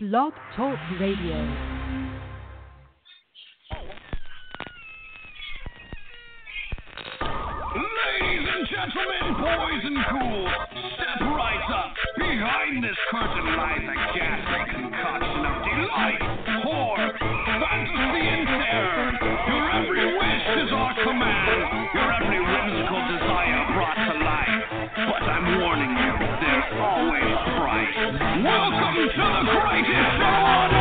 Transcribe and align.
Blog 0.00 0.32
Talk 0.54 0.78
Radio. 1.00 1.34
Ladies 7.74 8.46
and 8.46 8.68
gentlemen, 8.70 9.42
boys 9.42 9.82
and 9.82 9.98
ghouls, 10.12 10.54
step 10.94 11.20
right 11.34 11.66
up. 11.74 11.94
Behind 12.16 12.84
this 12.84 12.94
curtain 13.10 13.56
lies 13.56 13.82
a 13.82 13.96
ghastly 14.16 14.62
concoction 14.70 15.44
of 15.44 15.56
delight, 15.66 16.47
Welcome 27.98 28.14
to 28.14 29.26
the 29.26 29.42
greatest 29.58 30.10
show 30.18 30.38
on 30.46 30.77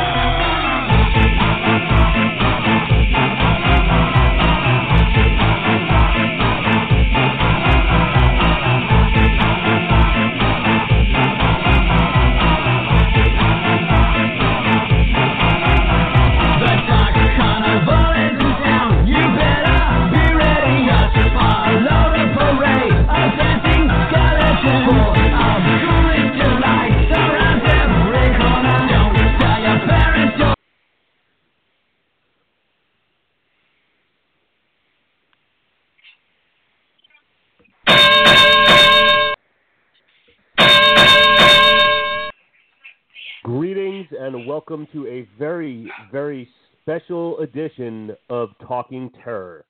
welcome 44.48 44.87
to 44.93 45.05
a 45.07 45.27
very, 45.37 45.91
very 46.09 46.48
special 46.81 47.37
edition 47.40 48.15
of 48.29 48.48
Talking 48.65 49.12
Terror. 49.21 49.65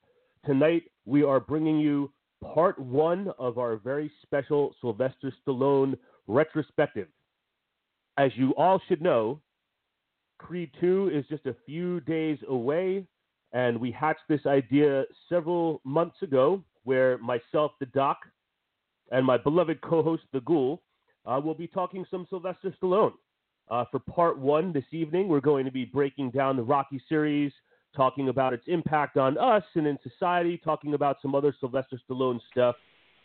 Tonight 0.46 0.84
we 1.04 1.24
are 1.24 1.40
bringing 1.40 1.80
you 1.80 2.12
part 2.54 2.78
one 2.78 3.32
of 3.40 3.58
our 3.58 3.78
very 3.78 4.08
special 4.22 4.72
Sylvester 4.80 5.32
Stallone 5.42 5.98
retrospective. 6.28 7.08
As 8.18 8.30
you 8.36 8.54
all 8.54 8.80
should 8.86 9.02
know, 9.02 9.40
Creed 10.38 10.70
2 10.80 11.10
is 11.12 11.24
just 11.28 11.46
a 11.46 11.56
few 11.66 11.98
days 12.02 12.38
away, 12.48 13.04
and 13.52 13.80
we 13.80 13.90
hatched 13.90 14.28
this 14.28 14.46
idea 14.46 15.06
several 15.28 15.80
months 15.82 16.22
ago 16.22 16.62
where 16.84 17.18
myself, 17.18 17.72
the 17.80 17.86
doc, 17.86 18.18
and 19.10 19.26
my 19.26 19.38
beloved 19.38 19.80
co 19.80 20.04
host, 20.04 20.22
the 20.32 20.40
ghoul, 20.42 20.82
uh, 21.26 21.40
will 21.44 21.54
be 21.54 21.66
talking 21.66 22.06
some 22.12 22.28
Sylvester 22.30 22.72
Stallone. 22.80 23.14
Uh, 23.70 23.84
for 23.90 23.98
part 23.98 24.38
one 24.38 24.72
this 24.72 24.84
evening, 24.92 25.28
we're 25.28 25.40
going 25.40 25.64
to 25.64 25.70
be 25.70 25.84
breaking 25.84 26.30
down 26.30 26.56
the 26.56 26.62
Rocky 26.62 27.00
series, 27.08 27.52
talking 27.94 28.28
about 28.28 28.52
its 28.52 28.64
impact 28.66 29.16
on 29.16 29.36
us 29.36 29.62
and 29.74 29.86
in 29.86 29.98
society, 30.02 30.60
talking 30.62 30.94
about 30.94 31.18
some 31.20 31.34
other 31.34 31.54
Sylvester 31.60 32.00
Stallone 32.08 32.40
stuff. 32.50 32.76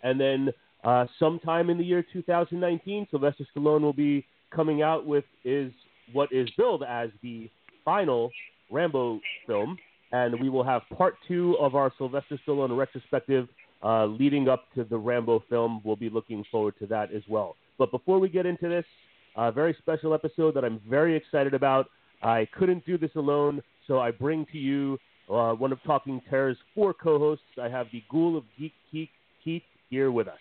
And 0.04 0.20
then 0.20 0.50
uh, 0.84 1.06
sometime 1.18 1.70
in 1.70 1.78
the 1.78 1.84
year 1.84 2.04
2019, 2.12 3.08
Sylvester 3.10 3.46
Stallone 3.56 3.82
will 3.82 3.94
be 3.94 4.26
coming 4.54 4.82
out 4.82 5.06
with 5.06 5.24
is 5.46 5.72
what 6.12 6.32
is 6.34 6.50
billed 6.58 6.84
as 6.84 7.10
the 7.22 7.50
final 7.86 8.30
Rambo 8.70 9.22
film, 9.48 9.78
and 10.12 10.40
we 10.42 10.50
will 10.50 10.64
have 10.64 10.82
part 10.98 11.16
two 11.28 11.56
of 11.60 11.76
our 11.76 11.92
Sylvester 11.98 12.40
Stallone 12.46 12.78
retrospective 12.78 13.48
uh, 13.82 14.06
leading 14.06 14.50
up 14.50 14.66
to 14.76 14.84
the 14.84 14.98
Rambo 14.98 15.44
film. 15.50 15.82
We'll 15.84 15.96
be 15.96 16.10
looking 16.10 16.44
forward 16.52 16.76
to 16.80 16.86
that 16.88 17.14
as 17.14 17.24
well. 17.30 17.56
But 17.78 17.92
before 17.92 18.20
we 18.20 18.30
get 18.30 18.46
into 18.46 18.68
this, 18.68 18.86
a 19.36 19.52
very 19.52 19.76
special 19.80 20.14
episode 20.14 20.54
that 20.56 20.64
I'm 20.64 20.80
very 20.90 21.16
excited 21.16 21.54
about. 21.54 21.88
I 22.22 22.48
couldn't 22.58 22.86
do 22.86 22.98
this 22.98 23.12
alone, 23.16 23.62
so 23.88 24.00
I 24.00 24.12
bring 24.12 24.46
to 24.52 24.58
you 24.58 24.98
uh, 25.30 25.54
one 25.54 25.72
of 25.72 25.82
Talking 25.84 26.22
Terror's 26.30 26.58
four 26.74 26.94
co-hosts. 26.94 27.46
I 27.62 27.70
have 27.70 27.88
the 27.92 28.04
Ghoul 28.10 28.38
of 28.38 28.44
Geek 28.58 28.74
Keith, 28.92 29.10
Keith 29.44 29.64
here 29.90 30.12
with 30.12 30.28
us. 30.28 30.40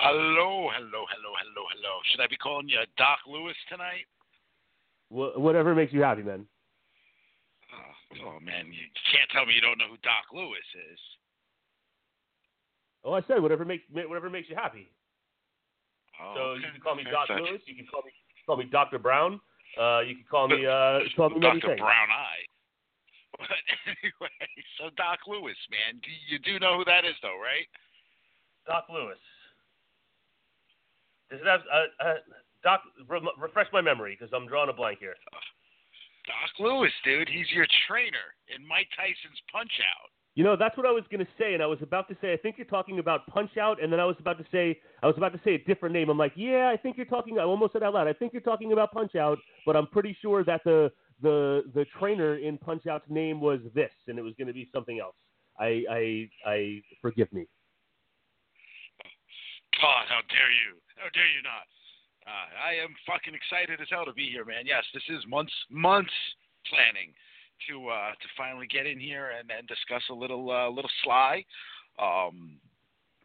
Hello, 0.00 0.68
hello, 0.72 1.04
hello, 1.10 1.32
hello, 1.38 1.64
hello. 1.74 1.94
Should 2.10 2.20
I 2.20 2.26
be 2.28 2.36
calling 2.36 2.68
you 2.68 2.78
Doc 2.96 3.18
Louis 3.26 3.54
tonight? 3.68 4.06
Wh- 5.08 5.38
whatever 5.38 5.74
makes 5.74 5.92
you 5.92 6.02
happy, 6.02 6.22
man. 6.22 6.46
Oh, 7.72 8.26
oh 8.26 8.40
man, 8.40 8.66
you 8.66 8.86
can't 9.10 9.28
tell 9.30 9.46
me 9.46 9.54
you 9.54 9.60
don't 9.60 9.78
know 9.78 9.88
who 9.90 9.96
Doc 10.02 10.30
Louis 10.32 10.66
is. 10.92 10.98
Oh, 13.04 13.12
I 13.12 13.22
said 13.26 13.42
whatever 13.42 13.64
makes 13.64 13.82
whatever 13.92 14.30
makes 14.30 14.48
you 14.48 14.56
happy. 14.56 14.88
Oh, 16.20 16.34
So 16.34 16.40
okay. 16.56 16.60
you 16.66 16.72
can 16.72 16.80
call 16.80 16.94
me 16.96 17.04
Doc 17.04 17.28
Louis. 17.30 17.60
You 17.66 17.76
can 17.76 17.86
call 17.86 18.02
me 18.02 18.12
call 18.46 18.56
me 18.56 18.66
Doctor 18.70 18.98
Brown. 18.98 19.40
Uh, 19.80 20.00
you 20.00 20.16
can 20.16 20.24
call 20.28 20.48
me 20.48 20.66
uh, 20.68 21.00
call 21.16 21.30
me 21.30 21.40
things. 21.40 21.80
Brown 21.80 22.10
Eye. 22.10 22.44
But 23.40 23.48
anyway, 23.88 24.44
so 24.76 24.92
Doc 24.94 25.24
Louis, 25.26 25.56
man, 25.72 25.98
do 26.04 26.12
you 26.28 26.38
do 26.38 26.60
know 26.60 26.76
who 26.76 26.84
that 26.84 27.08
is, 27.08 27.16
though, 27.24 27.40
right? 27.40 27.64
Doc 28.68 28.86
Louis. 28.92 29.16
Does 31.32 31.40
it 31.40 31.48
have 31.48 31.64
uh, 31.72 31.88
uh, 32.04 32.20
Doc? 32.62 32.82
Re- 33.08 33.24
refresh 33.40 33.66
my 33.72 33.80
memory 33.80 34.14
because 34.18 34.30
I'm 34.36 34.46
drawing 34.46 34.68
a 34.68 34.76
blank 34.76 35.00
here. 35.00 35.16
Doc 36.28 36.52
Louis, 36.60 36.92
dude, 37.04 37.26
he's 37.28 37.50
your 37.50 37.66
trainer 37.88 38.36
in 38.54 38.62
Mike 38.68 38.92
Tyson's 38.94 39.40
Punch 39.50 39.72
Out. 39.80 40.11
You 40.34 40.44
know, 40.44 40.56
that's 40.56 40.76
what 40.78 40.86
I 40.86 40.90
was 40.90 41.04
going 41.10 41.24
to 41.24 41.30
say, 41.38 41.52
and 41.52 41.62
I 41.62 41.66
was 41.66 41.80
about 41.82 42.08
to 42.08 42.16
say, 42.22 42.32
I 42.32 42.38
think 42.38 42.56
you're 42.56 42.66
talking 42.66 42.98
about 42.98 43.26
Punch 43.26 43.58
Out, 43.58 43.82
and 43.82 43.92
then 43.92 44.00
I 44.00 44.06
was 44.06 44.16
about 44.18 44.38
to 44.38 44.44
say, 44.50 44.80
I 45.02 45.06
was 45.06 45.16
about 45.18 45.34
to 45.34 45.40
say 45.44 45.56
a 45.56 45.58
different 45.58 45.92
name. 45.92 46.08
I'm 46.08 46.16
like, 46.16 46.32
yeah, 46.36 46.70
I 46.72 46.76
think 46.78 46.96
you're 46.96 47.04
talking. 47.04 47.38
I 47.38 47.42
almost 47.42 47.74
said 47.74 47.82
out 47.82 47.92
loud. 47.92 48.08
I 48.08 48.14
think 48.14 48.32
you're 48.32 48.40
talking 48.40 48.72
about 48.72 48.92
Punch 48.92 49.14
Out, 49.14 49.38
but 49.66 49.76
I'm 49.76 49.86
pretty 49.86 50.16
sure 50.22 50.42
that 50.44 50.62
the 50.64 50.90
the 51.20 51.64
the 51.74 51.84
trainer 51.98 52.36
in 52.36 52.56
Punch 52.56 52.86
Out's 52.86 53.04
name 53.10 53.40
was 53.40 53.60
this, 53.74 53.92
and 54.08 54.18
it 54.18 54.22
was 54.22 54.32
going 54.38 54.48
to 54.48 54.54
be 54.54 54.68
something 54.72 54.98
else. 55.00 55.16
I 55.60 55.84
I 55.90 56.30
I 56.46 56.82
forgive 57.02 57.30
me. 57.32 57.46
God, 59.80 60.06
how 60.08 60.20
dare 60.32 60.50
you? 60.50 60.80
How 60.96 61.10
dare 61.12 61.28
you 61.28 61.42
not? 61.44 61.68
Uh, 62.24 62.70
I 62.70 62.72
am 62.82 62.94
fucking 63.06 63.34
excited 63.34 63.80
as 63.82 63.88
hell 63.90 64.06
to 64.06 64.14
be 64.14 64.30
here, 64.30 64.46
man. 64.46 64.64
Yes, 64.64 64.84
this 64.94 65.02
is 65.10 65.26
months 65.28 65.52
months 65.68 66.14
planning 66.70 67.12
to 67.68 67.88
uh, 67.88 68.12
to 68.12 68.28
finally 68.36 68.66
get 68.66 68.86
in 68.86 68.98
here 68.98 69.32
and, 69.38 69.50
and 69.50 69.66
discuss 69.68 70.02
a 70.10 70.14
little 70.14 70.50
uh, 70.50 70.70
little 70.70 70.90
Sly. 71.04 71.44
Um, 71.98 72.58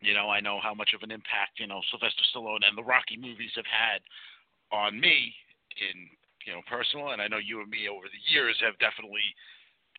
you 0.02 0.14
know, 0.14 0.30
I 0.30 0.40
know 0.40 0.60
how 0.62 0.74
much 0.74 0.94
of 0.94 1.02
an 1.02 1.12
impact 1.12 1.60
you 1.60 1.68
know 1.68 1.82
Sylvester 1.92 2.24
Stallone 2.34 2.66
and 2.68 2.78
the 2.78 2.84
Rocky 2.84 3.18
movies 3.18 3.52
have 3.56 3.70
had 3.70 4.02
on 4.72 5.00
me 5.00 5.34
in 5.78 6.10
you 6.46 6.54
know 6.54 6.62
personal, 6.70 7.12
and 7.12 7.22
I 7.22 7.28
know 7.28 7.38
you 7.38 7.62
and 7.62 7.70
me 7.70 7.90
over 7.90 8.06
the 8.06 8.24
years 8.32 8.58
have 8.62 8.78
definitely 8.80 9.26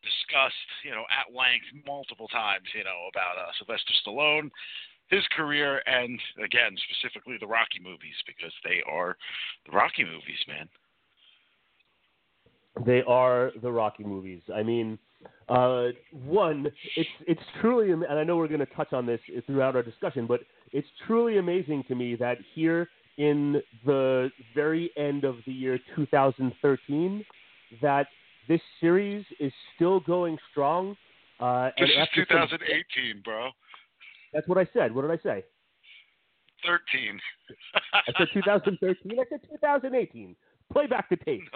discussed 0.03 0.71
you 0.85 0.93
know 0.95 1.03
at 1.11 1.35
length 1.35 1.67
multiple 1.87 2.29
times 2.29 2.67
you 2.75 2.85
know 2.85 3.11
about 3.11 3.35
uh, 3.35 3.51
Sylvester 3.59 3.95
Stallone 4.03 4.51
his 5.11 5.25
career 5.35 5.83
and 5.87 6.21
again 6.45 6.77
specifically 6.89 7.37
the 7.41 7.47
Rocky 7.47 7.81
movies 7.83 8.17
because 8.27 8.53
they 8.65 8.83
are 8.87 9.17
the 9.67 9.73
Rocky 9.73 10.05
movies, 10.05 10.41
man. 10.47 10.69
They 12.87 13.03
are 13.07 13.51
the 13.63 13.71
Rocky 13.71 14.05
movies. 14.05 14.43
I 14.55 14.63
mean, 14.63 14.99
uh, 15.49 15.89
one, 16.13 16.71
it's 16.97 17.09
it's 17.27 17.41
truly, 17.61 17.91
and 17.91 18.05
I 18.07 18.25
know 18.25 18.37
we're 18.37 18.49
going 18.49 18.61
to 18.61 18.67
touch 18.67 18.93
on 18.93 19.07
this 19.07 19.21
throughout 19.47 19.75
our 19.77 19.83
discussion, 19.83 20.27
but 20.27 20.41
it's 20.73 20.87
truly 21.07 21.39
amazing 21.39 21.85
to 21.89 21.95
me 21.95 22.15
that 22.17 22.39
here 22.55 22.89
in 23.17 23.61
the 23.85 24.31
very 24.55 24.91
end 24.97 25.25
of 25.25 25.37
the 25.47 25.53
year 25.53 25.79
2013, 25.97 27.25
that 27.83 28.07
this 28.47 28.61
series 28.81 29.25
is 29.41 29.53
still 29.75 30.01
going 30.01 30.39
strong. 30.51 30.97
Uh, 31.41 31.67
This 31.67 31.73
and 31.79 31.91
is 31.91 31.97
after 31.99 32.27
some- 32.31 32.49
2018, 32.49 33.23
bro. 33.25 33.51
that's 34.33 34.47
what 34.47 34.59
I 34.59 34.67
said. 34.73 34.95
What 34.95 35.03
did 35.03 35.11
I 35.11 35.19
say? 35.23 35.45
13. 36.67 37.21
I 37.93 38.13
said 38.19 38.29
2013. 38.35 39.19
I 39.19 39.25
said 39.29 39.41
2018. 39.51 40.37
Play 40.79 40.87
back 40.87 41.09
the 41.11 41.17
tape. 41.17 41.43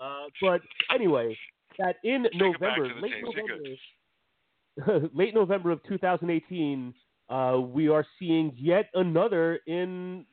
No, 0.00 0.06
Uh, 0.06 0.28
but 0.40 0.62
anyway, 0.94 1.36
that 1.78 1.96
in 2.04 2.24
November, 2.34 2.88
late 3.02 3.12
November, 3.22 5.08
late 5.14 5.34
November 5.34 5.72
of 5.72 5.82
2018, 5.82 6.94
uh, 7.28 7.60
we 7.60 7.88
are 7.88 8.06
seeing 8.18 8.52
yet 8.56 8.86
another 8.94 9.58
in 9.66 10.24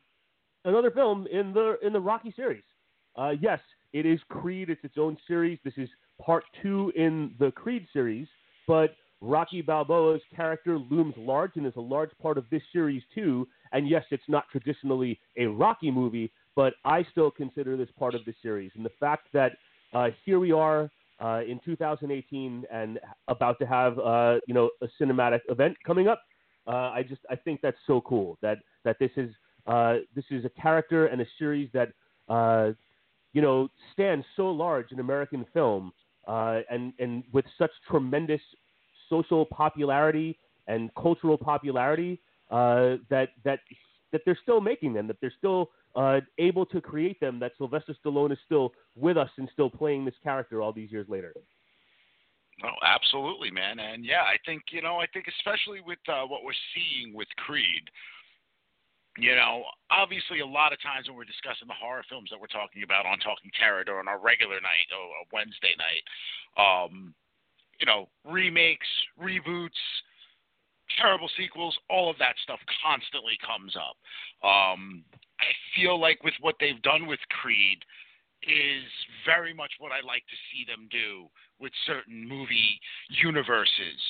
another 0.64 0.90
film 0.92 1.28
in 1.32 1.52
the 1.52 1.78
in 1.84 1.92
the 1.92 2.00
Rocky 2.00 2.32
series. 2.34 2.64
Uh, 3.18 3.32
yes, 3.42 3.60
it 3.92 4.06
is 4.06 4.22
Creed. 4.30 4.70
It's 4.70 4.84
its 4.86 4.98
own 4.98 5.18
series. 5.28 5.60
This 5.66 5.74
is 5.76 5.90
part 6.22 6.46
two 6.62 6.94
in 6.96 7.34
the 7.40 7.52
Creed 7.52 7.88
series, 7.92 8.28
but 8.68 8.96
Rocky 9.20 9.62
Balboa's 9.62 10.22
character 10.36 10.78
looms 10.78 11.16
large 11.18 11.52
and 11.56 11.66
is 11.66 11.74
a 11.76 11.82
large 11.82 12.12
part 12.22 12.38
of 12.38 12.46
this 12.52 12.62
series 12.72 13.02
too. 13.14 13.48
And 13.72 13.90
yes, 13.90 14.06
it's 14.12 14.30
not 14.30 14.46
traditionally 14.52 15.20
a 15.38 15.48
Rocky 15.48 15.92
movie, 15.92 16.32
but 16.58 16.74
I 16.84 17.06
still 17.12 17.30
consider 17.30 17.78
this 17.78 17.90
part 18.00 18.16
of 18.16 18.26
the 18.26 18.34
series. 18.42 18.72
And 18.76 18.84
the 18.84 18.92
fact 19.00 19.28
that 19.32 19.52
uh, 19.94 20.08
here 20.26 20.40
we 20.40 20.52
are 20.52 20.90
uh, 21.22 21.42
in 21.48 21.62
2018 21.64 22.66
and 22.74 23.00
about 23.28 23.60
to 23.60 23.68
have 23.68 24.00
uh, 24.00 24.40
you 24.48 24.56
know 24.56 24.72
a 24.82 24.88
cinematic 25.00 25.42
event 25.50 25.78
coming 25.86 26.08
up, 26.08 26.24
uh, 26.68 26.90
I 26.98 27.04
just 27.08 27.22
I 27.30 27.36
think 27.36 27.62
that's 27.62 27.78
so 27.86 28.02
cool 28.02 28.40
that 28.42 28.58
that 28.84 28.98
this 29.00 29.12
is 29.16 29.30
uh, 29.68 29.98
this 30.16 30.26
is 30.32 30.46
a 30.46 30.62
character 30.62 31.06
and 31.06 31.22
a 31.22 31.28
series 31.38 31.70
that 31.74 31.90
uh, 32.28 32.72
you 33.34 33.42
know 33.44 33.70
stands 33.94 34.26
so 34.36 34.50
large 34.50 34.92
in 34.92 35.00
American 35.00 35.46
film 35.54 35.94
and 36.28 36.92
and 36.98 37.24
with 37.32 37.46
such 37.60 37.72
tremendous 37.88 38.42
social 39.12 39.46
popularity 39.46 40.40
and 40.68 40.90
cultural 40.96 41.38
popularity 41.38 42.20
that 42.50 43.28
that 43.46 43.60
that 44.12 44.22
they're 44.26 44.40
still 44.42 44.62
making 44.62 44.94
them, 44.94 45.08
that 45.08 45.18
they're 45.22 45.34
still 45.38 45.70
uh, 45.98 46.22
able 46.38 46.66
to 46.68 46.80
create 46.80 47.20
them, 47.20 47.40
that 47.40 47.54
Sylvester 47.58 47.96
Stallone 48.06 48.32
is 48.32 48.38
still 48.46 48.72
with 48.96 49.18
us 49.18 49.30
and 49.38 49.50
still 49.52 49.70
playing 49.70 50.06
this 50.06 50.14
character 50.24 50.62
all 50.62 50.72
these 50.72 50.92
years 50.92 51.08
later. 51.10 51.34
No, 52.62 52.70
absolutely, 52.86 53.50
man. 53.50 53.80
And 53.80 54.06
yeah, 54.06 54.22
I 54.22 54.38
think 54.46 54.64
you 54.72 54.82
know, 54.82 54.98
I 54.98 55.08
think 55.08 55.26
especially 55.28 55.82
with 55.82 56.00
uh, 56.08 56.26
what 56.26 56.44
we're 56.44 56.58
seeing 56.74 57.14
with 57.14 57.28
Creed. 57.38 57.90
You 59.18 59.36
know, 59.36 59.64
obviously, 59.90 60.42
a 60.42 60.46
lot 60.46 60.74
of 60.74 60.82
times 60.82 61.08
when 61.08 61.18
we're 61.18 61.26
discussing 61.26 61.68
the 61.68 61.74
horror 61.74 62.06
films 62.08 62.30
that 62.30 62.40
we're 62.40 62.54
talking 62.54 62.84
about 62.84 63.08
on 63.08 63.18
Talking 63.18 63.50
Terror 63.58 63.84
or 63.90 63.98
on 63.98 64.08
our 64.08 64.22
regular 64.22 64.62
night 64.62 64.90
or 64.94 65.02
a 65.02 65.26
Wednesday 65.34 65.74
night, 65.74 66.06
um, 66.54 67.16
you 67.80 67.88
know, 67.88 68.10
remakes, 68.24 68.86
reboots, 69.18 69.82
terrible 71.00 71.30
sequels, 71.38 71.78
all 71.90 72.10
of 72.10 72.18
that 72.20 72.36
stuff 72.44 72.60
constantly 72.82 73.38
comes 73.46 73.76
up. 73.76 73.98
Um, 74.44 75.04
I 75.40 75.52
feel 75.76 76.00
like 76.00 76.24
with 76.24 76.34
what 76.42 76.56
they've 76.60 76.82
done 76.82 77.08
with 77.08 77.20
Creed 77.42 77.80
is 78.44 78.86
very 79.26 79.54
much 79.54 79.72
what 79.80 79.92
I 79.92 80.06
like 80.06 80.24
to 80.30 80.38
see 80.52 80.66
them 80.66 80.88
do 80.92 81.28
with 81.60 81.72
certain 81.86 82.28
movie 82.28 82.80
universes. 83.10 84.02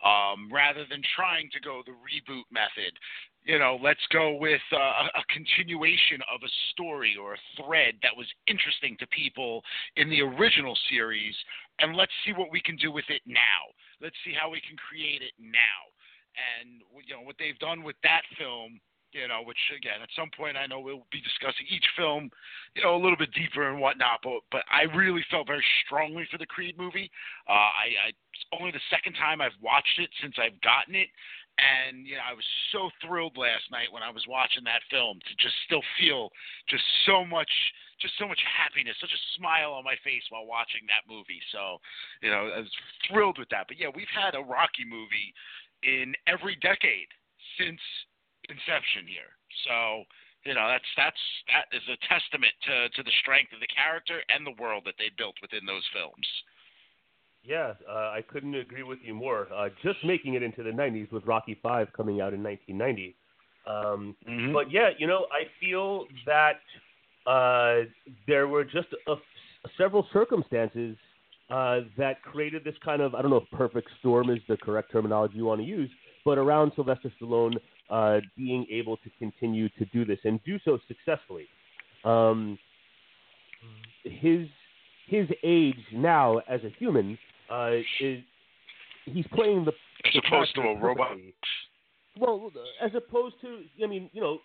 Um, 0.00 0.48
rather 0.50 0.86
than 0.88 1.02
trying 1.14 1.50
to 1.52 1.60
go 1.60 1.82
the 1.84 1.92
reboot 1.92 2.48
method, 2.48 2.96
you 3.44 3.58
know, 3.58 3.78
let's 3.82 4.00
go 4.10 4.32
with 4.32 4.60
uh, 4.72 5.12
a 5.12 5.24
continuation 5.28 6.24
of 6.32 6.40
a 6.40 6.48
story 6.72 7.16
or 7.20 7.34
a 7.34 7.44
thread 7.60 8.00
that 8.02 8.16
was 8.16 8.24
interesting 8.46 8.96
to 9.00 9.06
people 9.08 9.62
in 9.96 10.08
the 10.08 10.22
original 10.22 10.76
series, 10.88 11.34
and 11.80 11.96
let's 11.96 12.12
see 12.24 12.32
what 12.32 12.50
we 12.50 12.62
can 12.62 12.76
do 12.76 12.90
with 12.90 13.04
it 13.10 13.20
now. 13.26 13.68
Let's 14.00 14.16
see 14.24 14.32
how 14.32 14.48
we 14.48 14.60
can 14.64 14.76
create 14.76 15.20
it 15.20 15.36
now 15.36 15.92
and 16.36 16.82
you 17.06 17.14
know 17.14 17.22
what 17.22 17.36
they've 17.38 17.58
done 17.58 17.82
with 17.82 17.96
that 18.02 18.22
film 18.38 18.80
you 19.12 19.26
know, 19.26 19.42
which 19.42 19.58
again, 19.74 20.02
at 20.02 20.08
some 20.14 20.30
point 20.30 20.56
I 20.56 20.66
know 20.66 20.78
we'll 20.78 21.06
be 21.10 21.20
discussing 21.20 21.66
each 21.66 21.86
film, 21.96 22.30
you 22.74 22.82
know, 22.82 22.94
a 22.94 23.00
little 23.02 23.18
bit 23.18 23.34
deeper 23.34 23.68
and 23.68 23.80
whatnot. 23.80 24.22
But 24.22 24.46
but 24.50 24.62
I 24.70 24.86
really 24.94 25.24
felt 25.30 25.46
very 25.46 25.64
strongly 25.84 26.26
for 26.30 26.38
the 26.38 26.46
Creed 26.46 26.78
movie. 26.78 27.10
Uh, 27.48 27.70
I, 27.74 27.86
I 27.98 28.08
it's 28.10 28.46
only 28.54 28.70
the 28.70 28.82
second 28.90 29.14
time 29.14 29.40
I've 29.40 29.56
watched 29.60 29.98
it 29.98 30.10
since 30.22 30.34
I've 30.38 30.58
gotten 30.62 30.94
it, 30.94 31.10
and 31.58 32.06
you 32.06 32.14
know, 32.14 32.26
I 32.26 32.34
was 32.34 32.46
so 32.70 32.90
thrilled 33.02 33.36
last 33.36 33.66
night 33.70 33.90
when 33.90 34.06
I 34.06 34.10
was 34.10 34.24
watching 34.30 34.62
that 34.64 34.86
film 34.90 35.18
to 35.18 35.32
just 35.42 35.58
still 35.66 35.82
feel 35.98 36.30
just 36.68 36.84
so 37.06 37.24
much. 37.24 37.50
Just 38.00 38.16
so 38.16 38.24
much 38.24 38.40
happiness, 38.48 38.96
such 38.96 39.12
a 39.12 39.24
smile 39.36 39.76
on 39.76 39.84
my 39.84 39.92
face 40.00 40.24
while 40.32 40.48
watching 40.48 40.88
that 40.88 41.04
movie. 41.04 41.36
So, 41.52 41.76
you 42.24 42.32
know, 42.32 42.48
I 42.48 42.64
was 42.64 42.72
thrilled 43.04 43.36
with 43.36 43.52
that. 43.52 43.68
But 43.68 43.76
yeah, 43.76 43.92
we've 43.92 44.08
had 44.08 44.32
a 44.32 44.40
Rocky 44.40 44.88
movie 44.88 45.36
in 45.82 46.14
every 46.26 46.56
decade 46.60 47.08
since 47.58 47.80
inception 48.48 49.06
here. 49.06 49.32
So, 49.66 50.04
you 50.44 50.54
know, 50.54 50.66
that's 50.68 50.90
that's 50.96 51.22
that 51.52 51.66
is 51.76 51.82
a 51.88 51.98
testament 52.08 52.52
to 52.66 52.88
to 52.96 53.02
the 53.02 53.14
strength 53.20 53.52
of 53.52 53.60
the 53.60 53.70
character 53.70 54.22
and 54.28 54.46
the 54.46 54.56
world 54.60 54.84
that 54.86 54.94
they 54.98 55.10
built 55.16 55.36
within 55.42 55.66
those 55.66 55.84
films. 55.92 56.26
Yeah, 57.42 57.72
uh, 57.88 58.12
I 58.12 58.22
couldn't 58.28 58.54
agree 58.54 58.82
with 58.82 58.98
you 59.02 59.14
more. 59.14 59.48
Uh, 59.54 59.70
just 59.82 60.04
making 60.04 60.34
it 60.34 60.42
into 60.42 60.62
the 60.62 60.70
90s 60.70 61.10
with 61.10 61.24
Rocky 61.24 61.58
Five 61.62 61.88
coming 61.96 62.20
out 62.20 62.34
in 62.34 62.42
1990. 62.42 63.16
Um, 63.66 64.16
mm-hmm. 64.28 64.52
But 64.52 64.70
yeah, 64.70 64.90
you 64.98 65.06
know, 65.06 65.26
I 65.32 65.44
feel 65.58 66.04
that 66.26 66.60
uh, 67.26 67.88
there 68.26 68.46
were 68.46 68.64
just 68.64 68.88
a, 69.08 69.14
several 69.78 70.06
circumstances 70.12 70.96
uh, 71.50 71.80
that 71.98 72.22
created 72.22 72.64
this 72.64 72.74
kind 72.84 73.02
of 73.02 73.14
I 73.14 73.22
don't 73.22 73.30
know 73.30 73.38
if 73.38 73.50
perfect 73.50 73.88
storm 73.98 74.30
is 74.30 74.38
the 74.48 74.56
correct 74.56 74.92
terminology 74.92 75.36
you 75.36 75.44
want 75.44 75.60
to 75.60 75.66
use, 75.66 75.90
but 76.24 76.38
around 76.38 76.72
Sylvester 76.76 77.12
Stallone 77.20 77.56
uh, 77.90 78.20
being 78.36 78.66
able 78.70 78.96
to 78.98 79.10
continue 79.18 79.68
to 79.70 79.84
do 79.86 80.04
this 80.04 80.18
and 80.24 80.42
do 80.44 80.58
so 80.64 80.78
successfully. 80.86 81.46
Um, 82.04 82.58
his 84.04 84.46
his 85.08 85.26
age 85.42 85.74
now 85.92 86.38
as 86.48 86.60
a 86.64 86.70
human 86.78 87.18
uh, 87.50 87.72
is 88.00 88.22
he's 89.06 89.26
playing 89.34 89.64
the 89.64 89.72
as 90.06 90.12
the 90.14 90.22
opposed 90.26 90.54
to 90.54 90.62
a 90.62 90.78
robot. 90.78 91.16
Well, 92.18 92.52
as 92.80 92.92
opposed 92.94 93.36
to 93.42 93.62
I 93.82 93.86
mean, 93.86 94.08
you 94.12 94.20
know, 94.20 94.38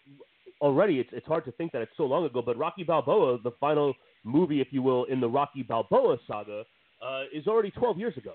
already 0.62 1.00
it's 1.00 1.10
it's 1.14 1.28
hard 1.28 1.46
to 1.46 1.52
think 1.54 1.72
that 1.74 1.82
it's 1.82 1.92
so 1.98 2.04
long 2.04 2.26
ago, 2.26 2.42
but 2.42 2.58
Rocky 2.58 2.84
Balboa, 2.84 3.40
the 3.44 3.52
final 3.60 3.94
movie, 4.24 4.60
if 4.60 4.68
you 4.72 4.82
will, 4.82 5.06
in 5.06 5.20
the 5.20 5.30
Rocky 5.30 5.62
Balboa 5.62 6.18
saga, 6.28 6.64
uh, 7.02 7.24
is 7.34 7.48
already 7.48 7.72
12 7.72 7.98
years 7.98 8.18
ago, 8.18 8.34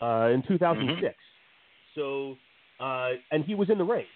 uh, 0.00 0.30
in 0.30 0.42
2006. 0.46 1.14
So, 1.94 2.36
uh, 2.80 3.10
and 3.30 3.44
he 3.44 3.54
was 3.54 3.70
in 3.70 3.78
the 3.78 3.84
ring. 3.84 4.06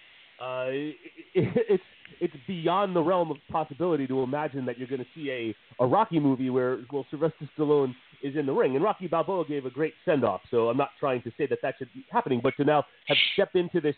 Uh, 0.40 0.66
it, 0.68 0.94
it's 1.34 1.82
it's 2.20 2.34
beyond 2.46 2.94
the 2.94 3.02
realm 3.02 3.30
of 3.30 3.36
possibility 3.50 4.06
to 4.06 4.22
imagine 4.22 4.64
that 4.66 4.78
you're 4.78 4.88
going 4.88 5.00
to 5.00 5.06
see 5.14 5.30
a, 5.30 5.82
a 5.82 5.86
Rocky 5.86 6.20
movie 6.20 6.50
where 6.50 6.78
well 6.92 7.06
Sylvester 7.10 7.48
Stallone 7.58 7.94
is 8.22 8.36
in 8.36 8.46
the 8.46 8.52
ring, 8.52 8.74
and 8.74 8.84
Rocky 8.84 9.06
Balboa 9.06 9.44
gave 9.46 9.66
a 9.66 9.70
great 9.70 9.94
send 10.04 10.24
off. 10.24 10.40
So 10.50 10.68
I'm 10.68 10.76
not 10.76 10.90
trying 11.00 11.22
to 11.22 11.32
say 11.36 11.46
that 11.46 11.58
that 11.62 11.74
should 11.78 11.92
be 11.94 12.04
happening, 12.10 12.40
but 12.42 12.54
to 12.58 12.64
now 12.64 12.84
have 13.06 13.16
stepped 13.34 13.56
into 13.56 13.80
this 13.80 13.96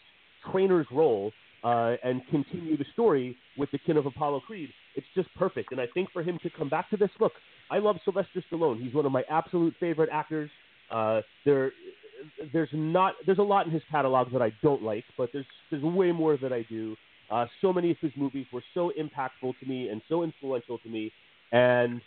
trainer's 0.50 0.86
role 0.92 1.32
uh, 1.64 1.96
and 2.04 2.22
continue 2.30 2.76
the 2.76 2.84
story 2.92 3.36
with 3.56 3.70
the 3.72 3.78
kin 3.78 3.96
of 3.96 4.06
Apollo 4.06 4.40
Creed, 4.46 4.70
it's 4.94 5.06
just 5.14 5.28
perfect. 5.34 5.72
And 5.72 5.80
I 5.80 5.86
think 5.92 6.10
for 6.12 6.22
him 6.22 6.38
to 6.42 6.50
come 6.56 6.68
back 6.68 6.90
to 6.90 6.96
this, 6.96 7.10
look, 7.20 7.32
I 7.70 7.78
love 7.78 7.96
Sylvester 8.04 8.42
Stallone. 8.50 8.82
He's 8.82 8.94
one 8.94 9.06
of 9.06 9.12
my 9.12 9.24
absolute 9.28 9.74
favorite 9.80 10.08
actors. 10.12 10.50
Uh, 10.90 11.20
there, 11.44 11.72
there's 12.52 12.68
not 12.72 13.14
there's 13.26 13.38
a 13.38 13.42
lot 13.42 13.66
in 13.66 13.72
his 13.72 13.82
catalog 13.90 14.32
that 14.32 14.42
I 14.42 14.52
don't 14.62 14.82
like, 14.82 15.04
but 15.16 15.30
there's 15.32 15.46
there's 15.70 15.82
way 15.82 16.12
more 16.12 16.36
that 16.36 16.52
I 16.52 16.64
do. 16.68 16.96
Uh, 17.30 17.46
so 17.60 17.72
many 17.72 17.90
of 17.90 17.98
his 18.00 18.12
movies 18.16 18.46
were 18.52 18.62
so 18.72 18.90
impactful 18.98 19.58
to 19.60 19.66
me 19.66 19.88
and 19.88 20.00
so 20.08 20.22
influential 20.22 20.78
to 20.78 20.88
me, 20.88 21.12
and 21.52 22.00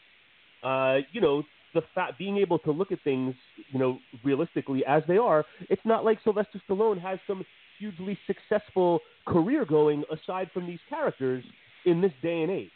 uh, 0.63 0.97
you 1.11 1.21
know 1.21 1.43
the 1.73 1.81
fact 1.95 2.17
being 2.17 2.37
able 2.37 2.59
to 2.59 2.71
look 2.71 2.91
at 2.91 2.99
things 3.03 3.35
you 3.71 3.79
know 3.79 3.99
realistically 4.23 4.83
as 4.85 5.03
they 5.07 5.17
are. 5.17 5.45
It's 5.69 5.81
not 5.85 6.03
like 6.03 6.19
Sylvester 6.23 6.61
Stallone 6.67 6.99
has 7.01 7.19
some 7.27 7.45
hugely 7.81 8.17
successful 8.27 8.99
career 9.25 9.65
going 9.65 10.03
aside 10.11 10.49
from 10.53 10.67
these 10.67 10.79
characters 10.87 11.43
in 11.85 11.99
this 11.99 12.13
day 12.21 12.43
and 12.43 12.51
age. 12.51 12.69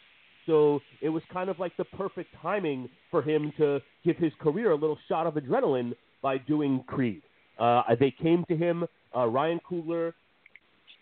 So 0.46 0.80
it 1.00 1.08
was 1.08 1.22
kind 1.32 1.48
of 1.48 1.58
like 1.58 1.76
the 1.76 1.84
perfect 1.84 2.30
timing 2.42 2.88
for 3.10 3.22
him 3.22 3.52
to 3.58 3.80
give 4.04 4.16
his 4.16 4.32
career 4.40 4.72
a 4.72 4.74
little 4.74 4.98
shot 5.08 5.26
of 5.26 5.34
adrenaline 5.34 5.92
by 6.22 6.38
doing 6.38 6.84
Creed. 6.86 7.22
Uh, 7.58 7.82
they 7.98 8.10
came 8.10 8.44
to 8.48 8.56
him, 8.56 8.84
uh, 9.16 9.26
Ryan 9.26 9.60
Coogler 9.68 10.12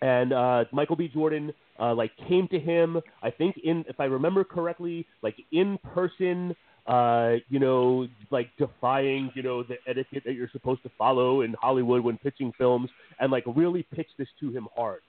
and 0.01 0.33
uh, 0.33 0.65
Michael 0.73 0.97
B. 0.97 1.09
Jordan, 1.13 1.53
uh, 1.81 1.95
like 1.95 2.13
came 2.29 2.47
to 2.49 2.59
him. 2.59 3.01
I 3.23 3.31
think 3.31 3.57
in, 3.65 3.85
if 3.89 3.99
I 3.99 4.05
remember 4.05 4.45
correctly, 4.45 5.07
like 5.23 5.37
in 5.51 5.79
person. 5.95 6.55
Uh, 6.87 7.37
you 7.49 7.59
know, 7.59 8.07
like 8.31 8.51
defying, 8.59 9.33
you 9.35 9.43
know, 9.43 9.63
the 9.63 9.77
etiquette 9.87 10.23
that 10.27 10.35
you're 10.35 10.51
supposed 10.53 10.83
to 10.83 10.91
follow 10.99 11.41
in 11.41 11.55
Hollywood 11.61 12.03
when 12.03 12.19
pitching 12.19 12.53
films, 12.59 12.91
and 13.21 13.33
like 13.33 13.45
really 13.57 13.87
pitched 13.95 14.19
this 14.19 14.29
to 14.41 14.51
him 14.51 14.69
hard, 14.77 15.01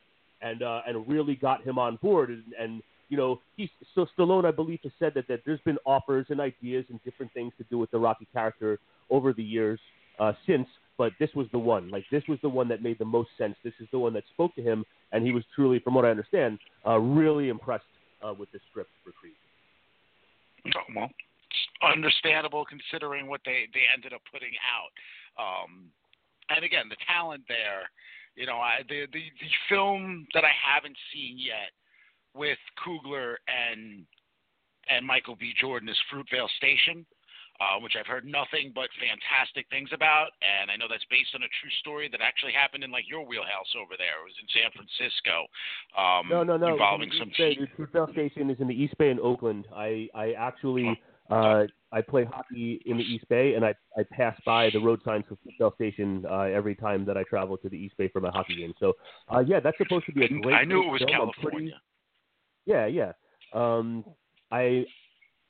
and 0.42 0.64
uh, 0.64 0.82
and 0.88 1.06
really 1.08 1.36
got 1.36 1.64
him 1.66 1.78
on 1.78 1.98
board, 1.98 2.30
and, 2.30 2.44
and 2.58 2.82
you 3.10 3.18
know, 3.18 3.40
he's 3.56 3.70
so 3.94 4.08
Stallone, 4.18 4.46
I 4.46 4.52
believe, 4.52 4.80
has 4.84 4.92
said 5.00 5.14
that, 5.16 5.28
that 5.28 5.42
there's 5.46 5.60
been 5.62 5.78
offers 5.86 6.26
and 6.30 6.40
ideas 6.40 6.86
and 6.90 7.04
different 7.04 7.32
things 7.34 7.54
to 7.58 7.66
do 7.70 7.78
with 7.78 7.92
the 7.92 8.00
Rocky 8.00 8.28
character 8.34 8.80
over 9.10 9.34
the 9.34 9.44
years 9.44 9.80
uh, 10.20 10.34
since, 10.48 10.68
but 10.98 11.12
this 11.20 11.30
was 11.36 11.48
the 11.52 11.60
one. 11.60 11.90
Like 11.90 12.06
this 12.12 12.24
was 12.28 12.40
the 12.42 12.50
one 12.50 12.68
that 12.70 12.82
made 12.82 12.98
the 12.98 13.06
most 13.06 13.30
sense. 13.38 13.56
This 13.64 13.74
is 13.80 13.88
the 13.92 14.00
one 14.00 14.14
that 14.14 14.24
spoke 14.34 14.56
to 14.56 14.62
him, 14.62 14.86
and 15.12 15.26
he 15.26 15.32
was 15.32 15.44
truly, 15.56 15.80
from 15.80 15.94
what 15.94 16.06
I 16.06 16.10
understand, 16.10 16.60
uh, 16.86 16.98
really 16.98 17.50
impressed 17.50 17.84
uh, 18.26 18.34
with 18.34 18.52
the 18.52 18.60
script 18.70 18.90
for 19.04 19.12
Creed. 19.12 19.34
Oh, 20.76 20.94
well, 20.96 21.10
understandable 21.82 22.66
considering 22.66 23.28
what 23.28 23.42
they 23.46 23.68
they 23.74 23.84
ended 23.94 24.14
up 24.14 24.22
putting 24.32 24.54
out. 24.64 24.94
Um, 25.42 25.92
and 26.50 26.64
again, 26.64 26.88
the 26.90 26.98
talent 27.08 27.44
there. 27.48 27.90
You 28.36 28.46
know, 28.46 28.58
I, 28.58 28.84
the 28.88 29.08
the 29.12 29.24
the 29.40 29.52
film 29.70 30.28
that 30.34 30.44
I 30.44 30.52
haven't 30.52 30.98
seen 31.14 31.38
yet 31.38 31.72
with 32.34 32.60
Coogler 32.86 33.36
and 33.48 34.06
and 34.90 35.06
Michael 35.06 35.36
B. 35.36 35.54
Jordan 35.60 35.90
is 35.90 35.98
Fruitvale 36.12 36.50
Station. 36.58 37.06
uh, 37.60 37.80
which 37.80 37.94
I've 37.98 38.08
heard 38.08 38.26
nothing 38.26 38.72
but 38.76 38.90
fantastic 39.00 39.68
things 39.70 39.90
about. 39.94 40.36
And 40.44 40.70
I 40.70 40.76
know 40.76 40.86
that's 40.90 41.06
based 41.10 41.32
on 41.36 41.44
a 41.44 41.52
true 41.62 41.72
story 41.80 42.10
that 42.12 42.20
actually 42.20 42.52
happened 42.52 42.84
in 42.84 42.92
like 42.92 43.08
your 43.08 43.26
wheelhouse 43.26 43.72
over 43.80 43.96
there. 43.98 44.20
It 44.20 44.28
was 44.28 44.38
in 44.42 44.48
San 44.52 44.70
Francisco. 44.76 45.48
Um, 45.96 46.28
No, 46.28 46.44
no, 46.44 46.58
no. 46.58 46.76
Involving 46.76 47.12
some. 47.18 47.32
The 47.32 48.12
Station 48.12 48.50
is 48.50 48.60
in 48.60 48.68
the 48.68 48.76
East 48.76 48.98
Bay 48.98 49.10
in 49.10 49.20
Oakland. 49.20 49.68
I, 49.74 50.10
I 50.14 50.34
actually, 50.34 51.00
uh, 51.30 51.64
I 51.92 52.02
play 52.02 52.26
hockey 52.26 52.82
in 52.86 52.98
the 52.98 53.04
East 53.04 53.28
Bay, 53.30 53.54
and 53.56 53.64
I, 53.66 53.74
I 53.98 54.04
pass 54.12 54.40
by 54.46 54.70
the 54.72 54.80
road 54.80 55.00
signs 55.06 55.24
for 55.28 55.38
Fruitvale 55.38 55.74
Station 55.76 56.26
uh, 56.30 56.42
every 56.42 56.76
time 56.76 57.06
that 57.06 57.18
I 57.18 57.24
travel 57.24 57.58
to 57.58 57.70
the 57.70 57.78
East 57.78 57.96
Bay 57.98 58.10
for 58.10 58.20
my 58.22 58.30
hockey 58.30 58.56
game. 58.58 58.74
So, 58.80 58.94
uh, 59.34 59.40
yeah, 59.40 59.60
that's 59.60 59.78
supposed 59.78 60.06
to 60.08 60.12
be 60.12 60.26
a 60.26 60.28
great. 60.30 60.54
I 60.56 60.64
knew 60.66 60.84
it 60.84 60.88
was. 60.92 61.02
I'm 61.02 61.08
pretty- 61.08 61.72
California. 61.72 61.82
yeah, 62.66 62.86
yeah. 62.86 63.12
Um, 63.54 64.04
I 64.52 64.86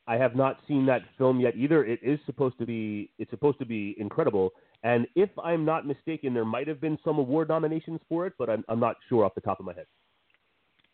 I 0.07 0.17
have 0.17 0.35
not 0.35 0.59
seen 0.67 0.85
that 0.85 1.01
film 1.17 1.39
yet 1.39 1.55
either. 1.55 1.83
It 1.83 1.99
is 2.03 2.19
supposed 2.25 2.57
to 2.59 2.65
be 2.65 3.09
it's 3.17 3.31
supposed 3.31 3.57
to 3.59 3.65
be 3.65 3.95
incredible. 3.97 4.51
And 4.83 5.07
if 5.15 5.29
I'm 5.43 5.65
not 5.65 5.87
mistaken, 5.87 6.33
there 6.33 6.45
might 6.45 6.67
have 6.67 6.79
been 6.79 6.97
some 7.03 7.17
award 7.17 7.47
nominations 7.49 7.99
for 8.07 8.27
it, 8.27 8.33
but 8.37 8.49
I'm 8.49 8.63
I'm 8.69 8.79
not 8.79 8.97
sure 9.09 9.25
off 9.25 9.33
the 9.33 9.41
top 9.41 9.59
of 9.59 9.65
my 9.65 9.73
head. 9.73 9.87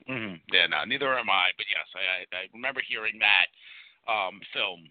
hmm 0.07 0.35
Yeah, 0.53 0.67
no, 0.67 0.85
neither 0.85 1.13
am 1.17 1.29
I. 1.29 1.49
But 1.57 1.65
yes, 1.69 1.85
I, 1.93 2.35
I, 2.37 2.39
I 2.39 2.43
remember 2.53 2.81
hearing 2.87 3.19
that 3.19 3.47
um, 4.07 4.39
film 4.53 4.87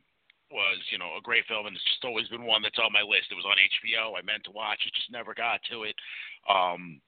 was, 0.51 0.79
you 0.91 0.99
know, 0.99 1.15
a 1.19 1.23
great 1.23 1.47
film, 1.47 1.67
and 1.67 1.77
it's 1.77 1.85
just 1.85 2.05
always 2.05 2.27
been 2.29 2.43
one 2.45 2.63
that's 2.63 2.79
on 2.79 2.93
my 2.93 3.03
list. 3.03 3.31
It 3.31 3.39
was 3.39 3.47
on 3.47 3.55
HBO. 3.55 4.19
I 4.19 4.23
meant 4.23 4.43
to 4.45 4.51
watch 4.51 4.81
it, 4.87 4.93
just 4.95 5.11
never 5.11 5.33
got 5.35 5.61
to 5.71 5.85
it. 5.85 5.95
Um, 6.51 7.01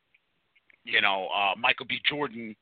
you 0.84 1.00
know, 1.00 1.28
uh, 1.34 1.54
Michael 1.58 1.86
B. 1.86 1.98
Jordan, 2.08 2.54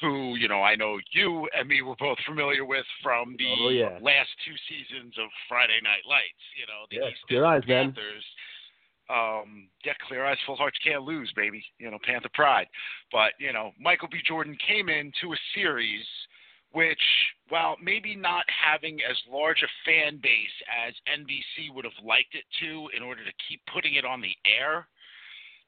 who, 0.00 0.36
you 0.36 0.46
know, 0.46 0.62
I 0.62 0.74
know 0.76 0.98
you 1.12 1.48
and 1.56 1.68
me 1.68 1.82
were 1.82 1.96
both 1.98 2.18
familiar 2.26 2.64
with 2.64 2.84
from 3.02 3.34
the 3.38 3.54
Oh, 3.58 3.68
yeah. 3.70 3.98
last 4.02 4.30
two 4.46 4.54
seasons 4.68 5.14
of 5.18 5.28
Friday 5.48 5.78
Night 5.82 6.02
Lights. 6.08 6.44
You 6.58 6.66
know, 6.66 6.86
the 6.90 7.08
East 7.08 7.22
clear 7.28 7.44
eyes, 7.44 7.62
man. 7.66 7.86
Panthers. 7.94 8.24
Um, 9.08 9.68
yeah, 9.84 9.94
clear 10.08 10.24
eyes, 10.24 10.36
full 10.46 10.56
hearts 10.56 10.78
can't 10.82 11.02
lose, 11.02 11.32
baby. 11.36 11.64
You 11.78 11.90
know, 11.90 11.98
Panther 12.04 12.28
pride. 12.34 12.66
But 13.12 13.32
you 13.38 13.52
know, 13.52 13.70
Michael 13.80 14.08
B. 14.10 14.18
Jordan 14.26 14.56
came 14.66 14.88
into 14.88 15.32
a 15.32 15.36
series 15.54 16.04
which, 16.76 17.00
while 17.48 17.80
maybe 17.80 18.12
not 18.14 18.44
having 18.52 19.00
as 19.00 19.16
large 19.32 19.64
a 19.64 19.76
fan 19.88 20.20
base 20.20 20.56
as 20.68 20.92
NBC 21.08 21.72
would 21.72 21.88
have 21.88 22.04
liked 22.04 22.36
it 22.36 22.44
to, 22.60 22.92
in 22.92 23.02
order 23.02 23.24
to 23.24 23.32
keep 23.48 23.64
putting 23.72 23.94
it 23.94 24.04
on 24.04 24.20
the 24.20 24.36
air, 24.44 24.86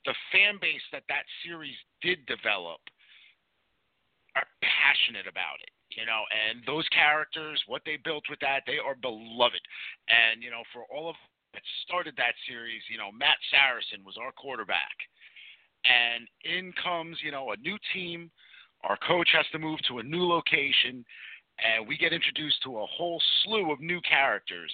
the 0.05 0.13
fan 0.29 0.61
base 0.61 0.85
that 0.93 1.09
that 1.09 1.25
series 1.41 1.81
did 2.05 2.21
develop 2.29 2.85
are 4.37 4.45
passionate 4.61 5.25
about 5.25 5.57
it. 5.65 5.73
You 5.97 6.05
know, 6.05 6.29
and 6.29 6.61
those 6.69 6.85
characters, 6.93 7.57
what 7.67 7.81
they 7.89 7.97
built 7.97 8.29
with 8.29 8.39
that, 8.45 8.69
they 8.69 8.77
are 8.77 8.95
beloved. 8.95 9.65
And 10.13 10.45
you 10.45 10.53
know, 10.53 10.63
for 10.77 10.85
all 10.93 11.09
of 11.09 11.17
that 11.57 11.65
started 11.89 12.13
that 12.21 12.37
series, 12.45 12.85
you 12.93 13.01
know, 13.01 13.09
Matt 13.17 13.41
Saracen 13.49 14.05
was 14.05 14.21
our 14.21 14.37
quarterback. 14.37 14.93
And 15.89 16.29
in 16.45 16.77
comes, 16.77 17.17
you 17.25 17.33
know, 17.33 17.57
a 17.57 17.57
new 17.57 17.81
team. 17.97 18.31
Our 18.85 18.97
coach 18.97 19.29
has 19.35 19.47
to 19.53 19.59
move 19.59 19.79
to 19.89 19.99
a 19.99 20.03
new 20.03 20.27
location, 20.27 21.05
and 21.59 21.87
we 21.87 21.97
get 21.97 22.13
introduced 22.13 22.63
to 22.63 22.79
a 22.79 22.87
whole 22.87 23.21
slew 23.43 23.73
of 23.73 23.81
new 23.81 24.01
characters. 24.03 24.73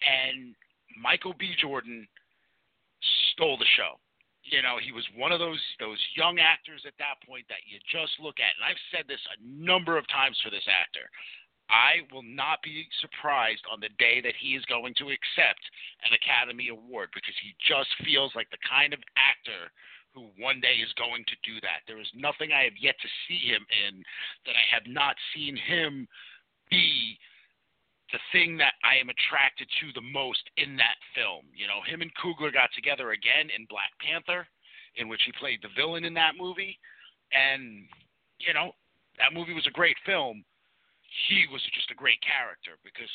And 0.00 0.54
Michael 1.00 1.34
B. 1.38 1.52
Jordan 1.60 2.08
stole 3.32 3.58
the 3.58 3.68
show. 3.76 4.00
You 4.44 4.62
know, 4.62 4.78
he 4.78 4.92
was 4.92 5.04
one 5.16 5.32
of 5.32 5.40
those 5.42 5.60
those 5.80 5.98
young 6.14 6.38
actors 6.38 6.86
at 6.86 6.94
that 7.02 7.18
point 7.26 7.44
that 7.50 7.66
you 7.66 7.82
just 7.90 8.14
look 8.22 8.38
at. 8.38 8.54
And 8.54 8.64
I've 8.64 8.80
said 8.94 9.04
this 9.10 9.20
a 9.34 9.42
number 9.42 9.98
of 9.98 10.06
times 10.06 10.38
for 10.38 10.50
this 10.50 10.64
actor. 10.70 11.10
I 11.66 12.06
will 12.14 12.22
not 12.22 12.62
be 12.62 12.86
surprised 13.02 13.66
on 13.66 13.82
the 13.82 13.90
day 13.98 14.22
that 14.22 14.38
he 14.38 14.54
is 14.54 14.64
going 14.70 14.94
to 15.02 15.10
accept 15.10 15.62
an 16.06 16.14
Academy 16.14 16.70
Award 16.70 17.10
because 17.10 17.34
he 17.42 17.58
just 17.58 17.90
feels 18.06 18.30
like 18.38 18.46
the 18.54 18.62
kind 18.62 18.94
of 18.94 19.02
actor 19.18 19.74
who 20.16 20.32
one 20.40 20.64
day 20.64 20.80
is 20.80 20.88
going 20.96 21.28
to 21.28 21.36
do 21.44 21.60
that. 21.60 21.84
There 21.84 22.00
is 22.00 22.08
nothing 22.16 22.56
I 22.56 22.64
have 22.64 22.80
yet 22.80 22.96
to 23.04 23.08
see 23.28 23.52
him 23.52 23.60
in 23.68 24.00
that 24.48 24.56
I 24.56 24.64
have 24.72 24.88
not 24.88 25.14
seen 25.36 25.54
him 25.54 26.08
be 26.72 27.20
the 28.16 28.22
thing 28.32 28.56
that 28.56 28.80
I 28.80 28.96
am 28.96 29.12
attracted 29.12 29.68
to 29.84 29.92
the 29.92 30.00
most 30.00 30.40
in 30.56 30.72
that 30.80 30.96
film. 31.12 31.44
You 31.52 31.68
know, 31.68 31.84
him 31.84 32.00
and 32.00 32.10
Coogler 32.16 32.48
got 32.48 32.72
together 32.72 33.12
again 33.12 33.52
in 33.52 33.68
Black 33.68 33.92
Panther, 34.00 34.48
in 34.96 35.12
which 35.12 35.20
he 35.28 35.36
played 35.36 35.60
the 35.60 35.74
villain 35.76 36.08
in 36.08 36.16
that 36.16 36.40
movie. 36.40 36.80
And, 37.36 37.84
you 38.40 38.56
know, 38.56 38.72
that 39.20 39.36
movie 39.36 39.52
was 39.52 39.68
a 39.68 39.74
great 39.76 40.00
film. 40.08 40.40
He 41.28 41.44
was 41.52 41.60
just 41.76 41.92
a 41.92 41.98
great 41.98 42.22
character 42.24 42.80
because 42.80 43.12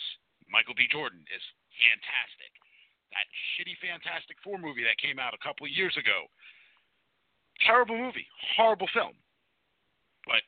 Michael 0.53 0.77
B. 0.77 0.85
Jordan 0.91 1.25
is 1.33 1.43
fantastic. 1.81 2.51
That 3.11 3.27
shitty 3.55 3.75
Fantastic 3.81 4.37
Four 4.43 4.59
movie 4.59 4.87
that 4.87 5.01
came 5.01 5.19
out 5.19 5.35
a 5.35 5.41
couple 5.43 5.67
of 5.67 5.73
years 5.73 5.95
ago. 5.97 6.29
Terrible 7.65 7.97
movie, 7.97 8.27
horrible 8.57 8.89
film. 8.93 9.13
But 10.25 10.41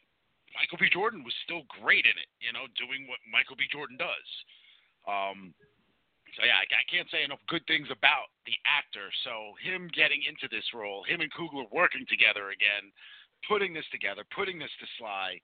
Michael 0.54 0.78
B. 0.78 0.90
Jordan 0.90 1.24
was 1.24 1.34
still 1.44 1.66
great 1.82 2.06
in 2.06 2.16
it, 2.18 2.30
you 2.42 2.54
know, 2.54 2.70
doing 2.78 3.06
what 3.10 3.22
Michael 3.26 3.58
B. 3.58 3.66
Jordan 3.70 3.98
does. 3.98 4.28
Um, 5.06 5.54
so 6.38 6.46
yeah, 6.46 6.58
I, 6.58 6.66
I 6.66 6.86
can't 6.90 7.10
say 7.14 7.22
enough 7.22 7.42
good 7.46 7.66
things 7.70 7.90
about 7.94 8.34
the 8.50 8.58
actor. 8.66 9.10
So 9.26 9.54
him 9.62 9.90
getting 9.94 10.26
into 10.26 10.50
this 10.50 10.66
role, 10.74 11.06
him 11.06 11.22
and 11.22 11.30
Coogler 11.34 11.70
working 11.70 12.06
together 12.10 12.50
again, 12.50 12.90
putting 13.46 13.74
this 13.74 13.86
together, 13.94 14.26
putting 14.34 14.58
this 14.58 14.74
to 14.82 14.88
Sly. 14.98 15.38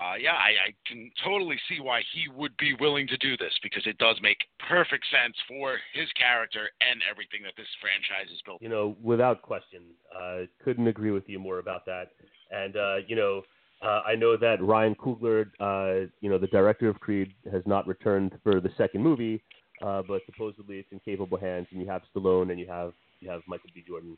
Uh, 0.00 0.14
yeah, 0.16 0.32
I, 0.32 0.70
I 0.70 0.74
can 0.86 1.10
totally 1.24 1.56
see 1.68 1.80
why 1.80 2.02
he 2.14 2.28
would 2.34 2.56
be 2.56 2.74
willing 2.80 3.06
to 3.08 3.16
do 3.18 3.36
this 3.36 3.52
because 3.62 3.86
it 3.86 3.98
does 3.98 4.16
make 4.22 4.38
perfect 4.68 5.04
sense 5.10 5.36
for 5.46 5.76
his 5.92 6.08
character 6.12 6.70
and 6.80 7.00
everything 7.08 7.40
that 7.44 7.52
this 7.56 7.68
franchise 7.80 8.32
is 8.32 8.40
built. 8.44 8.62
You 8.62 8.68
know, 8.68 8.96
without 9.02 9.42
question, 9.42 9.82
uh, 10.16 10.46
couldn't 10.64 10.86
agree 10.86 11.10
with 11.10 11.28
you 11.28 11.38
more 11.38 11.58
about 11.58 11.84
that. 11.86 12.12
And 12.50 12.76
uh, 12.76 12.96
you 13.06 13.16
know, 13.16 13.42
uh, 13.82 14.00
I 14.06 14.14
know 14.14 14.36
that 14.36 14.62
Ryan 14.62 14.94
Coogler, 14.94 15.46
uh, 15.60 16.06
you 16.20 16.30
know, 16.30 16.38
the 16.38 16.46
director 16.48 16.88
of 16.88 17.00
Creed, 17.00 17.34
has 17.50 17.62
not 17.66 17.86
returned 17.86 18.38
for 18.42 18.60
the 18.60 18.70
second 18.76 19.02
movie, 19.02 19.42
uh, 19.82 20.02
but 20.06 20.22
supposedly 20.26 20.78
it's 20.78 20.88
in 20.92 21.00
capable 21.00 21.38
hands, 21.38 21.66
and 21.70 21.80
you 21.80 21.88
have 21.88 22.02
Stallone 22.14 22.50
and 22.50 22.60
you 22.60 22.66
have 22.66 22.92
you 23.20 23.30
have 23.30 23.42
Michael 23.46 23.70
B. 23.74 23.84
Jordan. 23.86 24.16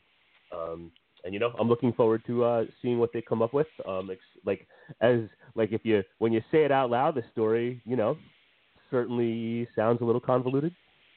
Um, 0.52 0.90
and 1.24 1.34
you 1.34 1.40
know, 1.40 1.52
I'm 1.58 1.68
looking 1.68 1.92
forward 1.92 2.22
to 2.26 2.44
uh, 2.44 2.64
seeing 2.82 2.98
what 2.98 3.12
they 3.12 3.22
come 3.22 3.42
up 3.42 3.52
with. 3.52 3.66
Um, 3.88 4.10
ex- 4.10 4.20
like 4.44 4.66
as 5.00 5.20
like 5.54 5.72
if 5.72 5.80
you 5.84 6.02
when 6.18 6.32
you 6.32 6.42
say 6.52 6.64
it 6.64 6.72
out 6.72 6.90
loud, 6.90 7.14
the 7.14 7.24
story, 7.32 7.80
you 7.84 7.96
know, 7.96 8.18
certainly 8.90 9.66
sounds 9.74 10.00
a 10.00 10.04
little 10.04 10.20
convoluted, 10.20 10.74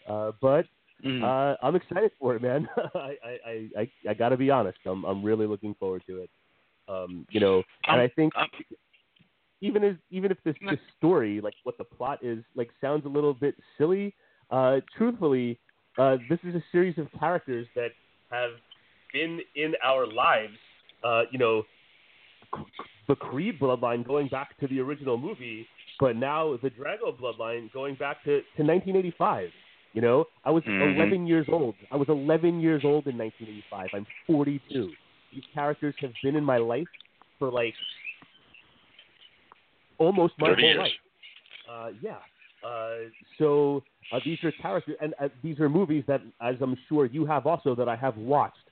uh, 0.10 0.32
but 0.42 0.66
Mm. 1.06 1.22
uh, 1.24 1.56
I'm 1.62 1.76
excited 1.76 2.10
for 2.20 2.36
it, 2.36 2.42
man. 2.42 2.68
I, 2.96 3.16
I, 3.24 3.70
I, 3.78 3.92
I, 4.10 4.14
got 4.16 4.30
to 4.30 4.38
be 4.38 4.50
honest. 4.50 4.80
I'm, 4.84 5.04
I'm 5.06 5.24
really 5.24 5.46
looking 5.46 5.76
forward 5.76 6.02
to 6.08 6.24
it. 6.24 6.30
Um, 6.88 7.28
you 7.30 7.40
know, 7.40 7.58
and 7.88 8.00
Um, 8.00 8.00
I 8.00 8.08
think 8.16 8.36
um, 8.36 8.48
even 9.62 9.84
as 9.84 9.96
even 10.10 10.32
if 10.32 10.38
this, 10.44 10.56
this 10.70 10.80
story, 10.98 11.42
like 11.42 11.54
what 11.64 11.78
the 11.78 11.84
plot 11.84 12.20
is, 12.24 12.44
like 12.56 12.70
sounds 12.82 13.06
a 13.06 13.10
little 13.10 13.34
bit 13.34 13.56
silly. 13.78 14.16
Uh, 14.50 14.80
truthfully, 14.98 15.60
uh, 15.98 16.18
this 16.30 16.40
is 16.44 16.56
a 16.56 16.64
series 16.72 16.98
of 16.98 17.08
characters 17.20 17.68
that 17.76 17.92
have 18.32 18.52
been 19.18 19.40
in 19.56 19.74
our 19.84 20.06
lives. 20.08 20.54
Uh, 21.04 21.22
you 21.32 21.40
know, 21.40 21.64
the 23.08 23.16
Creed 23.16 23.60
bloodline 23.60 24.06
going 24.06 24.28
back 24.28 24.58
to 24.60 24.68
the 24.68 24.80
original 24.80 25.18
movie, 25.18 25.66
but 26.00 26.16
now 26.16 26.58
the 26.62 26.70
Drago 26.70 27.18
bloodline 27.20 27.72
going 27.74 27.96
back 27.96 28.18
to, 28.24 28.42
to 28.58 28.64
1985. 28.64 29.50
You 29.94 30.02
know, 30.02 30.26
I 30.46 30.52
was 30.52 30.64
Mhm. 30.64 30.96
11 30.96 31.28
years 31.28 31.48
old. 31.50 31.76
I 31.92 31.96
was 31.96 32.08
11 32.10 32.60
years 32.60 32.84
old 32.86 33.08
in 33.08 33.18
1985. 33.18 33.90
I'm 33.94 34.06
42. 34.28 34.92
These 35.34 35.44
characters 35.54 35.96
have 36.02 36.14
been 36.24 36.36
in 36.36 36.44
my 36.44 36.58
life 36.58 36.88
for 37.40 37.50
like 37.52 37.74
almost 39.98 40.34
my 40.38 40.48
30 40.50 40.62
whole 40.62 40.70
years. 40.70 40.80
life. 40.80 40.92
Uh, 41.70 41.90
yeah. 42.02 42.18
Uh, 42.68 43.10
so 43.38 43.84
uh, 44.12 44.20
these 44.24 44.38
are 44.44 44.52
characters, 44.62 44.96
and 45.02 45.14
uh, 45.20 45.30
these 45.44 45.60
are 45.60 45.70
movies 45.70 46.04
that, 46.08 46.22
as 46.42 46.56
I'm 46.62 46.76
sure 46.88 47.06
you 47.06 47.26
have 47.26 47.46
also, 47.48 47.76
that 47.76 47.88
I 47.90 47.96
have 47.96 48.18
watched 48.18 48.67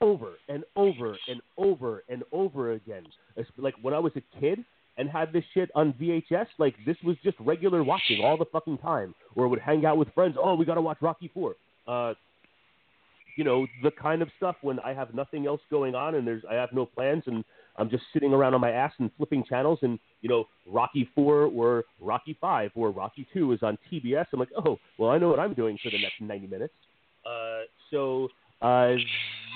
over 0.00 0.32
and 0.48 0.64
over 0.76 1.16
and 1.28 1.40
over 1.56 2.02
and 2.08 2.22
over 2.32 2.72
again. 2.72 3.04
It's 3.36 3.50
like 3.56 3.74
when 3.82 3.94
I 3.94 3.98
was 3.98 4.12
a 4.16 4.40
kid 4.40 4.64
and 4.96 5.08
had 5.08 5.32
this 5.32 5.44
shit 5.54 5.70
on 5.74 5.92
VHS, 5.94 6.46
like 6.58 6.74
this 6.86 6.96
was 7.04 7.16
just 7.22 7.36
regular 7.40 7.82
watching 7.84 8.22
all 8.22 8.36
the 8.36 8.46
fucking 8.46 8.78
time. 8.78 9.14
Or 9.36 9.48
would 9.48 9.60
hang 9.60 9.86
out 9.86 9.96
with 9.96 10.08
friends. 10.14 10.36
Oh, 10.38 10.54
we 10.54 10.64
gotta 10.64 10.80
watch 10.80 10.98
Rocky 11.00 11.30
Four. 11.32 11.54
Uh, 11.86 12.14
you 13.36 13.44
know 13.44 13.66
the 13.82 13.90
kind 13.90 14.22
of 14.22 14.28
stuff 14.36 14.56
when 14.62 14.78
I 14.80 14.92
have 14.92 15.14
nothing 15.14 15.46
else 15.46 15.60
going 15.70 15.94
on 15.94 16.16
and 16.16 16.26
there's 16.26 16.42
I 16.50 16.54
have 16.54 16.72
no 16.72 16.84
plans 16.84 17.22
and 17.26 17.44
I'm 17.78 17.88
just 17.88 18.02
sitting 18.12 18.34
around 18.34 18.54
on 18.54 18.60
my 18.60 18.70
ass 18.70 18.92
and 18.98 19.10
flipping 19.16 19.44
channels 19.44 19.78
and 19.82 19.98
you 20.20 20.28
know 20.28 20.44
Rocky 20.66 21.08
Four 21.14 21.44
or 21.44 21.84
Rocky 22.00 22.36
Five 22.40 22.72
or 22.74 22.90
Rocky 22.90 23.26
Two 23.32 23.52
is 23.52 23.62
on 23.62 23.78
TBS. 23.90 24.26
I'm 24.32 24.40
like, 24.40 24.50
oh, 24.66 24.78
well 24.98 25.10
I 25.10 25.18
know 25.18 25.28
what 25.28 25.38
I'm 25.38 25.54
doing 25.54 25.78
for 25.82 25.90
the 25.90 26.00
next 26.02 26.20
90 26.20 26.46
minutes. 26.48 26.74
Uh, 27.24 27.62
so 27.90 28.28
uh, 28.60 28.96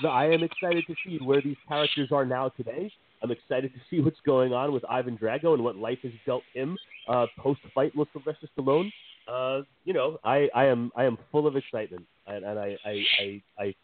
I 0.06 0.26
am 0.26 0.42
excited 0.42 0.84
to 0.86 0.94
see 1.04 1.18
where 1.22 1.40
these 1.40 1.56
characters 1.68 2.10
are 2.12 2.24
now 2.24 2.48
today. 2.50 2.90
I'm 3.22 3.30
excited 3.30 3.72
to 3.72 3.80
see 3.88 4.00
what's 4.00 4.20
going 4.26 4.52
on 4.52 4.72
with 4.72 4.84
Ivan 4.88 5.16
Drago 5.16 5.54
and 5.54 5.64
what 5.64 5.76
life 5.76 5.98
has 6.02 6.12
dealt 6.26 6.42
him 6.52 6.76
uh, 7.08 7.26
post 7.38 7.60
fight 7.74 7.94
with 7.96 8.08
Sylvester 8.12 8.48
Stallone. 8.56 8.90
Uh, 9.26 9.62
you 9.84 9.94
know, 9.94 10.18
I, 10.24 10.48
I 10.54 10.66
am 10.66 10.92
I 10.94 11.04
am 11.04 11.16
full 11.32 11.46
of 11.46 11.56
excitement, 11.56 12.04
and, 12.26 12.44
and 12.44 12.58
I 12.58 12.76
I 12.84 13.02
I, 13.20 13.42
I 13.58 13.74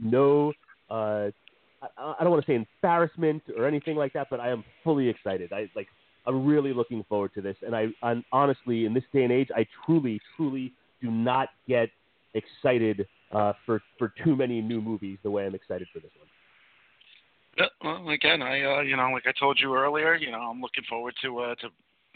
no 0.00 0.52
uh, 0.88 1.30
I, 1.82 1.88
I 1.98 2.16
don't 2.20 2.30
want 2.30 2.44
to 2.44 2.50
say 2.50 2.54
embarrassment 2.54 3.42
or 3.56 3.66
anything 3.66 3.96
like 3.96 4.12
that, 4.12 4.28
but 4.30 4.38
I 4.38 4.50
am 4.50 4.64
fully 4.84 5.08
excited. 5.08 5.52
I 5.52 5.68
like 5.74 5.88
I'm 6.26 6.46
really 6.46 6.72
looking 6.72 7.04
forward 7.08 7.32
to 7.34 7.42
this, 7.42 7.56
and 7.62 7.74
I 7.74 7.88
I'm, 8.02 8.24
honestly 8.32 8.84
in 8.84 8.94
this 8.94 9.04
day 9.12 9.24
and 9.24 9.32
age, 9.32 9.48
I 9.54 9.66
truly 9.84 10.20
truly 10.36 10.72
do 11.02 11.10
not 11.10 11.48
get 11.66 11.90
excited 12.34 13.06
uh, 13.32 13.52
for 13.64 13.80
for 13.98 14.12
too 14.24 14.36
many 14.36 14.60
new 14.60 14.80
movies 14.80 15.18
the 15.22 15.30
way 15.30 15.46
I'm 15.46 15.54
excited 15.54 15.88
for 15.92 16.00
this 16.00 16.10
one. 16.18 16.28
Yeah, 17.56 17.66
well, 17.82 18.08
again, 18.08 18.42
I 18.42 18.62
uh, 18.62 18.80
you 18.80 18.96
know, 18.96 19.10
like 19.12 19.26
I 19.26 19.32
told 19.38 19.58
you 19.60 19.74
earlier, 19.74 20.14
you 20.16 20.30
know, 20.30 20.40
I'm 20.40 20.60
looking 20.60 20.84
forward 20.88 21.14
to 21.22 21.38
uh, 21.38 21.54
to 21.56 21.68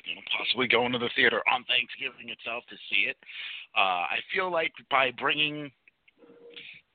you 0.04 0.14
know 0.14 0.22
possibly 0.36 0.66
going 0.66 0.92
to 0.92 0.98
the 0.98 1.10
theater 1.14 1.42
on 1.52 1.64
Thanksgiving 1.64 2.30
itself 2.30 2.64
to 2.70 2.76
see 2.90 3.08
it. 3.08 3.16
Uh, 3.76 4.06
I 4.10 4.18
feel 4.34 4.50
like 4.50 4.72
by 4.90 5.10
bringing 5.18 5.70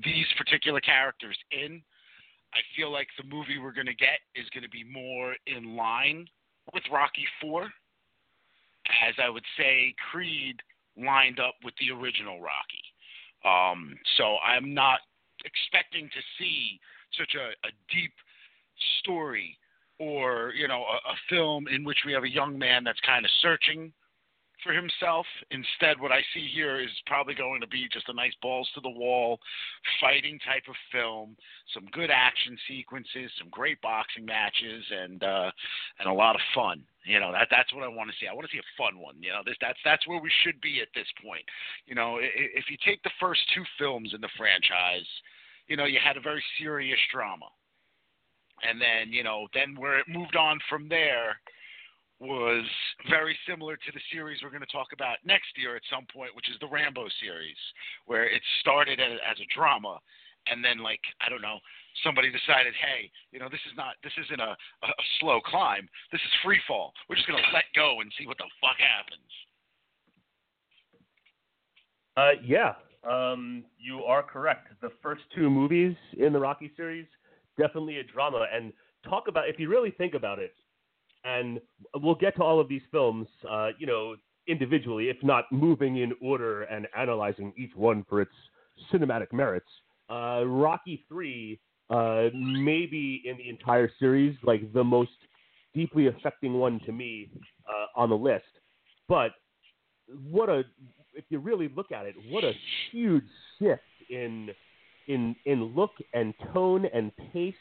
these 0.03 0.25
particular 0.37 0.81
characters 0.81 1.37
in, 1.51 1.81
I 2.53 2.59
feel 2.75 2.91
like 2.91 3.07
the 3.17 3.23
movie 3.23 3.59
we're 3.59 3.73
going 3.73 3.87
to 3.87 3.95
get 3.95 4.19
is 4.35 4.49
going 4.53 4.63
to 4.63 4.69
be 4.69 4.83
more 4.83 5.35
in 5.47 5.75
line 5.75 6.27
with 6.73 6.83
Rocky 6.91 7.25
Four, 7.39 7.63
as 9.07 9.15
I 9.23 9.29
would 9.29 9.45
say 9.57 9.95
Creed 10.11 10.61
lined 10.97 11.39
up 11.39 11.55
with 11.63 11.73
the 11.79 11.91
original 11.91 12.39
Rocky. 12.41 12.83
Um, 13.45 13.95
so 14.17 14.37
I'm 14.45 14.73
not 14.73 14.99
expecting 15.45 16.09
to 16.09 16.21
see 16.39 16.79
such 17.17 17.35
a, 17.35 17.67
a 17.67 17.71
deep 17.93 18.13
story 18.99 19.57
or 19.99 20.53
you 20.55 20.67
know 20.67 20.83
a, 20.83 21.11
a 21.11 21.15
film 21.29 21.67
in 21.67 21.83
which 21.83 21.99
we 22.05 22.13
have 22.13 22.23
a 22.23 22.29
young 22.29 22.57
man 22.57 22.83
that's 22.83 22.99
kind 23.01 23.25
of 23.25 23.31
searching 23.41 23.91
for 24.63 24.73
himself. 24.73 25.25
Instead, 25.51 25.99
what 25.99 26.11
I 26.11 26.21
see 26.33 26.47
here 26.53 26.79
is 26.79 26.89
probably 27.05 27.35
going 27.35 27.61
to 27.61 27.67
be 27.67 27.87
just 27.91 28.09
a 28.09 28.13
nice 28.13 28.33
balls 28.41 28.69
to 28.75 28.81
the 28.81 28.89
wall 28.89 29.39
fighting 29.99 30.39
type 30.39 30.63
of 30.67 30.75
film, 30.91 31.35
some 31.73 31.85
good 31.91 32.09
action 32.09 32.57
sequences, 32.67 33.31
some 33.37 33.49
great 33.51 33.81
boxing 33.81 34.25
matches, 34.25 34.83
and 34.91 35.23
uh, 35.23 35.51
and 35.99 36.09
a 36.09 36.13
lot 36.13 36.35
of 36.35 36.41
fun. 36.55 36.83
You 37.05 37.19
know 37.19 37.31
that 37.31 37.47
that's 37.51 37.73
what 37.73 37.83
I 37.83 37.87
want 37.87 38.09
to 38.09 38.15
see. 38.19 38.27
I 38.27 38.33
want 38.33 38.47
to 38.47 38.53
see 38.53 38.63
a 38.63 38.75
fun 38.77 38.99
one. 38.99 39.15
You 39.19 39.31
know 39.31 39.41
this 39.45 39.57
that's 39.59 39.79
that's 39.83 40.07
where 40.07 40.21
we 40.21 40.31
should 40.43 40.59
be 40.61 40.79
at 40.81 40.91
this 40.95 41.07
point. 41.23 41.43
You 41.85 41.95
know 41.95 42.19
if 42.21 42.65
you 42.69 42.77
take 42.85 43.03
the 43.03 43.17
first 43.19 43.41
two 43.53 43.63
films 43.77 44.13
in 44.15 44.21
the 44.21 44.31
franchise, 44.37 45.07
you 45.67 45.75
know 45.75 45.85
you 45.85 45.99
had 46.03 46.17
a 46.17 46.21
very 46.21 46.43
serious 46.57 46.99
drama 47.11 47.51
and 48.63 48.79
then 48.79 49.11
you 49.11 49.23
know 49.23 49.47
then 49.53 49.75
where 49.75 49.99
it 49.99 50.05
moved 50.07 50.35
on 50.35 50.59
from 50.69 50.87
there 50.87 51.39
was 52.19 52.63
very 53.09 53.37
similar 53.47 53.75
to 53.75 53.91
the 53.93 53.99
series 54.11 54.39
we're 54.41 54.53
going 54.53 54.65
to 54.65 54.71
talk 54.71 54.93
about 54.93 55.17
next 55.25 55.57
year 55.57 55.75
at 55.75 55.81
some 55.91 56.05
point, 56.13 56.35
which 56.35 56.49
is 56.49 56.55
the 56.61 56.67
Rambo 56.67 57.07
series, 57.19 57.57
where 58.05 58.25
it 58.25 58.41
started 58.61 58.99
as, 58.99 59.37
a 59.39 59.47
drama, 59.53 59.99
and 60.47 60.63
then 60.63 60.79
like 60.79 61.01
I 61.25 61.29
don't 61.29 61.41
know, 61.41 61.59
somebody 62.03 62.31
decided, 62.31 62.73
hey, 62.79 63.11
you 63.31 63.39
know, 63.39 63.49
this 63.49 63.63
is 63.67 63.75
not 63.75 63.95
this 64.03 64.13
isn't 64.25 64.39
a, 64.39 64.53
a, 64.53 64.87
a 64.87 65.05
slow 65.19 65.41
climb, 65.41 65.89
this 66.11 66.21
is 66.21 66.31
free 66.43 66.61
fall. 66.67 66.93
We're 67.09 67.15
just 67.15 67.27
going 67.27 67.41
to 67.41 67.53
let 67.53 67.65
go 67.75 68.01
and 68.01 68.11
see 68.17 68.27
what 68.27 68.37
the 68.37 68.49
fuck 68.61 68.77
happens. 68.79 69.29
Uh, 72.15 72.37
yeah, 72.45 72.77
um, 73.09 73.65
you 73.79 74.03
are 74.03 74.21
correct. 74.21 74.69
The 74.81 74.91
first 75.01 75.23
two 75.35 75.49
movies 75.49 75.95
in 76.17 76.31
the 76.31 76.39
Rocky 76.39 76.71
series 76.77 77.07
definitely 77.57 77.97
a 77.97 78.03
drama. 78.03 78.45
And 78.53 78.73
talk 79.07 79.27
about 79.27 79.49
if 79.49 79.59
you 79.59 79.69
really 79.69 79.91
think 79.91 80.13
about 80.13 80.39
it, 80.39 80.53
and 81.23 81.59
we'll 81.95 82.15
get 82.15 82.35
to 82.37 82.43
all 82.43 82.59
of 82.59 82.67
these 82.67 82.81
films, 82.91 83.27
uh, 83.49 83.69
you 83.77 83.87
know, 83.87 84.15
individually, 84.47 85.09
if 85.09 85.17
not 85.23 85.45
moving 85.51 85.97
in 85.97 86.13
order 86.21 86.63
and 86.63 86.87
analyzing 86.97 87.53
each 87.57 87.71
one 87.75 88.05
for 88.09 88.21
its 88.21 88.31
cinematic 88.91 89.31
merits. 89.31 89.69
Uh, 90.09 90.43
Rocky 90.45 91.05
Three, 91.07 91.59
uh, 91.89 92.25
maybe 92.33 93.21
in 93.25 93.37
the 93.37 93.49
entire 93.49 93.89
series, 93.99 94.35
like 94.43 94.71
the 94.73 94.83
most 94.83 95.11
deeply 95.73 96.07
affecting 96.07 96.53
one 96.53 96.79
to 96.85 96.91
me 96.91 97.29
uh, 97.67 98.01
on 98.01 98.09
the 98.09 98.17
list. 98.17 98.43
But 99.07 99.31
what 100.29 100.49
a 100.49 100.63
if 101.13 101.25
you 101.29 101.39
really 101.39 101.69
look 101.75 101.91
at 101.91 102.05
it, 102.05 102.15
what 102.29 102.43
a 102.43 102.51
huge 102.91 103.23
shift 103.59 103.81
in 104.09 104.49
in 105.07 105.35
in 105.45 105.63
look 105.75 105.91
and 106.13 106.33
tone 106.53 106.85
and 106.93 107.11
pace 107.31 107.53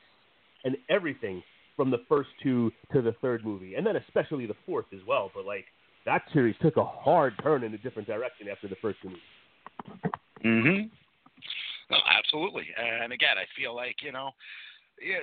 and 0.64 0.76
everything 0.88 1.42
from 1.76 1.90
the 1.90 1.98
first 2.08 2.30
two 2.42 2.72
to 2.92 3.02
the 3.02 3.12
third 3.20 3.44
movie, 3.44 3.74
and 3.74 3.86
then 3.86 3.96
especially 3.96 4.46
the 4.46 4.56
fourth 4.66 4.86
as 4.92 5.00
well. 5.06 5.30
But 5.34 5.44
like 5.44 5.66
that 6.04 6.22
series 6.32 6.56
took 6.60 6.76
a 6.76 6.84
hard 6.84 7.34
turn 7.42 7.62
in 7.64 7.72
a 7.74 7.78
different 7.78 8.08
direction 8.08 8.48
after 8.48 8.68
the 8.68 8.76
first 8.76 8.98
two 9.02 9.08
movies. 9.08 9.22
Mm-hmm. 10.44 10.86
No, 11.90 11.98
absolutely. 12.08 12.66
And 12.76 13.12
again, 13.12 13.36
I 13.38 13.44
feel 13.58 13.74
like 13.74 13.96
you 14.02 14.12
know, 14.12 14.30
yeah, 15.00 15.18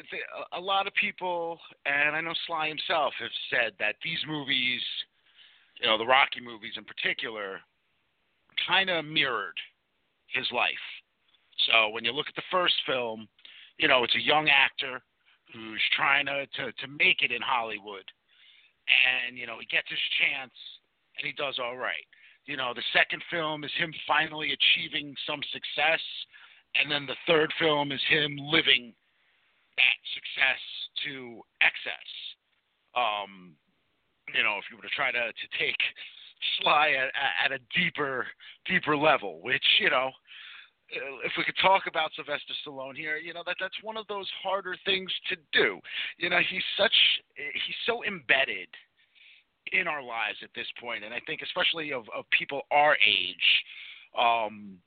a 0.53 0.59
lot 0.59 0.88
of 0.88 0.93
people, 0.93 1.59
and 1.85 2.15
I 2.15 2.21
know 2.21 2.33
Sly 2.47 2.67
himself, 2.69 3.13
have 3.19 3.29
said 3.49 3.73
that 3.79 3.95
these 4.03 4.19
movies, 4.27 4.81
you 5.81 5.88
know, 5.88 5.97
the 5.97 6.05
Rocky 6.05 6.41
movies 6.41 6.73
in 6.77 6.83
particular, 6.83 7.59
kind 8.67 8.89
of 8.89 9.05
mirrored 9.05 9.57
his 10.27 10.45
life. 10.51 10.71
So 11.67 11.89
when 11.89 12.05
you 12.05 12.12
look 12.12 12.27
at 12.27 12.35
the 12.35 12.41
first 12.51 12.75
film, 12.85 13.27
you 13.77 13.88
know, 13.88 14.03
it's 14.03 14.15
a 14.15 14.21
young 14.21 14.49
actor 14.49 15.01
who's 15.53 15.81
trying 15.95 16.25
to, 16.27 16.45
to, 16.57 16.71
to 16.71 16.88
make 16.88 17.21
it 17.21 17.31
in 17.31 17.41
Hollywood. 17.41 18.05
And, 18.89 19.38
you 19.38 19.45
know, 19.45 19.57
he 19.59 19.65
gets 19.65 19.89
his 19.89 20.01
chance 20.21 20.53
and 21.17 21.25
he 21.25 21.33
does 21.33 21.59
all 21.62 21.77
right. 21.77 22.05
You 22.45 22.57
know, 22.57 22.73
the 22.73 22.85
second 22.93 23.21
film 23.29 23.63
is 23.63 23.71
him 23.77 23.93
finally 24.07 24.53
achieving 24.53 25.15
some 25.27 25.41
success. 25.53 26.01
And 26.75 26.91
then 26.91 27.05
the 27.05 27.17
third 27.27 27.53
film 27.59 27.91
is 27.91 28.01
him 28.09 28.38
living 28.38 28.93
that 29.77 29.99
success 30.13 30.62
to 31.05 31.41
excess. 31.62 32.09
Um, 32.95 33.53
you 34.33 34.43
know, 34.43 34.57
if 34.57 34.65
you 34.69 34.77
were 34.77 34.83
to 34.83 34.95
try 34.95 35.12
to, 35.12 35.33
to 35.33 35.47
take 35.57 35.77
Sly 36.59 36.93
at, 36.97 37.09
at 37.45 37.51
a 37.51 37.59
deeper, 37.77 38.27
deeper 38.65 38.95
level, 38.95 39.41
which, 39.41 39.65
you 39.79 39.89
know, 39.89 40.12
if 40.91 41.32
we 41.38 41.43
could 41.43 41.58
talk 41.62 41.84
about 41.88 42.12
Sylvester 42.15 42.54
Stallone 42.65 42.95
here, 42.95 43.17
you 43.17 43.34
know 43.34 43.43
that 43.45 43.58
that's 43.60 43.75
one 43.84 43.97
of 43.97 44.08
those 44.08 44.28
harder 44.43 44.75
things 44.86 45.12
to 45.30 45.36
do. 45.54 45.80
You 46.17 46.30
know, 46.30 46.39
he's 46.49 46.63
such 46.78 46.93
he's 47.36 47.75
so 47.86 48.04
embedded 48.04 48.69
in 49.71 49.88
our 49.88 50.02
lives 50.02 50.38
at 50.43 50.49
this 50.56 50.67
point, 50.82 51.04
and 51.04 51.13
I 51.13 51.19
think 51.28 51.41
especially 51.43 51.93
of 51.93 52.06
of 52.15 52.25
people 52.38 52.62
our 52.71 52.95
age, 53.06 53.47
um, 54.17 54.78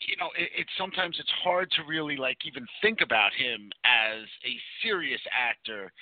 you 0.00 0.16
know, 0.16 0.30
it, 0.38 0.50
it's 0.56 0.70
sometimes 0.78 1.16
it's 1.18 1.32
hard 1.42 1.70
to 1.72 1.82
really 1.88 2.16
like 2.16 2.38
even 2.46 2.66
think 2.82 3.00
about 3.00 3.32
him 3.32 3.70
as 3.84 4.24
a 4.44 4.54
serious 4.82 5.20
actor 5.32 5.92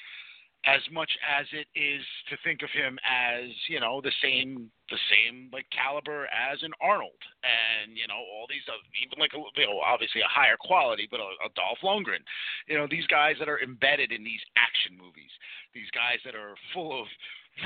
as 0.65 0.81
much 0.93 1.11
as 1.27 1.47
it 1.51 1.67
is 1.75 2.03
to 2.31 2.37
think 2.45 2.63
of 2.63 2.71
him 2.71 2.99
as 3.03 3.51
you 3.67 3.81
know 3.81 4.01
the 4.01 4.15
same 4.23 4.71
the 4.91 5.01
same 5.11 5.51
like 5.53 5.67
caliber 5.75 6.27
as 6.31 6.63
an 6.63 6.71
Arnold 6.81 7.19
and 7.43 7.97
you 7.97 8.07
know 8.07 8.19
all 8.19 8.47
these 8.49 8.63
uh, 8.71 8.79
even 9.03 9.19
like 9.19 9.33
you 9.35 9.67
know 9.67 9.81
obviously 9.83 10.21
a 10.21 10.31
higher 10.31 10.57
quality 10.61 11.09
but 11.11 11.19
a, 11.19 11.31
a 11.43 11.51
Dolph 11.55 11.83
Lundgren. 11.83 12.23
You 12.69 12.79
know 12.79 12.87
these 12.87 13.07
guys 13.07 13.37
that 13.39 13.49
are 13.49 13.61
embedded 13.61 14.13
in 14.13 14.23
these 14.23 14.43
action 14.57 14.95
movies 14.95 15.33
these 15.75 15.91
guys 15.91 16.21
that 16.25 16.37
are 16.37 16.55
full 16.73 16.95
of 16.95 17.09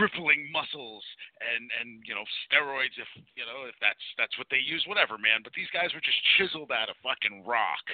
rippling 0.00 0.50
muscles 0.50 1.04
and 1.38 1.70
and 1.78 2.02
you 2.02 2.14
know 2.14 2.26
steroids 2.46 2.96
if 2.98 3.10
you 3.38 3.46
know 3.46 3.70
if 3.70 3.76
that's 3.78 4.02
that's 4.18 4.34
what 4.38 4.50
they 4.50 4.58
use 4.58 4.82
whatever 4.86 5.14
man. 5.18 5.44
But 5.44 5.54
these 5.54 5.70
guys 5.70 5.94
were 5.94 6.02
just 6.02 6.18
chiseled 6.36 6.74
out 6.74 6.90
of 6.90 6.98
fucking 7.02 7.46
rock 7.46 7.86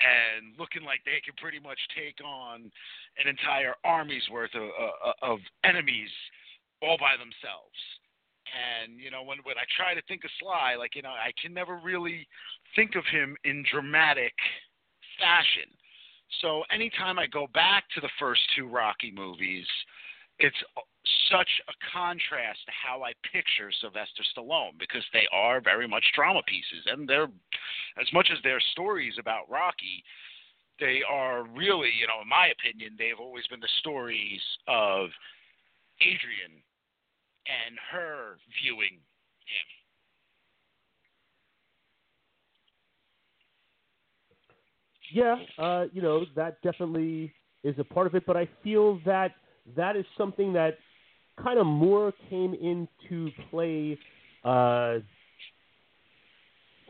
and 0.00 0.52
looking 0.58 0.84
like 0.84 1.00
they 1.04 1.22
could 1.24 1.36
pretty 1.36 1.58
much 1.58 1.78
take 1.96 2.20
on 2.24 2.70
an 3.18 3.26
entire 3.28 3.74
army's 3.84 4.24
worth 4.30 4.54
of, 4.54 4.68
uh, 4.68 5.12
of 5.22 5.38
enemies 5.64 6.10
all 6.82 6.98
by 6.98 7.16
themselves. 7.16 7.78
And 8.46 9.00
you 9.00 9.10
know, 9.10 9.22
when 9.22 9.38
when 9.42 9.58
I 9.58 9.66
try 9.76 9.94
to 9.94 10.02
think 10.06 10.24
of 10.24 10.30
Sly, 10.38 10.76
like 10.78 10.94
you 10.94 11.02
know, 11.02 11.10
I 11.10 11.32
can 11.40 11.52
never 11.52 11.80
really 11.82 12.26
think 12.76 12.94
of 12.94 13.04
him 13.10 13.36
in 13.44 13.64
dramatic 13.70 14.32
fashion. 15.18 15.68
So 16.40 16.62
anytime 16.70 17.18
I 17.18 17.26
go 17.26 17.48
back 17.54 17.84
to 17.94 18.00
the 18.00 18.10
first 18.18 18.40
two 18.54 18.68
Rocky 18.68 19.10
movies, 19.10 19.66
it's 20.38 20.56
such 21.30 21.48
a 21.68 21.72
contrast 21.92 22.60
to 22.66 22.72
how 22.72 23.02
I 23.02 23.12
picture 23.32 23.70
Sylvester 23.80 24.22
Stallone 24.36 24.78
because 24.78 25.04
they 25.12 25.26
are 25.32 25.60
very 25.60 25.88
much 25.88 26.04
drama 26.14 26.42
pieces, 26.46 26.84
and 26.86 27.08
they're 27.08 27.28
as 28.00 28.06
much 28.12 28.28
as 28.32 28.38
they're 28.42 28.60
stories 28.72 29.14
about 29.18 29.50
Rocky. 29.50 30.04
They 30.78 31.00
are 31.08 31.44
really, 31.44 31.90
you 31.98 32.06
know, 32.06 32.20
in 32.22 32.28
my 32.28 32.48
opinion, 32.48 32.96
they've 32.98 33.18
always 33.18 33.46
been 33.46 33.60
the 33.60 33.68
stories 33.80 34.40
of 34.68 35.08
Adrian 36.00 36.60
and 37.46 37.78
her 37.90 38.36
viewing 38.62 39.00
him. 39.48 39.66
Yeah, 45.12 45.36
uh, 45.58 45.84
you 45.92 46.02
know 46.02 46.26
that 46.34 46.60
definitely 46.62 47.32
is 47.64 47.76
a 47.78 47.84
part 47.84 48.06
of 48.06 48.14
it, 48.14 48.24
but 48.26 48.36
I 48.36 48.48
feel 48.62 49.00
that 49.06 49.32
that 49.76 49.96
is 49.96 50.04
something 50.16 50.52
that 50.52 50.78
kind 51.42 51.58
of 51.58 51.66
more 51.66 52.12
came 52.30 52.54
into 52.54 53.30
play 53.50 53.98
uh, 54.44 54.98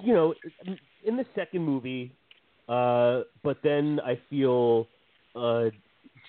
you 0.03 0.13
know, 0.13 0.35
in 1.05 1.17
the 1.17 1.25
second 1.35 1.63
movie, 1.63 2.13
uh, 2.69 3.23
but 3.43 3.57
then 3.63 3.99
I 4.05 4.19
feel 4.29 4.87
uh, 5.35 5.67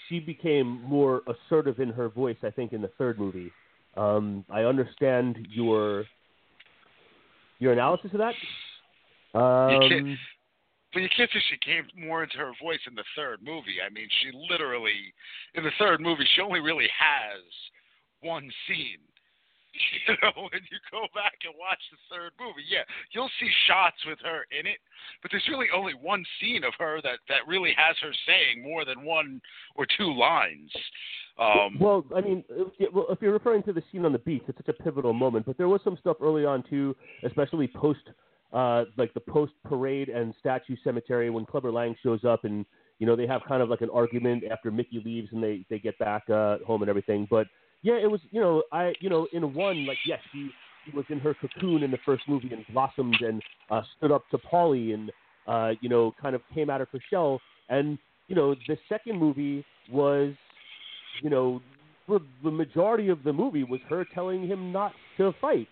she 0.08 0.20
became 0.22 0.82
more 0.84 1.22
assertive 1.28 1.80
in 1.80 1.90
her 1.90 2.08
voice. 2.08 2.38
I 2.44 2.50
think 2.50 2.72
in 2.72 2.82
the 2.82 2.92
third 2.98 3.20
movie. 3.20 3.52
Um, 3.98 4.46
I 4.50 4.62
understand 4.64 5.48
your 5.50 6.06
your 7.60 7.74
analysis 7.74 8.12
of 8.14 8.20
that. 8.20 8.36
You 9.34 9.90
can't- 9.90 9.94
Um, 10.06 10.18
But 10.94 11.02
you 11.02 11.10
can't 11.16 11.30
say 11.32 11.40
she 11.50 11.58
came 11.58 11.84
more 12.08 12.24
into 12.24 12.38
her 12.38 12.54
voice 12.62 12.80
in 12.88 12.96
the 12.96 13.04
third 13.16 13.40
movie. 13.44 13.84
I 13.86 13.90
mean, 13.92 14.08
she 14.22 14.32
literally, 14.32 15.14
in 15.56 15.64
the 15.64 15.76
third 15.78 16.00
movie, 16.00 16.28
she 16.36 16.42
only 16.42 16.60
really 16.60 16.88
has 16.98 17.44
one 18.22 18.50
scene. 18.68 19.00
You 20.08 20.16
know, 20.24 20.50
when 20.50 20.62
you 20.72 20.80
go 20.90 21.06
back 21.14 21.38
and 21.46 21.54
watch 21.60 21.78
the 21.92 21.98
third 22.10 22.32
movie, 22.40 22.66
yeah, 22.68 22.82
you'll 23.12 23.30
see 23.40 23.50
shots 23.68 23.98
with 24.08 24.18
her 24.24 24.48
in 24.58 24.66
it, 24.66 24.80
but 25.22 25.30
there's 25.30 25.48
really 25.50 25.68
only 25.76 25.94
one 25.94 26.26
scene 26.40 26.64
of 26.64 26.74
her 26.80 27.00
that 27.04 27.20
that 27.30 27.46
really 27.48 27.74
has 27.78 27.96
her 28.02 28.12
saying 28.26 28.64
more 28.64 28.86
than 28.86 29.06
one 29.06 29.40
or 29.76 29.86
two 29.98 30.12
lines. 30.18 30.72
Um, 31.38 31.78
well, 31.80 32.04
I 32.16 32.22
mean, 32.22 32.44
well, 32.92 33.06
if 33.10 33.22
you're 33.22 33.34
referring 33.34 33.64
to 33.64 33.74
the 33.74 33.84
scene 33.92 34.06
on 34.06 34.14
the 34.14 34.20
beach, 34.20 34.42
it's 34.48 34.58
such 34.58 34.70
a 34.70 34.84
pivotal 34.84 35.14
moment. 35.14 35.46
But 35.46 35.58
there 35.58 35.68
was 35.68 35.82
some 35.84 35.98
stuff 36.00 36.18
early 36.22 36.46
on 36.46 36.64
too, 36.68 36.96
especially 37.24 37.68
post, 37.68 38.10
uh, 38.54 38.86
like 38.98 39.14
the 39.14 39.20
post 39.20 39.54
parade 39.66 40.10
and 40.10 40.34
statue 40.40 40.76
cemetery 40.84 41.30
when 41.30 41.46
Clubber 41.46 41.72
Lang 41.72 41.96
shows 42.02 42.24
up, 42.24 42.44
and 42.44 42.66
you 43.00 43.08
know 43.08 43.16
they 43.16 43.28
have 43.28 43.42
kind 43.48 43.62
of 43.62 43.70
like 43.70 43.82
an 43.82 43.90
argument 43.94 44.44
after 44.50 44.72
Mickey 44.72 45.02
leaves 45.04 45.30
and 45.32 45.44
they 45.44 45.66
they 45.70 45.80
get 45.80 45.98
back 46.00 46.30
uh, 46.30 46.58
home 46.66 46.82
and 46.82 46.90
everything. 46.90 47.28
But 47.30 47.48
yeah, 47.82 47.96
it 47.96 48.10
was 48.10 48.22
you 48.32 48.42
know 48.42 48.64
I 48.72 48.94
you 49.00 49.10
know 49.10 49.28
in 49.34 49.54
one 49.54 49.86
like 49.86 50.00
yes 50.06 50.20
she, 50.32 50.50
she 50.86 50.96
was 50.96 51.06
in 51.10 51.20
her 51.20 51.36
cocoon 51.36 51.84
in 51.84 51.92
the 51.92 52.00
first 52.06 52.24
movie 52.28 52.52
and 52.52 52.66
blossomed 52.74 53.22
and 53.22 53.42
uh, 53.70 53.82
stood 53.98 54.12
up 54.12 54.24
to 54.32 54.38
Paulie 54.38 54.94
and 54.94 55.12
uh, 55.48 55.72
you 55.82 55.90
know 55.90 56.14
kind 56.22 56.36
of 56.36 56.42
came 56.54 56.70
out 56.70 56.82
of 56.82 56.88
her 56.92 57.00
shell. 57.10 57.40
And 57.70 57.98
you 58.28 58.36
know 58.36 58.56
the 58.68 58.78
second 58.90 59.20
movie 59.20 59.66
was 59.92 60.34
you 61.22 61.30
know, 61.30 61.62
for 62.06 62.20
the 62.44 62.52
majority 62.52 63.10
of 63.10 63.24
the 63.24 63.34
movie 63.34 63.64
was 63.64 63.80
her 63.90 64.06
telling 64.14 64.48
him 64.48 64.72
not 64.72 64.94
to 65.18 65.34
fight 65.42 65.68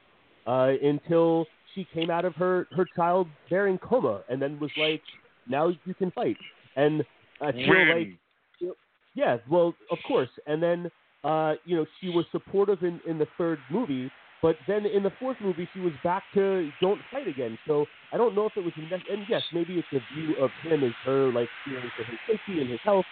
uh, 0.48 0.72
until 0.84 1.46
she 1.76 1.86
came 1.94 2.10
out 2.10 2.26
of 2.26 2.36
her 2.36 2.68
her 2.76 2.88
childbearing 2.96 3.78
coma, 3.78 4.22
and 4.30 4.42
then 4.42 4.60
was 4.60 4.72
like, 4.78 5.04
"Now 5.48 5.68
you 5.68 5.94
can 5.94 6.12
fight." 6.12 6.38
And 6.76 7.06
feel 7.52 7.96
like, 7.96 8.72
yeah, 9.14 9.38
well, 9.50 9.76
of 9.92 9.98
course. 10.08 10.30
And 10.48 10.64
then, 10.64 10.90
uh, 11.24 11.56
you 11.66 11.76
know, 11.76 11.86
she 12.00 12.10
was 12.10 12.26
supportive 12.32 12.84
in 12.84 13.00
in 13.06 13.18
the 13.18 13.28
third 13.38 13.60
movie, 13.70 14.10
but 14.42 14.58
then 14.68 14.86
in 14.86 15.04
the 15.04 15.12
fourth 15.20 15.38
movie, 15.42 15.68
she 15.74 15.80
was 15.80 15.94
back 16.04 16.24
to 16.34 16.72
don't 16.82 17.02
fight 17.12 17.28
again. 17.28 17.58
So 17.68 17.86
I 18.12 18.18
don't 18.18 18.36
know 18.36 18.48
if 18.48 18.58
it 18.58 18.64
was, 18.64 18.74
and 18.78 19.26
yes, 19.30 19.44
maybe 19.54 19.76
it's 19.76 19.88
a 19.94 20.16
view 20.16 20.36
of 20.38 20.50
him 20.64 20.84
as 20.84 20.94
her 21.04 21.28
like 21.28 21.50
fearing 21.64 21.92
for 21.96 22.04
his 22.06 22.20
safety 22.28 22.62
and 22.62 22.70
his 22.70 22.80
health 22.84 23.06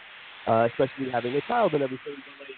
uh, 0.48 0.68
especially 0.70 1.10
having 1.12 1.36
a 1.36 1.42
child 1.42 1.74
and 1.74 1.84
everything. 1.84 2.16
But 2.18 2.48
like, 2.48 2.58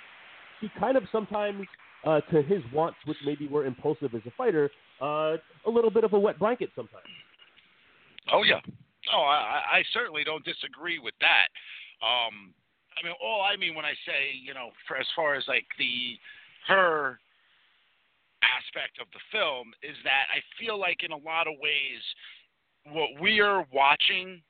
she 0.59 0.79
kind 0.79 0.97
of 0.97 1.03
sometimes, 1.11 1.65
uh, 2.05 2.21
to 2.31 2.41
his 2.41 2.61
wants, 2.71 2.97
which 3.05 3.17
maybe 3.25 3.47
were 3.47 3.65
impulsive 3.65 4.13
as 4.13 4.21
a 4.25 4.31
fighter, 4.37 4.69
uh, 5.01 5.37
a 5.65 5.69
little 5.69 5.91
bit 5.91 6.03
of 6.03 6.13
a 6.13 6.19
wet 6.19 6.39
blanket 6.39 6.69
sometimes. 6.75 7.05
Oh 8.31 8.43
yeah. 8.43 8.59
Oh, 9.13 9.21
I, 9.21 9.79
I 9.79 9.83
certainly 9.93 10.23
don't 10.23 10.43
disagree 10.43 10.99
with 10.99 11.13
that. 11.21 11.47
Um, 12.01 12.53
I 12.97 13.05
mean, 13.05 13.13
all 13.21 13.41
I 13.41 13.55
mean 13.57 13.75
when 13.75 13.85
I 13.85 13.93
say, 14.05 14.33
you 14.41 14.53
know, 14.53 14.69
for 14.87 14.97
as 14.97 15.05
far 15.15 15.35
as 15.35 15.43
like 15.47 15.65
the 15.77 16.17
her 16.67 17.19
aspect 18.41 18.99
of 19.01 19.07
the 19.13 19.19
film 19.31 19.73
is 19.83 19.95
that 20.03 20.25
I 20.33 20.41
feel 20.59 20.79
like 20.79 21.03
in 21.03 21.11
a 21.11 21.17
lot 21.17 21.47
of 21.47 21.53
ways, 21.59 22.01
what 22.91 23.09
we 23.21 23.39
are 23.39 23.65
watching 23.73 24.41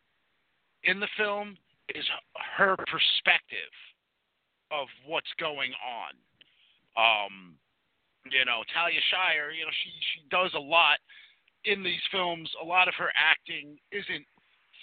in 0.84 1.00
the 1.00 1.08
film 1.18 1.58
is 1.94 2.04
her 2.58 2.76
perspective 2.78 3.74
of 4.72 4.88
what's 5.06 5.32
going 5.40 5.72
on. 5.72 6.14
Um, 6.96 7.56
you 8.32 8.44
know, 8.46 8.66
Talia 8.74 9.02
Shire, 9.12 9.52
you 9.52 9.66
know, 9.66 9.76
she 9.84 9.92
she 10.16 10.20
does 10.32 10.52
a 10.56 10.62
lot 10.62 10.98
in 11.66 11.84
these 11.84 12.02
films. 12.12 12.50
A 12.62 12.66
lot 12.66 12.88
of 12.88 12.96
her 12.96 13.12
acting 13.14 13.78
isn't 13.92 14.26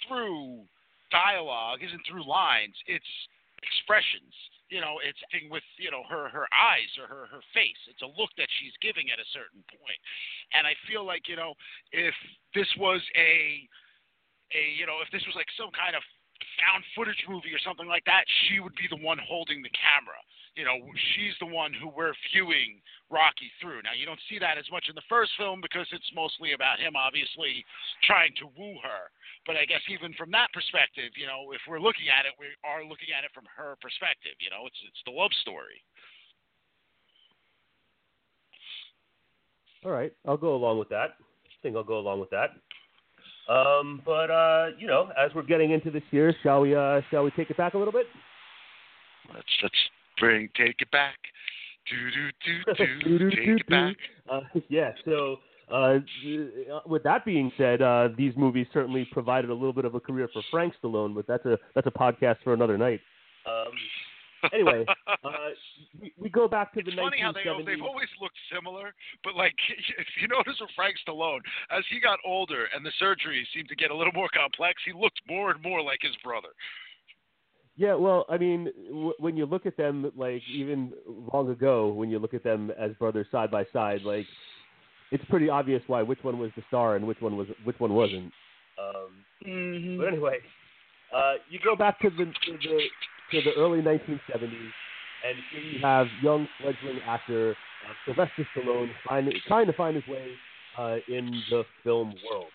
through 0.07 0.63
dialogue, 1.11 1.83
isn't 1.83 2.03
through 2.07 2.27
lines. 2.27 2.75
It's 2.87 3.13
expressions. 3.59 4.31
You 4.71 4.81
know, 4.81 4.97
it's 5.03 5.19
acting 5.29 5.51
with 5.51 5.63
you 5.77 5.91
know 5.91 6.03
her 6.07 6.29
her 6.31 6.47
eyes 6.55 6.91
or 6.99 7.07
her 7.07 7.27
her 7.29 7.43
face. 7.53 7.79
It's 7.91 8.01
a 8.01 8.11
look 8.15 8.31
that 8.39 8.49
she's 8.59 8.73
giving 8.79 9.11
at 9.11 9.19
a 9.19 9.33
certain 9.35 9.61
point. 9.69 9.99
And 10.55 10.65
I 10.65 10.73
feel 10.87 11.03
like 11.03 11.27
you 11.27 11.35
know 11.35 11.53
if 11.91 12.15
this 12.55 12.67
was 12.79 13.03
a 13.15 13.67
a 14.55 14.63
you 14.79 14.87
know 14.87 15.03
if 15.03 15.11
this 15.11 15.23
was 15.27 15.35
like 15.35 15.49
some 15.59 15.69
kind 15.75 15.95
of 15.95 16.03
found 16.59 16.83
footage 16.95 17.21
movie 17.29 17.53
or 17.53 17.61
something 17.61 17.87
like 17.87 18.03
that, 18.05 18.25
she 18.45 18.59
would 18.59 18.75
be 18.75 18.89
the 18.89 18.99
one 18.99 19.19
holding 19.21 19.61
the 19.61 19.73
camera. 19.73 20.17
You 20.53 20.65
know, 20.69 20.77
she's 21.17 21.33
the 21.41 21.49
one 21.49 21.73
who 21.73 21.89
we're 21.89 22.13
viewing 22.29 22.77
Rocky 23.09 23.49
through. 23.57 23.81
Now, 23.81 23.97
you 23.97 24.05
don't 24.05 24.21
see 24.29 24.37
that 24.37 24.61
as 24.61 24.69
much 24.69 24.85
in 24.85 24.93
the 24.93 25.09
first 25.09 25.33
film 25.33 25.65
because 25.65 25.89
it's 25.89 26.05
mostly 26.13 26.53
about 26.53 26.77
him, 26.77 26.93
obviously, 26.93 27.65
trying 28.05 28.37
to 28.37 28.45
woo 28.53 28.77
her. 28.85 29.09
But 29.49 29.57
I 29.57 29.65
guess 29.65 29.81
even 29.89 30.13
from 30.13 30.29
that 30.37 30.53
perspective, 30.53 31.09
you 31.17 31.25
know, 31.25 31.57
if 31.57 31.61
we're 31.65 31.81
looking 31.81 32.05
at 32.13 32.29
it, 32.29 32.37
we 32.37 32.53
are 32.61 32.85
looking 32.85 33.09
at 33.09 33.25
it 33.25 33.33
from 33.33 33.49
her 33.49 33.73
perspective. 33.81 34.37
You 34.37 34.53
know, 34.53 34.69
it's 34.69 34.77
it's 34.85 35.01
the 35.09 35.13
love 35.13 35.33
story. 35.41 35.81
All 39.83 39.91
right, 39.91 40.13
I'll 40.25 40.37
go 40.37 40.55
along 40.55 40.79
with 40.79 40.89
that. 40.89 41.17
I 41.19 41.57
think 41.61 41.75
I'll 41.75 41.83
go 41.83 41.97
along 41.97 42.21
with 42.21 42.29
that. 42.29 42.53
Um, 43.51 44.01
but 44.05 44.31
uh, 44.31 44.67
you 44.77 44.87
know, 44.87 45.09
as 45.17 45.33
we're 45.35 45.43
getting 45.43 45.71
into 45.71 45.91
this 45.91 46.03
year, 46.11 46.33
shall 46.43 46.61
we 46.61 46.75
uh, 46.75 47.01
shall 47.09 47.23
we 47.23 47.31
take 47.31 47.49
it 47.49 47.57
back 47.57 47.73
a 47.73 47.77
little 47.77 47.91
bit? 47.91 48.05
Let's 49.33 49.47
let's 49.61 49.75
bring 50.23 50.49
take 50.55 50.75
it 50.79 50.91
back. 50.91 51.17
Do 51.89 51.97
do 52.11 52.77
do 52.77 53.19
do. 53.19 53.29
Take 53.29 53.61
it 53.61 53.67
back. 53.67 53.95
Uh, 54.31 54.41
yeah. 54.69 54.91
So, 55.05 55.37
uh, 55.71 55.99
with 56.85 57.03
that 57.03 57.25
being 57.25 57.51
said, 57.57 57.81
uh, 57.81 58.09
these 58.17 58.33
movies 58.37 58.67
certainly 58.73 59.07
provided 59.11 59.49
a 59.49 59.53
little 59.53 59.73
bit 59.73 59.85
of 59.85 59.95
a 59.95 59.99
career 59.99 60.29
for 60.31 60.41
Frank 60.49 60.73
Stallone, 60.81 61.13
but 61.13 61.27
that's 61.27 61.45
a 61.45 61.57
that's 61.75 61.87
a 61.87 61.91
podcast 61.91 62.37
for 62.43 62.53
another 62.53 62.77
night. 62.77 63.01
Um, 63.45 64.49
anyway, 64.53 64.85
uh, 65.07 65.29
we, 66.01 66.13
we 66.17 66.29
go 66.29 66.47
back 66.47 66.73
to 66.73 66.79
It's 66.79 66.87
the 66.87 66.91
It's 66.93 67.01
funny 67.01 67.21
how 67.21 67.31
they 67.31 67.43
they've 67.65 67.83
always 67.83 68.07
looked 68.21 68.37
similar, 68.53 68.93
but 69.23 69.35
like 69.35 69.55
if 69.97 70.07
you 70.21 70.27
notice 70.27 70.55
with 70.59 70.69
Frank 70.75 70.95
Stallone, 71.05 71.43
as 71.69 71.83
he 71.89 71.99
got 71.99 72.19
older 72.25 72.67
and 72.73 72.85
the 72.85 72.91
surgery 72.97 73.45
seemed 73.53 73.67
to 73.69 73.75
get 73.75 73.91
a 73.91 73.95
little 73.95 74.13
more 74.13 74.29
complex, 74.33 74.81
he 74.85 74.93
looked 74.93 75.21
more 75.27 75.51
and 75.51 75.61
more 75.61 75.81
like 75.81 75.99
his 76.01 76.15
brother. 76.23 76.49
Yeah, 77.75 77.95
well, 77.95 78.25
I 78.29 78.37
mean, 78.37 78.69
w- 78.87 79.13
when 79.19 79.35
you 79.35 79.45
look 79.45 79.65
at 79.65 79.77
them, 79.77 80.11
like 80.15 80.41
even 80.51 80.93
long 81.33 81.49
ago, 81.49 81.89
when 81.89 82.09
you 82.09 82.19
look 82.19 82.33
at 82.33 82.43
them 82.43 82.71
as 82.79 82.91
brothers 82.93 83.27
side 83.31 83.49
by 83.49 83.65
side, 83.73 84.01
like 84.03 84.27
it's 85.11 85.23
pretty 85.25 85.49
obvious 85.49 85.81
why 85.87 86.01
which 86.03 86.23
one 86.23 86.37
was 86.37 86.51
the 86.55 86.63
star 86.67 86.95
and 86.95 87.05
which 87.07 87.19
one 87.21 87.35
was 87.35 87.47
which 87.63 87.79
one 87.79 87.93
wasn't. 87.93 88.31
Um, 88.79 89.23
Mm-hmm. 89.47 89.97
But 89.97 90.07
anyway, 90.07 90.37
uh, 91.13 91.33
you 91.49 91.59
go 91.63 91.75
back 91.75 91.99
to 91.99 92.09
the 92.09 92.25
to 92.25 92.57
the 92.63 92.79
to 93.31 93.41
the 93.41 93.51
early 93.57 93.79
1970s, 93.81 94.21
and 94.41 95.37
here 95.51 95.61
you 95.61 95.79
have 95.81 96.07
young 96.21 96.47
fledgling 96.61 96.99
actor 97.05 97.51
uh, 97.51 97.93
Sylvester 98.05 98.47
Stallone 98.55 98.89
find, 99.07 99.33
trying 99.47 99.67
to 99.67 99.73
find 99.73 99.95
his 99.95 100.07
way 100.07 100.27
uh, 100.77 100.97
in 101.09 101.41
the 101.49 101.63
film 101.83 102.13
world. 102.31 102.45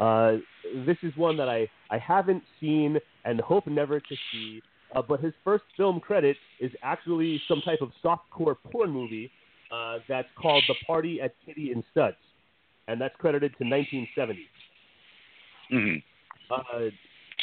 Uh, 0.00 0.38
this 0.86 0.96
is 1.02 1.14
one 1.16 1.36
that 1.36 1.48
I, 1.48 1.68
I 1.90 1.98
haven't 1.98 2.42
seen 2.60 2.98
and 3.28 3.40
hope 3.40 3.66
never 3.66 4.00
to 4.00 4.16
see. 4.32 4.62
Uh, 4.96 5.02
but 5.06 5.20
his 5.20 5.34
first 5.44 5.64
film 5.76 6.00
credit 6.00 6.36
is 6.60 6.72
actually 6.82 7.40
some 7.46 7.60
type 7.60 7.80
of 7.82 7.90
softcore 8.02 8.56
porn 8.72 8.90
movie 8.90 9.30
uh, 9.70 9.98
that's 10.08 10.28
called 10.40 10.64
The 10.66 10.74
Party 10.86 11.20
at 11.20 11.34
Kitty 11.44 11.72
and 11.72 11.84
Studs, 11.90 12.16
and 12.88 12.98
that's 12.98 13.14
credited 13.18 13.52
to 13.58 13.64
1970. 13.64 14.46
Mm-hmm. 15.70 15.98
Uh, 16.50 16.88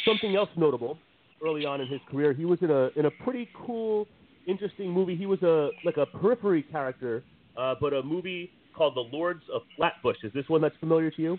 something 0.04 0.34
else 0.34 0.48
notable 0.56 0.98
early 1.44 1.64
on 1.64 1.80
in 1.80 1.86
his 1.86 2.00
career, 2.10 2.32
he 2.32 2.44
was 2.44 2.58
in 2.62 2.70
a 2.72 2.88
in 2.96 3.06
a 3.06 3.10
pretty 3.22 3.48
cool, 3.54 4.08
interesting 4.48 4.90
movie. 4.90 5.14
He 5.14 5.26
was 5.26 5.40
a 5.42 5.70
like 5.84 5.98
a 5.98 6.06
periphery 6.06 6.64
character, 6.64 7.22
uh, 7.56 7.76
but 7.80 7.92
a 7.92 8.02
movie 8.02 8.50
called 8.76 8.96
The 8.96 9.16
Lords 9.16 9.42
of 9.54 9.62
Flatbush. 9.76 10.16
Is 10.24 10.32
this 10.32 10.48
one 10.48 10.60
that's 10.60 10.76
familiar 10.80 11.12
to 11.12 11.22
you? 11.22 11.38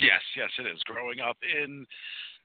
Yes, 0.00 0.20
yes, 0.34 0.48
it 0.58 0.62
is. 0.62 0.80
Growing 0.86 1.20
up 1.20 1.36
in 1.62 1.86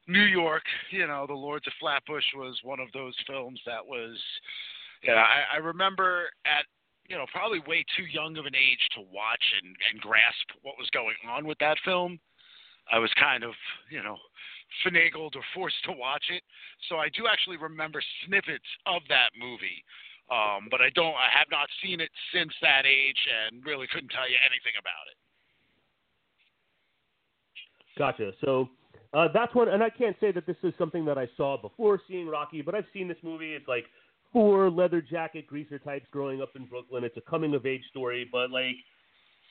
New 0.09 0.25
York, 0.25 0.63
you 0.89 1.05
know, 1.05 1.25
The 1.27 1.37
Lords 1.37 1.67
of 1.67 1.73
Flatbush 1.79 2.25
was 2.35 2.59
one 2.63 2.79
of 2.79 2.87
those 2.93 3.13
films 3.27 3.61
that 3.67 3.85
was, 3.85 4.17
yeah, 5.03 5.21
I, 5.21 5.57
I 5.57 5.57
remember 5.57 6.29
at, 6.45 6.65
you 7.07 7.15
know, 7.15 7.25
probably 7.31 7.59
way 7.67 7.85
too 7.95 8.09
young 8.09 8.35
of 8.37 8.45
an 8.45 8.55
age 8.55 8.81
to 8.95 9.01
watch 9.01 9.45
and, 9.61 9.75
and 9.91 10.01
grasp 10.01 10.49
what 10.63 10.75
was 10.79 10.89
going 10.89 11.15
on 11.29 11.45
with 11.45 11.59
that 11.59 11.77
film. 11.85 12.19
I 12.91 12.97
was 12.97 13.11
kind 13.19 13.43
of, 13.43 13.53
you 13.91 14.01
know, 14.01 14.17
finagled 14.81 15.35
or 15.35 15.45
forced 15.53 15.83
to 15.85 15.91
watch 15.91 16.25
it. 16.33 16.41
So 16.89 16.97
I 16.97 17.09
do 17.09 17.27
actually 17.31 17.57
remember 17.57 18.01
snippets 18.25 18.65
of 18.87 19.03
that 19.09 19.29
movie. 19.39 19.85
Um, 20.31 20.69
but 20.69 20.81
I 20.81 20.89
don't. 20.93 21.13
I 21.13 21.29
have 21.37 21.47
not 21.49 21.69
seen 21.81 21.99
it 21.99 22.09
since 22.33 22.53
that 22.61 22.85
age, 22.85 23.17
and 23.29 23.65
really 23.65 23.87
couldn't 23.91 24.09
tell 24.09 24.29
you 24.29 24.37
anything 24.45 24.73
about 24.77 25.09
it. 25.09 25.17
Gotcha. 27.97 28.31
So 28.45 28.69
uh, 29.13 29.27
that's 29.33 29.53
one, 29.55 29.69
and 29.69 29.81
I 29.81 29.89
can't 29.89 30.15
say 30.19 30.31
that 30.31 30.45
this 30.45 30.57
is 30.63 30.73
something 30.77 31.05
that 31.05 31.17
I 31.17 31.27
saw 31.35 31.59
before 31.59 31.99
seeing 32.07 32.27
Rocky, 32.27 32.61
but 32.61 32.75
I've 32.75 32.85
seen 32.93 33.07
this 33.07 33.17
movie. 33.23 33.53
It's 33.53 33.67
like 33.67 33.85
four 34.31 34.69
leather 34.69 35.01
jacket 35.01 35.47
greaser 35.47 35.79
types 35.79 36.05
growing 36.11 36.41
up 36.41 36.49
in 36.55 36.65
Brooklyn. 36.65 37.03
It's 37.03 37.17
a 37.17 37.29
coming 37.29 37.55
of 37.55 37.65
age 37.65 37.83
story, 37.89 38.29
but 38.31 38.51
like 38.51 38.75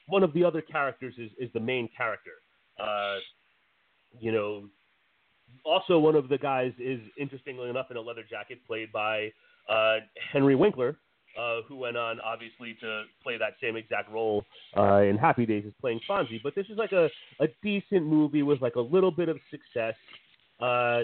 one 0.07 0.23
of 0.23 0.33
the 0.33 0.45
other 0.45 0.63
characters 0.63 1.15
is, 1.19 1.31
is 1.39 1.51
the 1.53 1.61
main 1.61 1.89
character. 1.97 2.33
Uh, 2.79 3.17
you 4.21 4.31
know, 4.31 4.65
also 5.65 5.99
one 5.99 6.15
of 6.15 6.29
the 6.29 6.39
guys 6.39 6.73
is 6.79 7.01
interestingly 7.19 7.69
enough 7.69 7.91
in 7.91 7.97
a 7.97 8.01
leather 8.01 8.25
jacket 8.29 8.59
played 8.67 8.93
by 8.93 9.33
uh, 9.69 9.97
Henry 10.33 10.55
Winkler, 10.55 10.97
uh, 11.39 11.63
who 11.69 11.77
went 11.77 11.97
on 11.97 12.21
obviously 12.21 12.77
to 12.81 13.05
play 13.23 13.39
that 13.39 13.55
same 13.63 13.77
exact 13.77 14.11
role 14.11 14.45
uh, 14.77 15.03
in 15.03 15.17
Happy 15.17 15.47
Days 15.47 15.65
as 15.67 15.73
playing 15.81 16.01
Fonzie. 16.09 16.41
But 16.43 16.55
this 16.55 16.67
is 16.69 16.79
like 16.79 16.93
a, 16.93 17.09
a 17.41 17.47
decent 17.63 18.07
movie 18.07 18.43
with 18.43 18.61
like 18.61 18.77
a 18.77 18.81
little 18.81 19.11
bit 19.11 19.29
of 19.29 19.39
success. 19.51 19.95
Uh, 20.61 21.01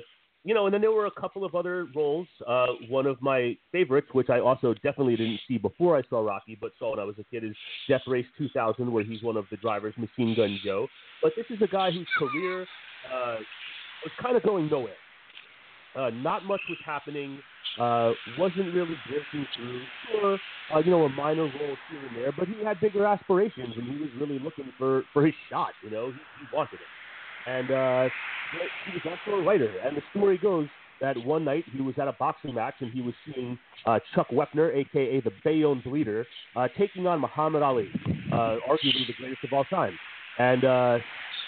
you 0.46 0.52
know, 0.52 0.66
and 0.66 0.74
then 0.74 0.82
there 0.82 0.92
were 0.92 1.06
a 1.06 1.10
couple 1.10 1.44
of 1.44 1.54
other 1.54 1.86
roles. 1.96 2.28
Uh, 2.46 2.66
one 2.90 3.06
of 3.06 3.20
my 3.22 3.56
favorites, 3.72 4.08
which 4.12 4.28
I 4.28 4.40
also 4.40 4.74
definitely 4.74 5.16
didn't 5.16 5.40
see 5.48 5.56
before 5.56 5.96
I 5.96 6.02
saw 6.10 6.20
Rocky, 6.20 6.58
but 6.60 6.72
saw 6.78 6.90
when 6.90 6.98
I 6.98 7.04
was 7.04 7.14
a 7.18 7.24
kid, 7.24 7.44
is 7.44 7.56
Death 7.88 8.02
Race 8.06 8.26
2000, 8.36 8.92
where 8.92 9.04
he's 9.04 9.22
one 9.22 9.38
of 9.38 9.46
the 9.50 9.56
drivers, 9.56 9.94
Machine 9.96 10.34
Gun 10.36 10.58
Joe. 10.62 10.86
But 11.22 11.32
this 11.34 11.46
is 11.48 11.62
a 11.62 11.66
guy 11.66 11.90
whose 11.90 12.06
career 12.18 12.66
uh, 13.10 13.36
was 14.04 14.12
kind 14.20 14.36
of 14.36 14.42
going 14.42 14.68
nowhere. 14.68 14.92
Uh, 15.96 16.10
not 16.10 16.44
much 16.44 16.60
was 16.68 16.78
happening. 16.84 17.38
Uh, 17.78 18.12
wasn't 18.38 18.72
really 18.74 18.96
breaking 19.08 19.46
through. 19.56 19.82
Sure, 20.10 20.38
uh, 20.72 20.78
you 20.78 20.90
know, 20.90 21.04
a 21.04 21.08
minor 21.08 21.42
role 21.42 21.76
here 21.90 22.06
and 22.08 22.16
there, 22.16 22.32
but 22.38 22.46
he 22.46 22.64
had 22.64 22.80
bigger 22.80 23.04
aspirations, 23.04 23.74
and 23.76 23.84
he 23.84 24.00
was 24.00 24.10
really 24.18 24.38
looking 24.38 24.72
for 24.78 25.04
for 25.12 25.24
his 25.24 25.34
shot. 25.50 25.70
You 25.82 25.90
know, 25.90 26.06
he, 26.06 26.12
he 26.12 26.56
wanted 26.56 26.74
it, 26.74 27.50
and 27.50 27.70
uh, 27.70 28.08
he 28.86 28.92
was 28.92 29.18
also 29.26 29.38
a 29.38 29.44
writer. 29.44 29.72
And 29.84 29.96
the 29.96 30.02
story 30.10 30.38
goes 30.38 30.68
that 31.00 31.16
one 31.24 31.44
night 31.44 31.64
he 31.72 31.80
was 31.80 31.94
at 32.00 32.06
a 32.06 32.12
boxing 32.12 32.54
match 32.54 32.74
and 32.80 32.92
he 32.92 33.02
was 33.02 33.14
seeing 33.26 33.58
uh, 33.86 33.98
Chuck 34.14 34.28
Wepner, 34.30 34.74
aka 34.74 35.20
the 35.20 35.32
Bayonne 35.44 35.82
Bleeder, 35.84 36.24
uh, 36.56 36.68
taking 36.78 37.06
on 37.06 37.20
Muhammad 37.20 37.62
Ali, 37.62 37.90
uh, 38.32 38.56
arguably 38.68 39.06
the 39.06 39.14
greatest 39.18 39.42
of 39.44 39.52
all 39.52 39.64
time. 39.64 39.98
And 40.38 40.64
uh, 40.64 40.98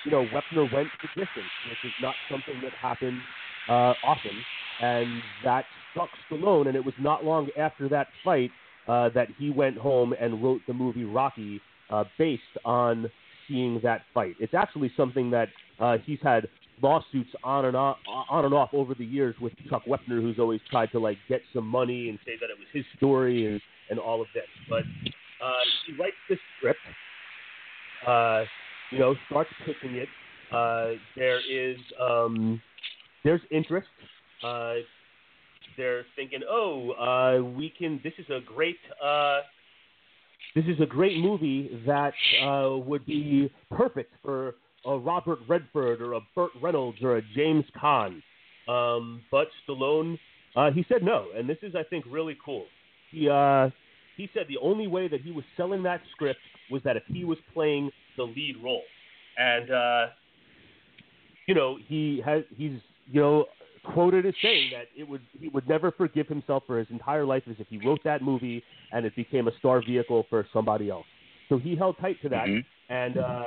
you 0.04 0.10
know, 0.10 0.26
Wepner 0.26 0.72
went 0.72 0.88
the 1.02 1.08
distance, 1.08 1.52
which 1.68 1.84
is 1.84 1.92
not 2.02 2.14
something 2.28 2.60
that 2.62 2.72
happens 2.72 3.20
uh, 3.68 3.94
often, 4.04 4.32
and 4.80 5.22
that 5.44 5.64
struck 5.90 6.08
Stallone. 6.30 6.68
And 6.68 6.76
it 6.76 6.84
was 6.84 6.94
not 7.00 7.24
long 7.24 7.48
after 7.58 7.88
that 7.88 8.08
fight 8.24 8.50
uh, 8.88 9.10
that 9.14 9.28
he 9.38 9.50
went 9.50 9.76
home 9.76 10.14
and 10.20 10.42
wrote 10.42 10.60
the 10.66 10.74
movie 10.74 11.04
Rocky, 11.04 11.60
uh, 11.90 12.04
based 12.18 12.42
on 12.64 13.10
seeing 13.48 13.80
that 13.82 14.02
fight. 14.12 14.34
It's 14.40 14.54
actually 14.54 14.92
something 14.96 15.30
that 15.30 15.48
uh, 15.80 15.98
he's 16.04 16.18
had 16.22 16.48
lawsuits 16.82 17.30
on 17.42 17.64
and 17.64 17.76
off, 17.76 17.96
on 18.28 18.44
and 18.44 18.52
off 18.52 18.70
over 18.72 18.94
the 18.94 19.04
years 19.04 19.34
with 19.40 19.52
Chuck 19.70 19.82
Wepner, 19.86 20.20
who's 20.20 20.38
always 20.38 20.60
tried 20.70 20.90
to 20.92 20.98
like 20.98 21.16
get 21.28 21.40
some 21.54 21.66
money 21.66 22.08
and 22.08 22.18
say 22.24 22.32
that 22.40 22.50
it 22.50 22.58
was 22.58 22.66
his 22.72 22.84
story 22.96 23.46
and, 23.46 23.60
and 23.90 23.98
all 23.98 24.20
of 24.20 24.26
this. 24.34 24.44
But 24.68 24.82
uh, 25.44 25.52
he 25.86 25.96
writes 25.96 26.16
this 26.28 26.38
script, 26.58 26.80
uh, 28.06 28.44
you 28.90 28.98
know, 28.98 29.14
starts 29.30 29.50
pitching 29.64 29.96
it. 29.96 30.08
Uh, 30.52 30.92
there 31.16 31.40
is 31.50 31.76
um, 32.00 32.60
there's 33.26 33.40
interest. 33.50 33.88
Uh, 34.42 34.74
they're 35.76 36.04
thinking, 36.14 36.40
oh, 36.48 36.92
uh, 36.92 37.42
we 37.42 37.72
can. 37.76 38.00
This 38.04 38.12
is 38.18 38.26
a 38.30 38.38
great. 38.46 38.78
Uh, 39.04 39.40
this 40.54 40.64
is 40.66 40.80
a 40.80 40.86
great 40.86 41.18
movie 41.18 41.82
that 41.86 42.14
uh, 42.42 42.76
would 42.78 43.04
be 43.04 43.52
perfect 43.70 44.12
for 44.22 44.54
a 44.86 44.96
Robert 44.96 45.40
Redford 45.48 46.00
or 46.00 46.14
a 46.14 46.20
Burt 46.34 46.52
Reynolds 46.62 46.98
or 47.02 47.16
a 47.16 47.22
James 47.34 47.64
Caan. 47.82 48.22
Um, 48.68 49.22
but 49.30 49.48
Stallone, 49.68 50.18
uh, 50.54 50.70
he 50.70 50.84
said 50.88 51.02
no, 51.02 51.26
and 51.36 51.48
this 51.48 51.58
is, 51.62 51.74
I 51.74 51.82
think, 51.82 52.04
really 52.08 52.38
cool. 52.44 52.64
He 53.10 53.28
uh, 53.28 53.70
he 54.16 54.30
said 54.34 54.44
the 54.48 54.58
only 54.62 54.86
way 54.86 55.08
that 55.08 55.20
he 55.20 55.32
was 55.32 55.44
selling 55.56 55.82
that 55.82 56.00
script 56.12 56.40
was 56.70 56.80
that 56.84 56.96
if 56.96 57.02
he 57.08 57.24
was 57.24 57.38
playing 57.52 57.90
the 58.16 58.22
lead 58.22 58.54
role, 58.62 58.82
and 59.36 59.70
uh, 59.70 60.06
you 61.46 61.54
know 61.56 61.76
he 61.88 62.22
has 62.24 62.44
he's 62.56 62.78
you 63.10 63.20
know 63.20 63.46
quoted 63.84 64.26
as 64.26 64.34
saying 64.42 64.70
that 64.72 64.86
it 64.96 65.08
would 65.08 65.20
he 65.40 65.48
would 65.48 65.68
never 65.68 65.90
forgive 65.92 66.26
himself 66.26 66.64
for 66.66 66.78
his 66.78 66.88
entire 66.90 67.24
life 67.24 67.42
as 67.48 67.56
if 67.58 67.66
he 67.68 67.78
wrote 67.78 68.02
that 68.04 68.22
movie 68.22 68.62
and 68.92 69.06
it 69.06 69.14
became 69.16 69.48
a 69.48 69.56
star 69.58 69.80
vehicle 69.80 70.26
for 70.28 70.46
somebody 70.52 70.90
else. 70.90 71.06
So 71.48 71.58
he 71.58 71.76
held 71.76 71.96
tight 72.00 72.20
to 72.22 72.28
that, 72.30 72.48
Mm-hmm. 72.48 72.92
and 72.94 73.18
uh, 73.18 73.44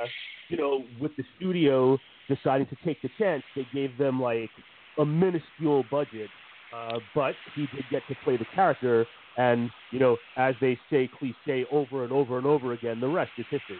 you 0.48 0.56
know, 0.56 0.84
with 0.98 1.14
the 1.16 1.24
studio 1.36 1.98
deciding 2.28 2.66
to 2.68 2.76
take 2.84 3.00
the 3.02 3.10
chance, 3.18 3.42
they 3.54 3.66
gave 3.74 3.96
them 3.98 4.20
like 4.20 4.50
a 4.98 5.04
minuscule 5.04 5.84
budget, 5.90 6.28
uh, 6.74 6.98
but 7.14 7.34
he 7.54 7.66
did 7.66 7.84
get 7.90 8.06
to 8.08 8.14
play 8.24 8.36
the 8.36 8.44
character. 8.54 9.06
And 9.36 9.70
you 9.92 9.98
know, 9.98 10.16
as 10.36 10.54
they 10.60 10.78
say, 10.90 11.08
cliche 11.18 11.64
over 11.70 12.04
and 12.04 12.12
over 12.12 12.38
and 12.38 12.46
over 12.46 12.72
again, 12.72 13.00
the 13.00 13.08
rest 13.08 13.32
is 13.38 13.46
history. 13.50 13.76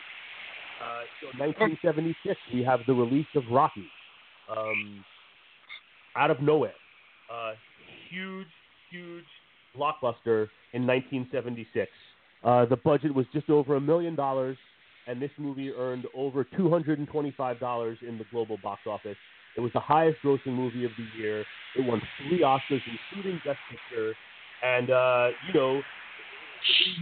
Uh, 0.81 1.03
so 1.21 1.27
1976, 1.38 2.37
we 2.55 2.62
have 2.62 2.81
the 2.87 2.95
release 2.95 3.27
of 3.35 3.45
Rocky. 3.51 3.85
Um, 4.51 5.05
out 6.16 6.31
of 6.31 6.40
nowhere. 6.40 6.75
Uh, 7.33 7.53
huge, 8.11 8.49
huge 8.90 9.25
blockbuster 9.77 10.49
in 10.73 10.87
1976. 10.87 11.90
Uh, 12.42 12.64
the 12.66 12.77
budget 12.77 13.14
was 13.14 13.27
just 13.33 13.51
over 13.51 13.77
a 13.77 13.81
million 13.81 14.14
dollars, 14.14 14.57
and 15.07 15.20
this 15.20 15.31
movie 15.38 15.70
earned 15.70 16.07
over 16.14 16.44
$225 16.44 18.03
in 18.03 18.18
the 18.18 18.25
global 18.31 18.59
box 18.62 18.83
office. 18.87 19.16
It 19.57 19.61
was 19.61 19.73
the 19.73 19.81
highest 19.81 20.18
grossing 20.25 20.55
movie 20.55 20.85
of 20.85 20.92
the 20.96 21.20
year. 21.20 21.40
It 21.77 21.85
won 21.85 22.01
three 22.18 22.40
Oscars, 22.40 22.81
including 23.12 23.40
Best 23.44 23.59
Picture. 23.70 24.14
And, 24.62 24.90
uh, 24.90 25.29
you 25.46 25.55
know, 25.55 25.83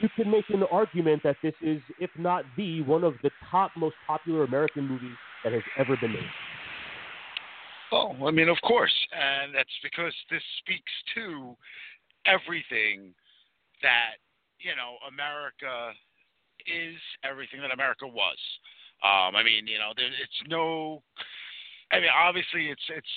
you 0.01 0.09
can 0.17 0.31
make 0.31 0.49
an 0.51 0.63
argument 0.71 1.23
that 1.25 1.37
this 1.43 1.55
is, 1.61 1.81
if 1.99 2.11
not 2.17 2.45
the, 2.57 2.83
one 2.83 3.05
of 3.05 3.15
the 3.23 3.31
top 3.51 3.73
most 3.77 3.97
popular 4.07 4.45
American 4.45 4.87
movies 4.87 5.17
that 5.45 5.53
has 5.53 5.63
ever 5.79 5.97
been 6.01 6.13
made. 6.13 6.31
Oh, 7.93 8.15
I 8.27 8.31
mean, 8.31 8.49
of 8.49 8.59
course, 8.63 8.95
and 9.13 9.55
that's 9.55 9.79
because 9.83 10.13
this 10.31 10.43
speaks 10.59 10.93
to 11.15 11.57
everything 12.27 13.15
that 13.83 14.21
you 14.61 14.77
know 14.77 14.97
America 15.09 15.93
is, 16.67 17.01
everything 17.25 17.61
that 17.61 17.73
America 17.73 18.07
was. 18.07 18.37
Um, 19.03 19.37
I 19.37 19.43
mean, 19.43 19.67
you 19.67 19.79
know, 19.79 19.93
there, 19.97 20.07
it's 20.07 20.41
no. 20.49 21.03
I 21.91 22.01
mean, 22.01 22.11
obviously, 22.13 22.69
it's 22.69 22.83
it's 22.91 23.17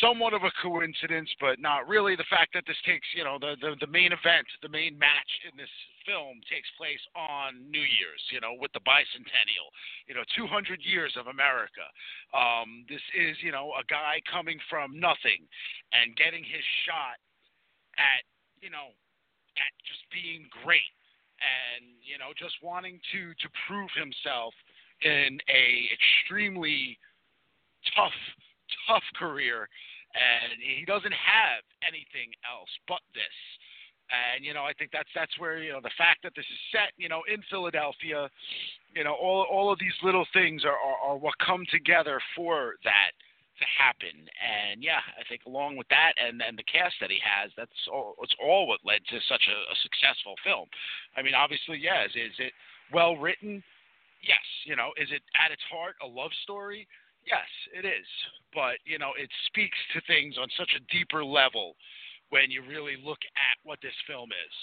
somewhat 0.00 0.32
of 0.32 0.42
a 0.44 0.52
coincidence, 0.62 1.28
but 1.40 1.60
not 1.60 1.88
really. 1.88 2.16
The 2.16 2.28
fact 2.30 2.54
that 2.54 2.64
this 2.66 2.78
takes, 2.86 3.06
you 3.14 3.24
know, 3.24 3.38
the 3.38 3.56
the, 3.60 3.74
the 3.80 3.90
main 3.90 4.12
event, 4.12 4.46
the 4.62 4.68
main 4.68 4.98
match 4.98 5.32
in 5.44 5.56
this 5.56 5.70
film 6.06 6.40
takes 6.50 6.68
place 6.78 7.02
on 7.14 7.62
New 7.70 7.82
Year's, 7.82 8.22
you 8.30 8.40
know, 8.40 8.54
with 8.58 8.72
the 8.72 8.82
bicentennial, 8.82 9.68
you 10.06 10.14
know, 10.14 10.24
200 10.36 10.80
years 10.82 11.14
of 11.18 11.26
America. 11.28 11.86
Um, 12.34 12.84
this 12.88 13.02
is, 13.14 13.36
you 13.42 13.52
know, 13.52 13.74
a 13.78 13.84
guy 13.86 14.18
coming 14.30 14.58
from 14.70 14.98
nothing 14.98 15.46
and 15.92 16.16
getting 16.16 16.42
his 16.42 16.64
shot 16.86 17.18
at, 17.98 18.22
you 18.62 18.70
know, 18.70 18.94
at 19.58 19.72
just 19.86 20.02
being 20.10 20.48
great 20.64 20.90
and, 21.42 21.98
you 22.02 22.18
know, 22.18 22.30
just 22.38 22.56
wanting 22.62 22.98
to 23.12 23.34
to 23.42 23.48
prove 23.66 23.90
himself 23.98 24.54
in 25.02 25.38
a 25.50 25.66
extremely 25.90 26.98
tough 27.94 28.14
tough 28.88 29.04
career 29.16 29.68
and 30.14 30.60
he 30.60 30.84
doesn't 30.84 31.14
have 31.14 31.64
anything 31.86 32.32
else 32.44 32.70
but 32.88 33.00
this. 33.16 33.38
And 34.12 34.44
you 34.44 34.52
know 34.52 34.64
I 34.64 34.76
think 34.76 34.92
that's 34.92 35.08
that's 35.14 35.32
where 35.40 35.62
you 35.62 35.72
know 35.72 35.80
the 35.80 35.94
fact 35.96 36.20
that 36.22 36.36
this 36.36 36.44
is 36.44 36.60
set 36.68 36.92
you 37.00 37.08
know 37.08 37.22
in 37.32 37.40
Philadelphia 37.48 38.28
you 38.94 39.04
know 39.04 39.14
all 39.16 39.48
all 39.48 39.72
of 39.72 39.78
these 39.78 39.96
little 40.02 40.26
things 40.32 40.64
are 40.64 40.76
are, 40.76 40.98
are 41.00 41.16
what 41.16 41.34
come 41.40 41.64
together 41.72 42.20
for 42.36 42.76
that 42.84 43.16
to 43.56 43.64
happen. 43.64 44.28
And 44.36 44.84
yeah 44.84 45.00
I 45.16 45.24
think 45.28 45.48
along 45.48 45.80
with 45.80 45.88
that 45.88 46.12
and 46.20 46.42
and 46.44 46.58
the 46.58 46.68
cast 46.68 47.00
that 47.00 47.08
he 47.08 47.20
has 47.24 47.50
that's 47.56 47.88
all 47.88 48.16
it's 48.20 48.36
all 48.36 48.68
what 48.68 48.84
led 48.84 49.00
to 49.08 49.16
such 49.28 49.48
a, 49.48 49.58
a 49.72 49.76
successful 49.80 50.36
film. 50.44 50.68
I 51.16 51.22
mean 51.22 51.34
obviously 51.34 51.80
yes 51.80 52.12
is 52.12 52.36
it 52.36 52.52
well 52.92 53.16
written? 53.16 53.64
Yes 54.20 54.44
you 54.68 54.76
know 54.76 54.92
is 55.00 55.08
it 55.08 55.24
at 55.40 55.56
its 55.56 55.64
heart 55.72 55.96
a 56.04 56.06
love 56.06 56.36
story 56.44 56.86
Yes, 57.26 57.48
it 57.74 57.86
is. 57.86 58.06
But, 58.54 58.78
you 58.84 58.98
know, 58.98 59.12
it 59.18 59.30
speaks 59.46 59.76
to 59.94 60.00
things 60.06 60.36
on 60.40 60.48
such 60.58 60.70
a 60.76 60.92
deeper 60.92 61.24
level 61.24 61.74
when 62.30 62.50
you 62.50 62.62
really 62.68 62.96
look 63.02 63.18
at 63.36 63.56
what 63.64 63.78
this 63.82 63.94
film 64.06 64.30
is. 64.30 64.54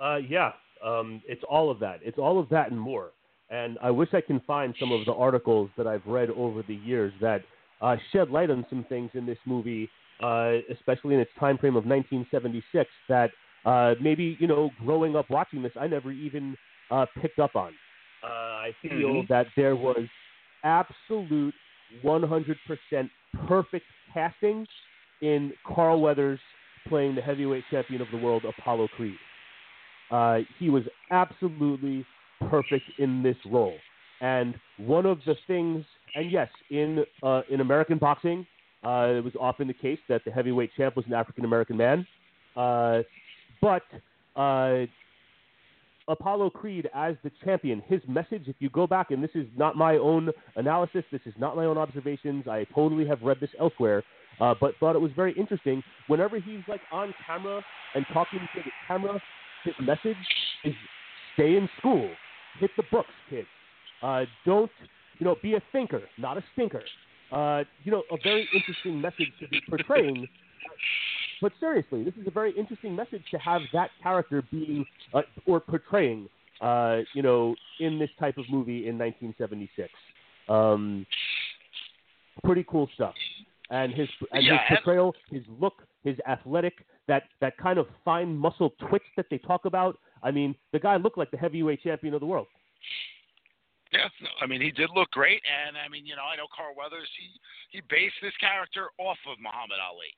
Uh, 0.00 0.16
yeah, 0.28 0.52
um, 0.84 1.22
it's 1.26 1.44
all 1.48 1.70
of 1.70 1.78
that. 1.80 2.00
It's 2.02 2.18
all 2.18 2.38
of 2.38 2.48
that 2.50 2.70
and 2.70 2.80
more. 2.80 3.10
And 3.50 3.78
I 3.82 3.90
wish 3.90 4.08
I 4.12 4.20
can 4.20 4.40
find 4.40 4.74
some 4.80 4.92
of 4.92 5.04
the 5.04 5.12
articles 5.12 5.70
that 5.76 5.86
I've 5.86 6.06
read 6.06 6.30
over 6.30 6.62
the 6.62 6.74
years 6.74 7.12
that 7.20 7.42
uh, 7.80 7.96
shed 8.12 8.30
light 8.30 8.50
on 8.50 8.64
some 8.70 8.84
things 8.88 9.10
in 9.14 9.26
this 9.26 9.38
movie 9.46 9.88
uh, 10.22 10.58
especially 10.70 11.14
in 11.14 11.20
its 11.20 11.30
time 11.38 11.58
frame 11.58 11.76
of 11.76 11.84
1976, 11.84 12.90
that 13.08 13.30
uh, 13.64 13.94
maybe 14.00 14.36
you 14.38 14.46
know, 14.46 14.70
growing 14.84 15.16
up 15.16 15.28
watching 15.30 15.62
this, 15.62 15.72
I 15.78 15.86
never 15.86 16.12
even 16.12 16.56
uh, 16.90 17.06
picked 17.20 17.38
up 17.38 17.56
on. 17.56 17.72
Uh, 18.22 18.26
I 18.26 18.74
feel 18.80 19.22
Mhm. 19.22 19.28
that 19.28 19.48
there 19.56 19.76
was 19.76 20.06
absolute 20.64 21.54
100% 22.04 22.56
perfect 23.46 23.84
casting 24.12 24.66
in 25.20 25.52
Carl 25.66 26.00
Weathers 26.00 26.40
playing 26.88 27.14
the 27.14 27.20
heavyweight 27.20 27.64
champion 27.70 28.02
of 28.02 28.08
the 28.10 28.18
world, 28.18 28.44
Apollo 28.44 28.88
Creed. 28.96 29.16
Uh, 30.10 30.40
he 30.58 30.70
was 30.70 30.82
absolutely 31.10 32.04
perfect 32.50 32.84
in 32.98 33.22
this 33.22 33.36
role. 33.46 33.76
And 34.20 34.54
one 34.76 35.06
of 35.06 35.18
the 35.26 35.34
things, 35.46 35.84
and 36.14 36.30
yes, 36.30 36.48
in 36.70 37.04
uh, 37.22 37.42
in 37.50 37.60
American 37.60 37.98
boxing, 37.98 38.46
uh, 38.84 39.06
it 39.16 39.24
was 39.24 39.32
often 39.40 39.66
the 39.66 39.74
case 39.74 39.98
that 40.08 40.22
the 40.24 40.30
heavyweight 40.30 40.70
champ 40.76 40.96
was 40.96 41.06
an 41.06 41.14
African 41.14 41.44
American 41.44 41.76
man. 41.76 42.06
Uh, 42.56 43.02
but 43.60 43.82
uh, 44.36 44.86
Apollo 46.08 46.50
Creed 46.50 46.88
as 46.94 47.14
the 47.24 47.30
champion, 47.44 47.82
his 47.86 48.00
message, 48.06 48.42
if 48.46 48.56
you 48.58 48.68
go 48.70 48.86
back, 48.86 49.10
and 49.10 49.22
this 49.22 49.30
is 49.34 49.46
not 49.56 49.76
my 49.76 49.96
own 49.96 50.30
analysis, 50.56 51.04
this 51.10 51.22
is 51.24 51.34
not 51.38 51.56
my 51.56 51.64
own 51.64 51.78
observations, 51.78 52.46
I 52.46 52.66
totally 52.74 53.06
have 53.06 53.22
read 53.22 53.38
this 53.40 53.50
elsewhere, 53.58 54.02
uh, 54.40 54.54
but 54.60 54.74
thought 54.78 54.96
it 54.96 55.00
was 55.00 55.12
very 55.16 55.32
interesting. 55.38 55.82
Whenever 56.08 56.38
he's 56.38 56.60
like 56.68 56.80
on 56.92 57.14
camera 57.26 57.62
and 57.94 58.04
talking 58.12 58.40
to 58.40 58.62
the 58.62 58.70
camera, 58.86 59.20
his 59.64 59.74
message 59.80 60.16
is 60.64 60.74
stay 61.34 61.56
in 61.56 61.68
school, 61.78 62.10
hit 62.60 62.70
the 62.76 62.84
books, 62.90 63.08
kids. 63.30 63.48
Uh, 64.02 64.24
don't, 64.44 64.70
you 65.18 65.24
know, 65.24 65.36
be 65.42 65.54
a 65.54 65.62
thinker, 65.72 66.02
not 66.18 66.36
a 66.36 66.44
stinker. 66.52 66.82
Uh, 67.32 67.64
you 67.84 67.90
know, 67.90 68.02
a 68.10 68.16
very 68.22 68.46
interesting 68.54 69.00
message 69.00 69.32
to 69.40 69.48
be 69.48 69.60
portraying. 69.68 70.28
But 71.40 71.52
seriously, 71.60 72.04
this 72.04 72.14
is 72.20 72.26
a 72.26 72.30
very 72.30 72.52
interesting 72.56 72.94
message 72.94 73.22
to 73.30 73.38
have 73.38 73.62
that 73.72 73.90
character 74.02 74.42
being 74.50 74.84
uh, 75.12 75.22
or 75.46 75.60
portraying, 75.60 76.28
uh, 76.60 77.00
you 77.14 77.22
know, 77.22 77.54
in 77.80 77.98
this 77.98 78.10
type 78.18 78.38
of 78.38 78.44
movie 78.50 78.88
in 78.88 78.98
1976. 78.98 79.88
Um, 80.48 81.06
pretty 82.44 82.64
cool 82.68 82.88
stuff. 82.94 83.14
And 83.70 83.92
his 83.92 84.08
and 84.32 84.44
Yeah, 84.44 84.58
his 84.68 84.78
portrayal, 84.78 85.14
his 85.30 85.42
look, 85.60 85.74
his 86.02 86.16
athletic, 86.28 86.84
that 87.08 87.24
that 87.40 87.56
kind 87.56 87.78
of 87.78 87.86
fine 88.04 88.36
muscle 88.36 88.74
twitch 88.88 89.02
that 89.16 89.26
they 89.30 89.38
talk 89.38 89.64
about. 89.64 89.98
I 90.22 90.30
mean, 90.30 90.54
the 90.72 90.78
guy 90.78 90.96
looked 90.96 91.18
like 91.18 91.30
the 91.30 91.36
heavyweight 91.36 91.82
champion 91.82 92.14
of 92.14 92.20
the 92.20 92.26
world. 92.26 92.46
Yeah, 93.92 94.10
no, 94.20 94.30
I 94.42 94.46
mean 94.46 94.60
he 94.60 94.72
did 94.72 94.90
look 94.90 95.10
great, 95.12 95.40
and 95.46 95.76
I 95.78 95.88
mean 95.88 96.04
you 96.04 96.16
know 96.16 96.26
I 96.26 96.34
know 96.34 96.50
Carl 96.50 96.74
Weathers 96.76 97.08
he 97.14 97.30
he 97.70 97.80
based 97.88 98.18
this 98.20 98.34
character 98.42 98.90
off 98.98 99.18
of 99.30 99.38
Muhammad 99.38 99.78
Ali. 99.78 100.10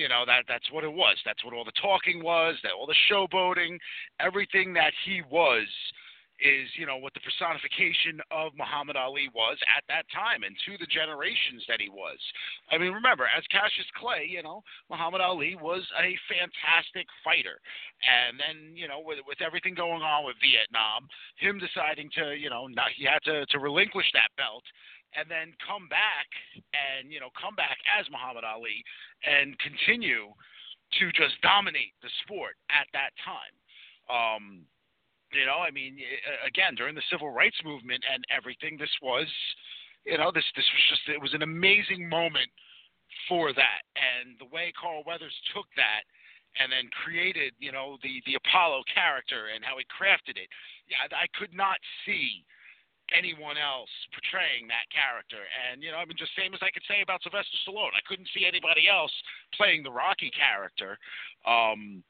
You 0.00 0.08
know 0.08 0.24
that 0.24 0.48
that's 0.48 0.64
what 0.72 0.80
it 0.82 0.88
was. 0.88 1.20
That's 1.28 1.44
what 1.44 1.52
all 1.52 1.68
the 1.68 1.76
talking 1.76 2.24
was. 2.24 2.56
That 2.64 2.72
all 2.72 2.88
the 2.88 2.96
showboating, 3.12 3.76
everything 4.18 4.72
that 4.72 4.96
he 5.04 5.20
was, 5.28 5.68
is 6.40 6.72
you 6.80 6.88
know 6.88 6.96
what 6.96 7.12
the 7.12 7.20
personification 7.20 8.16
of 8.32 8.56
Muhammad 8.56 8.96
Ali 8.96 9.28
was 9.36 9.60
at 9.76 9.84
that 9.92 10.08
time 10.08 10.40
and 10.40 10.56
to 10.64 10.80
the 10.80 10.88
generations 10.88 11.68
that 11.68 11.84
he 11.84 11.92
was. 11.92 12.16
I 12.72 12.80
mean 12.80 12.96
remember 12.96 13.28
as 13.28 13.44
Cassius 13.52 13.84
Clay, 13.92 14.24
you 14.24 14.40
know 14.40 14.64
Muhammad 14.88 15.20
Ali 15.20 15.52
was 15.60 15.84
a 16.00 16.16
fantastic 16.32 17.04
fighter, 17.20 17.60
and 18.00 18.40
then 18.40 18.72
you 18.72 18.88
know 18.88 19.04
with 19.04 19.20
with 19.28 19.44
everything 19.44 19.76
going 19.76 20.00
on 20.00 20.24
with 20.24 20.40
Vietnam, 20.40 21.12
him 21.36 21.60
deciding 21.60 22.08
to, 22.16 22.32
you 22.32 22.48
know, 22.48 22.66
not, 22.72 22.88
he 22.96 23.04
had 23.04 23.20
to, 23.28 23.44
to 23.52 23.58
relinquish 23.60 24.08
that 24.16 24.32
belt 24.40 24.64
and 25.16 25.26
then 25.30 25.54
come 25.66 25.88
back 25.88 26.28
and, 26.70 27.10
you 27.12 27.18
know, 27.18 27.30
come 27.34 27.54
back 27.54 27.78
as 27.98 28.06
Muhammad 28.10 28.44
Ali 28.44 28.84
and 29.26 29.58
continue 29.58 30.30
to 30.98 31.04
just 31.12 31.40
dominate 31.42 31.94
the 32.02 32.10
sport 32.22 32.54
at 32.70 32.86
that 32.94 33.14
time. 33.22 33.54
Um, 34.10 34.66
you 35.32 35.46
know, 35.46 35.62
I 35.62 35.70
mean, 35.70 35.98
again, 36.46 36.74
during 36.74 36.94
the 36.94 37.06
civil 37.10 37.30
rights 37.30 37.58
movement 37.64 38.02
and 38.10 38.24
everything, 38.34 38.76
this 38.76 38.90
was, 39.02 39.26
you 40.04 40.18
know, 40.18 40.34
this 40.34 40.46
this 40.56 40.66
was 40.66 40.84
just 40.90 41.06
it 41.06 41.22
was 41.22 41.34
an 41.34 41.42
amazing 41.42 42.08
moment 42.08 42.50
for 43.28 43.52
that, 43.52 43.82
and 43.94 44.34
the 44.38 44.50
way 44.50 44.72
Carl 44.74 45.02
Weathers 45.06 45.34
took 45.54 45.66
that 45.76 46.02
and 46.58 46.72
then 46.72 46.90
created, 47.04 47.54
you 47.62 47.70
know, 47.70 47.94
the 48.02 48.18
the 48.26 48.34
Apollo 48.34 48.82
character 48.90 49.54
and 49.54 49.62
how 49.62 49.78
he 49.78 49.86
crafted 49.86 50.34
it. 50.34 50.50
Yeah, 50.90 51.06
I 51.14 51.30
could 51.38 51.54
not 51.54 51.78
see 52.02 52.42
anyone 53.16 53.58
else 53.58 53.90
portraying 54.14 54.68
that 54.68 54.86
character. 54.90 55.42
And 55.42 55.82
you 55.82 55.90
know, 55.90 55.98
I 55.98 56.04
mean, 56.04 56.18
just 56.18 56.34
same 56.36 56.54
as 56.54 56.62
I 56.62 56.70
could 56.70 56.86
say 56.86 57.02
about 57.02 57.22
Sylvester 57.22 57.56
Stallone. 57.66 57.94
I 57.94 58.04
couldn't 58.06 58.28
see 58.34 58.46
anybody 58.46 58.88
else 58.88 59.12
playing 59.54 59.82
the 59.82 59.92
Rocky 59.92 60.30
character. 60.30 60.98
Um, 61.46 62.02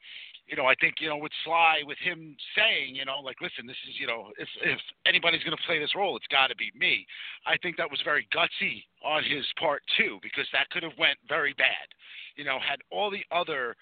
you 0.47 0.57
know, 0.57 0.65
I 0.65 0.75
think 0.75 0.99
you 0.99 1.07
know 1.07 1.17
with 1.17 1.31
Sly, 1.45 1.81
with 1.85 1.97
him 1.99 2.35
saying, 2.57 2.95
you 2.95 3.05
know, 3.05 3.23
like, 3.23 3.39
listen, 3.39 3.65
this 3.65 3.79
is, 3.87 3.95
you 3.99 4.07
know, 4.07 4.35
if 4.37 4.49
if 4.61 4.79
anybody's 5.05 5.43
going 5.43 5.55
to 5.55 5.63
play 5.65 5.79
this 5.79 5.95
role, 5.95 6.17
it's 6.17 6.27
got 6.27 6.47
to 6.47 6.55
be 6.55 6.71
me. 6.75 7.05
I 7.45 7.55
think 7.63 7.77
that 7.77 7.89
was 7.89 8.01
very 8.03 8.27
gutsy 8.35 8.83
on 9.03 9.23
his 9.23 9.45
part 9.59 9.81
too, 9.97 10.19
because 10.21 10.45
that 10.51 10.69
could 10.69 10.83
have 10.83 10.97
went 10.99 11.17
very 11.27 11.53
bad. 11.53 11.87
You 12.35 12.43
know, 12.43 12.59
had 12.59 12.79
all 12.91 13.09
the 13.09 13.23
other 13.31 13.75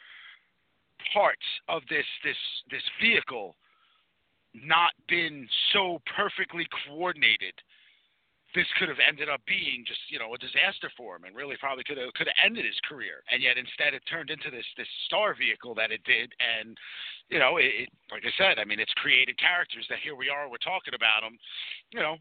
parts 1.14 1.46
of 1.68 1.82
this 1.90 2.06
this 2.24 2.38
this 2.70 2.84
vehicle 3.02 3.56
not 4.54 4.92
been 5.08 5.48
so 5.74 6.02
perfectly 6.16 6.68
coordinated, 6.86 7.54
this 8.56 8.66
could 8.80 8.90
have 8.90 8.98
ended 9.06 9.30
up 9.30 9.42
being 9.46 9.86
just 9.86 10.02
you 10.10 10.18
know 10.18 10.34
a 10.34 10.38
disaster 10.42 10.90
for 10.98 11.16
him, 11.16 11.24
and 11.24 11.36
really 11.36 11.58
probably 11.60 11.84
could 11.84 11.98
have 11.98 12.12
could 12.14 12.28
have 12.28 12.42
ended 12.44 12.66
his 12.66 12.80
career. 12.88 13.22
And 13.32 13.44
yet 13.44 13.58
instead, 13.58 13.94
it 13.94 14.02
turned 14.10 14.30
into 14.30 14.50
this 14.50 14.66
this 14.76 14.90
star 15.06 15.36
vehicle 15.38 15.76
that 15.76 15.92
it 15.92 16.02
did, 16.04 16.34
and 16.42 16.78
you 17.30 17.38
know, 17.38 17.58
it, 17.58 17.86
it 17.86 17.90
like 18.12 18.24
I 18.26 18.34
said, 18.38 18.60
I 18.60 18.66
mean, 18.66 18.80
it's 18.80 18.94
created 18.98 19.38
characters 19.38 19.86
that 19.90 20.00
here 20.04 20.16
we 20.16 20.30
are, 20.30 20.50
we're 20.50 20.58
talking 20.58 20.94
about 20.98 21.22
them, 21.22 21.38
you 21.92 22.00
know, 22.00 22.18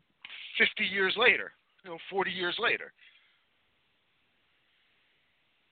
50 0.59 0.85
years 0.85 1.15
later, 1.17 1.53
you 1.85 1.91
know, 1.91 1.99
40 2.11 2.31
years 2.31 2.57
later. 2.61 2.93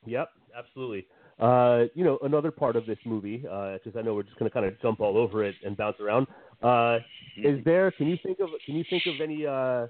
Yep, 0.07 0.31
absolutely. 0.57 1.07
Uh, 1.39 1.85
you 1.95 2.03
know, 2.03 2.19
another 2.23 2.51
part 2.51 2.77
of 2.77 2.87
this 2.87 2.99
movie, 3.05 3.39
because 3.39 3.93
I 3.97 4.03
know 4.03 4.15
we're 4.15 4.23
just 4.23 4.39
going 4.39 4.51
to 4.51 4.55
kind 4.55 4.65
of 4.65 4.81
jump 4.81 5.01
all 5.01 5.19
over 5.19 5.45
it 5.45 5.55
and 5.65 5.77
bounce 5.77 6.01
around. 6.01 6.27
Uh, 6.63 6.99
is 7.37 7.63
there? 7.65 7.91
Can 7.91 8.07
you 8.07 8.17
think 8.23 8.41
of? 8.41 8.49
Can 8.65 8.77
you 8.77 8.85
think 8.89 9.03
of 9.07 9.21
any 9.23 9.47
uh, 9.47 9.87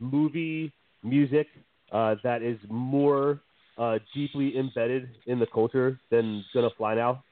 movie 0.00 0.72
music 1.02 1.46
uh, 1.92 2.14
that 2.24 2.42
is 2.42 2.58
more 2.70 3.40
uh, 3.76 3.98
deeply 4.14 4.56
embedded 4.56 5.10
in 5.26 5.38
the 5.38 5.46
culture 5.46 6.00
than 6.10 6.42
"Gonna 6.54 6.70
Fly 6.78 6.94
Now"? 6.94 7.22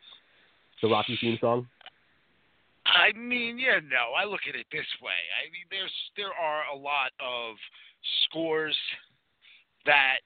The 0.83 0.88
Rocky 0.88 1.16
theme 1.19 1.38
song. 1.40 1.66
I 2.85 3.16
mean, 3.16 3.59
yeah, 3.59 3.81
no. 3.83 4.12
I 4.16 4.25
look 4.25 4.42
at 4.49 4.55
it 4.55 4.66
this 4.71 4.87
way. 5.03 5.19
I 5.42 5.51
mean, 5.51 5.64
there's 5.71 5.92
there 6.16 6.35
are 6.35 6.64
a 6.73 6.77
lot 6.77 7.12
of 7.19 7.57
scores 8.25 8.77
that 9.87 10.19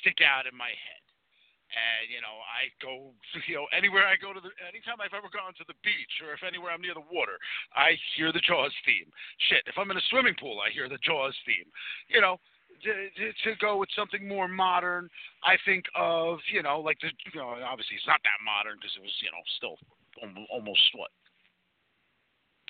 stick 0.00 0.18
out 0.20 0.46
in 0.46 0.56
my 0.56 0.68
head. 0.68 1.07
And 1.78 2.10
you 2.10 2.18
know, 2.18 2.42
I 2.42 2.68
go, 2.82 3.14
you 3.48 3.54
know, 3.54 3.70
anywhere 3.70 4.06
I 4.10 4.18
go 4.18 4.34
to 4.34 4.42
the, 4.42 4.50
anytime 4.66 4.98
I've 4.98 5.14
ever 5.14 5.30
gone 5.30 5.54
to 5.62 5.66
the 5.70 5.78
beach, 5.86 6.14
or 6.26 6.34
if 6.34 6.42
anywhere 6.42 6.74
I'm 6.74 6.82
near 6.82 6.98
the 6.98 7.06
water, 7.06 7.38
I 7.74 7.94
hear 8.18 8.34
the 8.34 8.42
Jaws 8.42 8.74
theme. 8.82 9.06
Shit, 9.50 9.62
if 9.70 9.78
I'm 9.78 9.90
in 9.90 9.96
a 9.96 10.06
swimming 10.10 10.34
pool, 10.38 10.58
I 10.58 10.74
hear 10.74 10.90
the 10.90 11.00
Jaws 11.06 11.36
theme. 11.46 11.70
You 12.10 12.20
know, 12.20 12.42
to, 12.82 12.90
to, 12.90 13.26
to 13.32 13.50
go 13.58 13.78
with 13.78 13.88
something 13.96 14.26
more 14.26 14.48
modern, 14.48 15.08
I 15.42 15.56
think 15.64 15.84
of, 15.96 16.38
you 16.52 16.62
know, 16.62 16.80
like 16.80 16.98
the, 17.00 17.10
you 17.32 17.40
know, 17.40 17.58
obviously 17.62 17.96
it's 17.96 18.06
not 18.06 18.20
that 18.22 18.38
modern 18.44 18.78
because 18.78 18.94
it 18.96 19.02
was, 19.02 19.14
you 19.22 19.30
know, 19.30 19.42
still 19.58 19.76
almost, 20.50 20.82
what, 20.94 21.10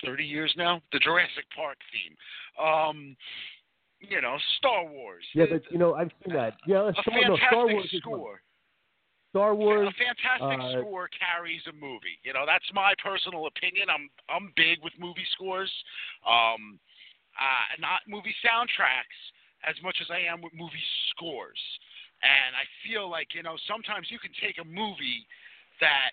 30 0.05 0.23
years 0.23 0.53
now? 0.57 0.81
The 0.91 0.99
Jurassic 0.99 1.45
Park 1.55 1.77
theme. 1.91 2.15
Um, 2.57 3.15
you 3.99 4.21
know, 4.21 4.37
Star 4.57 4.85
Wars. 4.85 5.25
Yeah, 5.35 5.45
but 5.51 5.61
you 5.71 5.77
know, 5.77 5.93
I've 5.93 6.11
seen 6.23 6.33
that. 6.35 6.53
Yeah, 6.65 6.87
a 6.87 6.93
Star, 6.93 7.03
fantastic 7.05 7.29
no, 7.29 7.37
Star 7.51 7.67
Wars 7.67 7.95
score. 7.99 8.41
Star 9.29 9.53
Wars. 9.53 9.87
A 9.87 9.93
fantastic 9.93 10.59
uh, 10.59 10.81
score 10.81 11.09
carries 11.13 11.61
a 11.69 11.73
movie. 11.73 12.17
You 12.23 12.33
know, 12.33 12.45
that's 12.45 12.65
my 12.73 12.93
personal 12.97 13.45
opinion. 13.45 13.87
I'm 13.89 14.09
I'm 14.25 14.51
big 14.55 14.81
with 14.83 14.93
movie 14.97 15.27
scores. 15.33 15.71
Um, 16.25 16.79
uh, 17.37 17.77
not 17.79 18.01
movie 18.09 18.35
soundtracks 18.41 19.19
as 19.63 19.75
much 19.83 19.97
as 20.01 20.07
I 20.09 20.25
am 20.25 20.41
with 20.41 20.53
movie 20.55 20.83
scores. 21.11 21.59
And 22.19 22.51
I 22.55 22.67
feel 22.83 23.07
like, 23.07 23.31
you 23.31 23.43
know, 23.43 23.55
sometimes 23.67 24.11
you 24.11 24.19
can 24.19 24.31
take 24.43 24.59
a 24.59 24.67
movie 24.67 25.23
that 25.79 26.11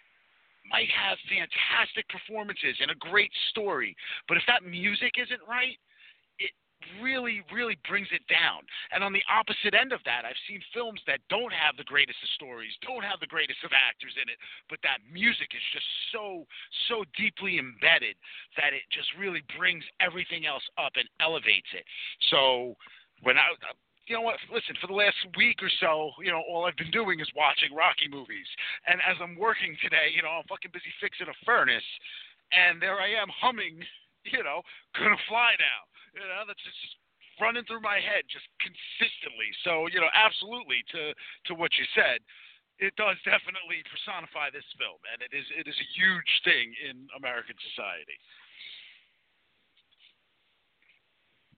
might 0.71 0.91
have 0.91 1.19
fantastic 1.27 2.07
performances 2.11 2.79
and 2.83 2.91
a 2.91 2.99
great 2.99 3.31
story, 3.51 3.95
but 4.27 4.37
if 4.37 4.43
that 4.47 4.67
music 4.67 5.15
isn't 5.19 5.43
right, 5.47 5.79
really, 7.03 7.43
really 7.53 7.79
brings 7.89 8.09
it 8.13 8.23
down. 8.29 8.63
And 8.93 9.03
on 9.03 9.13
the 9.13 9.25
opposite 9.31 9.75
end 9.75 9.93
of 9.93 10.01
that, 10.05 10.25
I've 10.25 10.39
seen 10.49 10.61
films 10.73 11.01
that 11.07 11.21
don't 11.29 11.53
have 11.53 11.77
the 11.77 11.89
greatest 11.89 12.19
of 12.23 12.31
stories, 12.35 12.73
don't 12.83 13.05
have 13.05 13.21
the 13.21 13.31
greatest 13.31 13.63
of 13.65 13.71
actors 13.73 14.15
in 14.21 14.29
it, 14.29 14.39
but 14.69 14.79
that 14.83 15.05
music 15.07 15.55
is 15.55 15.65
just 15.73 15.87
so, 16.13 16.47
so 16.89 17.05
deeply 17.17 17.59
embedded 17.59 18.17
that 18.57 18.73
it 18.73 18.87
just 18.91 19.09
really 19.19 19.43
brings 19.59 19.85
everything 20.01 20.47
else 20.47 20.65
up 20.79 20.95
and 20.97 21.09
elevates 21.21 21.71
it. 21.75 21.85
So 22.31 22.75
when 23.23 23.39
I 23.39 23.55
you 24.07 24.15
know 24.15 24.23
what? 24.23 24.39
Listen, 24.55 24.79
for 24.81 24.87
the 24.87 24.95
last 24.95 25.19
week 25.37 25.59
or 25.63 25.71
so, 25.83 26.15
you 26.23 26.31
know, 26.31 26.43
all 26.47 26.65
I've 26.65 26.79
been 26.79 26.95
doing 26.95 27.19
is 27.19 27.27
watching 27.35 27.75
Rocky 27.75 28.07
movies. 28.07 28.47
And 28.87 29.03
as 29.03 29.19
I'm 29.19 29.35
working 29.35 29.77
today, 29.83 30.15
you 30.15 30.23
know, 30.23 30.31
I'm 30.31 30.47
fucking 30.47 30.71
busy 30.71 30.95
fixing 31.03 31.27
a 31.27 31.37
furnace, 31.43 31.83
and 32.55 32.81
there 32.81 33.03
I 33.03 33.11
am 33.19 33.27
humming, 33.35 33.83
you 34.31 34.43
know, 34.47 34.63
gonna 34.95 35.19
fly 35.27 35.59
now. 35.59 35.81
You 36.17 36.25
know, 36.25 36.49
that's 36.49 36.65
just 36.65 36.97
running 37.37 37.65
through 37.69 37.85
my 37.85 38.01
head 38.01 38.25
just 38.33 38.49
consistently. 38.65 39.53
So, 39.69 39.87
you 39.93 40.01
know, 40.01 40.09
absolutely 40.17 40.81
to 40.97 41.13
to 41.13 41.53
what 41.53 41.69
you 41.77 41.85
said, 41.93 42.25
it 42.81 42.97
does 42.97 43.17
definitely 43.25 43.85
personify 43.89 44.49
this 44.49 44.65
film, 44.81 44.97
and 45.13 45.21
it 45.21 45.37
is 45.37 45.45
it 45.57 45.69
is 45.69 45.77
a 45.77 45.89
huge 45.93 46.33
thing 46.45 46.73
in 46.89 47.05
American 47.17 47.57
society. 47.73 48.17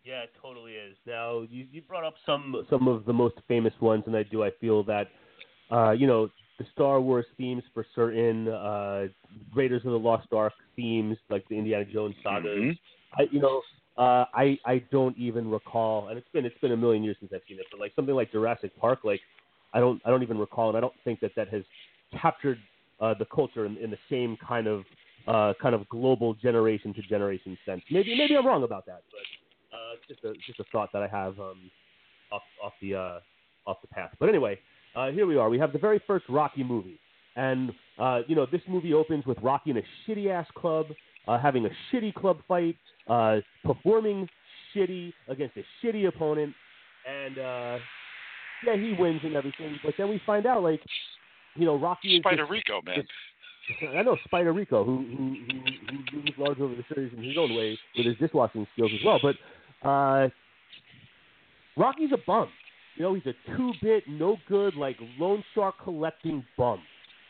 Yeah, 0.05 0.27
it 0.27 0.33
totally 0.41 0.73
is. 0.73 0.97
Now 1.07 1.47
you 1.51 1.67
you 1.71 1.83
brought 1.83 2.05
up 2.05 2.15
some 2.25 2.67
some 2.71 2.89
of 2.89 3.05
the 3.05 3.13
most 3.13 3.37
famous 3.47 3.75
ones, 3.81 4.05
and 4.07 4.17
I 4.17 4.23
do. 4.23 4.43
I 4.43 4.51
feel 4.61 4.83
that 4.85 5.09
uh, 5.71 5.91
you 5.93 6.07
know 6.07 6.31
the 6.59 6.67
Star 6.73 7.01
Wars 7.01 7.27
themes 7.37 7.63
for 7.73 7.87
certain, 7.95 8.49
uh, 8.49 9.07
Raiders 9.55 9.85
of 9.85 9.93
the 9.93 9.99
Lost 9.99 10.27
Ark 10.33 10.55
themes, 10.75 11.17
like 11.31 11.47
the 11.49 11.57
Indiana 11.57 11.85
Jones 11.85 12.17
sagas. 12.25 12.51
Mhm. 12.51 12.79
I 13.15 13.23
you 13.31 13.41
know 13.41 13.63
uh, 13.99 14.25
I 14.33 14.59
I 14.65 14.85
don't 14.93 15.17
even 15.19 15.51
recall, 15.51 16.09
and 16.09 16.17
it's 16.17 16.29
been 16.33 16.47
it's 16.47 16.59
been 16.61 16.73
a 16.73 16.77
million 16.77 17.03
years 17.03 17.17
since 17.19 17.33
I've 17.35 17.43
seen 17.49 17.59
it. 17.59 17.67
But 17.71 17.81
like 17.81 17.93
something 17.97 18.15
like 18.15 18.31
Jurassic 18.31 18.71
Park, 18.79 19.01
like 19.03 19.21
I 19.75 19.81
don't 19.81 20.01
I 20.05 20.11
don't 20.11 20.23
even 20.23 20.39
recall, 20.39 20.69
and 20.69 20.79
I 20.79 20.81
don't 20.81 20.95
think 21.05 21.21
that 21.21 21.33
that 21.37 21.49
has 21.49 21.63
captured 22.21 22.59
uh, 23.01 23.15
the 23.19 23.27
culture 23.27 23.67
in, 23.67 23.77
in 23.79 23.91
the 23.91 23.99
same 24.09 24.37
kind 24.47 24.69
of 24.69 24.85
uh, 25.27 25.53
kind 25.61 25.75
of 25.75 25.89
global 25.89 26.35
generation 26.35 26.95
to 26.95 27.03
generation 27.03 27.59
sense. 27.67 27.83
Maybe 27.91 28.17
maybe 28.17 28.37
I'm 28.37 28.47
wrong 28.47 28.63
about 28.63 28.87
that, 28.87 29.03
but 29.11 29.77
uh, 29.77 29.97
just 30.07 30.25
a 30.25 30.33
just 30.47 30.61
a 30.61 30.65
thought 30.71 30.91
that 30.93 31.03
I 31.03 31.09
have 31.09 31.39
um, 31.41 31.71
off 32.31 32.43
off 32.63 32.73
the 32.81 32.95
uh, 32.95 33.19
off 33.67 33.79
the 33.83 33.89
path. 33.89 34.11
But 34.21 34.29
anyway, 34.29 34.61
uh, 34.95 35.11
here 35.11 35.27
we 35.27 35.37
are. 35.37 35.51
We 35.51 35.59
have 35.59 35.73
the 35.73 35.79
very 35.79 36.01
first 36.07 36.25
Rocky 36.29 36.63
movie, 36.63 37.01
and 37.35 37.73
uh, 37.99 38.21
you 38.29 38.37
know 38.37 38.47
this 38.51 38.63
movie 38.69 38.95
opens 38.95 39.27
with 39.27 39.39
Rocky 39.43 39.71
in 39.71 39.79
a 39.79 39.83
shitty 40.07 40.31
ass 40.31 40.47
club, 40.55 40.87
uh, 41.29 41.39
having 41.39 41.67
a 41.67 41.71
shitty 41.93 42.13
club 42.15 42.39
fight, 42.49 42.77
uh, 43.09 43.37
performing 43.65 44.29
shitty 44.75 45.13
against 45.29 45.57
a 45.57 45.65
shitty 45.81 46.09
opponent, 46.09 46.55
and 47.07 47.39
uh, 47.39 47.79
yeah, 48.67 48.75
he 48.75 48.95
wins 48.99 49.21
and 49.23 49.37
everything. 49.37 49.79
But 49.85 49.95
then 49.97 50.09
we 50.09 50.21
find 50.27 50.47
out 50.47 50.63
like, 50.63 50.81
you 51.55 51.67
know, 51.67 51.79
Rocky 51.79 52.17
is 52.17 52.21
Spider 52.23 52.43
just- 52.43 52.51
Rico, 52.51 52.83
man. 52.85 53.05
I 53.99 54.03
know 54.03 54.17
Spider 54.25 54.55
Rico, 54.55 54.83
who 54.83 54.97
who 54.97 55.37
who, 55.91 56.21
who 56.23 56.43
large 56.43 56.59
over 56.59 56.75
the 56.75 56.85
series 56.93 57.13
in 57.15 57.23
his 57.23 57.37
own 57.39 57.55
way 57.55 57.79
with 57.97 58.07
his 58.07 58.17
dishwashing 58.17 58.67
skills 58.73 58.91
as 58.99 59.05
well. 59.05 59.21
But 59.23 59.87
uh, 59.87 60.29
Rocky's 61.77 62.11
a 62.13 62.19
bum. 62.27 62.49
You 62.97 63.03
know, 63.03 63.15
he's 63.15 63.27
a 63.27 63.57
two-bit, 63.57 64.05
no 64.09 64.39
good, 64.49 64.75
like 64.75 64.97
loan 65.19 65.45
shark 65.55 65.77
collecting 65.85 66.45
bum 66.57 66.81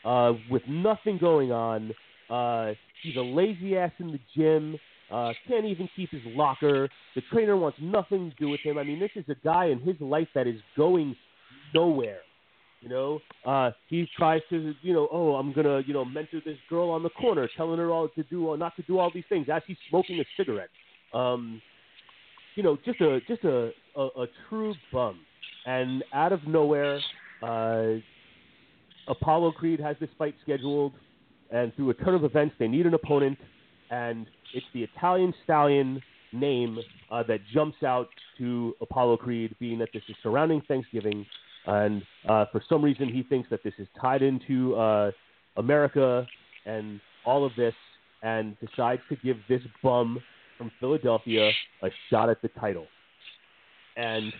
uh, 0.05 0.33
with 0.49 0.63
nothing 0.67 1.17
going 1.19 1.51
on. 1.51 1.91
Uh, 2.29 2.73
he's 3.01 3.15
a 3.15 3.21
lazy 3.21 3.77
ass 3.77 3.91
in 3.99 4.11
the 4.11 4.19
gym. 4.35 4.77
Uh, 5.11 5.33
can't 5.47 5.65
even 5.65 5.89
keep 5.95 6.11
his 6.11 6.21
locker. 6.27 6.87
The 7.15 7.21
trainer 7.31 7.57
wants 7.57 7.79
nothing 7.81 8.29
to 8.29 8.35
do 8.37 8.49
with 8.49 8.59
him. 8.61 8.77
I 8.77 8.83
mean, 8.83 8.99
this 8.99 9.09
is 9.15 9.25
a 9.27 9.35
guy 9.43 9.65
in 9.67 9.79
his 9.79 9.99
life 9.99 10.27
that 10.35 10.45
is 10.45 10.59
going 10.77 11.15
nowhere. 11.73 12.19
You 12.81 12.87
know, 12.87 13.19
uh, 13.45 13.71
he 13.89 14.07
tries 14.17 14.41
to, 14.51 14.73
you 14.81 14.93
know, 14.93 15.09
oh, 15.11 15.35
I'm 15.35 15.51
gonna, 15.51 15.81
you 15.85 15.93
know, 15.93 16.05
mentor 16.05 16.39
this 16.45 16.57
girl 16.69 16.91
on 16.91 17.03
the 17.03 17.09
corner, 17.09 17.49
telling 17.57 17.77
her 17.77 17.91
all 17.91 18.07
to 18.07 18.23
do, 18.23 18.55
not 18.55 18.73
to 18.77 18.83
do 18.83 18.99
all 18.99 19.11
these 19.13 19.25
things 19.27 19.47
as 19.51 19.61
he's 19.67 19.75
smoking 19.89 20.19
a 20.19 20.23
cigarette. 20.37 20.69
Um, 21.13 21.61
you 22.55 22.63
know, 22.63 22.77
just 22.85 23.01
a, 23.01 23.19
just 23.27 23.43
a, 23.43 23.71
a, 23.97 24.01
a 24.01 24.27
true 24.47 24.73
bum. 24.93 25.19
And 25.65 26.05
out 26.13 26.31
of 26.31 26.47
nowhere, 26.47 27.01
uh, 27.43 27.95
Apollo 29.09 29.53
Creed 29.53 29.81
has 29.81 29.97
this 29.99 30.09
fight 30.17 30.35
scheduled, 30.41 30.93
and 31.51 31.75
through 31.75 31.89
a 31.89 31.93
turn 31.93 32.15
of 32.15 32.23
events, 32.23 32.55
they 32.59 32.67
need 32.67 32.85
an 32.85 32.93
opponent, 32.93 33.37
and 33.89 34.27
it's 34.53 34.65
the 34.73 34.83
Italian 34.83 35.33
Stallion 35.43 36.01
name 36.31 36.79
uh, 37.11 37.23
that 37.23 37.39
jumps 37.53 37.81
out 37.83 38.07
to 38.37 38.75
Apollo 38.81 39.17
Creed, 39.17 39.55
being 39.59 39.79
that 39.79 39.89
this 39.93 40.03
is 40.09 40.15
surrounding 40.21 40.61
Thanksgiving, 40.67 41.25
and 41.65 42.03
uh, 42.27 42.45
for 42.51 42.61
some 42.69 42.83
reason 42.83 43.09
he 43.09 43.23
thinks 43.23 43.49
that 43.49 43.63
this 43.63 43.73
is 43.77 43.87
tied 43.99 44.21
into 44.21 44.75
uh, 44.75 45.11
America 45.57 46.25
and 46.65 47.01
all 47.25 47.45
of 47.45 47.51
this, 47.57 47.73
and 48.21 48.55
decides 48.59 49.01
to 49.09 49.15
give 49.23 49.37
this 49.47 49.61
bum 49.81 50.21
from 50.57 50.71
Philadelphia 50.79 51.51
a 51.83 51.89
shot 52.09 52.29
at 52.29 52.41
the 52.41 52.49
title. 52.49 52.85
And 53.97 54.31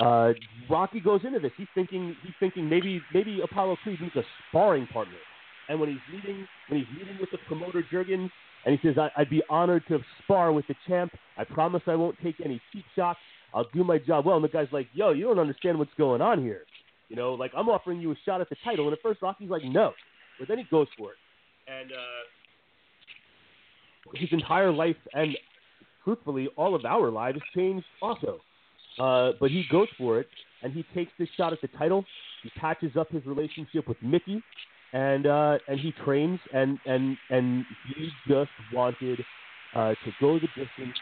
uh, 0.00 0.32
Rocky 0.70 1.00
goes 1.00 1.20
into 1.24 1.38
this. 1.38 1.52
He's 1.56 1.68
thinking 1.74 2.16
he's 2.22 2.34
thinking 2.40 2.68
maybe 2.68 3.02
maybe 3.12 3.40
Apollo 3.42 3.76
Creed 3.82 4.00
needs 4.00 4.16
a 4.16 4.22
sparring 4.48 4.86
partner. 4.86 5.18
And 5.72 5.80
when 5.80 5.88
he's 5.88 6.14
meeting 6.14 6.46
when 6.68 6.80
he's 6.80 6.98
meeting 6.98 7.16
with 7.18 7.30
the 7.30 7.38
promoter 7.48 7.82
Jergens, 7.90 8.30
and 8.66 8.78
he 8.78 8.86
says 8.86 8.98
I, 8.98 9.08
I'd 9.18 9.30
be 9.30 9.42
honored 9.48 9.82
to 9.88 10.00
spar 10.22 10.52
with 10.52 10.66
the 10.66 10.74
champ. 10.86 11.12
I 11.38 11.44
promise 11.44 11.80
I 11.86 11.94
won't 11.94 12.14
take 12.22 12.34
any 12.44 12.60
cheap 12.70 12.84
shots. 12.94 13.18
I'll 13.54 13.66
do 13.72 13.82
my 13.82 13.96
job 13.96 14.26
well. 14.26 14.36
And 14.36 14.44
the 14.44 14.50
guy's 14.50 14.68
like, 14.70 14.88
Yo, 14.92 15.12
you 15.12 15.24
don't 15.24 15.38
understand 15.38 15.78
what's 15.78 15.94
going 15.96 16.20
on 16.20 16.42
here. 16.42 16.64
You 17.08 17.16
know, 17.16 17.32
like 17.32 17.52
I'm 17.56 17.70
offering 17.70 18.02
you 18.02 18.12
a 18.12 18.14
shot 18.26 18.42
at 18.42 18.50
the 18.50 18.56
title. 18.62 18.84
And 18.84 18.92
at 18.92 19.00
first 19.00 19.22
Rocky's 19.22 19.48
like, 19.48 19.64
No, 19.64 19.92
but 20.38 20.46
then 20.46 20.58
he 20.58 20.64
goes 20.70 20.88
for 20.98 21.12
it. 21.12 21.16
And 21.66 21.90
uh, 21.90 22.20
his 24.14 24.28
entire 24.30 24.70
life 24.70 24.96
and 25.14 25.34
truthfully 26.04 26.50
all 26.54 26.74
of 26.74 26.84
our 26.84 27.10
lives 27.10 27.40
changed 27.56 27.86
also. 28.02 28.40
Uh, 29.00 29.32
but 29.40 29.50
he 29.50 29.64
goes 29.72 29.88
for 29.96 30.20
it, 30.20 30.28
and 30.62 30.70
he 30.74 30.84
takes 30.94 31.12
this 31.18 31.30
shot 31.34 31.54
at 31.54 31.62
the 31.62 31.68
title. 31.78 32.04
He 32.42 32.50
patches 32.60 32.94
up 32.94 33.10
his 33.10 33.24
relationship 33.24 33.88
with 33.88 33.96
Mickey, 34.02 34.42
and 34.92 35.26
uh, 35.26 35.58
and 35.68 35.80
he 35.80 35.92
trains, 35.92 36.40
and 36.52 36.78
and 36.86 37.16
and 37.30 37.66
he 37.84 38.12
just 38.28 38.52
wanted 38.70 39.24
uh, 39.74 39.94
to 40.04 40.12
go 40.20 40.38
the 40.38 40.48
distance, 40.48 40.96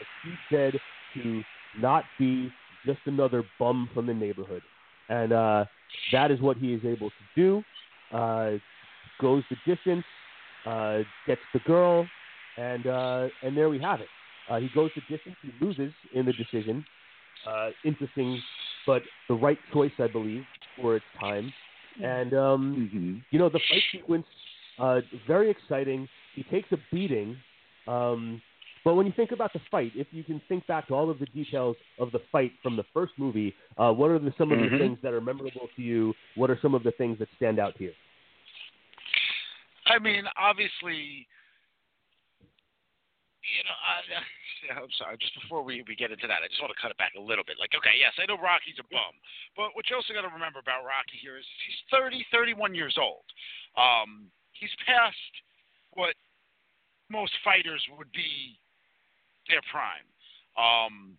as 0.00 0.06
he 0.22 0.38
said, 0.50 0.80
to 1.14 1.44
not 1.74 2.06
be 2.18 2.52
just 2.86 3.00
another 3.06 3.44
bum 3.58 3.90
from 3.94 4.06
the 4.06 4.14
neighborhood, 4.14 4.62
and 5.08 5.32
uh, 5.32 5.64
that 6.12 6.30
is 6.30 6.40
what 6.40 6.56
he 6.56 6.72
is 6.74 6.84
able 6.84 7.10
to 7.10 7.16
do. 7.36 7.64
Uh, 8.12 8.52
goes 9.20 9.44
the 9.50 9.56
distance, 9.66 10.04
uh, 10.66 11.00
gets 11.26 11.42
the 11.52 11.58
girl, 11.60 12.10
and 12.56 12.86
uh, 12.86 13.28
and 13.42 13.56
there 13.56 13.68
we 13.68 13.78
have 13.78 14.00
it. 14.00 14.10
Uh, 14.48 14.58
he 14.58 14.68
goes 14.68 14.90
the 14.94 15.00
distance. 15.02 15.36
He 15.42 15.52
loses 15.60 15.92
in 16.12 16.26
the 16.26 16.32
decision. 16.32 16.84
Uh, 17.46 17.70
interesting, 17.84 18.42
but 18.86 19.02
the 19.28 19.34
right 19.34 19.58
choice, 19.72 19.92
I 19.98 20.06
believe, 20.06 20.46
for 20.76 20.96
its 20.96 21.06
time. 21.18 21.52
And 22.02 22.34
um, 22.34 22.90
Mm-hmm. 22.92 23.18
you 23.30 23.38
know, 23.38 23.48
the 23.48 23.60
fight 23.68 23.82
sequence, 23.92 24.26
uh, 24.78 25.00
very 25.28 25.50
exciting. 25.50 26.08
He 26.34 26.42
takes 26.44 26.70
a 26.72 26.78
beating. 26.92 27.36
Um, 27.86 28.42
but 28.84 28.94
when 28.96 29.06
you 29.06 29.12
think 29.12 29.32
about 29.32 29.52
the 29.52 29.60
fight, 29.70 29.92
if 29.94 30.06
you 30.10 30.22
can 30.24 30.40
think 30.48 30.66
back 30.66 30.88
to 30.88 30.94
all 30.94 31.08
of 31.08 31.18
the 31.18 31.26
details 31.26 31.76
of 31.98 32.12
the 32.12 32.20
fight 32.30 32.52
from 32.62 32.76
the 32.76 32.84
first 32.92 33.12
movie, 33.16 33.54
uh, 33.78 33.92
what 33.92 34.10
are 34.10 34.18
the, 34.18 34.32
some 34.36 34.52
of 34.52 34.58
Mhm. 34.58 34.72
the 34.72 34.78
things 34.78 34.98
that 35.02 35.14
are 35.14 35.20
memorable 35.20 35.68
to 35.76 35.82
you? 35.82 36.14
What 36.34 36.50
are 36.50 36.58
some 36.60 36.74
of 36.74 36.82
the 36.82 36.90
things 36.92 37.18
that 37.18 37.28
stand 37.36 37.58
out 37.58 37.76
to 37.78 37.84
you? 37.84 37.92
I 39.86 39.98
mean, 39.98 40.24
obviously, 40.36 41.26
you 43.42 43.62
know, 43.64 43.76
I, 43.86 44.20
yeah, 44.64 44.76
I'm 44.82 44.92
sorry. 44.96 45.20
Just 45.20 45.36
before 45.36 45.62
we, 45.62 45.84
we 45.86 45.94
get 45.94 46.10
into 46.10 46.26
that, 46.26 46.40
I 46.40 46.48
just 46.48 46.60
want 46.60 46.72
to 46.72 46.80
cut 46.80 46.90
it 46.90 46.98
back 46.98 47.12
a 47.14 47.22
little 47.22 47.44
bit. 47.44 47.60
Like, 47.60 47.76
okay, 47.76 47.94
yes, 48.00 48.16
I 48.16 48.26
know 48.26 48.40
Rocky's 48.40 48.80
a 48.80 48.86
bum, 48.88 49.14
but 49.54 49.76
what 49.76 49.86
you 49.88 49.96
also 49.96 50.16
got 50.16 50.24
to 50.24 50.32
remember 50.32 50.58
about 50.58 50.82
Rocky 50.82 51.20
here 51.20 51.36
is 51.36 51.46
he's 51.68 51.80
30, 51.92 52.24
31 52.32 52.74
years 52.74 52.96
old. 52.96 53.24
Um, 53.76 54.32
he's 54.56 54.72
past 54.88 55.32
what 55.92 56.16
most 57.12 57.32
fighters 57.44 57.82
would 57.96 58.10
be 58.12 58.58
their 59.52 59.62
prime. 59.68 60.08
Um, 60.56 61.16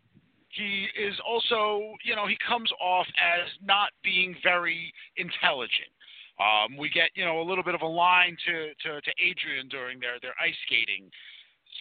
he 0.49 0.87
is 0.95 1.13
also, 1.27 1.93
you 2.03 2.15
know, 2.15 2.27
he 2.27 2.37
comes 2.47 2.71
off 2.79 3.07
as 3.19 3.51
not 3.61 3.91
being 4.03 4.35
very 4.41 4.91
intelligent. 5.17 5.91
Um, 6.39 6.77
we 6.77 6.89
get, 6.89 7.11
you 7.15 7.23
know, 7.23 7.39
a 7.41 7.45
little 7.47 7.63
bit 7.63 7.75
of 7.75 7.81
a 7.81 7.87
line 7.87 8.35
to, 8.47 8.71
to, 8.83 9.01
to 9.01 9.11
Adrian 9.19 9.67
during 9.67 9.99
their, 9.99 10.19
their 10.21 10.35
ice 10.39 10.55
skating 10.67 11.11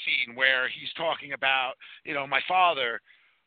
scene 0.05 0.37
where 0.37 0.69
he's 0.69 0.93
talking 0.97 1.33
about, 1.33 1.75
you 2.05 2.15
know, 2.15 2.27
my 2.27 2.41
father, 2.47 3.01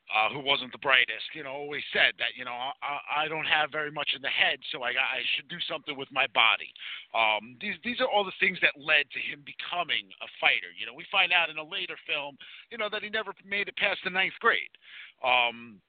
uh, 0.07 0.31
who 0.31 0.39
wasn't 0.39 0.71
the 0.71 0.77
brightest, 0.79 1.27
you 1.35 1.43
know, 1.43 1.51
always 1.51 1.83
said 1.91 2.15
that, 2.15 2.31
you 2.39 2.45
know, 2.45 2.55
I, 2.55 3.23
I 3.23 3.27
don't 3.27 3.45
have 3.45 3.71
very 3.71 3.91
much 3.91 4.15
in 4.15 4.21
the 4.21 4.31
head, 4.31 4.59
so 4.71 4.83
I, 4.83 4.95
I 4.95 5.19
should 5.35 5.49
do 5.49 5.59
something 5.67 5.97
with 5.97 6.07
my 6.11 6.27
body. 6.31 6.71
Um, 7.11 7.57
these, 7.59 7.75
these 7.83 7.99
are 7.99 8.07
all 8.07 8.23
the 8.23 8.39
things 8.39 8.57
that 8.61 8.79
led 8.79 9.11
to 9.11 9.19
him 9.19 9.43
becoming 9.43 10.07
a 10.23 10.29
fighter. 10.39 10.71
You 10.79 10.87
know, 10.87 10.95
we 10.95 11.03
find 11.11 11.35
out 11.35 11.49
in 11.51 11.57
a 11.59 11.63
later 11.63 11.99
film, 12.07 12.37
you 12.71 12.77
know, 12.77 12.87
that 12.87 13.03
he 13.03 13.09
never 13.09 13.35
made 13.43 13.67
it 13.67 13.75
past 13.75 13.99
the 14.03 14.09
ninth 14.09 14.39
grade. 14.39 14.71
Um, 15.19 15.83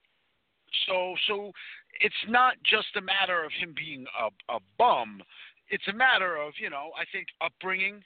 so, 0.87 1.15
so 1.31 1.53
it's 2.03 2.23
not 2.27 2.59
just 2.67 2.91
a 2.99 3.01
matter 3.01 3.45
of 3.45 3.53
him 3.55 3.71
being 3.71 4.05
a, 4.19 4.35
a 4.53 4.59
bum. 4.83 5.23
It's 5.71 5.87
a 5.87 5.95
matter 5.95 6.37
of, 6.37 6.55
you 6.59 6.71
know, 6.71 6.91
I 6.99 7.07
think 7.15 7.29
upbringing, 7.39 8.03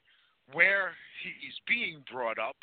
where 0.52 0.92
he's 1.22 1.58
being 1.66 2.04
brought 2.10 2.38
up, 2.38 2.56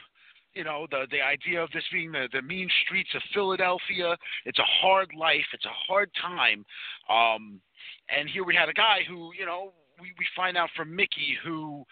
You 0.53 0.63
know, 0.63 0.87
the 0.89 1.05
the 1.11 1.21
idea 1.21 1.61
of 1.61 1.69
this 1.71 1.83
being 1.91 2.11
the 2.11 2.27
the 2.31 2.41
mean 2.41 2.69
streets 2.85 3.09
of 3.15 3.21
Philadelphia. 3.33 4.17
It's 4.45 4.59
a 4.59 4.71
hard 4.81 5.09
life. 5.17 5.45
It's 5.53 5.65
a 5.65 5.77
hard 5.87 6.09
time. 6.19 6.65
Um, 7.09 7.61
and 8.09 8.29
here 8.29 8.43
we 8.43 8.55
had 8.55 8.69
a 8.69 8.73
guy 8.73 8.99
who, 9.07 9.31
you 9.37 9.45
know, 9.45 9.73
we 10.01 10.11
we 10.17 10.25
find 10.35 10.57
out 10.57 10.69
from 10.75 10.95
Mickey 10.95 11.37
who 11.43 11.85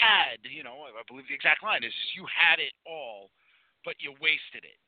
had, 0.00 0.38
you 0.48 0.62
know, 0.62 0.86
I 0.86 1.02
believe 1.08 1.26
the 1.28 1.34
exact 1.34 1.62
line 1.62 1.82
is, 1.82 1.92
"You 2.14 2.26
had 2.26 2.58
it 2.60 2.72
all, 2.86 3.30
but 3.84 3.94
you 3.98 4.12
wasted 4.20 4.64
it." 4.64 4.78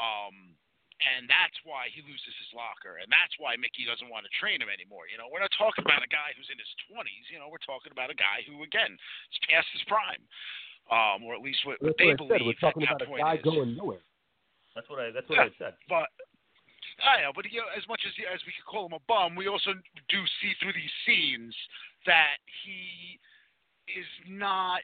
Um, 0.00 0.56
and 0.98 1.30
that's 1.30 1.54
why 1.62 1.86
he 1.94 2.02
loses 2.02 2.34
his 2.42 2.50
locker, 2.54 2.98
and 2.98 3.06
that's 3.06 3.30
why 3.38 3.54
Mickey 3.54 3.86
doesn't 3.86 4.10
want 4.10 4.26
to 4.26 4.32
train 4.34 4.58
him 4.58 4.66
anymore. 4.66 5.06
You 5.06 5.14
know, 5.18 5.30
we're 5.30 5.42
not 5.44 5.54
talking 5.54 5.86
about 5.86 6.02
a 6.02 6.10
guy 6.10 6.34
who's 6.34 6.50
in 6.50 6.58
his 6.58 6.70
20s. 6.90 7.26
You 7.30 7.38
know, 7.38 7.46
we're 7.46 7.62
talking 7.62 7.94
about 7.94 8.10
a 8.10 8.18
guy 8.18 8.42
who, 8.50 8.66
again, 8.66 8.98
is 8.98 9.38
past 9.46 9.70
his 9.70 9.84
prime, 9.86 10.18
um, 10.90 11.22
or 11.22 11.38
at 11.38 11.42
least 11.44 11.62
what, 11.62 11.78
what 11.78 11.94
That's 11.94 12.02
they 12.02 12.10
what 12.18 12.18
I 12.18 12.24
said. 12.26 12.42
believe. 12.42 12.46
We're 12.50 12.64
talking 12.64 12.82
about 12.82 12.98
a 13.02 13.08
guy 13.14 13.34
is. 13.38 13.46
going 13.46 13.78
nowhere. 13.78 14.02
That's 14.74 14.90
what 14.90 14.98
I. 14.98 15.14
That's 15.14 15.26
what 15.30 15.38
Yeah. 15.38 15.50
I 15.50 15.58
said. 15.58 15.74
But 15.86 16.10
I 16.98 17.22
know, 17.22 17.30
but 17.30 17.46
you 17.46 17.62
know, 17.62 17.70
as 17.78 17.86
much 17.86 18.02
as 18.02 18.10
as 18.34 18.42
we 18.42 18.50
could 18.58 18.66
call 18.66 18.86
him 18.90 18.98
a 18.98 19.02
bum, 19.06 19.38
we 19.38 19.46
also 19.46 19.70
do 20.10 20.20
see 20.42 20.50
through 20.58 20.74
these 20.74 20.94
scenes 21.06 21.54
that 22.10 22.42
he 22.66 23.18
is 23.94 24.06
not. 24.26 24.82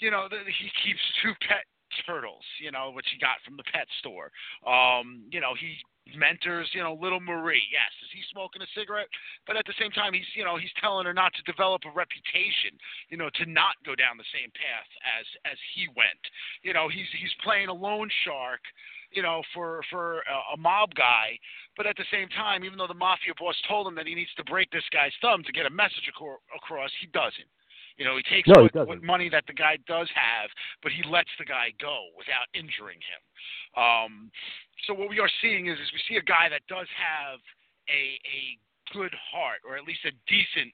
You 0.00 0.10
know, 0.10 0.26
that 0.28 0.42
he 0.48 0.66
keeps 0.82 0.98
two 1.22 1.30
pet 1.46 1.62
turtles. 2.06 2.44
You 2.60 2.70
know, 2.70 2.90
which 2.90 3.06
he 3.12 3.18
got 3.18 3.42
from 3.44 3.56
the 3.56 3.66
pet 3.72 3.86
store. 4.00 4.30
Um, 4.66 5.24
you 5.30 5.40
know, 5.40 5.54
he 5.58 5.76
mentors. 6.16 6.68
You 6.72 6.82
know, 6.82 6.98
little 7.00 7.20
Marie. 7.20 7.62
Yes, 7.70 7.92
is 8.02 8.10
he 8.12 8.22
smoking 8.32 8.62
a 8.62 8.70
cigarette? 8.74 9.08
But 9.46 9.56
at 9.56 9.66
the 9.66 9.76
same 9.78 9.90
time, 9.90 10.12
he's 10.12 10.28
you 10.34 10.44
know 10.44 10.56
he's 10.56 10.72
telling 10.80 11.06
her 11.06 11.14
not 11.14 11.32
to 11.34 11.42
develop 11.50 11.82
a 11.86 11.92
reputation. 11.92 12.76
You 13.08 13.16
know, 13.16 13.30
to 13.40 13.44
not 13.46 13.76
go 13.84 13.94
down 13.94 14.16
the 14.16 14.32
same 14.32 14.50
path 14.52 14.90
as 15.18 15.26
as 15.46 15.58
he 15.74 15.88
went. 15.96 16.22
You 16.62 16.72
know, 16.72 16.88
he's 16.88 17.08
he's 17.18 17.34
playing 17.44 17.68
a 17.68 17.76
loan 17.76 18.08
shark 18.24 18.60
you 19.12 19.22
know, 19.22 19.42
for 19.54 19.82
for 19.90 20.20
a, 20.20 20.54
a 20.54 20.56
mob 20.56 20.94
guy. 20.94 21.38
But 21.76 21.86
at 21.86 21.96
the 21.96 22.08
same 22.10 22.28
time, 22.28 22.64
even 22.64 22.78
though 22.78 22.86
the 22.86 22.94
mafia 22.94 23.32
boss 23.38 23.56
told 23.68 23.86
him 23.86 23.94
that 23.96 24.06
he 24.06 24.14
needs 24.14 24.32
to 24.36 24.44
break 24.44 24.70
this 24.70 24.84
guy's 24.92 25.12
thumb 25.20 25.42
to 25.44 25.52
get 25.52 25.66
a 25.66 25.70
message 25.70 26.08
acro- 26.08 26.42
across, 26.56 26.90
he 27.00 27.06
doesn't. 27.08 27.48
You 27.96 28.04
know, 28.04 28.16
he 28.16 28.22
takes 28.24 28.48
No, 28.48 28.64
what, 28.64 28.88
what 28.88 29.02
money 29.02 29.28
that 29.28 29.44
the 29.46 29.52
guy 29.52 29.76
does 29.86 30.08
have, 30.14 30.50
but 30.82 30.92
he 30.92 31.02
lets 31.08 31.30
the 31.38 31.44
guy 31.44 31.72
go 31.80 32.08
without 32.16 32.48
injuring 32.54 32.98
him. 32.98 33.20
Um, 33.76 34.30
so 34.86 34.94
what 34.94 35.08
we 35.08 35.20
are 35.20 35.30
seeing 35.40 35.68
is, 35.68 35.78
is 35.78 35.88
we 35.92 36.00
see 36.08 36.16
a 36.18 36.24
guy 36.24 36.48
that 36.48 36.62
does 36.68 36.88
have 36.96 37.38
a 37.88 38.18
a 38.26 38.58
good 38.92 39.14
heart, 39.32 39.64
or 39.66 39.76
at 39.76 39.84
least 39.84 40.04
a 40.04 40.12
decent 40.28 40.72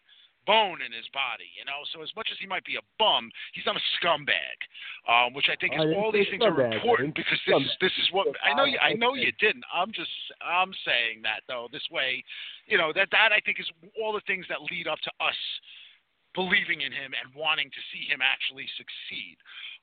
bone 0.49 0.81
in 0.81 0.91
his 0.91 1.05
body. 1.13 1.47
You 1.55 1.69
know, 1.69 1.85
so 1.93 2.01
as 2.01 2.09
much 2.17 2.33
as 2.33 2.41
he 2.41 2.49
might 2.49 2.65
be 2.65 2.81
a 2.81 2.85
bum, 2.99 3.29
he's 3.53 3.69
not 3.69 3.77
a 3.77 3.85
scumbag. 4.01 4.59
Um, 5.05 5.37
which 5.37 5.53
I 5.53 5.57
think 5.61 5.77
is 5.77 5.85
I 5.85 5.93
all 5.95 6.11
these 6.11 6.27
things 6.33 6.43
are 6.43 6.51
scumbag. 6.51 6.73
I 6.73 6.81
important 6.81 7.15
because 7.15 7.39
this 7.47 7.61
is 7.61 7.71
this 7.81 7.95
is 8.01 8.09
what 8.11 8.27
I 8.43 8.57
know. 8.57 8.65
You, 8.65 8.79
I 8.81 8.95
know 8.95 9.15
you 9.15 9.31
didn't. 9.39 9.65
I'm 9.69 9.93
just 9.93 10.11
I'm 10.41 10.73
saying 10.85 11.23
that 11.23 11.45
though. 11.47 11.69
This 11.71 11.85
way, 11.93 12.25
you 12.67 12.79
know 12.81 12.91
that 12.97 13.09
that 13.13 13.31
I 13.31 13.41
think 13.45 13.61
is 13.61 13.69
all 14.01 14.17
the 14.17 14.25
things 14.27 14.49
that 14.49 14.65
lead 14.73 14.89
up 14.89 14.99
to 15.05 15.13
us 15.21 15.39
believing 16.39 16.87
in 16.87 16.95
him 16.95 17.11
and 17.19 17.35
wanting 17.35 17.67
to 17.67 17.83
see 17.91 18.07
him 18.07 18.23
actually 18.23 18.71
succeed. 18.79 19.35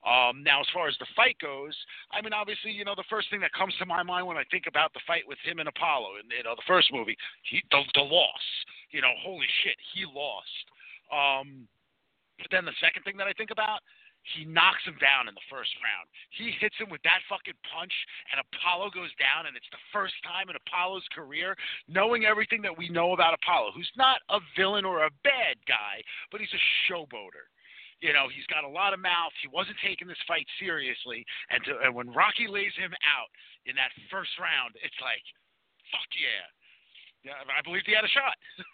Um, 0.07 0.39
now, 0.39 0.63
as 0.63 0.69
far 0.71 0.87
as 0.87 0.95
the 1.03 1.11
fight 1.11 1.35
goes, 1.43 1.75
I 2.15 2.23
mean, 2.23 2.31
obviously, 2.31 2.71
you 2.71 2.87
know, 2.87 2.95
the 2.95 3.09
first 3.11 3.27
thing 3.27 3.43
that 3.43 3.51
comes 3.51 3.75
to 3.83 3.85
my 3.85 4.07
mind 4.07 4.23
when 4.23 4.39
I 4.39 4.47
think 4.47 4.63
about 4.63 4.95
the 4.95 5.03
fight 5.03 5.27
with 5.27 5.41
him 5.43 5.59
and 5.59 5.67
Apollo, 5.67 6.23
in 6.23 6.31
you 6.31 6.47
know, 6.47 6.55
the 6.55 6.63
first 6.63 6.95
movie, 6.95 7.19
he, 7.43 7.59
the, 7.75 7.83
the 7.99 8.07
loss. 8.07 8.45
You 8.95 9.03
know, 9.03 9.11
holy 9.19 9.51
shit, 9.67 9.75
he 9.91 10.07
lost. 10.07 10.65
Um, 11.11 11.67
but 12.39 12.47
then 12.55 12.63
the 12.63 12.77
second 12.79 13.03
thing 13.03 13.19
that 13.19 13.27
I 13.27 13.35
think 13.35 13.51
about, 13.51 13.83
he 14.33 14.45
knocks 14.45 14.81
him 14.85 14.97
down 14.97 15.29
in 15.29 15.35
the 15.37 15.49
first 15.53 15.69
round. 15.85 16.09
He 16.33 16.49
hits 16.57 16.73
him 16.81 16.89
with 16.89 17.01
that 17.05 17.21
fucking 17.29 17.57
punch, 17.69 17.93
and 18.33 18.41
Apollo 18.41 18.97
goes 18.97 19.13
down, 19.21 19.45
and 19.45 19.53
it's 19.53 19.69
the 19.69 19.85
first 19.93 20.17
time 20.25 20.49
in 20.49 20.57
Apollo's 20.57 21.05
career, 21.13 21.53
knowing 21.85 22.25
everything 22.25 22.61
that 22.65 22.73
we 22.73 22.89
know 22.89 23.13
about 23.13 23.37
Apollo, 23.37 23.77
who's 23.77 23.91
not 23.93 24.25
a 24.33 24.41
villain 24.57 24.85
or 24.85 25.05
a 25.05 25.13
bad 25.21 25.61
guy, 25.69 26.01
but 26.33 26.41
he's 26.41 26.53
a 26.53 26.63
showboater. 26.89 27.45
You 28.01 28.11
know, 28.11 28.27
he's 28.27 28.45
got 28.49 28.65
a 28.65 28.69
lot 28.69 28.93
of 28.93 28.99
mouth. 28.99 29.31
He 29.41 29.47
wasn't 29.47 29.77
taking 29.85 30.09
this 30.09 30.19
fight 30.27 30.45
seriously, 30.59 31.25
and, 31.53 31.61
to, 31.65 31.85
and 31.85 31.93
when 31.93 32.09
Rocky 32.09 32.49
lays 32.49 32.73
him 32.75 32.91
out 33.05 33.29
in 33.69 33.77
that 33.77 33.93
first 34.09 34.33
round, 34.41 34.73
it's 34.81 34.99
like, 35.01 35.23
fuck 35.93 36.09
yeah. 36.17 36.45
Yeah, 37.29 37.41
I 37.45 37.61
believe 37.61 37.81
he 37.85 37.93
had 37.93 38.05
a 38.05 38.11
shot. 38.11 38.37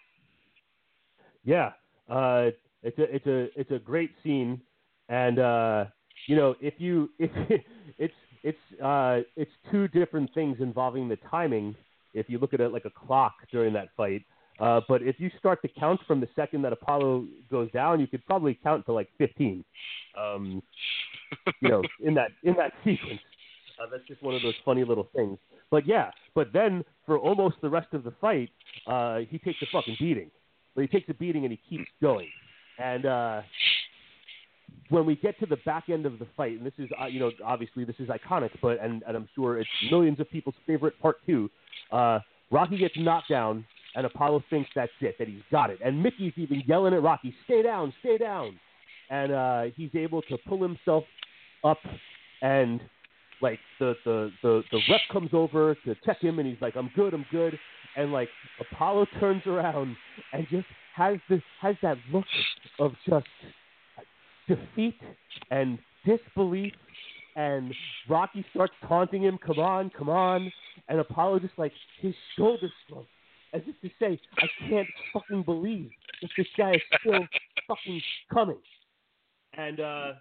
Yeah, 1.44 1.72
uh, 2.08 2.50
it's 2.82 2.98
a 2.98 3.14
it's 3.14 3.26
a 3.26 3.60
it's 3.60 3.70
a 3.72 3.78
great 3.78 4.12
scene, 4.22 4.60
and 5.12 5.38
uh, 5.38 5.84
you 6.26 6.34
know 6.34 6.56
if 6.60 6.74
you 6.78 7.10
if 7.18 7.30
it's 7.98 8.14
it's 8.42 8.82
uh, 8.82 9.20
it's 9.36 9.50
two 9.70 9.86
different 9.88 10.32
things 10.34 10.56
involving 10.60 11.08
the 11.08 11.18
timing. 11.30 11.76
If 12.14 12.28
you 12.28 12.38
look 12.38 12.52
at 12.52 12.60
it 12.60 12.72
like 12.72 12.84
a 12.84 12.90
clock 12.90 13.32
during 13.50 13.72
that 13.72 13.88
fight, 13.96 14.22
uh, 14.60 14.82
but 14.86 15.02
if 15.02 15.16
you 15.18 15.30
start 15.38 15.62
to 15.62 15.68
count 15.68 15.98
from 16.06 16.20
the 16.20 16.28
second 16.36 16.60
that 16.62 16.72
Apollo 16.72 17.26
goes 17.50 17.70
down, 17.72 18.00
you 18.00 18.06
could 18.06 18.24
probably 18.26 18.58
count 18.62 18.84
to 18.86 18.92
like 18.92 19.08
fifteen. 19.16 19.64
Um, 20.18 20.62
you 21.60 21.68
know, 21.68 21.82
in 22.04 22.14
that 22.14 22.30
in 22.42 22.54
that 22.56 22.72
sequence. 22.84 23.20
Uh, 23.80 23.86
that's 23.90 24.06
just 24.06 24.22
one 24.22 24.34
of 24.34 24.42
those 24.42 24.54
funny 24.64 24.84
little 24.84 25.08
things. 25.16 25.38
But 25.70 25.86
yeah, 25.86 26.10
but 26.34 26.52
then 26.52 26.84
for 27.06 27.18
almost 27.18 27.56
the 27.62 27.70
rest 27.70 27.88
of 27.94 28.04
the 28.04 28.12
fight, 28.20 28.50
uh, 28.86 29.20
he 29.28 29.38
takes 29.38 29.60
a 29.62 29.66
fucking 29.72 29.96
beating. 29.98 30.30
But 30.74 30.82
he 30.82 30.88
takes 30.88 31.08
a 31.08 31.14
beating 31.14 31.44
and 31.44 31.52
he 31.52 31.60
keeps 31.68 31.88
going. 32.02 32.28
And 32.78 33.06
uh, 33.06 33.42
when 34.88 35.06
we 35.06 35.16
get 35.16 35.38
to 35.40 35.46
the 35.46 35.56
back 35.64 35.88
end 35.88 36.06
of 36.06 36.18
the 36.18 36.26
fight, 36.36 36.52
and 36.52 36.66
this 36.66 36.72
is 36.78 36.88
uh, 37.00 37.06
you 37.06 37.20
know 37.20 37.30
obviously 37.44 37.84
this 37.84 37.96
is 37.98 38.08
iconic, 38.08 38.50
but 38.60 38.80
and, 38.80 39.02
and 39.06 39.16
I'm 39.16 39.28
sure 39.34 39.58
it's 39.58 39.70
millions 39.90 40.20
of 40.20 40.30
people's 40.30 40.54
favorite 40.66 40.98
part 41.00 41.16
two. 41.26 41.50
Uh, 41.90 42.20
Rocky 42.50 42.78
gets 42.78 42.94
knocked 42.96 43.28
down, 43.28 43.64
and 43.94 44.06
Apollo 44.06 44.44
thinks 44.50 44.70
that's 44.74 44.92
it, 45.00 45.16
that 45.18 45.28
he's 45.28 45.42
got 45.50 45.70
it. 45.70 45.78
And 45.84 46.02
Mickey's 46.02 46.32
even 46.36 46.62
yelling 46.66 46.94
at 46.94 47.02
Rocky, 47.02 47.34
"Stay 47.44 47.62
down, 47.62 47.92
stay 48.00 48.18
down!" 48.18 48.58
And 49.10 49.32
uh, 49.32 49.62
he's 49.76 49.90
able 49.94 50.22
to 50.22 50.38
pull 50.46 50.62
himself 50.62 51.04
up, 51.64 51.78
and 52.40 52.80
like 53.40 53.58
the 53.78 53.94
the 54.04 54.30
the 54.42 54.62
the 54.70 54.80
rep 54.90 55.00
comes 55.12 55.30
over 55.32 55.76
to 55.84 55.94
check 56.04 56.20
him, 56.20 56.38
and 56.38 56.48
he's 56.48 56.60
like, 56.60 56.76
"I'm 56.76 56.90
good, 56.94 57.14
I'm 57.14 57.26
good." 57.30 57.58
And 57.96 58.12
like 58.12 58.28
Apollo 58.60 59.06
turns 59.20 59.42
around 59.46 59.96
and 60.32 60.46
just 60.50 60.66
has 60.94 61.18
this 61.28 61.42
has 61.60 61.76
that 61.82 61.98
look 62.12 62.24
of 62.78 62.92
just 63.06 63.26
defeat 64.48 64.98
and 65.50 65.78
disbelief. 66.04 66.72
And 67.34 67.74
Rocky 68.08 68.44
starts 68.50 68.74
taunting 68.86 69.22
him, 69.22 69.38
"Come 69.38 69.58
on, 69.58 69.90
come 69.90 70.08
on!" 70.08 70.52
And 70.88 71.00
Apollo 71.00 71.40
just 71.40 71.58
like 71.58 71.72
his 72.00 72.14
shoulders 72.36 72.72
slump, 72.88 73.06
as 73.54 73.62
if 73.66 73.80
to 73.80 73.90
say, 73.98 74.20
"I 74.38 74.46
can't 74.68 74.88
fucking 75.12 75.42
believe 75.44 75.90
that 76.20 76.30
this 76.36 76.46
guy 76.56 76.74
is 76.74 76.82
still 77.00 77.26
fucking 77.66 78.02
coming." 78.30 78.58
And 79.54 79.80
uh, 79.80 80.12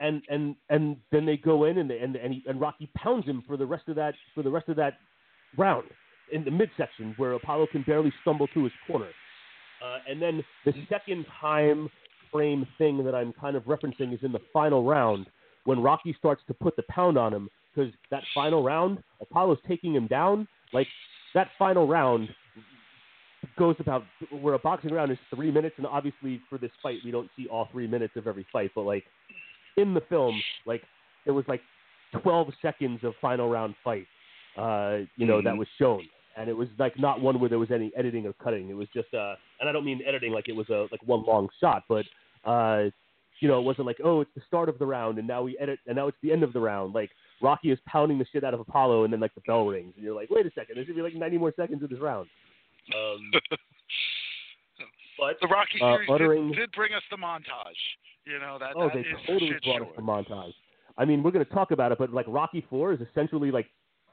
and 0.00 0.22
and 0.28 0.56
and 0.68 0.96
then 1.10 1.24
they 1.24 1.36
go 1.36 1.64
in 1.64 1.78
and 1.78 1.88
they, 1.88 1.98
and 1.98 2.14
and, 2.16 2.34
he, 2.34 2.42
and 2.46 2.60
Rocky 2.60 2.90
pounds 2.96 3.24
him 3.26 3.42
for 3.46 3.56
the 3.56 3.66
rest 3.66 3.88
of 3.88 3.96
that 3.96 4.14
for 4.34 4.42
the 4.42 4.50
rest 4.50 4.68
of 4.68 4.76
that 4.76 4.94
round 5.56 5.86
in 6.32 6.44
the 6.44 6.50
midsection 6.50 7.14
where 7.16 7.32
Apollo 7.32 7.68
can 7.72 7.82
barely 7.82 8.12
stumble 8.22 8.48
to 8.48 8.64
his 8.64 8.72
corner. 8.86 9.10
Uh, 9.84 9.98
and 10.08 10.20
then 10.20 10.42
the 10.64 10.72
second 10.88 11.26
time 11.40 11.88
frame 12.34 12.66
thing 12.78 13.04
that 13.04 13.14
I'm 13.14 13.32
kind 13.32 13.54
of 13.54 13.62
referencing 13.64 14.12
is 14.12 14.18
in 14.22 14.32
the 14.32 14.40
final 14.52 14.84
round 14.84 15.26
when 15.66 15.80
Rocky 15.80 16.14
starts 16.18 16.42
to 16.48 16.54
put 16.54 16.74
the 16.74 16.82
pound 16.90 17.16
on 17.16 17.32
him 17.32 17.48
because 17.74 17.92
that 18.10 18.24
final 18.34 18.62
round, 18.62 19.02
Apollo's 19.20 19.58
taking 19.68 19.94
him 19.94 20.08
down. 20.08 20.48
Like 20.72 20.88
that 21.34 21.48
final 21.56 21.86
round 21.86 22.28
goes 23.56 23.76
about 23.78 24.02
where 24.40 24.54
a 24.54 24.58
boxing 24.58 24.92
round 24.92 25.12
is 25.12 25.18
three 25.32 25.52
minutes, 25.52 25.76
and 25.78 25.86
obviously 25.86 26.40
for 26.50 26.58
this 26.58 26.72
fight 26.82 26.98
we 27.04 27.12
don't 27.12 27.30
see 27.36 27.46
all 27.46 27.68
three 27.70 27.86
minutes 27.86 28.14
of 28.16 28.26
every 28.26 28.46
fight, 28.52 28.72
but 28.74 28.82
like 28.82 29.04
in 29.76 29.94
the 29.94 30.00
film, 30.08 30.40
like 30.66 30.82
there 31.24 31.34
was 31.34 31.44
like 31.46 31.60
12 32.22 32.48
seconds 32.60 33.00
of 33.04 33.14
final 33.20 33.48
round 33.48 33.76
fight, 33.84 34.06
uh, 34.58 34.98
you 35.16 35.26
know, 35.26 35.40
that 35.40 35.56
was 35.56 35.68
shown. 35.78 36.02
And 36.36 36.48
it 36.48 36.52
was 36.56 36.66
like 36.80 36.98
not 36.98 37.20
one 37.20 37.38
where 37.38 37.48
there 37.48 37.60
was 37.60 37.70
any 37.70 37.92
editing 37.96 38.26
or 38.26 38.32
cutting. 38.32 38.68
It 38.68 38.74
was 38.74 38.88
just, 38.92 39.12
uh, 39.14 39.34
and 39.60 39.68
I 39.68 39.72
don't 39.72 39.84
mean 39.84 40.00
editing 40.04 40.32
like 40.32 40.48
it 40.48 40.56
was 40.56 40.68
a 40.68 40.88
like 40.90 41.00
one 41.04 41.24
long 41.24 41.48
shot, 41.60 41.84
but 41.88 42.04
uh, 42.46 42.84
you 43.40 43.48
know, 43.48 43.58
it 43.58 43.62
wasn't 43.64 43.86
like 43.86 43.98
oh, 44.04 44.20
it's 44.20 44.30
the 44.34 44.42
start 44.46 44.68
of 44.68 44.78
the 44.78 44.86
round 44.86 45.18
and 45.18 45.26
now 45.26 45.42
we 45.42 45.56
edit 45.58 45.78
and 45.86 45.96
now 45.96 46.06
it's 46.08 46.16
the 46.22 46.32
end 46.32 46.42
of 46.42 46.52
the 46.52 46.60
round. 46.60 46.94
Like 46.94 47.10
Rocky 47.42 47.70
is 47.70 47.78
pounding 47.86 48.18
the 48.18 48.26
shit 48.32 48.44
out 48.44 48.54
of 48.54 48.60
Apollo 48.60 49.04
and 49.04 49.12
then 49.12 49.20
like 49.20 49.34
the 49.34 49.42
bell 49.46 49.66
rings 49.66 49.92
and 49.96 50.04
you're 50.04 50.14
like, 50.14 50.30
wait 50.30 50.46
a 50.46 50.50
second, 50.54 50.76
there's 50.76 50.86
gonna 50.86 50.96
be 50.96 51.02
like 51.02 51.14
90 51.14 51.38
more 51.38 51.52
seconds 51.56 51.82
of 51.82 51.90
this 51.90 52.00
round. 52.00 52.28
Um, 52.94 53.30
but 55.18 55.36
The 55.40 55.48
Rocky 55.48 55.80
Uh, 55.80 55.94
series 55.96 56.10
uttering- 56.10 56.48
did, 56.48 56.56
did 56.56 56.72
bring 56.72 56.92
us 56.94 57.02
the 57.10 57.16
montage. 57.16 57.80
You 58.26 58.38
know 58.38 58.56
that. 58.58 58.72
Oh, 58.74 58.84
that 58.84 58.94
they 58.94 59.00
is 59.00 59.06
totally 59.26 59.50
brought 59.64 59.76
sure. 59.78 59.82
us 59.86 59.92
the 59.96 60.02
montage. 60.02 60.54
I 60.96 61.04
mean, 61.04 61.22
we're 61.22 61.30
going 61.30 61.44
to 61.44 61.52
talk 61.52 61.72
about 61.72 61.92
it, 61.92 61.98
but 61.98 62.10
like 62.12 62.24
Rocky 62.28 62.64
Four 62.70 62.92
is 62.94 63.00
essentially 63.00 63.50
like 63.50 63.66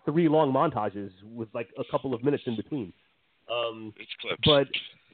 three 0.04 0.28
long 0.28 0.52
montages 0.52 1.12
with 1.24 1.48
like 1.54 1.70
a 1.78 1.84
couple 1.90 2.14
of 2.14 2.24
minutes 2.24 2.44
in 2.46 2.56
between. 2.58 2.92
Um, 3.50 3.94
It's 3.98 4.12
clips. 4.20 4.42
but 4.44 4.68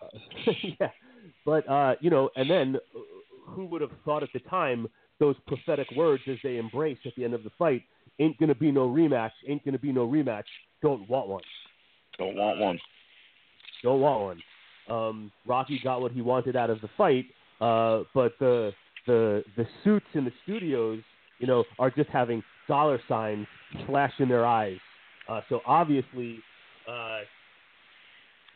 uh, 0.05 0.51
yeah, 0.79 0.89
but 1.45 1.67
uh, 1.69 1.95
you 1.99 2.09
know, 2.09 2.29
and 2.35 2.49
then 2.49 2.75
uh, 2.95 2.99
who 3.51 3.65
would 3.65 3.81
have 3.81 3.91
thought 4.05 4.23
at 4.23 4.29
the 4.33 4.39
time 4.41 4.87
those 5.19 5.35
prophetic 5.47 5.87
words 5.95 6.21
as 6.27 6.37
they 6.43 6.57
embrace 6.57 6.97
at 7.05 7.13
the 7.15 7.23
end 7.23 7.33
of 7.33 7.43
the 7.43 7.51
fight. 7.57 7.83
Ain't 8.19 8.37
gonna 8.39 8.55
be 8.55 8.71
no 8.71 8.87
rematch. 8.87 9.31
Ain't 9.47 9.63
gonna 9.63 9.79
be 9.79 9.91
no 9.91 10.07
rematch. 10.07 10.43
Don't 10.81 11.07
want 11.09 11.27
one. 11.27 11.43
Don't 12.17 12.35
want 12.35 12.59
one. 12.59 12.79
Don't 13.83 14.01
want 14.01 14.23
one. 14.23 14.41
Um, 14.89 15.31
Rocky 15.45 15.79
got 15.83 16.01
what 16.01 16.11
he 16.11 16.21
wanted 16.21 16.55
out 16.55 16.69
of 16.69 16.81
the 16.81 16.89
fight, 16.97 17.25
uh, 17.61 18.03
but 18.13 18.33
the 18.39 18.71
the 19.05 19.43
the 19.55 19.65
suits 19.83 20.05
in 20.13 20.25
the 20.25 20.31
studios, 20.43 21.01
you 21.39 21.47
know, 21.47 21.63
are 21.77 21.91
just 21.91 22.09
having 22.09 22.43
dollar 22.67 22.99
signs 23.07 23.45
flash 23.85 24.13
in 24.19 24.29
their 24.29 24.45
eyes. 24.45 24.77
Uh, 25.27 25.41
so 25.49 25.61
obviously, 25.65 26.39
uh, 26.89 27.19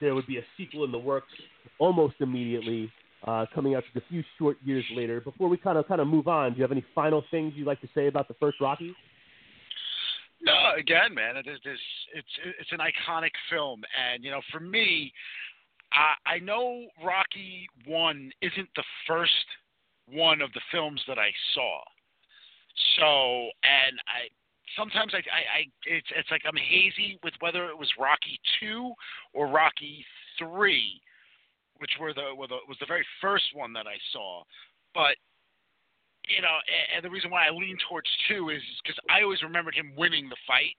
there 0.02 0.16
would 0.16 0.28
be 0.28 0.38
a 0.38 0.44
sequel 0.58 0.84
in 0.84 0.92
the 0.92 1.00
works 1.00 1.32
almost 1.80 2.16
immediately, 2.20 2.92
uh, 3.26 3.46
coming 3.54 3.76
out 3.76 3.84
just 3.94 4.04
a 4.04 4.10
few 4.10 4.24
short 4.38 4.58
years 4.66 4.84
later. 4.94 5.22
Before 5.22 5.48
we 5.48 5.56
kind 5.56 5.78
of 5.78 5.88
kind 5.88 6.02
of 6.02 6.08
move 6.08 6.28
on, 6.28 6.52
do 6.52 6.58
you 6.58 6.64
have 6.64 6.72
any 6.72 6.84
final 6.94 7.24
things 7.32 7.54
you'd 7.56 7.68
like 7.68 7.82
to 7.82 7.90
say 7.96 8.08
about 8.08 8.28
the 8.28 8.34
first 8.34 8.60
Rocky? 8.60 8.94
No, 10.42 10.54
again, 10.78 11.14
man, 11.14 11.38
it 11.38 11.48
is. 11.48 11.60
It's 11.64 12.28
it's 12.60 12.72
an 12.72 12.80
iconic 12.80 13.32
film, 13.50 13.84
and 13.96 14.24
you 14.24 14.32
know, 14.32 14.42
for 14.52 14.60
me, 14.60 15.14
I, 15.94 16.36
I 16.36 16.40
know 16.40 16.88
Rocky 17.04 17.70
One 17.86 18.32
isn't 18.42 18.70
the 18.76 18.84
first 19.08 19.32
one 20.08 20.42
of 20.42 20.52
the 20.54 20.62
films 20.72 21.02
that 21.08 21.20
I 21.20 21.30
saw. 21.54 21.82
So, 22.98 23.06
and 23.64 24.00
I 24.08 24.30
sometimes 24.78 25.14
I, 25.14 25.22
I, 25.30 25.42
I 25.42 25.62
it's 25.86 26.08
it's 26.16 26.32
like 26.32 26.42
I'm 26.48 26.58
hazy 26.58 27.20
with 27.24 27.34
whether 27.40 27.70
it 27.70 27.78
was 27.78 27.90
Rocky 28.00 28.40
Two 28.60 28.94
or 29.34 29.48
Rocky 29.48 30.06
Three, 30.38 31.02
which 31.78 31.92
were 32.00 32.14
the, 32.14 32.36
were 32.36 32.48
the 32.48 32.60
was 32.68 32.78
the 32.80 32.86
very 32.86 33.06
first 33.22 33.46
one 33.54 33.74
that 33.74 33.88
I 33.88 33.98
saw, 34.14 34.44
but 34.94 35.16
you 36.30 36.42
know, 36.42 36.54
and, 36.70 36.98
and 36.98 37.02
the 37.04 37.10
reason 37.10 37.32
why 37.32 37.48
I 37.48 37.52
lean 37.52 37.78
towards 37.90 38.08
two 38.30 38.50
is 38.50 38.62
because 38.84 38.98
I 39.10 39.24
always 39.24 39.42
remembered 39.42 39.76
him 39.76 39.94
winning 39.98 40.30
the 40.30 40.38
fight. 40.46 40.78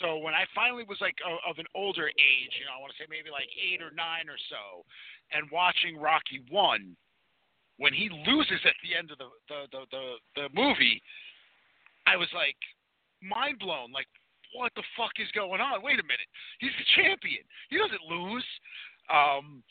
So 0.00 0.18
when 0.18 0.34
I 0.34 0.48
finally 0.54 0.84
was 0.88 0.98
like 1.00 1.16
of, 1.20 1.38
of 1.44 1.58
an 1.58 1.68
older 1.74 2.08
age, 2.08 2.52
you 2.56 2.64
know, 2.64 2.74
I 2.76 2.80
want 2.80 2.92
to 2.96 2.98
say 2.98 3.06
maybe 3.08 3.28
like 3.30 3.48
eight 3.60 3.82
or 3.84 3.92
nine 3.92 4.26
or 4.26 4.40
so, 4.48 4.82
and 5.30 5.46
watching 5.52 6.00
Rocky 6.00 6.40
one, 6.48 6.96
when 7.76 7.92
he 7.92 8.08
loses 8.26 8.60
at 8.64 8.76
the 8.82 8.96
end 8.96 9.10
of 9.12 9.18
the 9.18 9.28
the 9.48 9.60
the 9.70 9.82
the, 9.92 10.04
the 10.36 10.46
movie, 10.56 11.00
I 12.06 12.16
was 12.16 12.28
like 12.34 12.56
mind 13.22 13.58
blown. 13.58 13.92
Like, 13.92 14.06
what 14.54 14.72
the 14.76 14.82
fuck 14.96 15.12
is 15.18 15.28
going 15.34 15.60
on? 15.60 15.82
Wait 15.82 15.98
a 15.98 16.02
minute, 16.02 16.28
he's 16.60 16.74
the 16.76 17.02
champion. 17.02 17.42
He 17.70 17.78
doesn't 17.78 18.02
lose. 18.08 18.44
Um, 19.08 19.62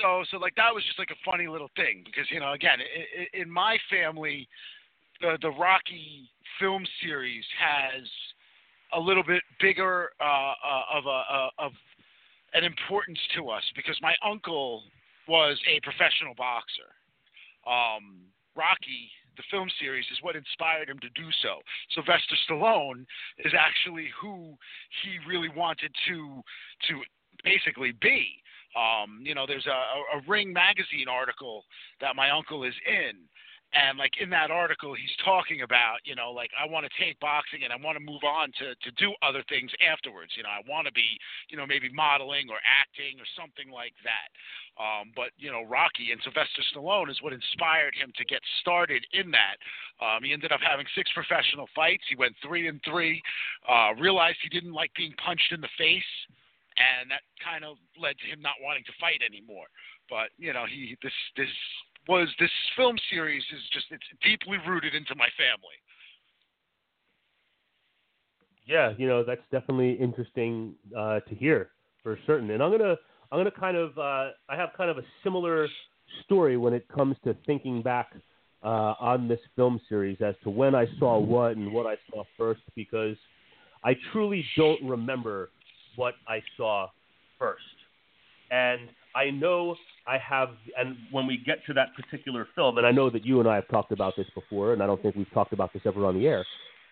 so 0.00 0.24
so 0.30 0.38
like 0.38 0.54
that 0.56 0.74
was 0.74 0.84
just 0.84 0.98
like 0.98 1.10
a 1.10 1.20
funny 1.24 1.46
little 1.46 1.70
thing 1.76 2.02
because 2.04 2.30
you 2.30 2.40
know 2.40 2.52
again 2.52 2.78
in, 2.80 3.42
in 3.42 3.50
my 3.50 3.78
family, 3.90 4.48
the 5.20 5.38
the 5.42 5.50
Rocky 5.50 6.30
film 6.58 6.84
series 7.02 7.44
has 7.58 8.04
a 8.94 9.00
little 9.00 9.24
bit 9.24 9.42
bigger 9.60 10.10
uh, 10.20 10.24
uh, 10.24 10.98
of 10.98 11.06
a 11.06 11.22
uh, 11.30 11.48
of 11.58 11.72
an 12.54 12.64
importance 12.64 13.18
to 13.36 13.50
us 13.50 13.62
because 13.74 13.98
my 14.00 14.14
uncle 14.24 14.84
was 15.26 15.58
a 15.66 15.80
professional 15.80 16.34
boxer. 16.36 16.94
Um, 17.66 18.20
Rocky, 18.54 19.10
the 19.36 19.42
film 19.50 19.68
series, 19.80 20.04
is 20.12 20.18
what 20.22 20.36
inspired 20.36 20.88
him 20.88 20.98
to 21.00 21.08
do 21.10 21.28
so. 21.42 21.60
Sylvester 21.94 22.36
Stallone 22.48 23.04
is 23.38 23.52
actually 23.58 24.08
who 24.20 24.54
he 25.02 25.18
really 25.28 25.48
wanted 25.48 25.90
to 26.08 26.42
to 26.88 27.00
basically 27.42 27.92
be. 28.00 28.42
Um, 28.74 29.20
you 29.22 29.34
know, 29.34 29.46
there's 29.46 29.66
a, 29.66 30.18
a 30.18 30.20
Ring 30.26 30.52
magazine 30.52 31.06
article 31.08 31.64
that 32.00 32.16
my 32.16 32.30
uncle 32.30 32.64
is 32.64 32.74
in, 32.86 33.16
and 33.74 33.98
like 33.98 34.14
in 34.22 34.30
that 34.30 34.50
article, 34.50 34.94
he's 34.94 35.12
talking 35.24 35.62
about, 35.62 35.98
you 36.04 36.14
know, 36.14 36.30
like 36.30 36.50
I 36.54 36.70
want 36.70 36.86
to 36.86 36.92
take 36.94 37.18
boxing 37.18 37.66
and 37.66 37.72
I 37.72 37.76
want 37.76 37.98
to 37.98 38.04
move 38.04 38.22
on 38.22 38.54
to 38.62 38.74
to 38.74 38.90
do 38.94 39.12
other 39.20 39.42
things 39.50 39.70
afterwards. 39.82 40.32
You 40.38 40.46
know, 40.46 40.54
I 40.54 40.62
want 40.70 40.86
to 40.86 40.94
be, 40.94 41.18
you 41.50 41.58
know, 41.58 41.66
maybe 41.66 41.90
modeling 41.90 42.46
or 42.48 42.62
acting 42.62 43.18
or 43.18 43.26
something 43.34 43.74
like 43.74 43.94
that. 44.06 44.30
Um, 44.78 45.10
but 45.18 45.34
you 45.36 45.50
know, 45.50 45.66
Rocky 45.66 46.14
and 46.14 46.22
Sylvester 46.22 46.62
Stallone 46.70 47.10
is 47.10 47.18
what 47.20 47.34
inspired 47.34 47.94
him 47.98 48.14
to 48.14 48.24
get 48.24 48.40
started 48.62 49.02
in 49.12 49.34
that. 49.34 49.58
Um, 49.98 50.22
he 50.22 50.32
ended 50.32 50.54
up 50.54 50.62
having 50.62 50.86
six 50.94 51.10
professional 51.10 51.66
fights. 51.74 52.06
He 52.08 52.16
went 52.16 52.38
three 52.46 52.70
and 52.70 52.78
three. 52.86 53.22
Uh, 53.66 53.94
realized 53.98 54.38
he 54.42 54.48
didn't 54.48 54.72
like 54.72 54.94
being 54.94 55.14
punched 55.18 55.50
in 55.50 55.60
the 55.60 55.72
face 55.78 56.14
and 56.74 57.10
that 57.10 57.22
kind 57.38 57.62
of 57.62 57.78
led 57.94 58.18
to 58.18 58.26
him 58.26 58.42
not 58.42 58.58
wanting 58.58 58.82
to 58.82 58.94
fight 58.98 59.22
anymore. 59.22 59.70
But 60.10 60.34
you 60.38 60.52
know, 60.52 60.66
he 60.66 60.96
this 61.02 61.14
this 61.36 61.50
was 62.08 62.28
this 62.38 62.50
film 62.76 62.96
series 63.10 63.42
is 63.54 63.62
just 63.72 63.86
it's 63.90 64.04
deeply 64.22 64.58
rooted 64.66 64.94
into 64.94 65.14
my 65.14 65.28
family. 65.36 65.76
Yeah, 68.66 68.92
you 68.96 69.06
know 69.06 69.24
that's 69.24 69.42
definitely 69.52 69.92
interesting 69.92 70.74
uh, 70.96 71.20
to 71.20 71.34
hear 71.34 71.70
for 72.02 72.18
certain. 72.26 72.50
And 72.50 72.62
I'm 72.62 72.70
gonna 72.70 72.96
I'm 73.30 73.38
gonna 73.38 73.50
kind 73.50 73.76
of 73.76 73.96
uh, 73.98 74.30
I 74.48 74.56
have 74.56 74.70
kind 74.76 74.90
of 74.90 74.98
a 74.98 75.04
similar 75.22 75.68
story 76.24 76.56
when 76.56 76.72
it 76.72 76.86
comes 76.88 77.16
to 77.24 77.36
thinking 77.46 77.82
back 77.82 78.14
uh, 78.62 78.94
on 79.00 79.28
this 79.28 79.40
film 79.56 79.80
series 79.88 80.18
as 80.20 80.34
to 80.44 80.50
when 80.50 80.74
I 80.74 80.86
saw 80.98 81.18
what 81.18 81.56
and 81.56 81.72
what 81.72 81.86
I 81.86 81.96
saw 82.10 82.24
first 82.36 82.62
because 82.74 83.16
I 83.84 83.94
truly 84.12 84.44
don't 84.56 84.82
remember 84.82 85.50
what 85.96 86.14
I 86.26 86.42
saw 86.56 86.88
first. 87.38 87.62
And 88.50 88.88
I 89.14 89.30
know 89.30 89.76
I 90.06 90.18
have, 90.18 90.50
and 90.76 90.96
when 91.10 91.26
we 91.26 91.38
get 91.44 91.58
to 91.66 91.74
that 91.74 91.88
particular 91.94 92.48
film, 92.54 92.78
and 92.78 92.86
I 92.86 92.90
know 92.90 93.10
that 93.10 93.24
you 93.24 93.40
and 93.40 93.48
I 93.48 93.54
have 93.56 93.68
talked 93.68 93.92
about 93.92 94.14
this 94.16 94.26
before, 94.34 94.72
and 94.72 94.82
I 94.82 94.86
don't 94.86 95.00
think 95.02 95.14
we've 95.14 95.32
talked 95.32 95.52
about 95.52 95.72
this 95.72 95.82
ever 95.86 96.04
on 96.04 96.18
the 96.18 96.26
air. 96.26 96.44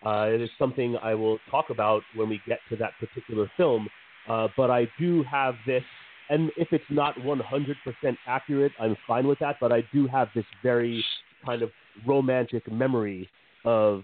Uh, 0.05 0.27
it 0.27 0.41
is 0.41 0.49
something 0.57 0.97
I 1.01 1.13
will 1.15 1.39
talk 1.49 1.69
about 1.69 2.01
when 2.15 2.29
we 2.29 2.41
get 2.47 2.59
to 2.69 2.75
that 2.77 2.91
particular 2.99 3.49
film. 3.55 3.87
Uh, 4.27 4.47
but 4.55 4.71
I 4.71 4.87
do 4.99 5.23
have 5.23 5.55
this, 5.65 5.83
and 6.29 6.49
if 6.57 6.69
it's 6.71 6.83
not 6.89 7.15
100% 7.17 8.17
accurate, 8.25 8.71
I'm 8.79 8.95
fine 9.05 9.27
with 9.27 9.39
that. 9.39 9.57
But 9.59 9.71
I 9.71 9.83
do 9.93 10.07
have 10.07 10.29
this 10.33 10.45
very 10.61 11.03
kind 11.45 11.61
of 11.61 11.69
romantic 12.07 12.71
memory 12.71 13.29
of 13.65 14.03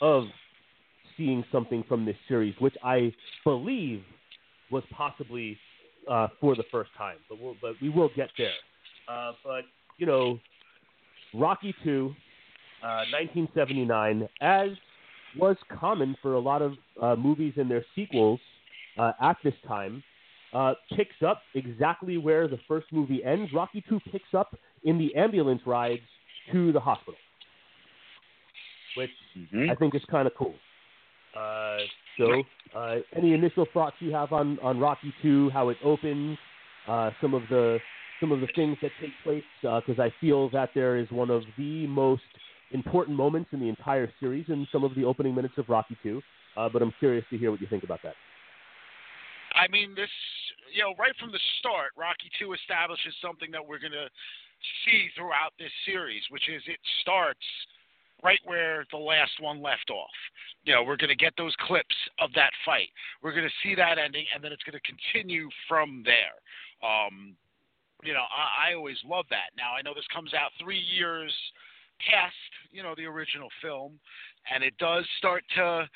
of 0.00 0.24
seeing 1.16 1.44
something 1.52 1.84
from 1.86 2.04
this 2.04 2.16
series, 2.26 2.54
which 2.58 2.74
I 2.82 3.12
believe 3.44 4.02
was 4.70 4.82
possibly 4.90 5.56
uh, 6.10 6.28
for 6.40 6.54
the 6.56 6.64
first 6.70 6.90
time, 6.96 7.16
but 7.28 7.38
we'll, 7.40 7.56
but 7.60 7.74
we 7.80 7.88
will 7.88 8.10
get 8.14 8.28
there. 8.38 8.52
Uh, 9.08 9.32
but 9.44 9.62
you 9.98 10.06
know, 10.06 10.38
Rocky 11.34 11.74
Two, 11.84 12.14
uh, 12.82 13.04
1979, 13.12 14.28
as 14.40 14.70
was 15.38 15.56
common 15.80 16.16
for 16.20 16.34
a 16.34 16.40
lot 16.40 16.62
of 16.62 16.74
uh, 17.00 17.16
movies 17.16 17.54
and 17.56 17.70
their 17.70 17.84
sequels 17.94 18.40
uh, 18.98 19.12
at 19.20 19.36
this 19.42 19.54
time, 19.66 20.02
uh, 20.52 20.74
picks 20.96 21.22
up 21.26 21.42
exactly 21.54 22.18
where 22.18 22.48
the 22.48 22.58
first 22.68 22.86
movie 22.92 23.22
ends. 23.24 23.52
Rocky 23.52 23.82
Two 23.88 24.00
picks 24.10 24.34
up 24.34 24.56
in 24.84 24.98
the 24.98 25.14
ambulance 25.14 25.62
rides 25.66 26.02
to 26.52 26.72
the 26.72 26.80
hospital, 26.80 27.14
which 28.96 29.10
Mm-hmm. 29.36 29.70
I 29.70 29.74
think 29.76 29.94
is 29.94 30.02
kind 30.10 30.26
of 30.26 30.34
cool. 30.36 30.54
Uh, 32.18 32.24
so, 32.24 32.78
uh, 32.78 32.96
any 33.16 33.32
initial 33.32 33.66
thoughts 33.72 33.96
you 34.00 34.12
have 34.12 34.32
on, 34.32 34.58
on 34.60 34.78
Rocky 34.78 35.12
Two, 35.22 35.50
how 35.50 35.68
it 35.68 35.76
opens, 35.84 36.38
uh, 36.88 37.10
some 37.20 37.34
of 37.34 37.42
the 37.50 37.78
some 38.20 38.30
of 38.30 38.40
the 38.40 38.48
things 38.54 38.76
that 38.82 38.92
take 39.00 39.10
place? 39.24 39.42
Because 39.62 39.98
I 39.98 40.12
feel 40.20 40.48
that 40.50 40.70
there 40.74 40.96
is 40.96 41.10
one 41.10 41.30
of 41.30 41.42
the 41.58 41.86
most 41.88 42.22
important 42.70 43.16
moments 43.16 43.50
in 43.52 43.60
the 43.60 43.68
entire 43.68 44.10
series 44.20 44.46
in 44.48 44.66
some 44.70 44.84
of 44.84 44.94
the 44.94 45.04
opening 45.04 45.34
minutes 45.34 45.54
of 45.58 45.68
Rocky 45.68 45.96
Two. 46.02 46.22
Uh, 46.56 46.68
but 46.68 46.82
I'm 46.82 46.92
curious 46.98 47.24
to 47.30 47.38
hear 47.38 47.50
what 47.50 47.60
you 47.60 47.66
think 47.66 47.82
about 47.82 48.00
that. 48.04 48.14
I 49.54 49.68
mean, 49.68 49.94
this, 49.94 50.10
you 50.72 50.82
know, 50.82 50.94
right 50.98 51.12
from 51.20 51.32
the 51.32 51.40
start, 51.60 51.92
Rocky 51.96 52.28
2 52.40 52.52
establishes 52.52 53.12
something 53.20 53.50
that 53.52 53.60
we're 53.60 53.78
going 53.80 53.96
to 53.96 54.08
see 54.84 55.08
throughout 55.16 55.52
this 55.58 55.72
series, 55.84 56.22
which 56.30 56.48
is 56.48 56.62
it 56.66 56.80
starts 57.00 57.44
right 58.22 58.40
where 58.44 58.84
the 58.90 58.98
last 58.98 59.32
one 59.40 59.62
left 59.62 59.90
off. 59.90 60.10
You 60.64 60.74
know, 60.74 60.82
we're 60.82 60.96
going 60.96 61.10
to 61.10 61.16
get 61.16 61.34
those 61.36 61.54
clips 61.66 61.96
of 62.20 62.30
that 62.34 62.50
fight. 62.64 62.88
We're 63.22 63.32
going 63.32 63.48
to 63.48 63.54
see 63.62 63.74
that 63.74 63.98
ending, 63.98 64.26
and 64.34 64.42
then 64.42 64.52
it's 64.52 64.62
going 64.62 64.78
to 64.78 64.86
continue 64.86 65.48
from 65.68 66.04
there. 66.04 66.38
Um, 66.88 67.34
you 68.02 68.12
know, 68.12 68.24
I, 68.30 68.70
I 68.70 68.74
always 68.74 68.98
love 69.04 69.26
that. 69.30 69.50
Now, 69.56 69.74
I 69.78 69.82
know 69.82 69.94
this 69.94 70.06
comes 70.12 70.34
out 70.34 70.50
three 70.62 70.78
years 70.78 71.32
past, 72.10 72.34
you 72.70 72.82
know, 72.82 72.94
the 72.96 73.06
original 73.06 73.48
film, 73.60 73.98
and 74.52 74.62
it 74.64 74.74
does 74.78 75.04
start 75.18 75.44
to 75.56 75.88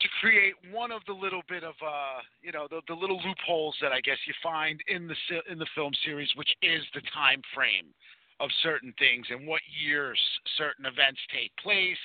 to 0.00 0.08
create 0.20 0.54
one 0.72 0.90
of 0.90 1.02
the 1.06 1.12
little 1.12 1.42
bit 1.48 1.62
of 1.62 1.74
uh 1.80 2.18
you 2.42 2.50
know 2.50 2.66
the 2.68 2.80
the 2.88 2.94
little 2.94 3.20
loopholes 3.22 3.76
that 3.80 3.92
I 3.92 4.00
guess 4.00 4.18
you 4.26 4.34
find 4.42 4.80
in 4.88 5.06
the 5.06 5.14
in 5.50 5.56
the 5.56 5.66
film 5.74 5.92
series 6.04 6.28
which 6.34 6.50
is 6.62 6.82
the 6.94 7.00
time 7.14 7.40
frame 7.54 7.94
of 8.44 8.50
certain 8.62 8.92
things 8.98 9.26
and 9.30 9.46
what 9.46 9.62
years 9.82 10.20
certain 10.58 10.84
events 10.84 11.20
take 11.32 11.50
place 11.62 12.04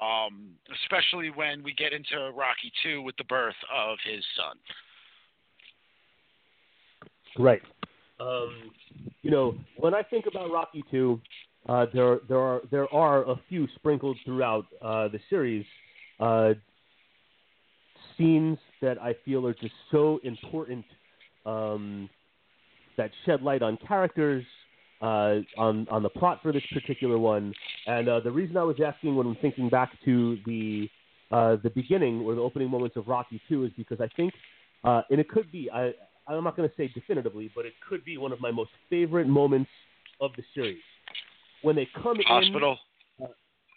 um 0.00 0.50
especially 0.84 1.30
when 1.30 1.62
we 1.62 1.72
get 1.74 1.92
into 1.92 2.30
Rocky 2.36 2.70
2 2.82 3.02
with 3.02 3.16
the 3.16 3.24
birth 3.24 3.58
of 3.72 3.96
his 4.04 4.24
son 4.36 4.56
Right. 7.38 7.62
Um, 8.20 8.70
you 9.22 9.30
know, 9.30 9.54
when 9.76 9.94
I 9.94 10.02
think 10.02 10.26
about 10.26 10.50
Rocky 10.50 10.84
Two, 10.90 11.20
uh, 11.68 11.86
there 11.92 12.20
there 12.28 12.38
are 12.38 12.60
there 12.70 12.92
are 12.94 13.28
a 13.28 13.40
few 13.48 13.66
sprinkled 13.76 14.18
throughout 14.24 14.66
uh, 14.80 15.08
the 15.08 15.18
series 15.30 15.64
uh, 16.20 16.52
scenes 18.16 18.58
that 18.80 19.00
I 19.00 19.14
feel 19.24 19.46
are 19.46 19.54
just 19.54 19.74
so 19.90 20.20
important 20.24 20.84
um, 21.46 22.08
that 22.96 23.10
shed 23.24 23.42
light 23.42 23.62
on 23.62 23.78
characters, 23.88 24.44
uh, 25.02 25.40
on 25.58 25.86
on 25.90 26.02
the 26.02 26.08
plot 26.08 26.40
for 26.42 26.52
this 26.52 26.62
particular 26.72 27.18
one. 27.18 27.52
And 27.86 28.08
uh, 28.08 28.20
the 28.20 28.30
reason 28.30 28.56
I 28.56 28.62
was 28.62 28.76
asking 28.84 29.16
when 29.16 29.26
I'm 29.26 29.36
thinking 29.36 29.68
back 29.68 29.90
to 30.04 30.38
the 30.46 30.88
uh, 31.30 31.56
the 31.62 31.70
beginning 31.70 32.20
or 32.20 32.34
the 32.34 32.40
opening 32.40 32.70
moments 32.70 32.96
of 32.96 33.08
Rocky 33.08 33.40
Two 33.48 33.64
is 33.64 33.72
because 33.76 34.00
I 34.00 34.08
think, 34.16 34.32
uh, 34.84 35.02
and 35.10 35.20
it 35.20 35.28
could 35.28 35.50
be 35.50 35.68
I 35.70 35.92
I'm 36.28 36.44
not 36.44 36.56
going 36.56 36.68
to 36.68 36.74
say 36.76 36.90
definitively, 36.94 37.50
but 37.54 37.66
it 37.66 37.72
could 37.88 38.04
be 38.04 38.16
one 38.16 38.32
of 38.32 38.40
my 38.40 38.50
most 38.50 38.70
favorite 38.88 39.26
moments 39.26 39.70
of 40.20 40.30
the 40.36 40.42
series 40.54 40.78
when 41.62 41.74
they 41.74 41.88
come 42.02 42.16
Hospital. 42.24 42.78
in 43.18 43.26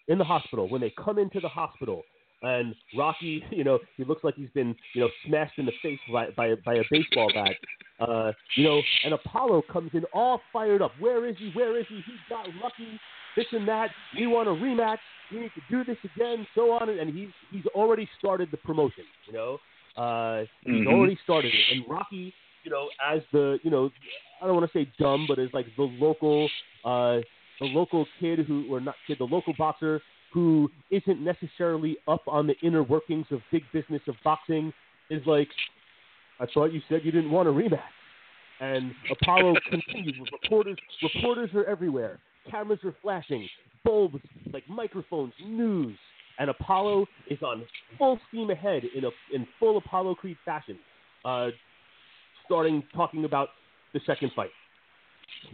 in 0.07 0.19
the 0.19 0.23
hospital 0.23 0.69
when 0.69 0.82
they 0.82 0.93
come 1.03 1.17
into 1.17 1.39
the 1.39 1.49
hospital 1.49 2.03
and 2.42 2.76
Rocky, 2.98 3.44
you 3.52 3.64
know, 3.64 3.80
he 3.98 4.04
looks 4.04 4.24
like 4.24 4.36
he's 4.36 4.50
been, 4.54 4.76
you 4.94 5.02
know, 5.02 5.10
smashed 5.26 5.58
in 5.58 5.66
the 5.66 5.72
face 5.82 6.00
by 6.12 6.28
by, 6.38 6.56
by 6.66 6.76
a 6.76 6.84
baseball 6.90 7.32
bat. 7.34 7.56
Uh, 8.00 8.32
you 8.56 8.64
know, 8.64 8.82
and 9.06 9.14
Apollo 9.14 9.64
comes 9.72 9.92
in 9.94 10.04
all 10.14 10.42
fired 10.52 10.82
up. 10.82 10.92
Where 11.00 11.26
is 11.26 11.36
he? 11.40 11.52
Where 11.54 11.80
is 11.80 11.86
he? 11.88 11.96
He 11.96 12.14
got 12.30 12.48
lucky. 12.62 13.00
This 13.36 13.46
and 13.52 13.68
that. 13.68 13.90
We 14.18 14.28
want 14.28 14.48
a 14.48 14.52
rematch. 14.52 14.98
We 15.32 15.40
need 15.42 15.52
to 15.56 15.62
do 15.70 15.84
this 15.84 15.98
again. 16.16 16.46
So 16.56 16.72
on, 16.72 16.90
and 16.90 17.14
he's 17.16 17.30
he's 17.52 17.66
already 17.68 18.08
started 18.20 18.50
the 18.52 18.58
promotion. 18.58 19.04
You 19.28 19.34
know, 19.34 19.58
uh, 19.98 20.46
he's 20.66 20.86
Mhm. 20.86 20.88
already 20.88 21.18
started 21.24 21.54
it. 21.54 21.72
And 21.72 21.84
Rocky, 21.88 22.34
you 22.64 22.72
know, 22.72 22.90
as 23.06 23.22
the, 23.32 23.60
you 23.64 23.72
know, 23.72 23.92
I 24.42 24.46
don't 24.46 24.56
want 24.56 24.72
to 24.72 24.78
say 24.78 24.90
dumb, 25.00 25.26
but 25.28 25.40
as 25.40 25.50
like 25.54 25.68
the 25.76 25.84
local, 25.84 26.50
uh, 26.84 27.22
the 27.60 27.66
local 27.66 28.06
kid 28.20 28.40
who, 28.40 28.66
or 28.74 28.80
not 28.82 28.96
kid, 29.08 29.18
the 29.20 29.26
local 29.26 29.54
boxer 29.58 30.02
who 30.36 30.70
isn't 30.92 31.22
necessarily 31.22 31.96
up 32.10 32.22
on 32.28 32.46
the 32.46 32.56
inner 32.62 32.84
workings 32.84 33.26
of 33.32 33.40
big 33.54 33.64
business 33.72 34.02
of 34.06 34.16
boxing 34.22 34.74
is 35.10 35.26
like, 35.26 35.48
I 36.42 36.46
thought 36.54 36.74
you 36.74 36.82
said 36.90 37.02
you 37.06 37.12
didn't 37.14 37.32
want 37.32 37.48
a 37.48 37.52
rematch. 37.52 37.80
And 38.60 38.92
Apollo 39.10 39.56
continues. 39.70 40.30
Reporters, 40.44 40.78
reporters 41.02 41.52
are 41.56 41.64
everywhere. 41.64 42.20
Cameras 42.52 42.80
are 42.84 42.94
flashing. 43.02 43.48
Bulbs, 43.86 44.20
like 44.52 44.68
microphones, 44.68 45.32
news. 45.42 45.98
And 46.38 46.50
Apollo 46.50 47.08
is 47.30 47.42
on 47.42 47.64
full 47.98 48.20
steam 48.28 48.50
ahead 48.50 48.84
in 48.94 49.06
a 49.06 49.10
in 49.34 49.48
full 49.58 49.78
Apollo 49.78 50.16
Creed 50.16 50.36
fashion, 50.44 50.78
uh, 51.24 51.48
starting 52.46 52.84
talking 52.94 53.24
about 53.24 53.50
the 53.94 54.02
second 54.06 54.34
fight. 54.36 54.50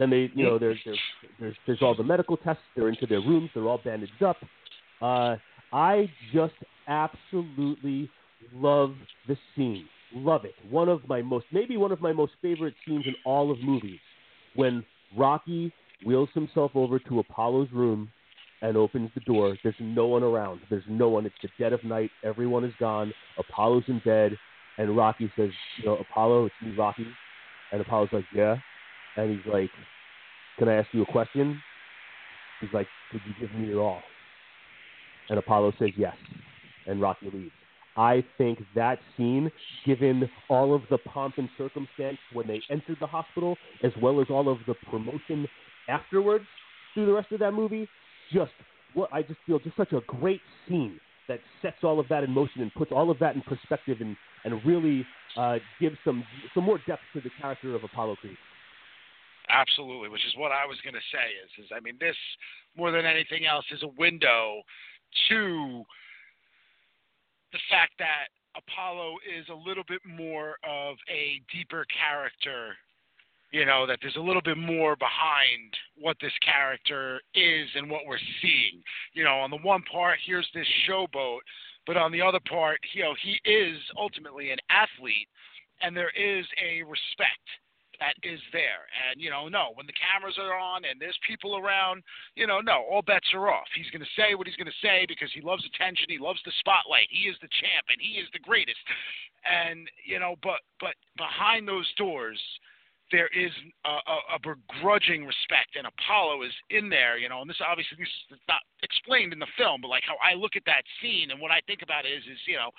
Then 0.00 0.10
they, 0.10 0.28
you 0.34 0.44
know, 0.44 0.58
there's 0.58 0.78
there's 0.84 0.98
there's 1.38 1.56
there's 1.68 1.82
all 1.82 1.94
the 1.94 2.02
medical 2.02 2.36
tests. 2.36 2.62
They're 2.74 2.88
into 2.88 3.06
their 3.06 3.20
rooms. 3.20 3.50
They're 3.54 3.68
all 3.68 3.80
bandaged 3.84 4.24
up. 4.24 4.38
Uh, 5.02 5.36
I 5.72 6.10
just 6.32 6.54
absolutely 6.86 8.08
love 8.54 8.94
the 9.28 9.36
scene. 9.56 9.86
Love 10.14 10.44
it. 10.44 10.54
One 10.70 10.88
of 10.88 11.06
my 11.08 11.22
most, 11.22 11.46
maybe 11.52 11.76
one 11.76 11.92
of 11.92 12.00
my 12.00 12.12
most 12.12 12.32
favorite 12.40 12.74
scenes 12.86 13.04
in 13.06 13.14
all 13.24 13.50
of 13.50 13.58
movies. 13.60 13.98
When 14.54 14.84
Rocky 15.16 15.72
wheels 16.04 16.28
himself 16.34 16.72
over 16.74 16.98
to 16.98 17.18
Apollo's 17.20 17.68
room 17.72 18.10
and 18.60 18.76
opens 18.76 19.10
the 19.14 19.20
door. 19.20 19.56
There's 19.62 19.74
no 19.80 20.06
one 20.06 20.22
around. 20.22 20.60
There's 20.70 20.84
no 20.88 21.08
one. 21.08 21.26
It's 21.26 21.34
the 21.42 21.48
dead 21.58 21.72
of 21.72 21.82
night. 21.84 22.10
Everyone 22.22 22.64
is 22.64 22.72
gone. 22.78 23.12
Apollo's 23.38 23.84
in 23.88 24.00
bed. 24.04 24.38
And 24.78 24.96
Rocky 24.96 25.30
says, 25.36 25.50
you 25.78 25.86
know, 25.86 25.96
Apollo, 25.96 26.46
it's 26.46 26.54
me, 26.62 26.74
Rocky. 26.76 27.06
And 27.72 27.80
Apollo's 27.80 28.08
like, 28.12 28.24
yeah. 28.34 28.56
And 29.16 29.30
he's 29.30 29.52
like, 29.52 29.70
can 30.58 30.68
I 30.68 30.74
ask 30.74 30.88
you 30.92 31.02
a 31.02 31.06
question? 31.06 31.60
He's 32.60 32.70
like, 32.72 32.86
could 33.10 33.20
you 33.26 33.34
give 33.46 33.54
me 33.58 33.66
your 33.68 33.82
all? 33.82 34.02
And 35.28 35.38
Apollo 35.38 35.74
says 35.78 35.90
yes. 35.96 36.16
And 36.86 37.00
Rocky 37.00 37.30
leaves. 37.32 37.52
I 37.96 38.24
think 38.38 38.58
that 38.74 38.98
scene, 39.16 39.50
given 39.84 40.28
all 40.48 40.74
of 40.74 40.82
the 40.90 40.98
pomp 40.98 41.34
and 41.36 41.48
circumstance 41.58 42.18
when 42.32 42.46
they 42.46 42.62
entered 42.70 42.96
the 43.00 43.06
hospital, 43.06 43.56
as 43.84 43.92
well 44.00 44.20
as 44.20 44.28
all 44.30 44.48
of 44.48 44.58
the 44.66 44.74
promotion 44.90 45.46
afterwards 45.88 46.44
through 46.94 47.06
the 47.06 47.12
rest 47.12 47.32
of 47.32 47.40
that 47.40 47.52
movie, 47.52 47.88
just 48.32 48.52
what 48.94 49.12
I 49.12 49.22
just 49.22 49.38
feel 49.46 49.58
just 49.58 49.76
such 49.76 49.92
a 49.92 50.00
great 50.06 50.40
scene 50.68 50.98
that 51.28 51.40
sets 51.60 51.76
all 51.82 52.00
of 52.00 52.08
that 52.08 52.24
in 52.24 52.30
motion 52.30 52.62
and 52.62 52.72
puts 52.74 52.92
all 52.92 53.10
of 53.10 53.18
that 53.20 53.34
in 53.34 53.42
perspective 53.42 53.98
and, 54.00 54.16
and 54.44 54.64
really 54.64 55.06
uh, 55.36 55.58
gives 55.80 55.96
some 56.04 56.24
some 56.54 56.64
more 56.64 56.80
depth 56.86 57.02
to 57.14 57.20
the 57.20 57.30
character 57.40 57.74
of 57.74 57.84
Apollo 57.84 58.16
Creed. 58.16 58.36
Absolutely, 59.48 60.08
which 60.08 60.24
is 60.26 60.34
what 60.36 60.52
I 60.52 60.66
was 60.66 60.78
going 60.82 60.94
to 60.94 61.06
say. 61.12 61.28
Is 61.44 61.66
is 61.66 61.70
I 61.74 61.80
mean 61.80 61.96
this 62.00 62.16
more 62.76 62.90
than 62.90 63.04
anything 63.04 63.46
else 63.46 63.64
is 63.72 63.82
a 63.82 63.92
window 63.98 64.62
to 65.28 65.84
the 67.52 67.58
fact 67.70 67.92
that 67.98 68.28
Apollo 68.56 69.16
is 69.38 69.46
a 69.48 69.54
little 69.68 69.84
bit 69.88 70.00
more 70.06 70.56
of 70.64 70.96
a 71.08 71.40
deeper 71.52 71.86
character. 71.88 72.76
You 73.50 73.66
know 73.66 73.86
that 73.86 73.98
there's 74.00 74.16
a 74.16 74.20
little 74.20 74.42
bit 74.42 74.56
more 74.56 74.96
behind 74.96 75.76
what 75.98 76.16
this 76.20 76.32
character 76.42 77.20
is 77.34 77.68
and 77.74 77.90
what 77.90 78.06
we're 78.06 78.18
seeing. 78.40 78.82
You 79.12 79.24
know, 79.24 79.40
on 79.40 79.50
the 79.50 79.58
one 79.58 79.82
part, 79.92 80.18
here's 80.24 80.48
this 80.54 80.66
showboat, 80.88 81.40
but 81.86 81.98
on 81.98 82.12
the 82.12 82.22
other 82.22 82.40
part, 82.48 82.78
you 82.94 83.02
know, 83.02 83.14
he 83.22 83.38
is 83.50 83.78
ultimately 83.98 84.52
an 84.52 84.58
athlete, 84.70 85.28
and 85.82 85.94
there 85.94 86.12
is 86.16 86.46
a 86.62 86.82
respect 86.82 87.44
that 88.02 88.18
is 88.26 88.42
there. 88.50 88.90
And, 88.90 89.22
you 89.22 89.30
know, 89.30 89.46
no, 89.46 89.70
when 89.78 89.86
the 89.86 89.94
cameras 89.94 90.34
are 90.42 90.58
on 90.58 90.82
and 90.82 90.98
there's 90.98 91.18
people 91.22 91.54
around, 91.54 92.02
you 92.34 92.50
know, 92.50 92.58
no, 92.58 92.82
all 92.90 93.06
bets 93.06 93.30
are 93.30 93.46
off. 93.46 93.70
He's 93.78 93.90
going 93.94 94.02
to 94.02 94.14
say 94.18 94.34
what 94.34 94.50
he's 94.50 94.58
going 94.58 94.66
to 94.66 94.82
say 94.82 95.06
because 95.06 95.30
he 95.30 95.40
loves 95.40 95.62
attention. 95.62 96.10
He 96.10 96.18
loves 96.18 96.42
the 96.42 96.50
spotlight. 96.58 97.06
He 97.14 97.30
is 97.30 97.38
the 97.38 97.52
champ 97.62 97.86
and 97.86 98.02
he 98.02 98.18
is 98.18 98.26
the 98.34 98.42
greatest. 98.42 98.82
And, 99.46 99.86
you 100.02 100.18
know, 100.18 100.34
but, 100.42 100.66
but 100.82 100.98
behind 101.14 101.70
those 101.70 101.86
doors, 101.94 102.42
there 103.14 103.30
is 103.30 103.52
a, 103.84 103.94
a, 104.02 104.16
a 104.34 104.38
begrudging 104.40 105.28
respect, 105.28 105.76
and 105.76 105.84
Apollo 105.84 106.48
is 106.48 106.56
in 106.72 106.88
there, 106.88 107.20
you 107.20 107.28
know. 107.28 107.44
And 107.44 107.50
this 107.50 107.60
obviously 107.60 108.00
this 108.00 108.08
is 108.32 108.40
not 108.48 108.64
explained 108.80 109.36
in 109.36 109.38
the 109.38 109.52
film, 109.52 109.84
but 109.84 109.92
like 109.92 110.08
how 110.08 110.16
I 110.24 110.32
look 110.32 110.56
at 110.56 110.64
that 110.64 110.88
scene 110.96 111.28
and 111.28 111.36
what 111.36 111.52
I 111.52 111.60
think 111.68 111.84
about 111.84 112.08
it 112.08 112.16
is, 112.16 112.24
is 112.24 112.40
you 112.48 112.56
know, 112.56 112.72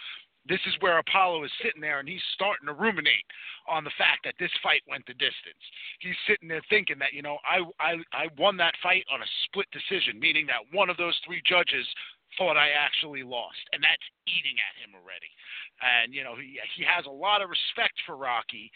this 0.47 0.59
is 0.67 0.75
where 0.79 0.99
Apollo 0.99 1.43
is 1.45 1.51
sitting 1.63 1.81
there 1.81 1.99
and 1.99 2.07
he's 2.07 2.23
starting 2.35 2.67
to 2.67 2.73
ruminate 2.73 3.25
on 3.67 3.83
the 3.83 3.95
fact 3.97 4.25
that 4.25 4.35
this 4.39 4.51
fight 4.61 4.83
went 4.89 5.05
the 5.07 5.15
distance. 5.15 5.63
He's 5.99 6.19
sitting 6.27 6.49
there 6.49 6.63
thinking 6.69 6.99
that, 6.99 7.13
you 7.13 7.21
know, 7.21 7.37
I 7.47 7.63
I 7.79 7.93
I 8.11 8.25
won 8.37 8.57
that 8.57 8.75
fight 8.83 9.05
on 9.11 9.21
a 9.21 9.33
split 9.45 9.67
decision, 9.71 10.19
meaning 10.19 10.45
that 10.47 10.67
one 10.75 10.89
of 10.89 10.97
those 10.97 11.15
three 11.25 11.41
judges 11.47 11.87
thought 12.37 12.57
I 12.57 12.75
actually 12.75 13.23
lost. 13.23 13.61
And 13.71 13.83
that's 13.83 14.07
eating 14.27 14.57
at 14.59 14.75
him 14.81 14.91
already. 14.97 15.31
And, 15.79 16.13
you 16.13 16.23
know, 16.23 16.35
he 16.35 16.59
he 16.75 16.83
has 16.83 17.05
a 17.05 17.13
lot 17.13 17.41
of 17.41 17.49
respect 17.49 17.95
for 18.05 18.17
Rocky, 18.17 18.71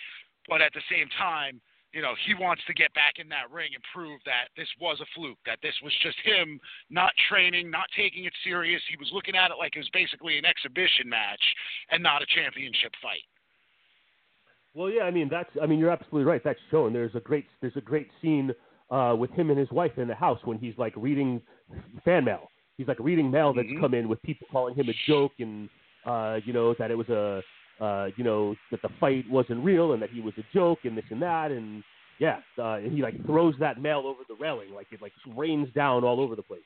but 0.47 0.61
at 0.61 0.71
the 0.71 0.85
same 0.87 1.09
time, 1.19 1.59
you 1.93 2.01
know, 2.01 2.13
he 2.25 2.33
wants 2.35 2.61
to 2.67 2.73
get 2.73 2.93
back 2.93 3.13
in 3.17 3.29
that 3.29 3.49
ring 3.51 3.71
and 3.73 3.83
prove 3.93 4.19
that 4.25 4.49
this 4.55 4.67
was 4.79 4.99
a 4.99 5.05
fluke, 5.15 5.39
that 5.45 5.59
this 5.61 5.73
was 5.81 5.93
just 6.03 6.17
him 6.23 6.59
not 6.89 7.11
training, 7.29 7.71
not 7.71 7.87
taking 7.95 8.25
it 8.25 8.33
serious. 8.43 8.81
He 8.89 8.97
was 8.97 9.09
looking 9.13 9.35
at 9.35 9.51
it 9.51 9.57
like 9.57 9.75
it 9.75 9.79
was 9.79 9.89
basically 9.93 10.37
an 10.37 10.45
exhibition 10.45 11.07
match 11.07 11.41
and 11.91 12.03
not 12.03 12.21
a 12.21 12.25
championship 12.35 12.91
fight. 13.01 13.23
Well, 14.73 14.89
yeah, 14.91 15.03
I 15.03 15.11
mean 15.11 15.27
that's 15.29 15.49
I 15.61 15.65
mean 15.65 15.79
you're 15.79 15.89
absolutely 15.89 16.25
right. 16.29 16.41
That's 16.43 16.59
shown. 16.69 16.93
There's 16.93 17.15
a 17.15 17.19
great 17.19 17.45
there's 17.61 17.77
a 17.77 17.81
great 17.81 18.09
scene 18.21 18.51
uh, 18.91 19.15
with 19.17 19.31
him 19.31 19.49
and 19.49 19.57
his 19.57 19.71
wife 19.71 19.97
in 19.97 20.07
the 20.07 20.15
house 20.15 20.39
when 20.45 20.57
he's 20.59 20.77
like 20.77 20.93
reading 20.95 21.41
fan 22.05 22.25
mail. 22.25 22.51
He's 22.77 22.87
like 22.87 22.99
reading 22.99 23.31
mail 23.31 23.53
that's 23.53 23.67
Mhm. 23.67 23.79
come 23.79 23.93
in 23.95 24.07
with 24.07 24.21
people 24.21 24.47
calling 24.51 24.75
him 24.75 24.87
a 24.87 24.93
joke 25.07 25.33
and 25.39 25.67
uh, 26.05 26.39
you 26.45 26.53
know 26.53 26.75
that 26.75 26.91
it 26.91 26.97
was 26.97 27.09
a 27.09 27.41
uh, 27.79 28.07
you 28.15 28.23
know 28.23 28.55
that 28.71 28.81
the 28.81 28.89
fight 28.99 29.25
wasn't 29.29 29.63
real 29.63 29.93
and 29.93 30.01
that 30.01 30.09
he 30.09 30.21
was 30.21 30.33
a 30.37 30.43
joke 30.53 30.79
and 30.83 30.97
this 30.97 31.05
and 31.09 31.21
that 31.21 31.51
and 31.51 31.83
yeah, 32.19 32.39
uh, 32.57 32.75
and 32.75 32.91
he 32.91 33.01
like 33.01 33.13
throws 33.25 33.53
that 33.59 33.81
mail 33.81 34.03
over 34.05 34.21
the 34.27 34.35
railing 34.39 34.73
like 34.73 34.87
it 34.91 35.01
like 35.01 35.11
rains 35.35 35.67
down 35.75 36.03
all 36.03 36.19
over 36.19 36.35
the 36.35 36.41
place. 36.41 36.61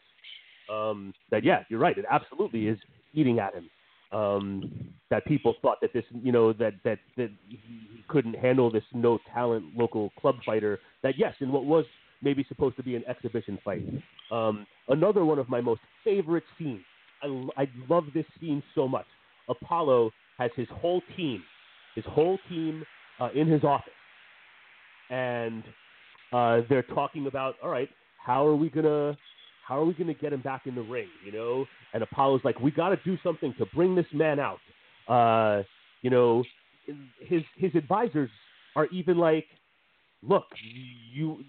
Um, 0.72 1.14
that 1.32 1.43
yeah, 1.43 1.64
you're 1.70 1.80
right. 1.80 1.97
It 1.97 2.05
absolutely 2.09 2.68
is 2.68 2.78
eating 3.14 3.39
at 3.39 3.53
him. 3.53 3.70
Um, 4.18 4.93
that 5.09 5.26
people 5.26 5.55
thought 5.62 5.78
that 5.82 5.93
this, 5.93 6.03
you 6.24 6.32
know, 6.32 6.53
that 6.53 6.74
that 6.84 6.99
that 7.18 7.30
he 7.49 8.03
couldn't 8.07 8.36
handle 8.36 8.72
this 8.72 8.84
no 8.93 9.20
talent 9.34 9.66
local 9.76 10.12
club 10.20 10.36
fighter. 10.45 10.80
That 11.03 11.18
yes, 11.18 11.34
in 11.39 11.51
what 11.51 11.66
was 11.66 11.86
maybe 12.22 12.45
supposed 12.47 12.78
to 12.78 12.84
be 12.84 12.95
an 12.95 13.03
exhibition 13.07 13.57
fight. 13.64 13.84
Um, 14.32 14.66
another 14.88 15.26
one 15.26 15.39
of 15.39 15.49
my 15.49 15.59
most 15.59 15.82
favorite 16.03 16.43
scenes. 16.57 16.82
I, 17.24 17.47
I 17.57 17.70
love 17.89 18.05
this 18.14 18.26
scene 18.39 18.64
so 18.76 18.88
much. 18.88 19.05
Apollo 19.49 20.12
has 20.38 20.51
his 20.55 20.67
whole 20.71 21.01
team, 21.15 21.43
his 21.95 22.05
whole 22.05 22.38
team 22.49 22.84
uh, 23.19 23.29
in 23.36 23.47
his 23.47 23.63
office, 23.63 23.93
and 25.09 25.63
uh, 26.34 26.61
they're 26.69 26.84
talking 26.84 27.27
about, 27.27 27.55
all 27.63 27.69
right, 27.69 27.89
how 28.23 28.45
are 28.45 28.55
we 28.55 28.69
gonna, 28.69 29.17
how 29.67 29.79
are 29.79 29.86
we 29.86 29.93
gonna 29.93 30.13
get 30.13 30.34
him 30.34 30.41
back 30.41 30.67
in 30.67 30.75
the 30.75 30.82
ring, 30.82 31.07
you 31.25 31.32
know? 31.32 31.65
And 31.93 32.03
Apollo's 32.03 32.41
like, 32.43 32.59
we 32.59 32.71
got 32.71 32.89
to 32.89 32.99
do 33.03 33.17
something 33.23 33.53
to 33.57 33.65
bring 33.75 33.95
this 33.95 34.05
man 34.13 34.39
out. 34.39 34.59
Uh, 35.07 35.63
you 36.01 36.09
know, 36.09 36.43
his 37.19 37.41
his 37.57 37.75
advisors 37.75 38.29
are 38.75 38.88
even 38.88 39.17
like, 39.17 39.45
look, 40.23 40.45
you 41.13 41.43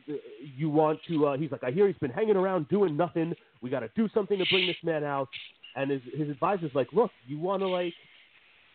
you 0.56 0.68
want 0.68 0.98
to? 1.08 1.26
Uh, 1.28 1.36
he's 1.36 1.50
like, 1.52 1.62
I 1.64 1.70
hear 1.70 1.86
he's 1.86 1.96
been 1.98 2.10
hanging 2.10 2.36
around 2.36 2.68
doing 2.68 2.96
nothing. 2.96 3.34
We 3.62 3.70
got 3.70 3.80
to 3.80 3.90
do 3.94 4.08
something 4.12 4.38
to 4.38 4.44
bring 4.50 4.66
this 4.66 4.76
man 4.82 5.04
out. 5.04 5.28
And 5.76 5.90
his 5.90 6.02
his 6.14 6.28
advisor's 6.28 6.72
like, 6.74 6.88
look, 6.92 7.10
you 7.26 7.38
want 7.38 7.62
to 7.62 7.68
like 7.68 7.94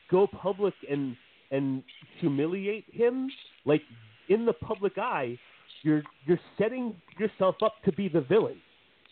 go 0.09 0.27
public 0.27 0.73
and 0.89 1.15
and 1.51 1.83
humiliate 2.19 2.85
him, 2.91 3.29
like 3.65 3.81
in 4.29 4.45
the 4.45 4.53
public 4.53 4.97
eye, 4.97 5.37
you're 5.83 6.03
you're 6.25 6.39
setting 6.57 6.95
yourself 7.19 7.55
up 7.63 7.75
to 7.85 7.91
be 7.91 8.07
the 8.09 8.21
villain. 8.21 8.57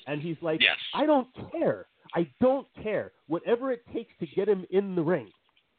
And 0.07 0.21
he's 0.21 0.37
like, 0.41 0.61
Yes. 0.61 0.77
I 0.93 1.05
don't 1.05 1.27
care. 1.51 1.85
I 2.13 2.29
don't 2.39 2.67
care. 2.81 3.11
Whatever 3.27 3.71
it 3.71 3.81
takes 3.93 4.11
to 4.19 4.27
get 4.27 4.47
him 4.47 4.65
in 4.71 4.95
the 4.95 5.01
ring. 5.01 5.29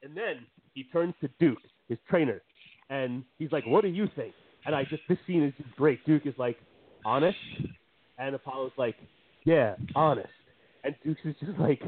And 0.03 0.17
then 0.17 0.47
he 0.75 0.85
turns 0.85 1.15
to 1.21 1.29
Duke, 1.39 1.59
his 1.89 1.99
trainer, 2.09 2.43
and 2.91 3.25
he's 3.39 3.53
like, 3.53 3.67
What 3.67 3.83
do 3.83 3.89
you 3.89 4.09
think? 4.17 4.35
And 4.65 4.75
I 4.75 4.85
just 4.85 5.03
this 5.09 5.19
scene 5.27 5.43
is 5.43 5.53
just 5.63 5.75
great. 5.77 6.05
Duke 6.07 6.27
is 6.27 6.35
like, 6.39 6.59
honest, 7.05 7.39
and 8.19 8.35
Apollo's 8.35 8.73
like, 8.77 8.97
Yeah, 9.45 9.77
honest. 9.95 10.29
And 10.85 10.95
Duke 11.05 11.19
is 11.25 11.35
just 11.45 11.59
like, 11.59 11.81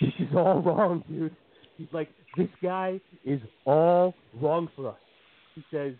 This 0.00 0.12
is 0.20 0.34
all 0.34 0.62
wrong, 0.62 1.04
dude. 1.08 1.34
He's 1.78 1.88
like, 1.92 2.10
This 2.36 2.48
guy 2.62 3.00
is 3.24 3.40
all 3.64 4.14
wrong 4.40 4.68
for 4.76 4.88
us. 4.88 4.96
He 5.54 5.64
says, 5.70 5.94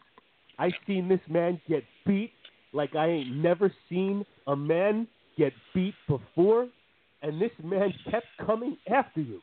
I 0.58 0.70
seen 0.86 1.08
this 1.08 1.20
man 1.28 1.60
get 1.68 1.84
beat 2.06 2.32
like 2.72 2.94
I 2.94 3.06
ain't 3.06 3.36
never 3.36 3.72
seen 3.88 4.24
a 4.46 4.54
man 4.54 5.06
get 5.36 5.52
beat 5.74 5.94
before, 6.06 6.68
and 7.22 7.40
this 7.40 7.50
man 7.62 7.92
kept 8.10 8.26
coming 8.44 8.76
after 8.92 9.20
you. 9.20 9.40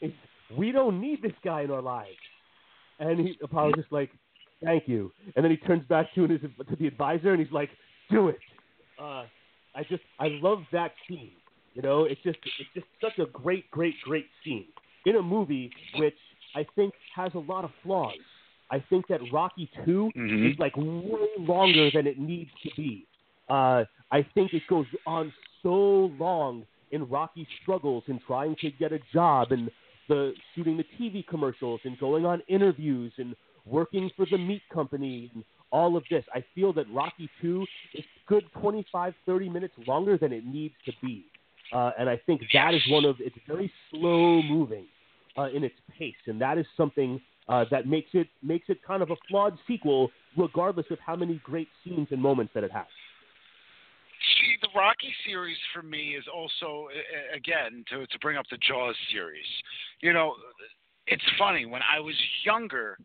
It's, 0.00 0.14
we 0.56 0.72
don't 0.72 1.00
need 1.00 1.22
this 1.22 1.32
guy 1.44 1.62
in 1.62 1.70
our 1.70 1.82
lives. 1.82 2.16
And 2.98 3.18
he 3.20 3.36
just 3.76 3.92
like, 3.92 4.10
thank 4.62 4.84
you. 4.86 5.12
And 5.36 5.44
then 5.44 5.50
he 5.50 5.56
turns 5.58 5.84
back 5.88 6.06
to 6.14 6.26
his 6.26 6.40
to 6.40 6.76
the 6.76 6.86
advisor 6.86 7.32
and 7.32 7.40
he's 7.40 7.52
like, 7.52 7.70
do 8.10 8.28
it. 8.28 8.38
Uh, 9.00 9.24
I 9.74 9.82
just 9.88 10.02
I 10.20 10.28
love 10.42 10.60
that 10.72 10.92
scene. 11.08 11.32
You 11.74 11.82
know, 11.82 12.04
it's 12.04 12.20
just 12.22 12.38
it's 12.60 12.68
just 12.74 12.86
such 13.00 13.18
a 13.18 13.28
great, 13.30 13.68
great, 13.70 13.94
great 14.04 14.26
scene 14.44 14.66
in 15.04 15.16
a 15.16 15.22
movie 15.22 15.72
which 15.96 16.16
I 16.54 16.66
think 16.74 16.94
has 17.14 17.32
a 17.34 17.38
lot 17.38 17.64
of 17.64 17.70
flaws. 17.82 18.14
I 18.70 18.80
think 18.90 19.06
that 19.08 19.20
Rocky 19.32 19.68
2 19.84 20.10
Mhm. 20.16 20.52
is 20.52 20.58
like 20.58 20.76
way 20.76 21.28
longer 21.38 21.90
than 21.90 22.06
it 22.06 22.18
needs 22.18 22.50
to 22.62 22.70
be. 22.74 23.06
Uh, 23.48 23.84
I 24.10 24.22
think 24.22 24.54
it 24.54 24.66
goes 24.68 24.86
on 25.06 25.32
so 25.62 26.06
long 26.18 26.66
in 26.90 27.08
Rocky's 27.08 27.46
struggles 27.62 28.04
in 28.08 28.18
trying 28.20 28.56
to 28.56 28.70
get 28.70 28.92
a 28.92 29.00
job 29.12 29.52
and 29.52 29.70
the 30.08 30.34
shooting 30.54 30.76
the 30.76 30.84
TV 30.98 31.22
commercials 31.22 31.80
and 31.84 31.98
going 31.98 32.26
on 32.26 32.42
interviews 32.48 33.12
and 33.18 33.34
working 33.64 34.10
for 34.16 34.26
the 34.26 34.38
meat 34.38 34.62
company 34.72 35.30
and 35.34 35.44
all 35.70 35.96
of 35.96 36.04
this. 36.10 36.24
I 36.34 36.42
feel 36.54 36.72
that 36.74 36.86
Rocky 36.90 37.28
2 37.40 37.66
is 37.94 38.04
good 38.26 38.44
25, 38.60 39.14
30 39.26 39.48
minutes 39.48 39.74
longer 39.86 40.16
than 40.18 40.32
it 40.32 40.44
needs 40.44 40.74
to 40.84 40.92
be. 41.02 41.24
Uh, 41.72 41.92
and 41.98 42.08
I 42.08 42.16
think 42.16 42.42
that 42.52 42.74
is 42.74 42.82
one 42.88 43.04
of 43.04 43.16
it's 43.20 43.36
very 43.46 43.72
slow 43.90 44.42
moving 44.42 44.86
uh, 45.36 45.48
in 45.54 45.64
its 45.64 45.74
pace, 45.98 46.14
and 46.26 46.40
that 46.40 46.58
is 46.58 46.66
something 46.76 47.20
uh, 47.48 47.64
that 47.70 47.86
makes 47.86 48.10
it 48.12 48.28
makes 48.42 48.68
it 48.68 48.78
kind 48.86 49.02
of 49.02 49.10
a 49.10 49.16
flawed 49.28 49.58
sequel, 49.66 50.10
regardless 50.36 50.86
of 50.90 50.98
how 51.04 51.16
many 51.16 51.40
great 51.44 51.68
scenes 51.82 52.08
and 52.10 52.20
moments 52.20 52.52
that 52.54 52.64
it 52.64 52.72
has. 52.72 52.86
See, 54.38 54.56
the 54.62 54.68
Rocky 54.74 55.12
series 55.26 55.58
for 55.74 55.82
me 55.82 56.14
is 56.16 56.24
also, 56.32 56.88
again, 57.34 57.84
to 57.90 58.06
to 58.06 58.18
bring 58.20 58.36
up 58.36 58.46
the 58.50 58.56
Jaws 58.58 58.96
series. 59.12 59.44
You 60.00 60.12
know, 60.12 60.34
it's 61.06 61.22
funny 61.38 61.66
when 61.66 61.82
I 61.82 62.00
was 62.00 62.14
younger. 62.44 62.96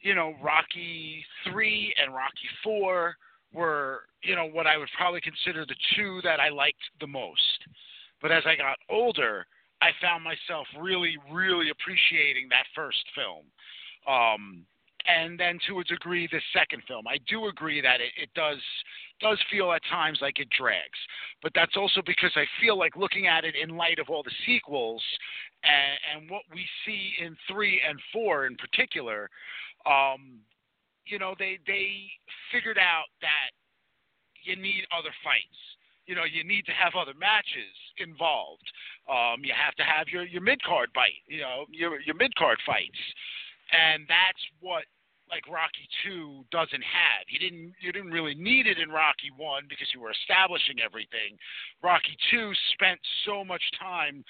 You 0.00 0.14
know, 0.14 0.34
Rocky 0.42 1.24
three 1.44 1.94
and 2.02 2.14
Rocky 2.14 2.48
four 2.64 3.16
were, 3.52 4.00
you 4.22 4.34
know, 4.34 4.46
what 4.46 4.66
I 4.66 4.78
would 4.78 4.88
probably 4.96 5.20
consider 5.20 5.66
the 5.66 5.74
two 5.94 6.20
that 6.24 6.40
I 6.40 6.48
liked 6.48 6.82
the 7.00 7.06
most. 7.06 7.40
But 8.22 8.32
as 8.32 8.42
I 8.46 8.56
got 8.56 8.78
older, 8.88 9.46
I 9.80 9.90
found 10.00 10.24
myself 10.24 10.66
really, 10.78 11.16
really 11.32 11.70
appreciating 11.70 12.48
that 12.50 12.66
first 12.74 13.04
film. 13.14 13.44
Um, 14.06 14.66
and 15.06 15.40
then 15.40 15.58
to 15.66 15.80
a 15.80 15.84
degree, 15.84 16.28
the 16.30 16.40
second 16.52 16.82
film. 16.86 17.06
I 17.08 17.18
do 17.28 17.46
agree 17.46 17.80
that 17.80 18.00
it, 18.00 18.12
it 18.20 18.28
does 18.34 18.58
does 19.20 19.38
feel 19.50 19.72
at 19.72 19.82
times 19.90 20.18
like 20.22 20.40
it 20.40 20.48
drags, 20.56 20.98
but 21.42 21.52
that's 21.54 21.76
also 21.76 22.00
because 22.06 22.32
I 22.36 22.44
feel 22.60 22.78
like 22.78 22.96
looking 22.96 23.26
at 23.26 23.44
it 23.44 23.54
in 23.54 23.76
light 23.76 23.98
of 23.98 24.08
all 24.08 24.22
the 24.22 24.32
sequels 24.46 25.02
and, 25.62 26.22
and 26.22 26.30
what 26.30 26.42
we 26.54 26.64
see 26.86 27.12
in 27.20 27.36
three 27.50 27.82
and 27.86 27.98
four 28.12 28.46
in 28.46 28.56
particular, 28.56 29.28
um, 29.84 30.40
you 31.06 31.18
know, 31.18 31.34
they 31.38 31.58
they 31.66 32.08
figured 32.52 32.78
out 32.78 33.06
that 33.20 33.50
you 34.42 34.56
need 34.56 34.84
other 34.96 35.12
fights. 35.24 35.60
You 36.10 36.16
know, 36.18 36.26
you 36.26 36.42
need 36.42 36.66
to 36.66 36.74
have 36.74 36.98
other 36.98 37.14
matches 37.14 37.70
involved. 38.02 38.66
Um, 39.06 39.46
you 39.46 39.54
have 39.54 39.78
to 39.78 39.86
have 39.86 40.10
your 40.10 40.26
your 40.26 40.42
mid 40.42 40.58
card 40.66 40.90
fight. 40.92 41.22
You 41.30 41.46
know, 41.46 41.70
your 41.70 42.00
your 42.02 42.16
mid 42.18 42.34
card 42.34 42.58
fights, 42.66 42.98
and 43.70 44.02
that's 44.10 44.42
what 44.58 44.90
like 45.30 45.46
Rocky 45.46 45.86
Two 46.02 46.44
doesn't 46.50 46.82
have. 46.82 47.24
You 47.30 47.38
didn't 47.38 47.72
you 47.80 47.92
didn't 47.92 48.10
really 48.10 48.34
need 48.34 48.66
it 48.66 48.78
in 48.78 48.90
Rocky 48.90 49.30
One 49.36 49.64
because 49.68 49.86
you 49.94 50.00
were 50.00 50.10
establishing 50.10 50.82
everything. 50.82 51.38
Rocky 51.82 52.18
Two 52.30 52.52
spent 52.74 52.98
so 53.24 53.44
much 53.44 53.62
time 53.78 54.24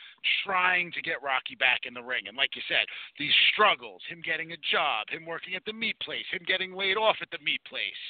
trying 0.44 0.92
to 0.92 1.01
get 1.01 1.24
Rocky 1.24 1.57
back 1.57 1.88
in 1.88 1.94
the 1.94 2.05
ring, 2.05 2.28
and 2.28 2.36
like 2.36 2.55
you 2.55 2.62
said, 2.68 2.84
these 3.18 3.32
struggles, 3.53 4.03
him 4.09 4.20
getting 4.20 4.53
a 4.53 4.61
job, 4.70 5.09
him 5.09 5.24
working 5.24 5.57
at 5.57 5.64
the 5.64 5.72
meat 5.72 5.96
place, 6.01 6.28
him 6.30 6.44
getting 6.46 6.76
laid 6.76 6.96
off 6.96 7.16
at 7.22 7.30
the 7.32 7.42
meat 7.42 7.61
place. 7.64 8.03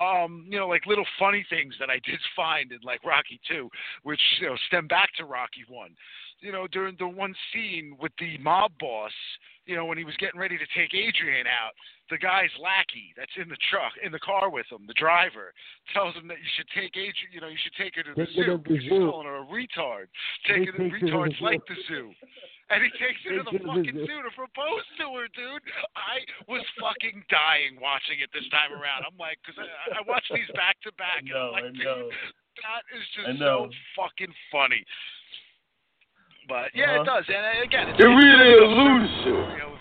Um, 0.00 0.46
you 0.50 0.58
know, 0.58 0.68
like 0.68 0.86
little 0.86 1.06
funny 1.18 1.46
things 1.48 1.74
that 1.78 1.90
I 1.90 2.02
did 2.04 2.18
find 2.36 2.72
in 2.72 2.82
like 2.82 3.04
Rocky 3.04 3.40
Two, 3.46 3.70
which 4.02 4.20
you 4.40 4.50
know 4.50 4.56
stem 4.66 4.88
back 4.88 5.14
to 5.16 5.24
Rocky 5.24 5.64
One. 5.68 5.94
You 6.40 6.50
know, 6.50 6.66
during 6.66 6.96
the 6.98 7.06
one 7.06 7.34
scene 7.52 7.96
with 8.00 8.10
the 8.18 8.36
mob 8.38 8.72
boss, 8.80 9.12
you 9.66 9.76
know, 9.76 9.86
when 9.86 9.98
he 9.98 10.04
was 10.04 10.16
getting 10.18 10.40
ready 10.40 10.58
to 10.58 10.66
take 10.74 10.94
Adrian 10.94 11.46
out, 11.46 11.72
the 12.10 12.18
guy's 12.18 12.52
lackey 12.58 13.14
that's 13.16 13.32
in 13.38 13.48
the 13.48 13.56
truck, 13.70 13.94
in 14.02 14.10
the 14.10 14.20
car 14.20 14.50
with 14.50 14.66
him, 14.68 14.84
the 14.90 14.98
driver, 14.98 15.54
tells 15.94 16.14
him 16.14 16.26
that 16.28 16.42
you 16.42 16.50
should 16.58 16.68
take 16.74 16.92
Adrian, 16.98 17.30
you 17.30 17.40
know, 17.40 17.48
you 17.48 17.60
should 17.62 17.76
take 17.78 17.94
her 17.96 18.02
to 18.02 18.12
the 18.12 18.26
Take 18.26 18.34
zoo 18.34 18.44
to 18.44 18.56
the 18.58 18.62
because 18.62 18.84
you're 18.84 19.06
calling 19.06 19.30
her 19.30 19.40
a 19.40 19.48
retard. 19.48 20.10
Take 20.44 20.66
her 20.66 20.74
to 20.76 20.82
to 20.82 20.90
the 20.90 20.92
retards 20.92 21.38
zoo. 21.38 21.46
like 21.46 21.62
the 21.70 21.78
zoo. 21.88 22.10
And 22.68 22.82
he 22.82 22.90
takes 22.98 23.22
her 23.24 23.38
to 23.38 23.44
the 23.46 23.54
Takes 23.54 23.64
her 23.64 23.70
to 23.70 23.80
the 23.80 23.80
fucking 23.80 23.98
zoo. 24.02 24.06
zoo 24.10 24.20
to 24.26 24.32
propose 24.34 24.84
to 24.98 25.06
her, 25.14 25.26
dude. 25.32 25.64
I 25.94 26.20
was 26.50 26.66
fucking 26.82 27.22
dying 27.30 27.78
watching 27.78 28.18
it 28.18 28.28
this 28.34 28.48
time 28.50 28.74
around. 28.74 29.06
I'm 29.06 29.16
like, 29.16 29.38
because 29.40 29.62
I, 29.62 29.70
I 29.96 30.00
watched 30.04 30.32
these 30.34 30.50
back 30.58 30.82
to 30.84 30.92
back, 30.98 31.22
and 31.22 31.38
I'm 31.38 31.54
like, 31.54 31.72
dude, 31.72 32.12
that 32.66 32.82
is 32.92 33.04
just 33.14 33.40
know. 33.40 33.70
so 33.70 33.76
fucking 33.96 34.32
funny. 34.50 34.84
But 36.48 36.74
yeah, 36.74 36.94
it 36.96 37.00
Uh-huh. 37.00 37.20
does, 37.20 37.24
and 37.28 37.36
uh, 37.36 37.62
again, 37.62 37.88
it's, 37.88 37.98
It 37.98 38.04
it's 38.04 38.24
really 38.24 38.54
building 38.54 38.54
is 38.54 38.62
up 38.62 38.68
certain 38.68 38.92
lunacy. 38.98 39.20
story 39.22 39.60
of- 39.62 39.78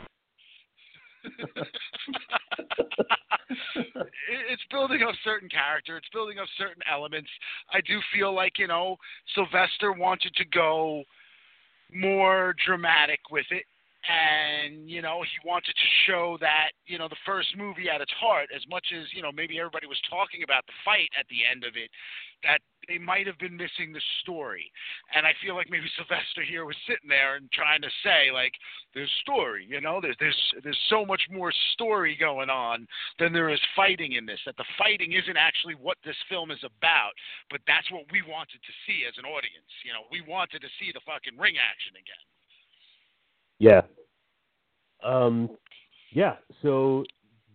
It- 4.29 4.45
it's 4.49 4.63
building 4.71 5.01
up 5.03 5.15
certain 5.23 5.49
character. 5.49 5.97
It's 5.97 6.07
building 6.09 6.39
up 6.39 6.47
certain 6.57 6.81
elements. 6.89 7.29
I 7.71 7.81
do 7.81 7.99
feel 8.13 8.33
like 8.33 8.57
you 8.59 8.67
know 8.67 8.97
Sylvester 9.35 9.91
wanted 9.91 10.33
to 10.35 10.45
go 10.45 11.03
more 11.93 12.55
dramatic 12.65 13.19
with 13.29 13.45
it, 13.51 13.65
and 14.07 14.89
you 14.89 15.01
know 15.01 15.21
he 15.21 15.47
wanted 15.47 15.73
to 15.73 15.89
show 16.07 16.37
that 16.41 16.73
you 16.85 16.97
know 16.97 17.07
the 17.07 17.21
first 17.25 17.55
movie 17.57 17.89
at 17.89 18.01
its 18.01 18.11
heart, 18.19 18.49
as 18.55 18.61
much 18.69 18.87
as 18.97 19.05
you 19.13 19.21
know 19.21 19.31
maybe 19.31 19.59
everybody 19.59 19.85
was 19.85 20.01
talking 20.09 20.43
about 20.43 20.65
the 20.65 20.73
fight 20.83 21.09
at 21.19 21.25
the 21.29 21.45
end 21.45 21.63
of 21.63 21.77
it, 21.77 21.89
that 22.41 22.59
they 22.87 22.97
might 22.97 23.27
have 23.27 23.37
been 23.37 23.55
missing 23.55 23.93
the 23.93 24.01
story. 24.21 24.71
And 25.13 25.25
I 25.25 25.33
feel 25.43 25.53
like 25.53 25.69
maybe 25.69 25.85
Sylvester 25.97 26.41
here 26.41 26.65
was 26.65 26.75
sitting 26.89 27.09
there 27.09 27.35
and 27.37 27.51
trying 27.51 27.81
to 27.81 27.93
say 28.01 28.33
like, 28.33 28.53
there's 28.93 29.11
story, 29.21 29.67
you 29.69 29.81
know, 29.81 30.01
there's 30.01 30.17
there's 30.19 30.41
there's 30.63 30.85
so 30.89 31.05
much 31.05 31.21
more 31.29 31.53
story 31.73 32.17
going 32.17 32.49
on 32.49 32.87
than 33.19 33.33
there 33.33 33.49
is 33.53 33.61
fighting 33.75 34.13
in 34.13 34.25
this. 34.25 34.41
That 34.45 34.57
the 34.57 34.67
fighting 34.77 35.13
isn't 35.13 35.37
actually 35.37 35.75
what 35.75 35.97
this 36.03 36.17
film 36.27 36.49
is 36.49 36.63
about, 36.65 37.13
but 37.49 37.61
that's 37.67 37.89
what 37.91 38.09
we 38.11 38.25
wanted 38.25 38.65
to 38.65 38.73
see 38.89 39.05
as 39.05 39.13
an 39.21 39.29
audience. 39.29 39.71
You 39.85 39.93
know, 39.93 40.09
we 40.09 40.25
wanted 40.25 40.65
to 40.65 40.71
see 40.81 40.89
the 40.89 41.05
fucking 41.05 41.37
ring 41.37 41.55
action 41.61 41.93
again. 41.93 42.30
Yeah. 43.61 43.81
Um, 45.03 45.49
yeah. 46.13 46.37
So 46.63 47.03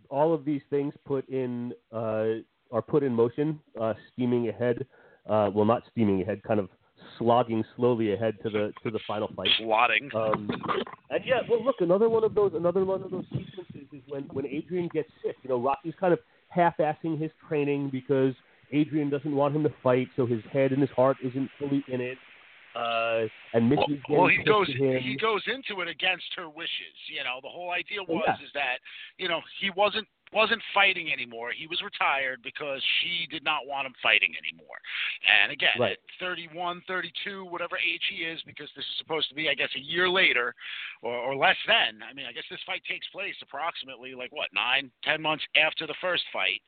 all 0.09 0.33
of 0.33 0.45
these 0.45 0.63
things 0.71 0.95
put 1.05 1.29
in 1.29 1.73
uh, 1.93 2.43
are 2.71 2.83
put 2.87 3.03
in 3.03 3.13
motion, 3.13 3.59
uh, 3.81 3.95
steaming 4.13 4.49
ahead. 4.49 4.87
Uh, 5.29 5.51
well, 5.53 5.65
not 5.65 5.83
steaming 5.91 6.23
ahead, 6.23 6.41
kind 6.45 6.61
of 6.61 6.69
slogging 7.19 7.65
slowly 7.75 8.13
ahead 8.13 8.37
to 8.45 8.51
the 8.51 8.73
to 8.85 8.91
the 8.93 9.01
final 9.07 9.29
fight. 9.35 9.49
Plotting. 9.59 10.09
Um, 10.15 10.49
and 11.11 11.25
yeah, 11.25 11.41
well, 11.51 11.65
look, 11.65 11.77
another 11.81 12.09
one 12.09 12.23
of 12.23 12.37
those, 12.37 12.53
another 12.55 12.85
one 12.85 13.03
of 13.03 13.11
those 13.11 13.25
sequences 13.25 13.89
is 13.93 14.03
when 14.07 14.23
when 14.33 14.47
Adrian 14.47 14.89
gets 14.95 15.11
sick. 15.25 15.35
You 15.43 15.51
know, 15.51 15.61
Rocky's 15.61 15.95
kind 15.99 16.13
of 16.13 16.21
half-assing 16.51 17.21
his 17.21 17.33
training 17.49 17.91
because 17.91 18.33
Adrian 18.71 19.11
doesn't 19.11 19.35
want 19.35 19.57
him 19.57 19.65
to 19.65 19.75
fight, 19.83 20.07
so 20.15 20.25
his 20.25 20.41
head 20.53 20.71
and 20.71 20.81
his 20.81 20.91
heart 20.91 21.17
isn't 21.25 21.51
fully 21.59 21.85
in 21.89 22.01
it. 22.01 22.17
Uh, 22.77 23.27
and 23.55 23.71
Well, 23.71 23.89
Missy's 23.89 24.03
well, 24.09 24.29
he 24.29 24.43
goes 24.45 24.67
pissed 24.67 24.83
at 24.83 24.97
him. 24.97 25.03
he 25.03 25.17
goes 25.17 25.43
into 25.47 25.81
it 25.81 25.89
against 25.89 26.27
her 26.37 26.49
wishes. 26.49 26.97
You 27.09 27.25
know, 27.25 27.41
the 27.41 27.49
whole 27.49 27.71
idea 27.71 28.03
was 28.07 28.25
yeah. 28.27 28.45
is 28.45 28.53
that 28.53 28.79
you 29.17 29.29
know 29.29 29.41
he 29.61 29.71
wasn't 29.71 30.07
wasn't 30.33 30.63
fighting 30.75 31.13
anymore. 31.13 31.53
He 31.53 31.67
was 31.67 31.81
retired 31.83 32.43
because 32.43 32.83
she 33.01 33.27
did 33.31 33.45
not 33.45 33.67
want 33.67 33.87
him 33.87 33.95
fighting 34.03 34.35
anymore. 34.37 34.77
And 35.27 35.53
again, 35.53 35.79
Right. 35.79 35.93
at 35.93 35.99
31, 36.19 36.83
32, 36.89 37.45
whatever 37.45 37.79
age 37.79 38.03
he 38.11 38.25
is, 38.25 38.43
because 38.43 38.69
this 38.75 38.85
is 38.85 38.97
supposed 38.99 39.29
to 39.29 39.35
be, 39.35 39.49
I 39.49 39.55
guess, 39.55 39.71
a 39.77 39.81
year 39.81 40.09
later 40.09 40.55
or, 41.03 41.15
or 41.15 41.37
less 41.37 41.57
than. 41.67 42.03
I 42.03 42.13
mean, 42.13 42.27
I 42.27 42.33
guess 42.33 42.45
this 42.51 42.63
fight 42.67 42.83
takes 42.89 43.07
place 43.09 43.35
approximately 43.43 44.15
like 44.15 44.33
what 44.33 44.49
nine, 44.53 44.91
ten 45.05 45.23
months 45.23 45.45
after 45.55 45.87
the 45.87 45.95
first 46.01 46.25
fight. 46.33 46.61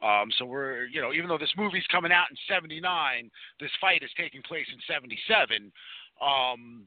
Um, 0.00 0.30
so 0.38 0.44
we're, 0.44 0.84
you 0.84 1.00
know, 1.00 1.12
even 1.12 1.28
though 1.28 1.38
this 1.38 1.52
movie's 1.56 1.86
coming 1.90 2.12
out 2.12 2.30
in 2.30 2.36
'79, 2.46 3.30
this 3.58 3.70
fight 3.80 4.02
is 4.04 4.10
taking 4.16 4.42
place 4.42 4.66
in 4.72 4.78
'77. 4.86 5.72
Um, 6.22 6.86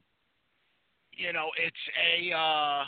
you 1.12 1.32
know, 1.32 1.50
it's 1.58 1.76
a 1.98 2.32
uh, 2.32 2.84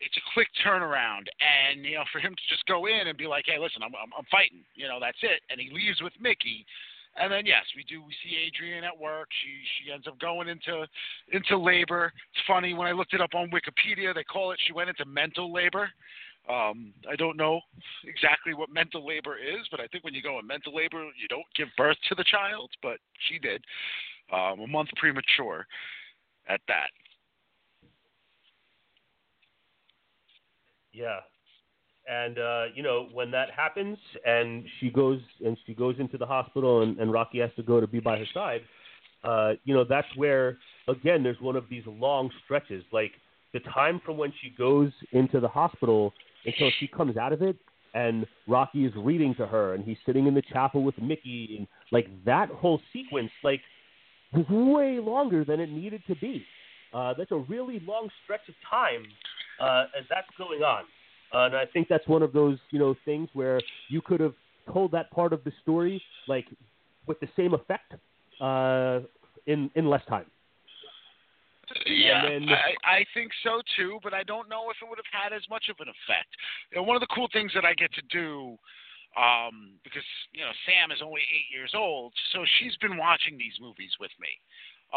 it's 0.00 0.16
a 0.16 0.30
quick 0.32 0.48
turnaround, 0.64 1.26
and 1.42 1.84
you 1.84 1.94
know, 1.94 2.04
for 2.12 2.20
him 2.20 2.34
to 2.34 2.44
just 2.48 2.64
go 2.66 2.86
in 2.86 3.08
and 3.08 3.18
be 3.18 3.26
like, 3.26 3.44
"Hey, 3.46 3.58
listen, 3.58 3.82
I'm 3.82 3.94
I'm, 3.94 4.12
I'm 4.16 4.26
fighting," 4.30 4.64
you 4.74 4.86
know, 4.86 4.98
that's 5.00 5.18
it, 5.22 5.42
and 5.50 5.60
he 5.60 5.70
leaves 5.70 6.00
with 6.02 6.12
Mickey. 6.20 6.64
And 7.16 7.32
then 7.32 7.46
yes, 7.46 7.64
we 7.74 7.82
do. 7.84 8.02
We 8.02 8.14
see 8.22 8.36
Adrian 8.46 8.84
at 8.84 8.96
work. 8.96 9.28
She 9.42 9.50
she 9.84 9.92
ends 9.92 10.06
up 10.06 10.18
going 10.20 10.48
into 10.48 10.86
into 11.32 11.58
labor. 11.58 12.12
It's 12.32 12.46
funny 12.46 12.74
when 12.74 12.86
I 12.86 12.92
looked 12.92 13.14
it 13.14 13.20
up 13.20 13.34
on 13.34 13.50
Wikipedia. 13.50 14.14
They 14.14 14.24
call 14.24 14.52
it 14.52 14.60
she 14.66 14.72
went 14.72 14.88
into 14.88 15.04
mental 15.04 15.52
labor. 15.52 15.90
Um, 16.48 16.94
I 17.10 17.16
don't 17.16 17.36
know 17.36 17.60
exactly 18.04 18.54
what 18.54 18.70
mental 18.70 19.06
labor 19.06 19.36
is, 19.36 19.66
but 19.70 19.80
I 19.80 19.86
think 19.88 20.04
when 20.04 20.14
you 20.14 20.22
go 20.22 20.38
in 20.38 20.46
mental 20.46 20.74
labor, 20.74 21.02
you 21.20 21.28
don't 21.28 21.44
give 21.56 21.68
birth 21.76 21.98
to 22.08 22.14
the 22.14 22.24
child. 22.24 22.70
But 22.82 22.98
she 23.28 23.38
did, 23.38 23.62
um, 24.32 24.60
a 24.60 24.66
month 24.66 24.88
premature 24.96 25.66
at 26.48 26.60
that. 26.68 26.88
Yeah. 30.98 31.20
And 32.08 32.38
uh, 32.38 32.64
you 32.74 32.82
know, 32.82 33.08
when 33.12 33.30
that 33.32 33.50
happens 33.50 33.98
and 34.26 34.64
she 34.80 34.90
goes 34.90 35.20
and 35.44 35.56
she 35.66 35.74
goes 35.74 35.96
into 35.98 36.18
the 36.18 36.26
hospital 36.26 36.82
and, 36.82 36.98
and 36.98 37.12
Rocky 37.12 37.38
has 37.38 37.50
to 37.56 37.62
go 37.62 37.80
to 37.80 37.86
be 37.86 38.00
by 38.00 38.18
her 38.18 38.24
side, 38.32 38.62
uh, 39.24 39.52
you 39.64 39.74
know, 39.74 39.84
that's 39.84 40.08
where 40.16 40.58
again 40.88 41.22
there's 41.22 41.40
one 41.40 41.54
of 41.54 41.64
these 41.70 41.82
long 41.86 42.30
stretches. 42.44 42.82
Like 42.92 43.12
the 43.52 43.60
time 43.60 44.00
from 44.04 44.16
when 44.16 44.32
she 44.42 44.50
goes 44.56 44.90
into 45.12 45.38
the 45.38 45.48
hospital 45.48 46.14
until 46.44 46.70
she 46.80 46.86
comes 46.88 47.16
out 47.16 47.32
of 47.32 47.42
it 47.42 47.56
and 47.94 48.26
Rocky 48.46 48.86
is 48.86 48.92
reading 48.96 49.34
to 49.36 49.46
her 49.46 49.74
and 49.74 49.84
he's 49.84 49.98
sitting 50.06 50.26
in 50.26 50.34
the 50.34 50.42
chapel 50.42 50.82
with 50.82 51.00
Mickey 51.00 51.56
and 51.58 51.66
like 51.92 52.08
that 52.24 52.48
whole 52.48 52.80
sequence 52.92 53.30
like 53.44 53.60
was 54.32 54.46
way 54.48 54.98
longer 54.98 55.44
than 55.44 55.60
it 55.60 55.70
needed 55.70 56.02
to 56.06 56.16
be. 56.16 56.42
Uh, 56.92 57.12
that's 57.18 57.32
a 57.32 57.36
really 57.36 57.80
long 57.86 58.08
stretch 58.24 58.48
of 58.48 58.54
time 58.70 59.04
uh, 59.60 59.84
as 59.98 60.04
that's 60.08 60.28
going 60.36 60.62
on. 60.62 60.84
Uh, 61.34 61.46
and 61.46 61.56
I 61.56 61.66
think 61.66 61.88
that's 61.88 62.06
one 62.08 62.22
of 62.22 62.32
those, 62.32 62.58
you 62.70 62.78
know, 62.78 62.94
things 63.04 63.28
where 63.34 63.60
you 63.88 64.00
could 64.00 64.20
have 64.20 64.34
told 64.72 64.92
that 64.92 65.10
part 65.10 65.32
of 65.32 65.44
the 65.44 65.52
story 65.62 66.02
like 66.26 66.46
with 67.06 67.18
the 67.20 67.28
same 67.36 67.54
effect 67.54 67.94
uh, 68.40 69.00
in 69.46 69.70
in 69.74 69.88
less 69.88 70.02
time. 70.08 70.26
Yeah, 71.86 72.22
then- 72.28 72.48
I, 72.48 73.00
I 73.02 73.04
think 73.12 73.30
so 73.42 73.60
too, 73.76 73.98
but 74.02 74.14
I 74.14 74.22
don't 74.22 74.48
know 74.48 74.70
if 74.70 74.76
it 74.80 74.88
would 74.88 74.98
have 74.98 75.22
had 75.22 75.36
as 75.36 75.42
much 75.50 75.68
of 75.68 75.76
an 75.80 75.88
effect. 75.88 76.28
You 76.72 76.78
know, 76.78 76.82
one 76.82 76.96
of 76.96 77.00
the 77.00 77.12
cool 77.14 77.28
things 77.32 77.52
that 77.54 77.64
I 77.64 77.74
get 77.74 77.92
to 77.92 78.02
do, 78.10 78.56
um, 79.16 79.76
because 79.84 80.04
you 80.32 80.40
know 80.40 80.52
Sam 80.64 80.90
is 80.90 81.00
only 81.04 81.20
eight 81.20 81.52
years 81.52 81.72
old, 81.74 82.12
so 82.32 82.44
she's 82.58 82.76
been 82.76 82.96
watching 82.96 83.36
these 83.36 83.52
movies 83.60 83.92
with 84.00 84.12
me. 84.20 84.28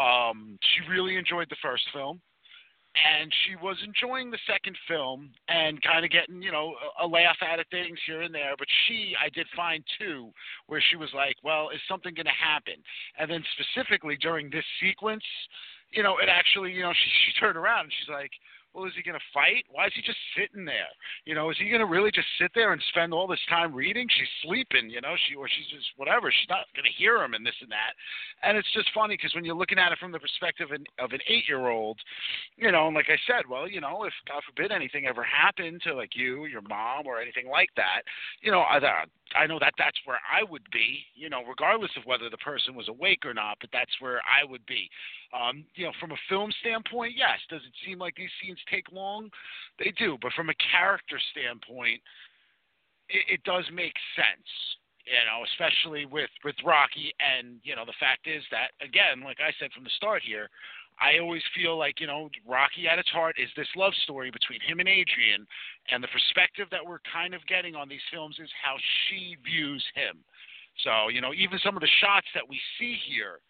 Um, 0.00 0.58
she 0.72 0.88
really 0.88 1.16
enjoyed 1.16 1.48
the 1.50 1.60
first 1.60 1.84
film, 1.92 2.20
and 2.94 3.32
she 3.44 3.56
was 3.56 3.76
enjoying 3.84 4.30
the 4.30 4.38
second 4.46 4.76
film 4.86 5.30
and 5.48 5.82
kind 5.82 6.04
of 6.04 6.10
getting 6.10 6.42
you 6.42 6.52
know 6.52 6.74
a, 7.00 7.06
a 7.06 7.08
laugh 7.08 7.38
out 7.42 7.60
of 7.60 7.66
things 7.70 7.98
here 8.06 8.22
and 8.22 8.34
there. 8.34 8.54
But 8.58 8.68
she, 8.86 9.14
I 9.20 9.28
did 9.30 9.46
find 9.56 9.82
too, 9.98 10.30
where 10.66 10.82
she 10.90 10.96
was 10.96 11.10
like, 11.14 11.36
"Well, 11.42 11.70
is 11.70 11.80
something 11.88 12.14
going 12.14 12.26
to 12.26 12.32
happen?" 12.32 12.74
And 13.18 13.30
then 13.30 13.42
specifically 13.56 14.16
during 14.20 14.50
this 14.50 14.64
sequence 14.80 15.24
you 15.92 16.02
know, 16.02 16.18
it 16.18 16.28
actually, 16.28 16.72
you 16.72 16.82
know, 16.82 16.92
she, 16.92 17.10
she 17.26 17.38
turned 17.38 17.56
around 17.56 17.84
and 17.84 17.92
she's 18.00 18.08
like, 18.08 18.32
well, 18.74 18.86
is 18.86 18.92
he 18.96 19.02
going 19.02 19.18
to 19.18 19.32
fight? 19.34 19.64
Why 19.70 19.86
is 19.86 19.92
he 19.94 20.02
just 20.02 20.18
sitting 20.36 20.64
there? 20.64 20.92
You 21.24 21.34
know, 21.34 21.50
is 21.50 21.56
he 21.58 21.68
going 21.68 21.84
to 21.84 21.86
really 21.86 22.10
just 22.10 22.28
sit 22.40 22.50
there 22.54 22.72
and 22.72 22.82
spend 22.88 23.12
all 23.12 23.26
this 23.26 23.42
time 23.48 23.74
reading? 23.74 24.08
She's 24.08 24.32
sleeping, 24.42 24.88
you 24.88 25.00
know, 25.00 25.14
she 25.28 25.34
or 25.34 25.48
she's 25.48 25.68
just 25.68 25.86
whatever. 25.96 26.32
She's 26.32 26.48
not 26.48 26.66
going 26.74 26.88
to 26.88 26.98
hear 26.98 27.22
him 27.22 27.34
and 27.34 27.44
this 27.44 27.56
and 27.60 27.70
that. 27.70 27.92
And 28.42 28.56
it's 28.56 28.72
just 28.72 28.88
funny 28.94 29.16
because 29.16 29.34
when 29.34 29.44
you're 29.44 29.56
looking 29.56 29.78
at 29.78 29.92
it 29.92 29.98
from 29.98 30.12
the 30.12 30.18
perspective 30.18 30.70
of 30.72 30.80
an, 30.80 30.86
an 31.12 31.20
eight-year-old, 31.28 31.98
you 32.56 32.72
know, 32.72 32.86
and 32.86 32.96
like 32.96 33.10
I 33.12 33.20
said, 33.26 33.44
well, 33.48 33.68
you 33.68 33.80
know, 33.80 34.04
if 34.04 34.14
God 34.26 34.42
forbid 34.48 34.72
anything 34.72 35.06
ever 35.06 35.22
happened 35.22 35.82
to 35.84 35.94
like 35.94 36.16
you, 36.16 36.46
your 36.46 36.62
mom, 36.62 37.06
or 37.06 37.20
anything 37.20 37.48
like 37.48 37.70
that, 37.76 38.02
you 38.40 38.50
know, 38.50 38.60
I, 38.60 38.78
I 39.36 39.46
know 39.46 39.58
that 39.58 39.74
that's 39.78 39.98
where 40.04 40.20
I 40.28 40.42
would 40.44 40.64
be, 40.72 41.04
you 41.14 41.30
know, 41.30 41.42
regardless 41.48 41.90
of 41.96 42.04
whether 42.04 42.28
the 42.30 42.38
person 42.38 42.74
was 42.74 42.88
awake 42.88 43.24
or 43.24 43.34
not. 43.34 43.58
But 43.60 43.70
that's 43.72 43.92
where 44.00 44.20
I 44.26 44.44
would 44.48 44.64
be. 44.66 44.88
Um, 45.32 45.64
you 45.74 45.84
know, 45.84 45.92
from 46.00 46.12
a 46.12 46.24
film 46.28 46.52
standpoint, 46.60 47.14
yes. 47.16 47.38
Does 47.48 47.62
it 47.62 47.74
seem 47.86 47.98
like 47.98 48.14
these 48.16 48.32
scenes 48.40 48.58
take 48.70 48.90
long? 48.92 49.30
They 49.78 49.92
do. 49.98 50.18
But 50.20 50.32
from 50.32 50.50
a 50.50 50.62
character 50.70 51.18
standpoint, 51.32 52.00
it, 53.08 53.40
it 53.40 53.44
does 53.44 53.64
make 53.72 53.94
sense. 54.16 54.48
You 55.02 55.18
know, 55.26 55.42
especially 55.42 56.06
with 56.06 56.30
with 56.44 56.54
Rocky, 56.64 57.10
and 57.18 57.58
you 57.64 57.74
know, 57.74 57.84
the 57.84 57.98
fact 57.98 58.30
is 58.30 58.44
that 58.54 58.70
again, 58.78 59.26
like 59.26 59.38
I 59.42 59.50
said 59.58 59.72
from 59.74 59.82
the 59.82 59.90
start 59.98 60.22
here, 60.22 60.46
I 61.00 61.18
always 61.18 61.42
feel 61.54 61.76
like 61.76 62.00
you 62.00 62.06
know 62.06 62.28
Rocky 62.46 62.88
at 62.88 62.98
its 62.98 63.08
heart 63.08 63.36
is 63.38 63.48
this 63.56 63.68
love 63.76 63.92
story 64.04 64.30
between 64.30 64.60
him 64.60 64.80
and 64.80 64.88
Adrian, 64.88 65.46
and 65.90 66.02
the 66.02 66.08
perspective 66.08 66.68
that 66.70 66.84
we're 66.84 67.02
kind 67.12 67.34
of 67.34 67.44
getting 67.46 67.74
on 67.74 67.88
these 67.88 68.04
films 68.12 68.36
is 68.38 68.50
how 68.62 68.76
she 69.08 69.36
views 69.44 69.84
him. 69.94 70.22
So 70.84 71.08
you 71.08 71.20
know, 71.20 71.32
even 71.32 71.58
some 71.64 71.76
of 71.76 71.80
the 71.80 71.94
shots 72.00 72.26
that 72.34 72.48
we 72.48 72.60
see 72.78 72.96
here, 73.08 73.40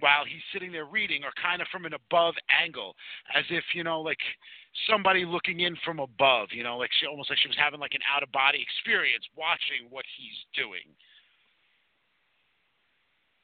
while 0.00 0.24
he's 0.24 0.42
sitting 0.52 0.72
there 0.72 0.86
reading, 0.86 1.24
are 1.24 1.34
kind 1.40 1.62
of 1.62 1.68
from 1.68 1.84
an 1.84 1.94
above 1.94 2.34
angle, 2.50 2.96
as 3.34 3.44
if 3.50 3.64
you 3.74 3.84
know, 3.84 4.00
like 4.00 4.20
somebody 4.88 5.24
looking 5.24 5.60
in 5.60 5.76
from 5.84 5.98
above. 6.00 6.48
You 6.52 6.64
know, 6.64 6.78
like 6.78 6.90
she 6.98 7.06
almost 7.06 7.30
like 7.30 7.38
she 7.38 7.48
was 7.48 7.58
having 7.58 7.80
like 7.80 7.94
an 7.94 8.02
out 8.08 8.22
of 8.22 8.32
body 8.32 8.58
experience 8.60 9.24
watching 9.36 9.86
what 9.90 10.04
he's 10.18 10.38
doing. 10.56 10.88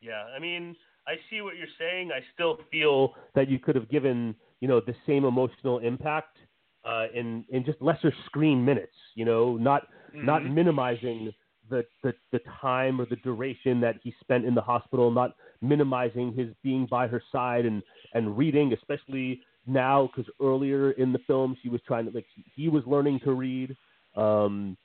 Yeah, 0.00 0.24
I 0.34 0.38
mean, 0.38 0.76
I 1.08 1.16
see 1.30 1.40
what 1.40 1.56
you're 1.56 1.66
saying. 1.78 2.10
I 2.12 2.20
still 2.34 2.60
feel 2.70 3.14
that 3.34 3.48
you 3.48 3.58
could 3.58 3.74
have 3.74 3.88
given, 3.88 4.34
you 4.60 4.68
know, 4.68 4.80
the 4.80 4.94
same 5.06 5.24
emotional 5.24 5.78
impact 5.78 6.36
uh, 6.84 7.06
in 7.14 7.44
in 7.50 7.64
just 7.64 7.80
lesser 7.80 8.12
screen 8.26 8.64
minutes. 8.64 8.94
You 9.14 9.24
know, 9.24 9.56
not 9.56 9.88
not 10.22 10.44
Mhm. 10.44 10.54
minimizing 10.54 11.32
the, 11.70 11.84
the 12.02 12.14
the 12.32 12.40
time 12.60 13.00
or 13.00 13.06
the 13.06 13.16
duration 13.16 13.80
that 13.80 13.96
he 14.02 14.14
spent 14.20 14.44
in 14.44 14.54
the 14.54 14.60
hospital, 14.60 15.10
not 15.10 15.34
minimizing 15.62 16.32
his 16.34 16.48
being 16.62 16.86
by 16.86 17.06
her 17.08 17.22
side 17.32 17.64
and 17.66 17.82
and 18.14 18.36
reading, 18.36 18.72
especially 18.74 19.42
now 19.66 20.08
because 20.08 20.30
earlier 20.40 20.92
in 20.92 21.12
the 21.12 21.18
film 21.26 21.56
she 21.62 21.68
was 21.68 21.80
trying 21.86 22.06
to 22.06 22.10
like 22.12 22.26
he 22.54 22.68
was 22.68 22.84
learning 22.86 23.20
to 23.24 23.32
read. 23.32 23.76
Um, 24.16 24.76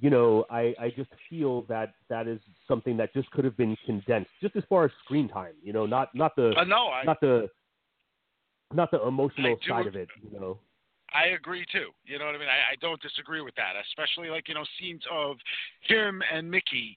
you 0.00 0.10
know, 0.10 0.44
I, 0.50 0.74
I 0.78 0.92
just 0.94 1.10
feel 1.30 1.62
that 1.62 1.94
that 2.08 2.28
is 2.28 2.40
something 2.68 2.96
that 2.98 3.12
just 3.14 3.30
could 3.30 3.44
have 3.44 3.56
been 3.56 3.76
condensed, 3.86 4.30
just 4.42 4.56
as 4.56 4.62
far 4.68 4.84
as 4.84 4.90
screen 5.04 5.28
time. 5.28 5.54
You 5.62 5.72
know, 5.72 5.86
not 5.86 6.14
not 6.14 6.36
the 6.36 6.54
Uh, 6.56 6.64
no, 6.64 6.88
I 6.88 7.04
not 7.04 7.20
the 7.20 7.48
not 8.74 8.90
the 8.90 9.00
emotional 9.06 9.56
do 9.56 9.68
side 9.68 9.86
of 9.86 9.96
it. 9.96 10.08
You 10.32 10.38
know. 10.38 10.58
I 11.14 11.28
agree 11.28 11.64
too. 11.72 11.90
You 12.04 12.18
know 12.18 12.26
what 12.26 12.34
I 12.34 12.38
mean? 12.38 12.48
I, 12.48 12.72
I 12.72 12.76
don't 12.80 13.00
disagree 13.00 13.40
with 13.40 13.54
that, 13.54 13.72
especially 13.88 14.28
like 14.28 14.48
you 14.48 14.54
know 14.54 14.64
scenes 14.78 15.02
of 15.10 15.36
him 15.80 16.22
and 16.32 16.50
Mickey. 16.50 16.96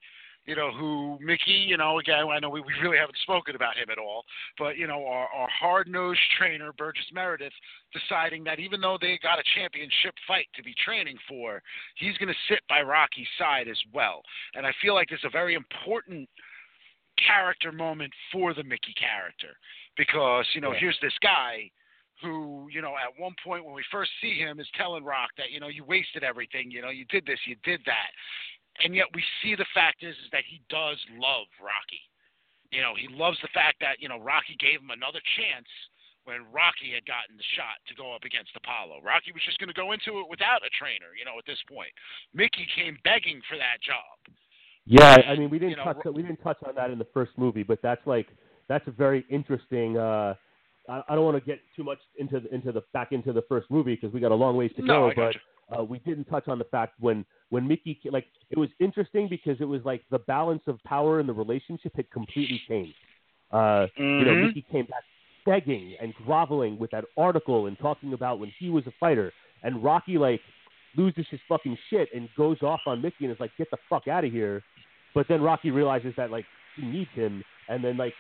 You 0.50 0.56
know 0.56 0.72
who 0.72 1.20
Mickey? 1.22 1.52
You 1.70 1.78
know 1.78 2.00
again, 2.00 2.26
I 2.28 2.40
know 2.40 2.50
we, 2.50 2.62
we 2.62 2.74
really 2.82 2.98
haven't 2.98 3.20
spoken 3.22 3.56
about 3.56 3.78
him 3.78 3.92
at 3.92 4.00
all, 4.00 4.26
but 4.58 4.78
you 4.78 4.88
know 4.88 5.06
our, 5.06 5.28
our 5.28 5.48
hard-nosed 5.48 6.20
trainer 6.40 6.74
Burgess 6.74 7.06
Meredith 7.14 7.54
deciding 7.94 8.44
that 8.46 8.58
even 8.60 8.82
though 8.82 8.98
they 9.00 9.20
got 9.22 9.38
a 9.38 9.44
championship 9.54 10.16
fight 10.28 10.48
to 10.56 10.64
be 10.64 10.74
training 10.84 11.18
for, 11.28 11.62
he's 11.98 12.18
going 12.18 12.34
to 12.34 12.40
sit 12.50 12.62
by 12.68 12.82
Rocky's 12.82 13.28
side 13.38 13.68
as 13.68 13.78
well. 13.94 14.24
And 14.56 14.66
I 14.66 14.72
feel 14.82 14.96
like 14.96 15.12
it's 15.12 15.24
a 15.24 15.30
very 15.30 15.54
important 15.54 16.28
character 17.28 17.72
moment 17.72 18.12
for 18.32 18.56
the 18.56 18.64
Mickey 18.64 18.96
character 19.00 19.54
because 19.98 20.48
you 20.56 20.62
know 20.62 20.74
Yeah. 20.74 20.80
here's 20.80 20.98
this 21.00 21.18
guy 21.22 21.70
who, 22.24 22.68
you 22.72 22.82
know, 22.82 22.96
at 22.98 23.22
one 23.22 23.36
point 23.46 23.64
when 23.64 23.76
we 23.76 23.84
first 23.92 24.12
see 24.20 24.34
him 24.34 24.60
is 24.60 24.68
telling 24.76 25.04
Rock 25.06 25.30
that, 25.38 25.52
you 25.52 25.60
know, 25.60 25.70
you 25.70 25.86
wasted 25.86 26.24
everything, 26.24 26.70
you 26.70 26.82
know, 26.82 26.90
you 26.90 27.06
did 27.06 27.26
this, 27.26 27.40
you 27.46 27.56
did 27.64 27.80
that. 27.86 28.10
And 28.84 28.96
yet 28.96 29.08
we 29.14 29.24
see 29.42 29.56
the 29.56 29.68
fact 29.74 30.04
is, 30.04 30.16
is 30.16 30.30
that 30.32 30.48
he 30.48 30.62
does 30.70 30.98
love 31.20 31.48
Rocky. 31.60 32.04
You 32.72 32.82
know, 32.82 32.94
he 32.94 33.10
loves 33.10 33.38
the 33.42 33.52
fact 33.54 33.82
that, 33.82 33.98
you 34.00 34.08
know, 34.08 34.22
Rocky 34.22 34.56
gave 34.60 34.80
him 34.80 34.94
another 34.94 35.20
chance 35.36 35.68
when 36.30 36.46
Rocky 36.54 36.94
had 36.94 37.02
gotten 37.10 37.34
the 37.34 37.50
shot 37.58 37.82
to 37.90 37.98
go 37.98 38.14
up 38.14 38.24
against 38.24 38.54
Apollo. 38.54 39.02
Rocky 39.02 39.34
was 39.34 39.42
just 39.42 39.58
going 39.58 39.74
to 39.74 39.78
go 39.78 39.92
into 39.92 40.22
it 40.22 40.30
without 40.30 40.62
a 40.62 40.70
trainer, 40.78 41.18
you 41.18 41.26
know, 41.26 41.42
at 41.42 41.46
this 41.50 41.58
point. 41.66 41.90
Mickey 42.34 42.70
came 42.78 42.98
begging 43.04 43.42
for 43.50 43.58
that 43.58 43.82
job. 43.82 44.16
Yeah, 44.86 45.18
I 45.28 45.36
mean, 45.36 45.50
we 45.50 45.58
didn't 45.58 45.72
You 45.72 45.82
know, 45.82 45.94
touch 45.94 46.06
we 46.14 46.22
didn't 46.22 46.42
touch 46.42 46.58
on 46.66 46.74
that 46.76 46.90
in 46.90 46.98
the 46.98 47.10
first 47.14 47.32
movie, 47.38 47.64
but 47.64 47.80
that's 47.82 48.02
like 48.06 48.28
that's 48.68 48.88
a 48.88 48.92
very 48.92 49.26
interesting. 49.30 49.98
Uh, 49.98 50.34
I, 50.88 51.04
I 51.10 51.16
don't 51.16 51.26
want 51.26 51.38
to 51.38 51.46
get 51.46 51.60
too 51.76 51.84
much 51.84 52.00
into 52.18 52.40
the, 52.40 52.54
into 52.54 52.72
the 52.72 52.82
back 52.94 53.12
into 53.12 53.34
the 53.34 53.44
first 53.50 53.70
movie 53.70 53.96
because 53.96 54.14
we 54.14 54.20
got 54.20 54.32
a 54.32 54.36
long 54.36 54.56
ways 54.56 54.72
to 54.78 54.82
No, 54.82 55.10
go. 55.10 55.14
But 55.16 55.36
you. 55.36 55.42
Uh, 55.78 55.84
we 55.84 56.00
didn't 56.00 56.26
touch 56.26 56.48
on 56.48 56.58
the 56.58 56.66
fact 56.66 56.94
when 57.00 57.26
when 57.50 57.68
Mickey 57.68 58.00
like 58.12 58.26
it 58.50 58.58
was 58.58 58.70
interesting 58.80 59.28
because 59.28 59.58
it 59.60 59.66
was 59.66 59.82
like 59.86 60.04
the 60.12 60.20
balance 60.20 60.64
of 60.68 60.82
power 60.84 61.20
in 61.20 61.28
the 61.28 61.34
relationship 61.34 61.96
had 61.96 62.10
completely 62.12 62.62
changed. 62.68 62.96
Uh, 63.52 63.88
You 63.98 64.26
know, 64.26 64.34
Mhm. 64.36 64.48
Mickey 64.48 64.62
came 64.72 64.86
back 64.86 65.04
begging 65.46 65.96
and 66.00 66.14
groveling 66.16 66.78
with 66.78 66.92
that 66.92 67.06
article 67.18 67.66
and 67.68 67.78
talking 67.80 68.14
about 68.14 68.40
when 68.40 68.50
he 68.60 68.70
was 68.70 68.86
a 68.86 68.92
fighter, 69.00 69.34
and 69.64 69.84
Rocky 69.84 70.18
like 70.18 70.42
loses 70.96 71.28
his 71.30 71.40
fucking 71.48 71.78
shit 71.90 72.10
and 72.14 72.30
goes 72.36 72.62
off 72.62 72.82
on 72.86 73.02
Mickey 73.02 73.26
and 73.26 73.34
is 73.34 73.40
like, 73.40 73.56
"Get 73.58 73.70
the 73.72 73.78
fuck 73.90 74.08
out 74.08 74.24
of 74.26 74.32
here." 74.32 74.64
But 75.14 75.28
then 75.28 75.42
Rocky 75.42 75.72
realizes 75.72 76.16
that 76.16 76.30
like 76.30 76.46
he 76.76 76.84
needs 76.84 77.12
him, 77.12 77.44
and 77.68 77.84
then 77.84 77.98
like 77.98 78.14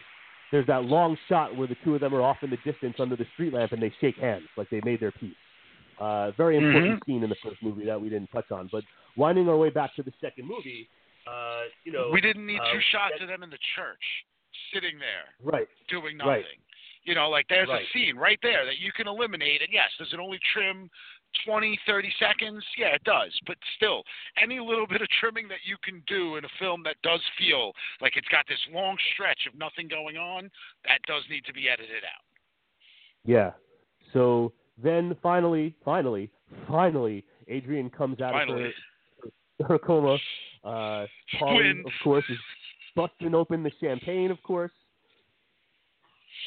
there's 0.52 0.66
that 0.68 0.86
long 0.86 1.16
shot 1.28 1.56
where 1.56 1.68
the 1.68 1.76
two 1.84 1.94
of 1.94 2.02
them 2.02 2.14
are 2.16 2.22
off 2.24 2.42
in 2.42 2.50
the 2.50 2.58
distance 2.58 3.00
under 3.00 3.16
the 3.16 3.26
street 3.34 3.54
lamp 3.54 3.72
and 3.72 3.82
they 3.82 3.92
shake 4.02 4.18
hands 4.18 4.48
like 4.58 4.68
they 4.72 4.82
made 4.84 5.00
their 5.00 5.12
peace. 5.12 5.36
Uh, 6.00 6.32
very 6.38 6.56
important 6.58 7.04
scene 7.06 7.24
in 7.24 7.30
the 7.30 7.36
first 7.44 7.62
movie 7.62 7.86
that 7.86 8.00
we 8.00 8.10
didn't 8.10 8.32
touch 8.32 8.50
on. 8.52 8.70
But 8.72 8.84
winding 9.18 9.50
our 9.50 9.58
way 9.58 9.70
back 9.70 9.94
to 9.96 10.04
the 10.04 10.14
second 10.22 10.48
movie, 10.48 10.88
uh, 11.28 11.64
you 11.84 11.92
know, 11.92 12.10
We 12.12 12.22
didn't 12.22 12.46
need 12.46 12.60
uh, 12.62 12.72
two 12.72 12.80
shots 12.92 13.14
that- 13.16 13.22
of 13.24 13.28
them 13.28 13.44
in 13.44 13.50
the 13.50 13.60
church, 13.76 14.26
sitting 14.74 14.98
there 14.98 15.34
right, 15.44 15.68
doing 15.90 16.18
Right. 16.18 16.42
nothing. 16.46 16.60
You 17.04 17.16
know, 17.16 17.30
like 17.30 17.48
there's 17.50 17.68
Right. 17.70 17.86
a 17.86 17.90
scene 17.92 18.16
right 18.18 18.40
there 18.42 18.66
that 18.66 18.78
you 18.80 18.92
can 18.92 19.08
eliminate, 19.08 19.62
and 19.62 19.72
yes, 19.72 19.92
does 19.98 20.12
it 20.14 20.20
only 20.20 20.40
trim 20.54 20.90
20, 21.46 21.76
30 21.86 22.12
seconds? 22.20 22.66
Yeah, 22.78 22.96
it 22.96 23.04
does. 23.04 23.38
But 23.46 23.58
still, 23.76 24.04
any 24.38 24.60
little 24.60 24.88
bit 24.88 25.02
of 25.02 25.08
trimming 25.10 25.48
that 25.50 25.66
you 25.66 25.78
can 25.80 26.00
do 26.08 26.38
in 26.38 26.46
a 26.46 26.50
film 26.60 26.82
that 26.84 27.02
does 27.02 27.22
feel 27.38 27.76
like 28.02 28.16
it's 28.18 28.28
got 28.30 28.48
this 28.48 28.60
long 28.70 28.98
stretch 29.14 29.46
of 29.48 29.56
nothing 29.56 29.88
going 29.88 30.18
on, 30.18 30.50
that 30.86 31.02
does 31.04 31.28
need 31.30 31.46
to 31.46 31.54
be 31.54 31.70
edited 31.70 32.04
out. 32.06 32.24
yeah. 33.26 33.54
So 34.14 34.54
then 34.84 35.16
finally, 35.22 35.76
finally, 35.84 36.30
finally, 36.68 37.24
Adrian 37.48 37.90
comes 37.90 38.22
out 38.22 38.34
Finally. 38.34 38.66
of 38.66 38.72
her, 39.60 39.68
her 39.68 39.80
coma. 39.80 40.18
Uh, 40.64 41.06
Paulie, 41.40 41.80
of 41.86 41.92
course, 42.04 42.24
is 42.30 42.38
busting 42.96 43.34
open 43.34 43.64
the 43.64 43.72
champagne. 43.82 44.32
Of 44.32 44.42
course. 44.44 44.72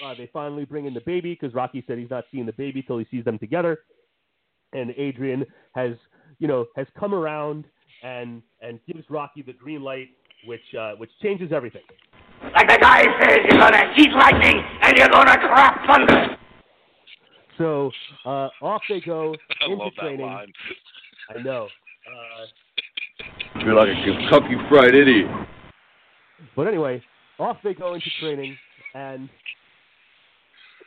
Uh, 0.04 0.14
they 0.16 0.28
finally 0.32 0.64
bring 0.64 0.86
in 0.86 0.94
the 0.94 1.02
baby 1.04 1.38
because 1.38 1.54
Rocky 1.54 1.84
said 1.86 1.98
he's 1.98 2.10
not 2.10 2.24
seeing 2.32 2.46
the 2.46 2.52
baby 2.52 2.82
till 2.82 2.98
he 2.98 3.06
sees 3.10 3.24
them 3.24 3.38
together. 3.38 3.80
And 4.72 4.94
Adrian 4.96 5.44
has, 5.74 5.92
you 6.38 6.48
know, 6.48 6.66
has 6.76 6.86
come 6.98 7.14
around 7.14 7.66
and 8.02 8.42
and 8.62 8.80
gives 8.86 9.08
Rocky 9.10 9.42
the 9.42 9.52
green 9.52 9.82
light, 9.82 10.08
which 10.46 10.62
uh, 10.78 10.92
which 10.92 11.10
changes 11.22 11.52
everything. 11.52 11.82
Like 12.54 12.68
the 12.68 12.78
guy 12.80 13.04
says, 13.20 13.38
you're 13.48 13.60
gonna 13.60 13.92
eat 13.98 14.10
lightning 14.12 14.62
and 14.82 14.96
you're 14.96 15.08
gonna 15.08 15.38
crap 15.38 15.86
thunder. 15.86 16.36
So 17.62 17.92
uh, 18.24 18.48
off 18.60 18.82
they 18.88 19.00
go 19.00 19.36
I 19.60 19.66
into 19.66 19.76
love 19.76 19.92
that 19.96 20.02
training. 20.02 20.26
line. 20.26 20.52
I 21.30 21.42
know. 21.42 21.68
Uh, 22.08 23.60
Feel 23.64 23.76
like 23.76 23.86
a 23.86 24.04
Kentucky 24.04 24.56
Fried 24.68 24.96
Idiot. 24.96 25.26
But 26.56 26.66
anyway, 26.66 27.00
off 27.38 27.58
they 27.62 27.72
go 27.72 27.94
into 27.94 28.08
training, 28.20 28.56
and 28.94 29.28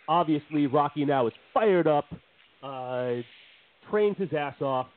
obviously 0.10 0.68
Rocky 0.68 1.06
now 1.06 1.28
is 1.28 1.34
fired 1.54 1.88
up, 1.88 2.06
uh, 2.62 3.14
trains 3.90 4.18
his 4.18 4.34
ass 4.38 4.56
off, 4.60 4.88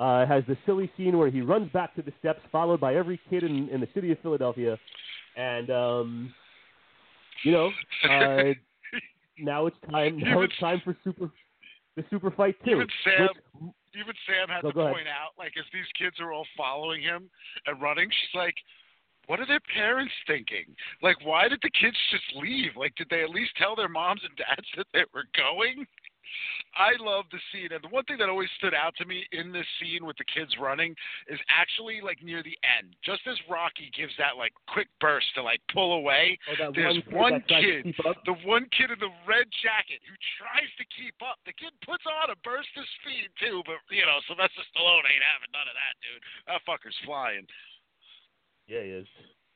uh, 0.00 0.26
has 0.26 0.42
the 0.48 0.56
silly 0.66 0.90
scene 0.96 1.16
where 1.16 1.30
he 1.30 1.42
runs 1.42 1.70
back 1.70 1.94
to 1.94 2.02
the 2.02 2.12
steps, 2.18 2.40
followed 2.50 2.80
by 2.80 2.96
every 2.96 3.20
kid 3.30 3.44
in, 3.44 3.68
in 3.68 3.80
the 3.80 3.88
city 3.94 4.10
of 4.10 4.18
Philadelphia, 4.20 4.76
and 5.36 5.70
um, 5.70 6.34
you 7.44 7.52
know, 7.52 7.70
uh, 8.10 8.52
now 9.42 9.66
it's 9.66 9.76
time. 9.90 10.18
Now 10.18 10.30
Even- 10.32 10.44
it's 10.44 10.58
time 10.58 10.80
for 10.84 10.96
super 11.04 11.30
the 11.96 12.04
super 12.10 12.30
fight 12.30 12.56
too. 12.64 12.72
Even 12.72 12.88
Sam- 13.04 13.28
which- 13.54 13.74
Even 13.94 14.14
Sam 14.24 14.48
had 14.48 14.62
No, 14.62 14.70
to 14.70 14.74
go 14.74 14.80
ahead. 14.82 14.94
point 14.94 15.08
out, 15.08 15.30
like, 15.36 15.56
as 15.58 15.64
these 15.72 15.90
kids 15.98 16.20
are 16.20 16.32
all 16.32 16.46
following 16.56 17.02
him 17.02 17.28
and 17.66 17.82
running, 17.82 18.08
she's 18.08 18.34
like, 18.34 18.54
what 19.26 19.40
are 19.40 19.46
their 19.46 19.58
parents 19.74 20.14
thinking? 20.28 20.76
Like, 21.02 21.16
why 21.24 21.48
did 21.48 21.58
the 21.62 21.70
kids 21.70 21.96
just 22.12 22.36
leave? 22.36 22.76
Like, 22.76 22.94
did 22.94 23.08
they 23.10 23.22
at 23.22 23.30
least 23.30 23.56
tell 23.56 23.74
their 23.74 23.88
moms 23.88 24.22
and 24.22 24.36
dads 24.36 24.68
that 24.76 24.86
they 24.92 25.04
were 25.12 25.24
going? 25.34 25.86
I 26.76 26.94
love 27.02 27.26
the 27.30 27.40
scene, 27.50 27.72
and 27.72 27.82
the 27.82 27.88
one 27.90 28.04
thing 28.04 28.18
that 28.18 28.28
always 28.28 28.48
stood 28.58 28.74
out 28.74 28.94
to 28.98 29.04
me 29.04 29.26
in 29.32 29.50
this 29.52 29.66
scene 29.78 30.06
with 30.06 30.16
the 30.18 30.28
kids 30.28 30.54
running 30.60 30.94
is 31.28 31.38
actually 31.50 32.00
like 32.00 32.22
near 32.22 32.42
the 32.42 32.56
end, 32.62 32.94
just 33.04 33.22
as 33.26 33.36
Rocky 33.50 33.90
gives 33.96 34.14
that 34.18 34.38
like 34.38 34.52
quick 34.70 34.86
burst 35.00 35.26
to 35.34 35.42
like 35.42 35.60
pull 35.72 35.98
away. 35.98 36.38
oh, 36.60 36.70
There's 36.74 37.02
one 37.10 37.38
one 37.38 37.44
kid, 37.48 37.48
that 37.48 37.48
tried 37.48 37.62
to 37.62 37.82
kid, 37.82 37.82
keep 37.96 38.06
up. 38.06 38.16
the 38.26 38.36
one 38.46 38.66
kid 38.76 38.90
in 38.94 39.00
the 39.02 39.12
red 39.26 39.46
jacket 39.62 39.98
who 40.06 40.14
tries 40.38 40.70
to 40.78 40.84
keep 40.94 41.16
up. 41.24 41.42
The 41.46 41.54
kid 41.58 41.74
puts 41.82 42.04
on 42.06 42.30
a 42.30 42.38
burst 42.46 42.70
of 42.78 42.86
speed 43.02 43.28
too, 43.42 43.62
but 43.66 43.82
you 43.90 44.06
know 44.06 44.18
Sylvester 44.30 44.62
Stallone 44.70 45.06
ain't 45.10 45.26
having 45.26 45.50
none 45.50 45.66
of 45.68 45.76
that, 45.76 45.94
dude. 46.00 46.22
That 46.46 46.62
fucker's 46.66 46.96
flying. 47.04 47.46
Yeah, 48.70 48.82
he 48.86 48.90
is. 49.02 49.08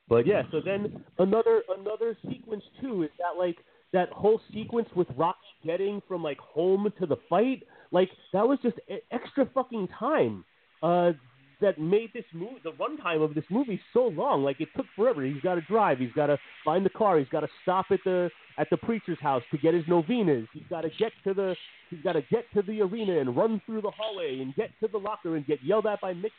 But 0.09 0.27
yeah, 0.27 0.43
so 0.51 0.61
then 0.61 1.03
another 1.19 1.63
another 1.79 2.17
sequence 2.29 2.65
too 2.81 3.05
is 3.05 3.11
that 3.19 3.39
like 3.39 3.57
that 3.95 4.11
whole 4.11 4.41
sequence 4.53 4.89
with 4.95 5.07
Rocky 5.17 5.39
getting 5.65 6.03
from 6.07 6.23
like 6.23 6.39
home 6.39 6.93
to 6.99 7.07
the 7.07 7.17
fight, 7.31 7.63
like 7.93 8.11
that 8.35 8.47
was 8.47 8.59
just 8.63 8.77
extra 9.11 9.49
fucking 9.55 9.89
time. 9.99 10.45
Uh, 10.83 11.13
that 11.61 11.79
made 11.79 12.11
this 12.13 12.25
movie 12.35 12.57
the 12.65 12.73
runtime 12.73 13.25
of 13.25 13.35
this 13.35 13.45
movie 13.49 13.81
so 13.93 14.09
long. 14.09 14.43
Like 14.43 14.61
it 14.61 14.69
took 14.77 14.87
forever. 14.97 15.25
He's 15.25 15.41
got 15.41 15.55
to 15.55 15.61
drive. 15.63 15.99
He's 15.99 16.13
got 16.13 16.27
to 16.27 16.37
find 16.65 16.85
the 16.85 16.91
car. 16.91 17.19
He's 17.19 17.29
got 17.29 17.41
to 17.41 17.49
stop 17.63 17.87
at 17.91 18.01
the 18.05 18.29
at 18.59 18.69
the 18.71 18.77
preacher's 18.77 19.19
house 19.21 19.43
to 19.53 19.59
get 19.59 19.73
his 19.73 19.85
novenas. 19.89 20.47
He's 20.53 20.65
got 20.69 20.83
to 20.83 20.91
get 20.99 21.13
to 21.23 21.33
the 21.33 21.55
he's 21.89 22.03
got 22.03 22.15
to 22.15 22.23
get 22.23 22.45
to 22.55 22.63
the 22.63 22.83
arena 22.83 23.21
and 23.21 23.35
run 23.37 23.63
through 23.65 23.83
the 23.83 23.93
hallway 23.93 24.41
and 24.41 24.55
get 24.57 24.71
to 24.81 24.89
the 24.89 24.99
locker 24.99 25.37
and 25.37 25.47
get 25.47 25.61
yelled 25.65 25.87
at 25.87 26.01
by 26.01 26.13
Mickey. 26.13 26.33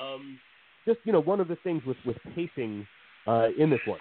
Um, 0.00 0.38
just 0.86 1.00
you 1.02 1.12
know 1.12 1.20
one 1.20 1.40
of 1.40 1.48
the 1.48 1.56
things 1.64 1.82
with 1.84 1.98
with 2.06 2.16
pacing 2.36 2.86
uh, 3.26 3.48
in 3.58 3.68
this 3.68 3.80
one 3.86 4.00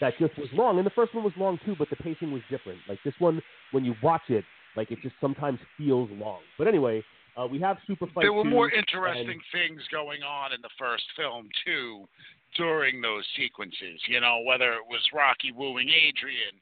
that 0.00 0.14
just 0.18 0.36
was 0.38 0.48
long, 0.52 0.78
and 0.78 0.86
the 0.86 0.90
first 0.90 1.14
one 1.14 1.24
was 1.24 1.32
long 1.36 1.58
too, 1.64 1.74
but 1.78 1.90
the 1.90 1.96
pacing 1.96 2.32
was 2.32 2.42
different. 2.50 2.78
Like 2.88 2.98
this 3.04 3.14
one, 3.18 3.42
when 3.72 3.84
you 3.84 3.94
watch 4.02 4.28
it, 4.28 4.44
like 4.76 4.90
it 4.90 4.98
just 5.02 5.14
sometimes 5.20 5.58
feels 5.76 6.10
long. 6.12 6.40
But 6.56 6.68
anyway, 6.68 7.02
uh, 7.36 7.46
we 7.46 7.60
have 7.60 7.78
Super 7.86 8.06
Fight. 8.06 8.22
there 8.22 8.32
were 8.32 8.44
2, 8.44 8.50
more 8.50 8.70
interesting 8.70 9.40
things 9.52 9.80
going 9.92 10.22
on 10.22 10.52
in 10.52 10.60
the 10.60 10.70
first 10.78 11.04
film 11.16 11.48
too 11.64 12.08
during 12.56 13.00
those 13.00 13.24
sequences. 13.36 14.00
You 14.08 14.20
know, 14.20 14.42
whether 14.46 14.72
it 14.74 14.86
was 14.88 15.00
Rocky 15.12 15.52
wooing 15.52 15.88
Adrian 15.88 16.54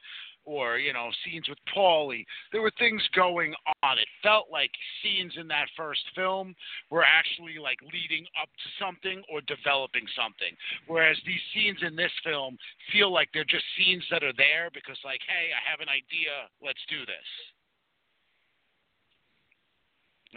or 0.46 0.78
you 0.78 0.92
know 0.92 1.10
scenes 1.24 1.48
with 1.48 1.58
Paulie, 1.74 2.24
there 2.52 2.62
were 2.62 2.72
things 2.78 3.02
going 3.14 3.54
on. 3.82 3.98
It 3.98 4.08
felt 4.22 4.46
like 4.50 4.70
scenes 5.02 5.34
in 5.36 5.48
that 5.48 5.68
first 5.76 6.02
film 6.14 6.54
were 6.90 7.04
actually 7.04 7.58
like 7.60 7.78
leading 7.82 8.24
up 8.40 8.48
to 8.48 8.68
something 8.82 9.22
or 9.30 9.42
developing 9.42 10.06
something, 10.16 10.56
whereas 10.86 11.18
these 11.26 11.42
scenes 11.52 11.78
in 11.82 11.96
this 11.96 12.12
film 12.24 12.56
feel 12.92 13.12
like 13.12 13.28
they're 13.34 13.44
just 13.44 13.64
scenes 13.76 14.04
that 14.10 14.22
are 14.22 14.36
there 14.36 14.70
because 14.72 14.96
like, 15.04 15.20
hey, 15.26 15.50
I 15.52 15.60
have 15.68 15.80
an 15.80 15.90
idea, 15.90 16.48
let's 16.62 16.82
do 16.88 17.04
this. 17.04 17.28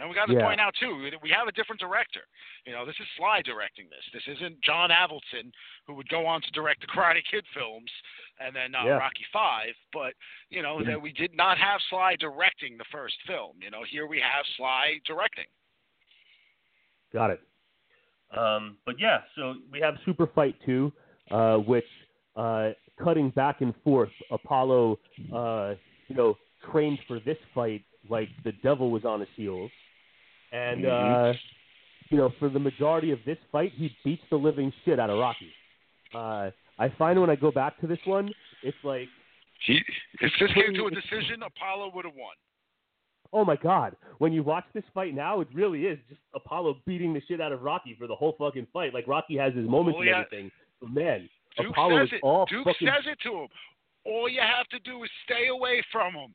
And 0.00 0.08
we 0.08 0.14
got 0.14 0.26
to 0.26 0.32
Yeah. 0.32 0.46
point 0.46 0.60
out 0.60 0.74
too 0.74 1.10
that 1.10 1.20
we 1.20 1.30
have 1.30 1.46
a 1.46 1.52
different 1.52 1.78
director. 1.80 2.26
You 2.64 2.72
know, 2.72 2.86
this 2.86 2.98
is 2.98 3.06
Sly 3.16 3.42
directing 3.42 3.88
this. 3.90 4.04
This 4.12 4.26
isn't 4.36 4.60
John 4.62 4.90
Avildsen, 4.90 5.52
who 5.86 5.94
would 5.94 6.08
go 6.08 6.26
on 6.26 6.40
to 6.40 6.50
direct 6.52 6.80
the 6.80 6.86
Karate 6.86 7.22
Kid 7.30 7.44
films 7.52 7.90
and 8.38 8.56
then 8.56 8.74
uh, 8.74 8.84
Yeah. 8.84 8.96
Rocky 8.98 9.24
Five. 9.32 9.74
But 9.92 10.14
you 10.48 10.62
know 10.62 10.82
that 10.84 11.00
we 11.00 11.12
did 11.12 11.34
not 11.34 11.58
have 11.58 11.80
Sly 11.90 12.16
directing 12.16 12.78
the 12.78 12.84
first 12.90 13.16
film. 13.26 13.56
You 13.60 13.70
know, 13.70 13.82
here 13.84 14.06
we 14.06 14.20
have 14.20 14.46
Sly 14.56 15.00
directing. 15.04 15.46
Got 17.12 17.30
it. 17.30 17.40
Um, 18.30 18.78
but 18.86 18.98
yeah, 18.98 19.22
so 19.34 19.56
we 19.72 19.80
have 19.80 19.98
Super 20.04 20.28
Fight 20.28 20.54
2, 20.64 20.92
uh, 21.32 21.56
which 21.58 21.84
uh, 22.36 22.70
cutting 23.02 23.30
back 23.30 23.60
and 23.60 23.74
forth, 23.82 24.10
Apollo, 24.30 25.00
uh, 25.34 25.74
you 26.06 26.14
know, 26.14 26.38
trained 26.70 27.00
for 27.08 27.18
this 27.20 27.38
fight 27.54 27.84
like 28.08 28.28
the 28.44 28.52
devil 28.62 28.90
was 28.90 29.04
on 29.04 29.20
his 29.20 29.28
heels, 29.34 29.70
and 30.52 30.86
uh, 30.86 31.32
you 32.10 32.16
know, 32.18 32.32
for 32.38 32.48
the 32.48 32.58
majority 32.58 33.12
of 33.12 33.18
this 33.24 33.38
fight, 33.52 33.72
he 33.76 33.94
beats 34.04 34.22
the 34.30 34.36
living 34.36 34.72
shit 34.84 34.98
out 34.98 35.10
of 35.10 35.18
Rocky. 35.18 35.50
Uh, 36.14 36.50
I 36.78 36.88
find 36.98 37.20
when 37.20 37.30
I 37.30 37.36
go 37.36 37.50
back 37.52 37.78
to 37.80 37.86
this 37.86 37.98
one, 38.04 38.32
it's 38.62 38.76
like 38.82 39.08
He, 39.66 39.80
if 40.20 40.32
this 40.40 40.50
came 40.54 40.74
to 40.74 40.86
a 40.86 40.90
decision, 40.90 41.42
Apollo 41.46 41.92
would 41.94 42.04
have 42.04 42.14
won. 42.14 42.34
oh 43.32 43.44
my 43.44 43.54
god, 43.56 43.94
when 44.18 44.32
you 44.32 44.42
watch 44.42 44.64
this 44.74 44.82
fight 44.92 45.14
now, 45.14 45.40
it 45.40 45.48
really 45.54 45.82
is 45.84 45.98
just 46.08 46.20
Apollo 46.34 46.78
beating 46.86 47.12
the 47.14 47.22
shit 47.28 47.40
out 47.40 47.52
of 47.52 47.62
Rocky 47.62 47.94
for 47.98 48.06
the 48.08 48.14
whole 48.14 48.34
fucking 48.38 48.66
fight. 48.72 48.92
Like 48.92 49.06
Rocky 49.06 49.36
has 49.36 49.54
his 49.54 49.68
moments 49.68 49.98
Well, 49.98 50.08
and 50.08 50.16
everything. 50.26 50.50
But 50.80 50.90
man, 50.90 51.28
Duke 51.58 51.70
Apollo 51.70 51.98
says 52.00 52.06
is 52.08 52.12
it. 52.14 52.20
all 52.24 52.46
Duke 52.46 52.64
fucking 52.64 52.88
says 52.88 53.04
it 53.06 53.18
to 53.28 53.42
him. 53.42 53.48
All 54.04 54.28
you 54.28 54.40
have 54.40 54.66
to 54.68 54.78
do 54.80 55.04
is 55.04 55.10
stay 55.24 55.48
away 55.48 55.82
from 55.92 56.14
him. 56.14 56.34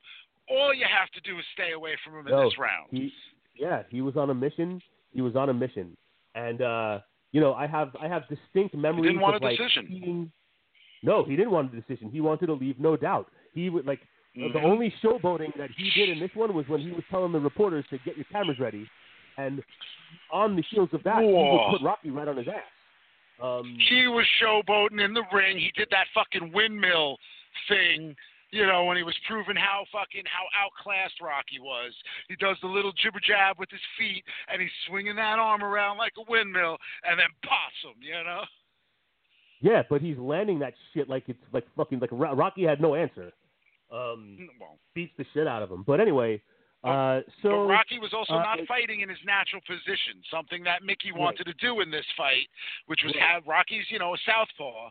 All 0.50 0.72
you 0.74 0.86
have 0.86 1.10
to 1.12 1.22
do 1.30 1.38
is 1.40 1.46
stay 1.54 1.72
away 1.74 1.98
from 2.06 2.14
him 2.20 2.28
in 2.28 2.32
No, 2.34 2.44
this 2.46 2.58
round. 2.60 2.88
he 2.92 3.12
yeah, 3.56 3.84
he 3.90 4.02
was 4.02 4.15
on 4.18 4.30
a 4.30 4.34
mission. 4.34 4.82
He 5.14 5.22
was 5.22 5.36
on 5.36 5.49
a 5.49 5.53
mission. 5.53 5.95
And 6.36 6.61
uh, 6.61 6.99
you 7.32 7.41
know, 7.41 7.53
I 7.53 7.68
have 7.68 7.95
I 8.02 8.07
have 8.07 8.23
distinct 8.27 8.76
memories 8.76 9.10
didn't 9.11 9.22
want 9.22 9.36
of 9.38 9.41
a 9.41 9.45
like 9.45 9.57
decision. 9.57 9.88
seeing 9.90 10.32
No, 11.03 11.23
he 11.23 11.36
didn't 11.36 11.52
want 11.52 11.73
a 11.73 11.80
decision. 11.82 12.10
He 12.11 12.22
wanted 12.22 12.48
to 12.48 12.53
leave 12.53 12.80
no 12.80 12.95
doubt. 12.98 13.27
He 13.53 13.69
would 13.69 13.86
like 13.86 14.02
the 14.36 14.49
Mhm. 14.49 14.64
only 14.65 14.94
showboating 15.02 15.56
that 15.57 15.69
he 15.72 15.90
did 15.91 16.10
in 16.10 16.19
this 16.19 16.34
one 16.36 16.53
was 16.53 16.68
when 16.68 16.82
he 16.82 16.91
was 16.91 17.03
telling 17.10 17.32
the 17.32 17.40
reporters 17.40 17.86
to 17.90 17.98
get 17.99 18.18
your 18.18 18.26
cameras 18.26 18.60
ready. 18.60 18.88
and 19.38 19.61
on 20.32 20.56
the 20.56 20.61
heels 20.61 20.90
of 20.94 21.03
that, 21.03 21.22
he 21.22 21.26
would 21.34 21.68
put 21.72 21.82
Rocky 21.82 22.10
right 22.10 22.27
on 22.27 22.38
his 22.38 22.48
ass. 22.48 22.64
Um, 23.41 23.77
he 23.90 24.07
was 24.07 24.26
showboating 24.41 25.03
in 25.03 25.14
the 25.14 25.23
ring. 25.34 25.57
He 25.57 25.72
did 25.76 25.90
that 25.91 26.07
fucking 26.14 26.53
windmill 26.53 27.18
thing, 27.68 28.15
you 28.56 28.65
know, 28.65 28.86
when 28.86 28.95
he 28.95 29.03
was 29.03 29.15
proving 29.27 29.56
how 29.57 29.84
fucking 29.91 30.23
how 30.26 30.48
outclassed 30.56 31.19
Rocky 31.22 31.60
was. 31.60 31.91
He 32.30 32.36
does 32.38 32.56
the 32.61 32.68
little 32.72 32.94
jibber 33.03 33.19
jab 33.19 33.60
with 33.60 33.69
his 33.69 33.84
feet, 33.99 34.23
and 34.48 34.61
he's 34.61 34.72
swinging 34.88 35.15
that 35.18 35.40
arm 35.40 35.61
around 35.61 35.98
like 35.98 36.14
a 36.18 36.23
windmill, 36.32 36.77
and 37.03 37.19
then 37.19 37.27
pops 37.44 37.80
him, 37.84 37.99
you 38.02 38.15
know. 38.23 38.44
yeah, 39.60 39.84
but 39.90 39.99
he's 40.02 40.18
landing 40.18 40.60
that 40.60 40.73
shit 40.94 41.10
like 41.10 41.23
it's 41.27 41.40
like 41.52 41.65
fucking 41.76 41.99
like 41.99 42.11
Rocky 42.14 42.64
had 42.64 42.80
no 42.80 42.95
answer. 42.95 43.32
Um, 43.91 44.49
Well, 44.60 44.80
beats 44.95 45.14
the 45.18 45.26
shit 45.34 45.48
out 45.48 45.61
of 45.61 45.69
him. 45.69 45.84
But 45.86 45.99
anyway, 45.99 46.41
uh, 46.84 47.22
so 47.41 47.49
but 47.49 47.76
Rocky 47.76 47.99
was 47.99 48.14
also 48.14 48.34
uh, 48.34 48.44
not 48.44 48.60
fighting 48.68 49.02
in 49.02 49.10
his 49.10 49.19
natural 49.26 49.61
position, 49.68 50.22
something 50.32 50.64
that 50.64 50.84
Mickey 50.84 51.11
Right. 51.11 51.19
wanted 51.19 51.45
to 51.45 51.53
do 51.60 51.82
in 51.82 51.91
this 51.91 52.06
fight, 52.18 52.48
which 52.88 53.02
was 53.03 53.14
Right. 53.14 53.23
have 53.23 53.48
Rocky's, 53.48 53.86
you 53.90 53.99
know, 53.99 54.14
a 54.14 54.18
southpaw, 54.26 54.90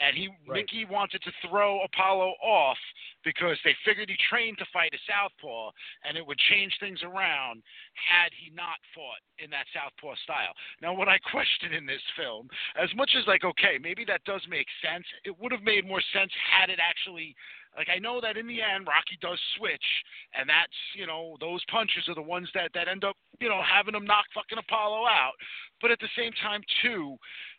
and 0.00 0.16
he 0.16 0.28
Right. 0.46 0.64
Mickey 0.66 0.84
wanted 0.84 1.22
to 1.22 1.32
throw 1.46 1.82
Apollo 1.82 2.34
off 2.42 2.78
because 3.24 3.58
they 3.64 3.74
figured 3.84 4.08
he 4.08 4.16
trained 4.28 4.58
to 4.58 4.66
fight 4.72 4.94
a 4.94 4.98
southpaw, 5.06 5.70
and 6.04 6.16
it 6.16 6.26
would 6.26 6.38
change 6.38 6.76
things 6.78 7.02
around 7.02 7.62
had 7.94 8.32
he 8.32 8.50
not 8.50 8.78
fought 8.94 9.20
in 9.38 9.50
that 9.50 9.66
southpaw 9.72 10.14
style. 10.24 10.52
Now, 10.80 10.94
what 10.94 11.08
I 11.08 11.18
question 11.30 11.72
in 11.72 11.86
this 11.86 12.02
film, 12.16 12.48
as 12.76 12.92
much 12.94 13.14
as 13.16 13.26
like, 13.26 13.44
okay, 13.44 13.78
maybe 13.80 14.04
that 14.06 14.24
does 14.24 14.42
make 14.48 14.66
sense, 14.82 15.04
it 15.24 15.38
would 15.38 15.52
have 15.52 15.62
made 15.62 15.86
more 15.86 16.02
sense 16.12 16.32
had 16.50 16.70
it 16.70 16.80
actually 16.80 17.36
like 17.76 17.88
I 17.88 17.98
know 17.98 18.20
that 18.20 18.36
in 18.36 18.46
the 18.46 18.60
end 18.60 18.86
Rocky 18.86 19.16
does 19.20 19.40
switch, 19.56 19.84
and 20.36 20.48
that's 20.48 20.76
you 20.94 21.06
know 21.06 21.36
those 21.40 21.64
punches 21.70 22.04
are 22.08 22.14
the 22.14 22.22
ones 22.22 22.48
that 22.54 22.70
that 22.74 22.88
end 22.88 23.04
up 23.04 23.16
you 23.40 23.48
know 23.48 23.62
having 23.62 23.94
him 23.94 24.04
knock 24.04 24.26
fucking 24.34 24.58
Apollo 24.58 25.06
out. 25.06 25.32
But 25.80 25.90
at 25.90 25.98
the 25.98 26.12
same 26.16 26.32
time 26.42 26.60
too, 26.82 27.16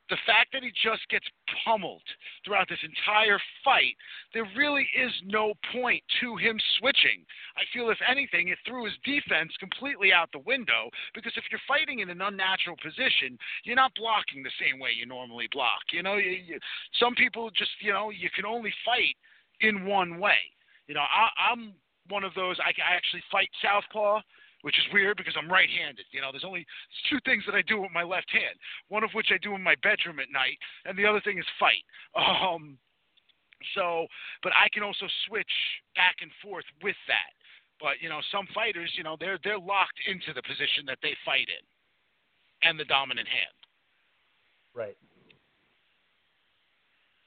the 0.09 0.19
fact 0.27 0.51
that 0.51 0.63
he 0.63 0.71
just 0.71 1.07
gets 1.09 1.25
pummeled 1.63 2.03
throughout 2.43 2.67
this 2.67 2.83
entire 2.83 3.39
fight, 3.63 3.95
there 4.33 4.47
really 4.57 4.87
is 4.95 5.11
no 5.25 5.53
point 5.71 6.03
to 6.19 6.35
him 6.35 6.59
switching. 6.79 7.23
I 7.55 7.63
feel 7.71 7.89
if 7.89 7.99
anything, 8.03 8.49
it 8.49 8.57
threw 8.67 8.85
his 8.85 8.93
defense 9.05 9.51
completely 9.59 10.11
out 10.11 10.29
the 10.33 10.43
window 10.43 10.89
because 11.15 11.33
if 11.37 11.45
you're 11.49 11.63
fighting 11.67 11.99
in 11.99 12.09
an 12.09 12.21
unnatural 12.21 12.75
position, 12.83 13.37
you're 13.63 13.79
not 13.79 13.95
blocking 13.95 14.43
the 14.43 14.57
same 14.59 14.79
way 14.79 14.91
you 14.91 15.05
normally 15.05 15.47
block. 15.51 15.81
You 15.91 16.03
know, 16.03 16.15
you, 16.15 16.31
you, 16.31 16.59
some 16.99 17.15
people 17.15 17.49
just 17.51 17.71
you 17.79 17.93
know 17.93 18.09
you 18.09 18.29
can 18.35 18.45
only 18.45 18.73
fight 18.83 19.15
in 19.61 19.85
one 19.85 20.19
way. 20.19 20.39
You 20.87 20.95
know, 20.95 21.07
I, 21.07 21.29
I'm 21.51 21.73
one 22.09 22.23
of 22.23 22.33
those. 22.35 22.57
I, 22.59 22.69
I 22.69 22.95
actually 22.95 23.23
fight 23.31 23.49
southpaw, 23.63 24.19
which 24.63 24.79
is 24.79 24.85
weird 24.91 25.17
because 25.17 25.35
I'm 25.37 25.51
right-handed. 25.51 26.05
You 26.11 26.21
know, 26.21 26.31
there's 26.31 26.47
only 26.47 26.65
two 27.11 27.19
things 27.25 27.43
that 27.45 27.53
I 27.53 27.61
do 27.67 27.79
with 27.81 27.91
my 27.93 28.03
left 28.03 28.31
hand. 28.31 28.55
One 28.87 29.03
of 29.03 29.11
which 29.13 29.27
I 29.31 29.37
do 29.37 29.55
in 29.55 29.61
my 29.61 29.75
bedroom 29.83 30.19
at 30.19 30.31
night, 30.31 30.57
and 30.85 30.97
the 30.97 31.05
other 31.05 31.21
thing 31.21 31.37
is 31.37 31.45
fight. 31.59 31.83
Um, 32.43 32.77
so, 33.75 34.07
but 34.43 34.51
I 34.51 34.67
can 34.73 34.83
also 34.83 35.05
switch 35.27 35.47
back 35.95 36.17
and 36.21 36.29
forth 36.43 36.65
with 36.83 36.97
that. 37.07 37.31
But 37.79 38.01
you 38.01 38.09
know, 38.09 38.19
some 38.31 38.45
fighters, 38.53 38.91
you 38.95 39.03
know, 39.03 39.15
they're 39.19 39.39
they're 39.43 39.59
locked 39.59 39.99
into 40.07 40.33
the 40.35 40.41
position 40.41 40.83
that 40.87 40.97
they 41.01 41.15
fight 41.25 41.47
in, 41.47 42.67
and 42.67 42.77
the 42.77 42.85
dominant 42.85 43.27
hand. 43.27 43.55
Right. 44.73 44.97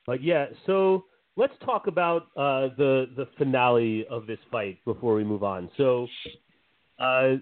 But 0.07 0.23
yeah, 0.23 0.47
so 0.67 1.05
let's 1.37 1.55
talk 1.65 1.87
about 1.87 2.29
uh, 2.37 2.69
the 2.77 3.07
the 3.17 3.29
finale 3.39 4.07
of 4.11 4.27
this 4.27 4.39
fight 4.51 4.79
before 4.85 5.15
we 5.15 5.25
move 5.25 5.43
on. 5.43 5.71
So 5.77 6.07
uh, 6.99 7.37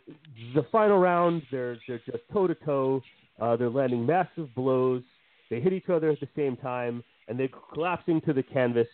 the 0.55 0.65
final 0.73 0.99
round, 0.99 1.43
they're 1.51 1.79
they're 1.87 2.01
just 2.07 2.25
toe 2.33 2.47
to 2.47 2.55
toe. 2.55 3.03
They're 3.39 3.71
landing 3.71 4.05
massive 4.07 4.55
blows. 4.55 5.03
They 5.51 5.61
hit 5.61 5.73
each 5.73 5.89
other 5.89 6.11
at 6.11 6.21
the 6.21 6.29
same 6.37 6.57
time, 6.57 7.05
and 7.29 7.39
they're 7.39 7.49
collapsing 7.73 8.21
to 8.23 8.33
the 8.33 8.43
canvas 8.43 8.89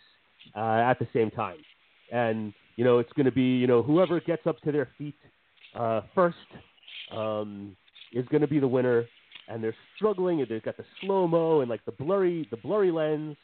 uh, 0.55 0.83
at 0.85 0.99
the 0.99 1.07
same 1.13 1.31
time. 1.31 1.57
And 2.11 2.53
you 2.75 2.83
know, 2.83 2.99
it's 2.99 3.11
going 3.13 3.25
to 3.25 3.31
be 3.31 3.57
you 3.57 3.67
know 3.67 3.81
whoever 3.81 4.19
gets 4.19 4.45
up 4.45 4.59
to 4.61 4.71
their 4.71 4.89
feet 4.97 5.15
uh, 5.75 6.01
first 6.13 6.37
um, 7.11 7.75
is 8.13 8.25
going 8.27 8.41
to 8.41 8.47
be 8.47 8.59
the 8.59 8.67
winner 8.67 9.05
and 9.47 9.63
they're 9.63 9.75
struggling 9.95 10.41
and 10.41 10.49
they've 10.49 10.63
got 10.63 10.77
the 10.77 10.85
slow 11.01 11.27
mo 11.27 11.61
and 11.61 11.69
like 11.69 11.83
the 11.85 11.91
blurry 11.91 12.47
the 12.51 12.57
blurry 12.57 12.91
lens 12.91 13.35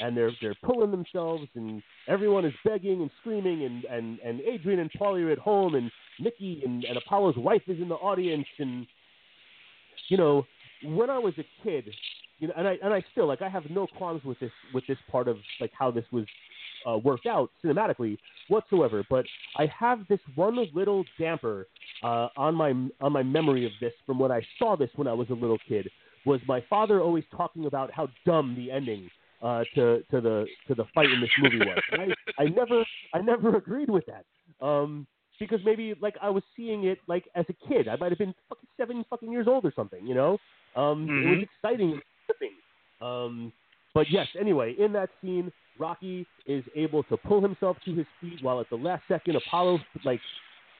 and 0.00 0.16
they're 0.16 0.32
they're 0.40 0.56
pulling 0.64 0.90
themselves 0.90 1.46
and 1.54 1.82
everyone 2.08 2.44
is 2.44 2.52
begging 2.64 3.02
and 3.02 3.10
screaming 3.20 3.64
and 3.64 3.84
and 3.84 4.18
and 4.20 4.40
Adrian 4.40 4.80
and 4.80 4.90
Paulie 4.92 5.24
are 5.24 5.30
at 5.30 5.38
home 5.38 5.74
and 5.74 5.90
Mickey 6.20 6.62
and, 6.64 6.84
and 6.84 6.96
Apollo's 6.96 7.36
wife 7.36 7.62
is 7.66 7.80
in 7.80 7.88
the 7.88 7.94
audience 7.96 8.46
and 8.58 8.86
you 10.08 10.16
know 10.16 10.46
when 10.84 11.10
I 11.10 11.18
was 11.18 11.34
a 11.38 11.44
kid 11.62 11.90
you 12.38 12.48
know 12.48 12.54
and 12.56 12.66
I 12.66 12.78
and 12.82 12.92
I 12.92 13.04
still 13.12 13.26
like 13.26 13.42
I 13.42 13.48
have 13.48 13.64
no 13.70 13.86
qualms 13.86 14.24
with 14.24 14.38
this 14.40 14.52
with 14.74 14.86
this 14.86 14.98
part 15.10 15.28
of 15.28 15.36
like 15.60 15.72
how 15.78 15.90
this 15.90 16.04
was 16.12 16.24
uh, 16.88 16.96
worked 16.98 17.26
out 17.26 17.50
cinematically 17.64 18.16
whatsoever 18.48 19.04
but 19.10 19.24
I 19.56 19.66
have 19.66 20.00
this 20.08 20.20
one 20.34 20.58
little 20.74 21.04
damper 21.18 21.66
uh, 22.02 22.28
on 22.36 22.54
my 22.54 22.70
on 23.00 23.12
my 23.12 23.22
memory 23.22 23.66
of 23.66 23.72
this 23.80 23.92
from 24.06 24.18
when 24.18 24.32
I 24.32 24.40
saw 24.58 24.76
this 24.76 24.90
when 24.96 25.06
I 25.06 25.12
was 25.12 25.28
a 25.30 25.34
little 25.34 25.58
kid 25.68 25.88
was 26.26 26.40
my 26.46 26.62
father 26.68 27.00
always 27.00 27.24
talking 27.34 27.66
about 27.66 27.90
how 27.92 28.08
dumb 28.26 28.54
the 28.56 28.70
ending 28.70 29.10
uh, 29.42 29.64
to 29.74 30.02
to 30.10 30.20
the 30.20 30.46
to 30.68 30.74
the 30.74 30.84
fight 30.94 31.10
in 31.10 31.20
this 31.20 31.30
movie 31.40 31.58
was. 31.58 31.78
I, 31.92 32.42
I 32.42 32.44
never 32.46 32.84
I 33.14 33.20
never 33.20 33.56
agreed 33.56 33.90
with 33.90 34.04
that 34.06 34.24
um, 34.64 35.06
because 35.40 35.58
maybe 35.64 35.94
like 36.00 36.14
I 36.22 36.30
was 36.30 36.44
seeing 36.56 36.84
it 36.84 36.98
like 37.08 37.24
as 37.34 37.44
a 37.48 37.68
kid. 37.68 37.88
I 37.88 37.96
might 37.96 38.12
have 38.12 38.18
been 38.18 38.34
fucking 38.48 38.68
seven 38.76 39.04
fucking 39.10 39.32
years 39.32 39.48
old 39.48 39.64
or 39.64 39.72
something. 39.74 40.06
You 40.06 40.14
know, 40.14 40.38
um, 40.76 41.08
it 41.08 41.26
was 41.26 41.38
Mhm. 41.38 41.42
exciting. 41.42 42.00
Um, 43.00 43.52
but 43.94 44.08
yes, 44.10 44.28
anyway, 44.38 44.74
in 44.78 44.92
that 44.92 45.08
scene, 45.20 45.50
Rocky 45.78 46.26
is 46.46 46.62
able 46.76 47.02
to 47.04 47.16
pull 47.16 47.40
himself 47.40 47.80
to 47.86 47.94
his 47.94 48.06
feet 48.20 48.40
while 48.42 48.60
at 48.60 48.68
the 48.68 48.76
last 48.76 49.02
second 49.08 49.36
Apollo 49.36 49.80
like 50.04 50.20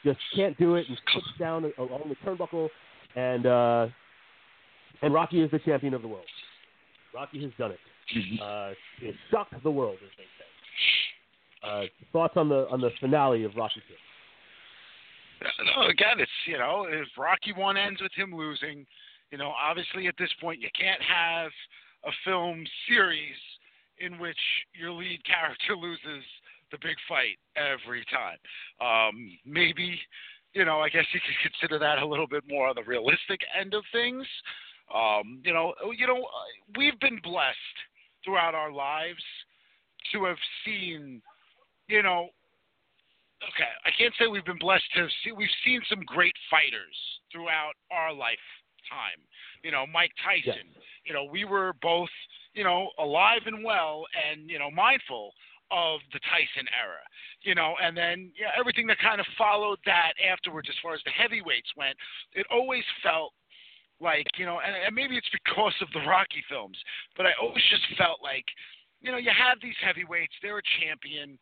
just 0.04 0.20
can't 0.34 0.56
do 0.58 0.76
it 0.76 0.86
and 0.88 0.98
slips 1.10 1.26
down 1.38 1.72
along 1.78 2.08
the 2.08 2.16
turnbuckle, 2.16 2.68
and 3.16 3.46
uh, 3.46 3.88
and 5.02 5.12
Rocky 5.14 5.40
is 5.40 5.50
the 5.50 5.58
champion 5.60 5.94
of 5.94 6.02
the 6.02 6.08
world. 6.08 6.26
Rocky 7.14 7.42
has 7.42 7.52
done 7.58 7.72
it. 7.72 7.80
Uh, 8.40 8.72
it 9.00 9.14
shocked 9.30 9.54
the 9.62 9.70
world, 9.70 9.96
as 10.02 10.10
they 10.18 10.24
say. 10.24 10.48
Uh, 11.62 11.86
thoughts 12.12 12.36
on 12.36 12.48
the 12.48 12.68
on 12.68 12.80
the 12.80 12.90
finale 13.00 13.44
of 13.44 13.54
Rocky 13.56 13.80
Two? 13.88 13.94
Again, 15.88 16.18
it's 16.18 16.30
you 16.46 16.58
know, 16.58 16.86
if 16.88 17.08
Rocky 17.16 17.52
one 17.52 17.76
ends 17.76 18.00
with 18.00 18.12
him 18.14 18.34
losing, 18.34 18.86
you 19.30 19.38
know, 19.38 19.52
obviously 19.60 20.06
at 20.06 20.14
this 20.18 20.30
point 20.40 20.60
you 20.60 20.68
can't 20.78 21.02
have 21.02 21.50
a 22.04 22.10
film 22.24 22.64
series 22.88 23.36
in 23.98 24.18
which 24.18 24.38
your 24.74 24.90
lead 24.90 25.20
character 25.24 25.76
loses 25.80 26.24
the 26.70 26.78
big 26.82 26.96
fight 27.08 27.38
every 27.56 28.04
time. 28.06 28.38
Um, 28.80 29.38
maybe, 29.44 29.98
you 30.54 30.64
know, 30.64 30.80
I 30.80 30.88
guess 30.88 31.04
you 31.12 31.20
could 31.20 31.50
consider 31.52 31.78
that 31.78 32.02
a 32.02 32.06
little 32.06 32.28
bit 32.28 32.44
more 32.48 32.68
on 32.68 32.74
the 32.76 32.84
realistic 32.84 33.40
end 33.58 33.74
of 33.74 33.84
things. 33.92 34.26
Um, 34.94 35.40
you 35.44 35.52
know, 35.52 35.74
you 35.96 36.06
know, 36.06 36.26
we've 36.76 36.98
been 37.00 37.20
blessed 37.22 37.78
throughout 38.24 38.54
our 38.54 38.72
lives 38.72 39.22
to 40.12 40.24
have 40.24 40.36
seen, 40.64 41.22
you 41.88 42.02
know, 42.02 42.28
okay, 43.48 43.72
I 43.84 43.90
can't 43.96 44.14
say 44.18 44.26
we've 44.26 44.44
been 44.44 44.58
blessed 44.58 44.84
to 44.96 45.08
see. 45.22 45.32
We've 45.32 45.48
seen 45.64 45.80
some 45.88 46.00
great 46.04 46.34
fighters 46.50 46.96
throughout 47.32 47.72
our 47.90 48.12
lifetime. 48.12 49.20
You 49.62 49.70
know, 49.70 49.86
Mike 49.86 50.12
Tyson. 50.24 50.68
You 51.04 51.14
know, 51.14 51.24
we 51.24 51.44
were 51.44 51.72
both, 51.80 52.10
you 52.54 52.64
know, 52.64 52.90
alive 52.98 53.42
and 53.46 53.64
well, 53.64 54.04
and 54.14 54.48
you 54.48 54.58
know, 54.58 54.70
mindful 54.70 55.32
of 55.70 56.00
the 56.12 56.20
Tyson 56.26 56.66
era. 56.74 57.04
You 57.42 57.54
know, 57.54 57.74
and 57.82 57.96
then 57.96 58.32
yeah, 58.38 58.52
everything 58.58 58.86
that 58.88 58.98
kind 58.98 59.20
of 59.20 59.26
followed 59.38 59.78
that 59.86 60.12
afterwards, 60.20 60.68
as 60.68 60.76
far 60.82 60.94
as 60.94 61.00
the 61.04 61.14
heavyweights 61.14 61.70
went, 61.76 61.96
it 62.34 62.46
always 62.50 62.84
felt 63.02 63.32
like 64.00 64.26
you 64.36 64.46
know, 64.46 64.60
and, 64.64 64.74
and 64.74 64.94
maybe 64.94 65.16
it's 65.16 65.30
because 65.32 65.74
of 65.80 65.88
the 65.92 66.04
Rocky 66.08 66.42
films, 66.48 66.76
but 67.16 67.26
I 67.26 67.32
always 67.40 67.64
just 67.70 67.84
felt 67.96 68.20
like, 68.22 68.44
you 69.00 69.12
know, 69.12 69.18
you 69.18 69.30
have 69.32 69.58
these 69.62 69.76
heavyweights, 69.84 70.34
they're 70.42 70.58
a 70.58 70.72
champion 70.80 71.38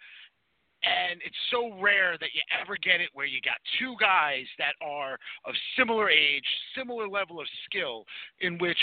and 0.82 1.20
it's 1.24 1.36
so 1.50 1.74
rare 1.80 2.16
that 2.20 2.30
you 2.34 2.42
ever 2.60 2.76
get 2.82 3.00
it 3.00 3.10
where 3.12 3.26
you 3.26 3.40
got 3.42 3.58
two 3.78 3.94
guys 4.00 4.46
that 4.58 4.74
are 4.80 5.18
of 5.44 5.54
similar 5.76 6.08
age, 6.08 6.44
similar 6.76 7.08
level 7.08 7.40
of 7.40 7.46
skill, 7.66 8.04
in 8.40 8.58
which 8.58 8.78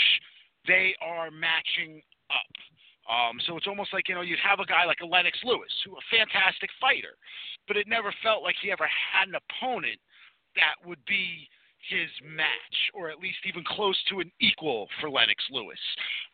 they 0.66 0.94
are 1.00 1.30
matching 1.30 2.02
up. 2.30 2.52
Um, 3.06 3.38
so 3.46 3.56
it's 3.56 3.68
almost 3.68 3.92
like 3.92 4.08
you 4.08 4.14
know 4.14 4.20
you'd 4.20 4.42
have 4.42 4.60
a 4.60 4.66
guy 4.66 4.84
like 4.84 5.00
a 5.02 5.06
Lennox 5.06 5.38
Lewis, 5.44 5.70
who 5.84 5.92
a 5.96 6.04
fantastic 6.10 6.70
fighter, 6.80 7.14
but 7.68 7.76
it 7.76 7.86
never 7.86 8.12
felt 8.22 8.42
like 8.42 8.56
he 8.60 8.72
ever 8.72 8.88
had 8.88 9.28
an 9.28 9.38
opponent 9.38 9.98
that 10.56 10.74
would 10.84 10.98
be 11.06 11.48
his 11.88 12.10
match, 12.22 12.76
or 12.94 13.08
at 13.10 13.18
least 13.18 13.38
even 13.46 13.64
close 13.64 13.96
to 14.10 14.20
an 14.20 14.30
equal 14.40 14.88
for 15.00 15.10
Lennox 15.10 15.42
Lewis. 15.50 15.78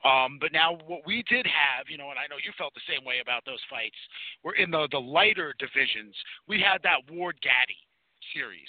Um, 0.05 0.39
but 0.41 0.53
now 0.53 0.79
what 0.87 1.07
we 1.07 1.23
did 1.29 1.47
have, 1.47 1.87
you 1.89 1.99
know, 1.99 2.11
and 2.11 2.19
I 2.19 2.27
know 2.27 2.37
you 2.43 2.53
felt 2.57 2.75
the 2.75 2.87
same 2.89 3.05
way 3.05 3.21
about 3.23 3.45
those 3.45 3.61
fights, 3.69 3.97
were 4.43 4.55
in 4.57 4.71
the 4.71 4.89
the 4.91 5.01
lighter 5.01 5.55
divisions. 5.59 6.15
We 6.49 6.61
had 6.61 6.83
that 6.83 7.05
Ward 7.11 7.37
Gatti 7.43 7.79
series, 8.35 8.69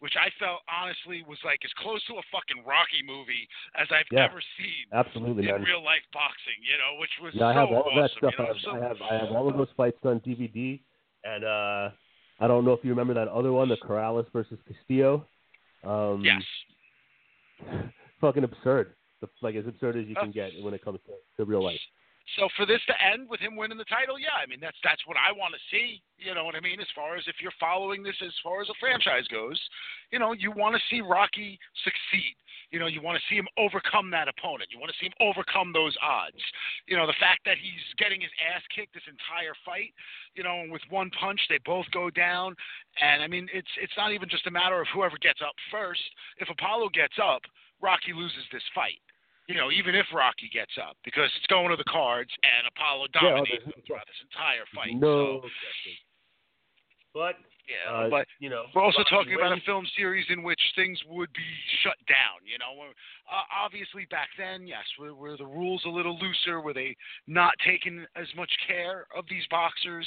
which 0.00 0.14
I 0.16 0.30
felt 0.38 0.60
honestly 0.70 1.22
was 1.26 1.38
like 1.44 1.60
as 1.64 1.72
close 1.78 2.02
to 2.06 2.14
a 2.16 2.24
fucking 2.32 2.64
Rocky 2.64 3.02
movie 3.04 3.46
as 3.76 3.88
I've 3.90 4.08
Yeah. 4.10 4.26
ever 4.30 4.40
seen 4.56 4.86
Absolutely, 4.92 5.48
in 5.48 5.54
man. 5.54 5.62
real 5.62 5.82
life 5.82 6.04
boxing. 6.12 6.58
You 6.62 6.78
know, 6.78 6.98
which 7.00 7.14
was 7.20 7.34
Yeah, 7.34 7.46
I 7.50 7.54
have 7.54 7.70
all 7.70 7.88
of 7.88 7.94
that 7.96 8.10
stuff. 8.16 8.34
you 8.38 8.44
I 8.44 8.48
have, 8.48 8.60
so, 8.62 8.70
I 8.76 8.78
have 8.78 8.98
I 9.02 9.14
have 9.18 9.30
all 9.32 9.48
of 9.48 9.56
those 9.56 9.70
fights 9.76 9.98
on 10.04 10.20
DVD, 10.20 10.80
and 11.24 11.44
uh, 11.44 11.90
I 12.40 12.48
don't 12.48 12.64
know 12.64 12.72
if 12.72 12.82
you 12.82 12.90
remember 12.90 13.14
that 13.14 13.28
other 13.28 13.52
one, 13.52 13.68
the 13.68 13.76
Corrales 13.76 14.26
versus 14.32 14.58
Castillo. 14.66 15.26
Um, 15.84 16.22
yes. 16.24 16.42
fucking 18.20 18.44
absurd. 18.44 18.94
The, 19.20 19.28
like 19.42 19.54
as 19.54 19.66
absurd 19.66 19.96
as 19.96 20.06
you 20.06 20.14
Oh. 20.18 20.22
can 20.22 20.30
get 20.32 20.52
when 20.62 20.74
it 20.74 20.84
comes 20.84 20.98
to, 21.06 21.12
to 21.36 21.44
real 21.44 21.62
life. 21.62 21.80
So 22.38 22.48
for 22.56 22.66
this 22.66 22.80
to 22.86 22.94
end 23.02 23.28
with 23.28 23.40
him 23.40 23.56
winning 23.56 23.78
the 23.78 23.88
title, 23.90 24.18
yeah, 24.18 24.38
I 24.38 24.46
mean 24.46 24.60
that's 24.60 24.78
that's 24.84 25.02
what 25.06 25.16
I 25.16 25.32
want 25.32 25.54
to 25.54 25.62
see. 25.70 26.02
You 26.18 26.34
know 26.34 26.44
what 26.44 26.54
I 26.54 26.60
mean? 26.60 26.80
As 26.80 26.90
far 26.94 27.16
as 27.16 27.24
if 27.26 27.36
you're 27.42 27.56
following 27.58 28.02
this 28.02 28.16
as 28.22 28.34
far 28.42 28.62
as 28.62 28.68
a 28.68 28.78
franchise 28.78 29.26
goes, 29.28 29.58
you 30.12 30.18
know, 30.18 30.32
you 30.32 30.52
want 30.52 30.76
to 30.76 30.82
see 30.90 31.00
Rocky 31.00 31.58
succeed. 31.82 32.36
You 32.70 32.78
know, 32.78 32.86
you 32.86 33.02
want 33.02 33.18
to 33.18 33.24
see 33.26 33.34
him 33.34 33.48
overcome 33.58 34.10
that 34.14 34.30
opponent. 34.30 34.70
You 34.70 34.78
want 34.78 34.92
to 34.94 34.98
see 35.02 35.10
him 35.10 35.18
overcome 35.18 35.72
those 35.72 35.96
odds. 35.98 36.38
You 36.86 36.96
know, 36.96 37.06
the 37.06 37.18
fact 37.18 37.42
that 37.44 37.58
he's 37.58 37.82
getting 37.98 38.20
his 38.20 38.30
ass 38.38 38.62
kicked 38.70 38.94
this 38.94 39.06
entire 39.10 39.58
fight, 39.66 39.90
you 40.38 40.46
know, 40.46 40.62
and 40.62 40.70
with 40.70 40.82
one 40.88 41.10
punch 41.18 41.40
they 41.48 41.58
both 41.66 41.86
go 41.90 42.10
down. 42.10 42.54
And 43.02 43.22
I 43.22 43.26
mean, 43.26 43.50
it's 43.52 43.70
it's 43.80 43.96
not 43.96 44.12
even 44.12 44.28
just 44.28 44.46
a 44.46 44.54
matter 44.54 44.80
of 44.80 44.86
whoever 44.94 45.18
gets 45.18 45.42
up 45.42 45.54
first. 45.70 46.02
If 46.38 46.46
Apollo 46.46 46.94
gets 46.94 47.18
up, 47.18 47.42
Rocky 47.82 48.12
loses 48.14 48.46
this 48.52 48.62
fight. 48.74 49.02
You 49.50 49.56
know, 49.58 49.74
even 49.74 49.96
if 49.98 50.06
Rocky 50.14 50.46
gets 50.54 50.78
up, 50.78 50.94
because 51.02 51.26
it's 51.34 51.46
going 51.50 51.70
to 51.70 51.76
the 51.76 51.90
cards, 51.90 52.30
and 52.46 52.70
Apollo 52.70 53.10
Yeah, 53.18 53.34
oh, 53.34 53.42
dominates 53.42 53.66
there's 53.66 53.74
him 53.74 53.82
throughout 53.82 54.06
this 54.06 54.22
entire 54.30 54.62
fight. 54.70 54.94
No 54.94 55.42
So. 55.42 55.50
But 57.12 57.34
yeah, 57.66 57.90
uh, 57.90 58.08
but 58.10 58.26
you 58.38 58.48
know, 58.48 58.66
we're 58.74 58.82
also 58.86 59.02
talking 59.10 59.34
about 59.34 59.50
a 59.50 59.60
film 59.66 59.82
series 59.96 60.24
in 60.30 60.44
which 60.44 60.60
things 60.76 60.98
would 61.08 61.32
be 61.32 61.42
shut 61.82 61.98
down. 62.06 62.46
You 62.46 62.62
know, 62.62 62.78
uh, 63.26 63.42
obviously 63.50 64.06
back 64.10 64.28
then, 64.38 64.68
yes, 64.68 64.86
were, 64.98 65.14
were 65.14 65.36
the 65.36 65.46
rules 65.46 65.82
a 65.84 65.88
little 65.90 66.16
looser? 66.18 66.60
Were 66.60 66.72
they 66.74 66.94
not 67.26 67.54
taking 67.66 68.06
as 68.14 68.26
much 68.36 68.50
care 68.68 69.06
of 69.16 69.24
these 69.28 69.42
boxers? 69.50 70.06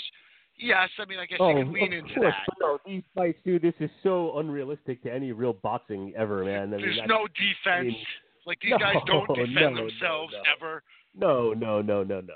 Yes, 0.57 0.87
I 0.99 1.05
mean, 1.05 1.19
I 1.19 1.25
guess 1.25 1.39
Oh, 1.41 1.49
you 1.49 1.65
can 1.65 1.73
lean 1.73 1.91
into 1.91 2.13
course. 2.13 2.33
that. 2.47 2.55
No, 2.61 2.79
these 2.85 3.03
fights, 3.15 3.39
dude, 3.43 3.61
this 3.61 3.73
is 3.81 3.89
so 4.03 4.37
unrealistic 4.39 5.03
to 5.03 5.11
any 5.13 5.31
real 5.33 5.53
boxing 5.53 6.13
ever, 6.15 6.45
man. 6.45 6.73
I 6.73 6.77
mean, 6.77 6.85
There's 6.85 6.99
no 7.07 7.27
defense. 7.35 7.87
mean, 7.87 8.05
like 8.45 8.59
these 8.61 8.71
no, 8.71 8.77
guys 8.77 8.95
don't 9.05 9.27
defend 9.35 9.55
no, 9.55 9.69
no, 9.69 9.75
themselves 9.87 10.33
no. 10.33 10.41
ever. 10.55 10.83
No, 11.15 11.53
no, 11.53 11.81
no, 11.81 12.03
no, 12.03 12.21
no. 12.21 12.33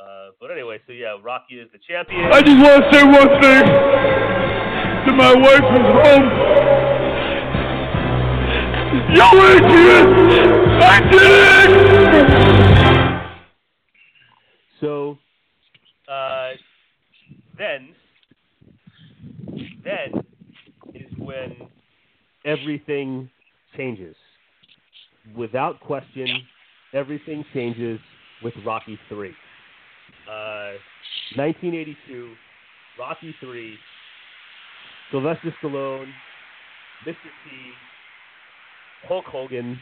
Uh, 0.00 0.30
but 0.40 0.50
anyway, 0.50 0.78
so 0.86 0.92
yeah, 0.92 1.16
Rocky 1.22 1.56
is 1.56 1.68
the 1.72 1.78
champion. 1.86 2.32
I 2.32 2.40
just 2.40 2.56
want 2.56 2.84
to 2.84 2.90
say 2.90 3.04
one 3.04 3.28
thing 3.40 3.64
to 5.06 5.12
my 5.12 5.34
wife 5.34 5.64
who's 5.70 5.86
home. 6.00 6.26
Yo, 9.14 9.26
Adrian! 9.46 10.06
I 10.82 11.00
did 11.10 11.30
it! 12.14 12.30
So, 14.80 15.18
uh, 16.08 16.50
then, 17.58 17.94
then 19.84 20.24
is 20.94 21.12
when 21.18 21.68
everything 22.44 23.30
changes. 23.76 24.16
Without 25.36 25.80
question, 25.80 26.42
everything 26.94 27.44
changes 27.54 28.00
with 28.42 28.54
Rocky 28.64 28.98
3. 29.08 29.28
Uh, 30.28 30.72
1982, 31.36 32.34
Rocky 32.98 33.34
3, 33.40 33.78
Sylvester 35.10 35.54
Stallone, 35.62 36.10
Mr. 37.06 37.12
T, 37.14 37.50
Hulk 39.06 39.24
Hogan. 39.26 39.78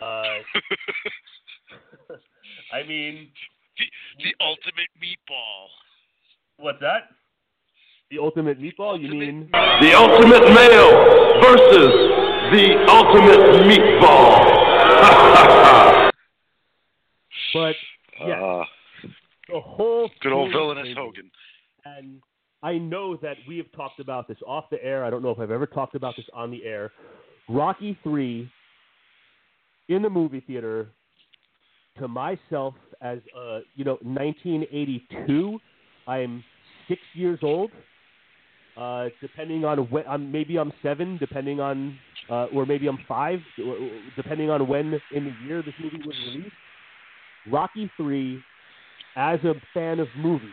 Uh, 0.00 0.22
I 2.72 2.86
mean, 2.86 3.28
The, 3.78 3.84
the 4.24 4.34
ultimate 4.44 4.90
meatball. 5.00 5.68
What's 6.58 6.80
that? 6.80 7.08
The 8.12 8.18
ultimate 8.18 8.60
meatball? 8.60 9.00
You 9.00 9.08
mean? 9.08 9.48
The 9.52 9.94
ultimate 9.96 10.44
male 10.52 10.92
versus 11.40 11.92
the 12.52 12.84
ultimate 12.88 13.64
meatball. 13.66 14.50
But 17.54 17.74
yeah, 18.26 18.42
Uh, 18.42 18.64
the 19.50 19.60
whole 19.60 20.10
good 20.22 20.32
old 20.32 20.52
villainous. 20.52 20.88
Hogan. 20.96 21.30
And 21.84 22.20
I 22.62 22.78
know 22.78 23.16
that 23.16 23.36
we 23.46 23.58
have 23.58 23.70
talked 23.72 24.00
about 24.00 24.26
this 24.26 24.38
off 24.46 24.70
the 24.70 24.82
air. 24.82 25.04
I 25.04 25.10
don't 25.10 25.22
know 25.22 25.30
if 25.32 25.38
I've 25.38 25.50
ever 25.50 25.66
talked 25.66 25.94
about 25.94 26.16
this 26.16 26.24
on 26.32 26.50
the 26.50 26.64
air. 26.64 26.92
Rocky 27.50 27.98
Three 28.02 28.50
in 29.88 30.00
the 30.00 30.08
movie 30.08 30.40
theater 30.46 30.88
to 31.98 32.08
myself 32.08 32.74
as 33.02 33.18
uh, 33.36 33.60
you 33.74 33.84
know 33.84 33.98
1982. 34.00 35.58
I'm 36.06 36.42
six 36.88 37.00
years 37.14 37.38
old. 37.42 37.70
Uh, 38.76 39.08
depending 39.20 39.64
on 39.64 39.78
when, 39.90 40.04
I'm, 40.06 40.32
maybe 40.32 40.56
I'm 40.58 40.72
seven, 40.82 41.18
depending 41.18 41.60
on, 41.60 41.98
uh, 42.30 42.46
or 42.54 42.64
maybe 42.64 42.86
I'm 42.86 42.98
five, 43.06 43.40
depending 44.16 44.50
on 44.50 44.66
when 44.66 44.98
in 45.14 45.24
the 45.24 45.34
year 45.46 45.62
this 45.62 45.74
movie 45.82 46.00
was 46.06 46.16
released. 46.26 46.54
Rocky 47.50 47.90
Three, 47.96 48.40
as 49.16 49.40
a 49.44 49.54
fan 49.74 50.00
of 50.00 50.08
movies, 50.16 50.48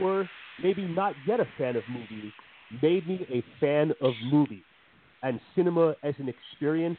or 0.00 0.28
maybe 0.62 0.82
not 0.82 1.14
yet 1.26 1.40
a 1.40 1.48
fan 1.58 1.76
of 1.76 1.82
movies, 1.90 2.32
made 2.82 3.06
me 3.06 3.26
a 3.30 3.44
fan 3.60 3.92
of 4.00 4.14
movies 4.30 4.62
and 5.22 5.40
cinema 5.54 5.94
as 6.02 6.14
an 6.18 6.28
experience. 6.28 6.98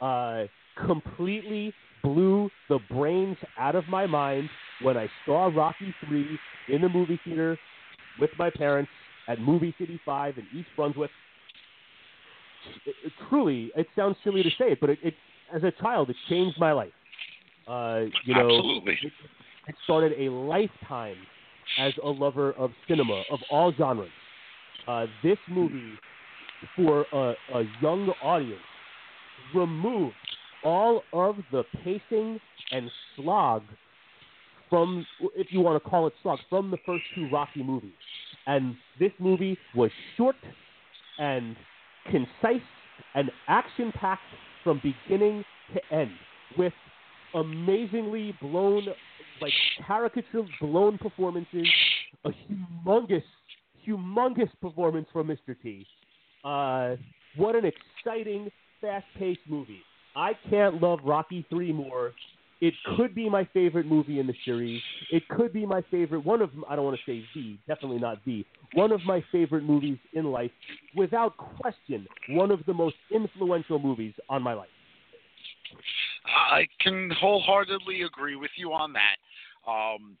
Uh, 0.00 0.44
completely 0.86 1.72
blew 2.02 2.50
the 2.68 2.78
brains 2.90 3.36
out 3.58 3.74
of 3.74 3.88
my 3.88 4.06
mind 4.06 4.48
when 4.82 4.96
I 4.96 5.08
saw 5.24 5.46
Rocky 5.46 5.92
Three 6.06 6.38
in 6.68 6.82
the 6.82 6.88
movie 6.88 7.18
theater 7.24 7.58
with 8.20 8.30
my 8.38 8.50
parents 8.50 8.90
at 9.28 9.40
Movie 9.40 9.74
City 9.78 10.00
Five 10.04 10.38
in 10.38 10.46
East 10.58 10.68
Brunswick. 10.76 11.10
It, 12.84 12.94
it- 13.04 13.12
truly, 13.28 13.70
it 13.76 13.86
sounds 13.96 14.16
silly 14.24 14.42
to 14.42 14.50
say 14.50 14.72
it, 14.72 14.80
but 14.80 14.90
it, 14.90 14.98
it 15.02 15.14
as 15.54 15.62
a 15.62 15.70
child, 15.80 16.10
it 16.10 16.16
changed 16.28 16.58
my 16.58 16.72
life. 16.72 16.92
Uh, 17.68 18.04
you 18.24 18.34
know, 18.34 18.48
Absolutely. 18.58 18.98
it, 19.02 19.12
it 19.68 19.74
started 19.84 20.12
a 20.18 20.30
lifetime 20.30 21.16
as 21.80 21.92
a 22.02 22.08
lover 22.08 22.52
of 22.52 22.70
cinema 22.88 23.22
of 23.30 23.38
all 23.50 23.72
genres. 23.76 24.08
Uh, 24.86 25.06
this 25.22 25.38
movie, 25.48 25.92
for 26.76 27.04
a, 27.12 27.34
a 27.54 27.64
young 27.82 28.08
audience, 28.22 28.60
removed 29.54 30.14
all 30.64 31.02
of 31.12 31.36
the 31.52 31.64
pacing 31.84 32.40
and 32.72 32.90
slog 33.16 33.62
from, 34.68 35.06
if 35.34 35.48
you 35.50 35.60
want 35.60 35.82
to 35.82 35.88
call 35.88 36.06
it 36.06 36.12
slog, 36.22 36.38
from 36.48 36.70
the 36.70 36.78
first 36.86 37.04
two 37.14 37.28
Rocky 37.30 37.62
movies. 37.62 37.92
And 38.46 38.76
this 38.98 39.12
movie 39.18 39.58
was 39.74 39.90
short 40.16 40.36
and 41.18 41.56
concise 42.10 42.62
and 43.14 43.30
action 43.48 43.92
packed 43.92 44.22
from 44.62 44.80
beginning 44.82 45.44
to 45.74 45.94
end 45.94 46.12
with 46.56 46.72
amazingly 47.34 48.36
blown, 48.40 48.86
like 49.40 49.52
caricature 49.86 50.42
blown 50.60 50.98
performances, 50.98 51.66
a 52.24 52.30
humongous, 52.30 53.22
humongous 53.86 54.50
performance 54.60 55.06
from 55.12 55.28
Mr. 55.28 55.56
T. 55.62 55.86
Uh, 56.44 56.96
what 57.36 57.54
an 57.54 57.64
exciting, 57.64 58.50
fast 58.80 59.06
paced 59.18 59.40
movie. 59.48 59.80
I 60.14 60.32
can't 60.48 60.80
love 60.80 61.00
Rocky 61.04 61.44
3 61.50 61.72
more. 61.72 62.12
It 62.60 62.74
could 62.96 63.14
be 63.14 63.28
my 63.28 63.46
favorite 63.52 63.86
movie 63.86 64.18
in 64.18 64.26
the 64.26 64.34
series. 64.44 64.80
It 65.10 65.26
could 65.28 65.52
be 65.52 65.66
my 65.66 65.82
favorite, 65.90 66.24
one 66.24 66.40
of, 66.40 66.50
I 66.68 66.76
don't 66.76 66.86
want 66.86 66.98
to 66.98 67.10
say 67.10 67.22
the, 67.34 67.58
definitely 67.68 67.98
not 67.98 68.18
the, 68.24 68.46
one 68.72 68.92
of 68.92 69.00
my 69.04 69.22
favorite 69.30 69.62
movies 69.62 69.98
in 70.14 70.24
life. 70.24 70.50
Without 70.94 71.36
question, 71.36 72.06
one 72.30 72.50
of 72.50 72.64
the 72.66 72.72
most 72.72 72.96
influential 73.12 73.78
movies 73.78 74.14
on 74.30 74.42
my 74.42 74.54
life. 74.54 74.68
I 76.26 76.66
can 76.80 77.10
wholeheartedly 77.20 78.02
agree 78.02 78.36
with 78.36 78.50
you 78.56 78.72
on 78.72 78.94
that. 78.94 79.16
Um, 79.70 80.16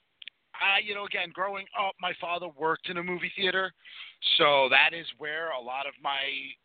I, 0.60 0.80
you 0.84 0.94
know, 0.94 1.04
again, 1.04 1.30
growing 1.32 1.66
up, 1.78 1.94
my 2.00 2.12
father 2.20 2.48
worked 2.56 2.88
in 2.88 2.98
a 2.98 3.02
movie 3.02 3.32
theater, 3.36 3.72
so 4.38 4.68
that 4.70 4.96
is 4.96 5.06
where 5.18 5.50
a 5.50 5.60
lot 5.60 5.86
of 5.86 5.94
my 6.02 6.20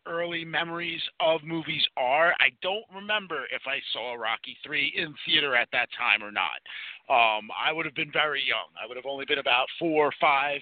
early 0.06 0.44
memories 0.44 1.00
of 1.20 1.42
movies 1.44 1.82
are. 1.96 2.32
I 2.40 2.48
don't 2.62 2.84
remember 2.94 3.44
if 3.50 3.62
I 3.66 3.78
saw 3.92 4.14
Rocky 4.14 4.56
Three 4.64 4.92
in 4.96 5.14
theater 5.26 5.54
at 5.54 5.68
that 5.72 5.88
time 5.98 6.22
or 6.22 6.32
not. 6.32 6.60
Um, 7.08 7.48
I 7.52 7.72
would 7.72 7.86
have 7.86 7.94
been 7.94 8.12
very 8.12 8.42
young. 8.46 8.72
I 8.82 8.86
would 8.86 8.96
have 8.96 9.06
only 9.06 9.24
been 9.26 9.38
about 9.38 9.66
four 9.78 10.06
or 10.06 10.12
five. 10.20 10.60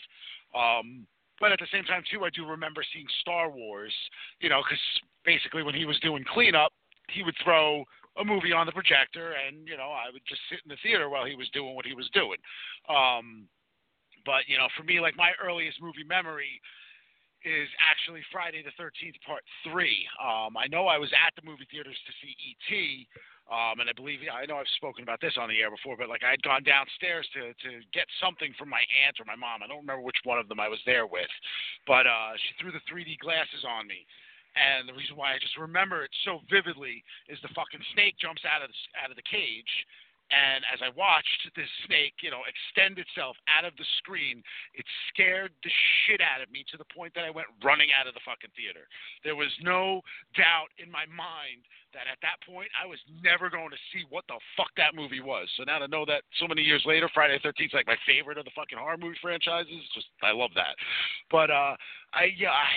Um, 0.54 1.06
but 1.38 1.52
at 1.52 1.58
the 1.58 1.68
same 1.72 1.84
time, 1.84 2.02
too, 2.10 2.24
I 2.24 2.30
do 2.30 2.44
remember 2.44 2.82
seeing 2.92 3.06
Star 3.20 3.50
Wars. 3.50 3.94
You 4.40 4.48
know, 4.48 4.62
because 4.62 4.82
basically 5.24 5.62
when 5.62 5.74
he 5.74 5.86
was 5.86 5.98
doing 6.00 6.24
cleanup, 6.32 6.72
he 7.12 7.22
would 7.22 7.36
throw 7.42 7.84
a 8.20 8.24
movie 8.24 8.52
on 8.52 8.66
the 8.66 8.72
projector, 8.72 9.32
and 9.32 9.66
you 9.66 9.76
know 9.76 9.90
I 9.90 10.12
would 10.12 10.22
just 10.28 10.40
sit 10.50 10.60
in 10.64 10.68
the 10.68 10.80
theater 10.82 11.08
while 11.08 11.24
he 11.24 11.34
was 11.34 11.48
doing 11.50 11.74
what 11.74 11.86
he 11.86 11.94
was 11.94 12.08
doing. 12.12 12.38
Um, 12.88 13.48
but 14.24 14.44
you 14.46 14.58
know, 14.58 14.68
for 14.76 14.84
me, 14.84 15.00
like 15.00 15.16
my 15.16 15.32
earliest 15.42 15.80
movie 15.80 16.04
memory 16.04 16.60
is 17.40 17.68
actually 17.80 18.20
Friday 18.28 18.60
the 18.60 18.76
13th, 18.76 19.16
Part 19.24 19.40
3. 19.64 19.88
Um, 20.20 20.60
I 20.60 20.68
know 20.68 20.92
I 20.92 21.00
was 21.00 21.08
at 21.16 21.32
the 21.40 21.48
movie 21.48 21.64
theaters 21.72 21.96
to 21.96 22.12
see 22.20 22.36
E.T., 22.36 23.08
um, 23.50 23.82
and 23.82 23.90
I 23.90 23.96
believe, 23.96 24.22
I 24.30 24.46
know 24.46 24.62
I've 24.62 24.78
spoken 24.78 25.02
about 25.02 25.18
this 25.18 25.34
on 25.34 25.50
the 25.50 25.58
air 25.58 25.74
before, 25.74 25.98
but 25.98 26.06
like 26.06 26.22
I 26.22 26.30
had 26.30 26.42
gone 26.46 26.62
downstairs 26.62 27.26
to, 27.34 27.50
to 27.50 27.82
get 27.90 28.06
something 28.22 28.54
from 28.54 28.70
my 28.70 28.84
aunt 29.02 29.18
or 29.18 29.26
my 29.26 29.34
mom. 29.34 29.64
I 29.64 29.66
don't 29.66 29.82
remember 29.82 30.06
which 30.06 30.22
one 30.22 30.38
of 30.38 30.46
them 30.46 30.62
I 30.62 30.70
was 30.70 30.78
there 30.86 31.08
with, 31.08 31.32
but 31.82 32.06
uh, 32.06 32.38
she 32.38 32.54
threw 32.62 32.70
the 32.70 32.84
3D 32.86 33.18
glasses 33.18 33.66
on 33.66 33.90
me. 33.90 34.06
And 34.58 34.88
the 34.88 34.94
reason 34.94 35.16
why 35.16 35.34
I 35.34 35.38
just 35.38 35.56
remember 35.56 36.02
it 36.02 36.10
so 36.24 36.40
vividly 36.50 37.04
is 37.28 37.38
the 37.42 37.54
fucking 37.54 37.82
snake 37.94 38.18
jumps 38.18 38.42
out 38.44 38.62
of 38.62 38.70
the, 38.70 38.78
out 38.98 39.10
of 39.10 39.16
the 39.16 39.26
cage, 39.26 39.70
and 40.30 40.62
as 40.70 40.78
I 40.78 40.94
watched 40.94 41.50
this 41.58 41.68
snake, 41.86 42.14
you 42.22 42.30
know, 42.30 42.46
extend 42.46 43.02
itself 43.02 43.34
out 43.50 43.66
of 43.66 43.74
the 43.74 43.86
screen, 43.98 44.42
it 44.78 44.86
scared 45.10 45.50
the 45.66 45.74
shit 46.06 46.22
out 46.22 46.38
of 46.38 46.50
me 46.54 46.62
to 46.70 46.78
the 46.78 46.86
point 46.94 47.14
that 47.18 47.26
I 47.26 47.34
went 47.34 47.50
running 47.66 47.90
out 47.90 48.06
of 48.06 48.14
the 48.14 48.22
fucking 48.22 48.54
theater. 48.54 48.86
There 49.26 49.34
was 49.34 49.50
no 49.58 50.06
doubt 50.38 50.70
in 50.78 50.86
my 50.86 51.02
mind 51.10 51.66
that 51.92 52.06
at 52.10 52.18
that 52.22 52.38
point 52.46 52.70
I 52.76 52.86
was 52.86 52.98
never 53.22 53.50
going 53.50 53.70
to 53.70 53.80
see 53.92 54.06
what 54.08 54.24
the 54.28 54.38
fuck 54.56 54.70
that 54.76 54.94
movie 54.94 55.20
was. 55.20 55.48
So 55.56 55.64
now 55.64 55.78
to 55.78 55.88
know 55.88 56.04
that 56.06 56.22
so 56.38 56.46
many 56.46 56.62
years 56.62 56.82
later, 56.86 57.10
Friday 57.12 57.38
the 57.38 57.50
Thirteenth 57.50 57.72
is 57.72 57.78
like 57.78 57.90
my 57.90 57.98
favorite 58.06 58.38
of 58.38 58.44
the 58.44 58.54
fucking 58.54 58.78
horror 58.78 58.98
movie 58.98 59.18
franchises, 59.20 59.82
just 59.94 60.08
I 60.22 60.32
love 60.32 60.50
that. 60.54 60.74
But 61.30 61.50
uh, 61.50 61.74
I 62.14 62.30
yeah, 62.36 62.54
I, 62.54 62.68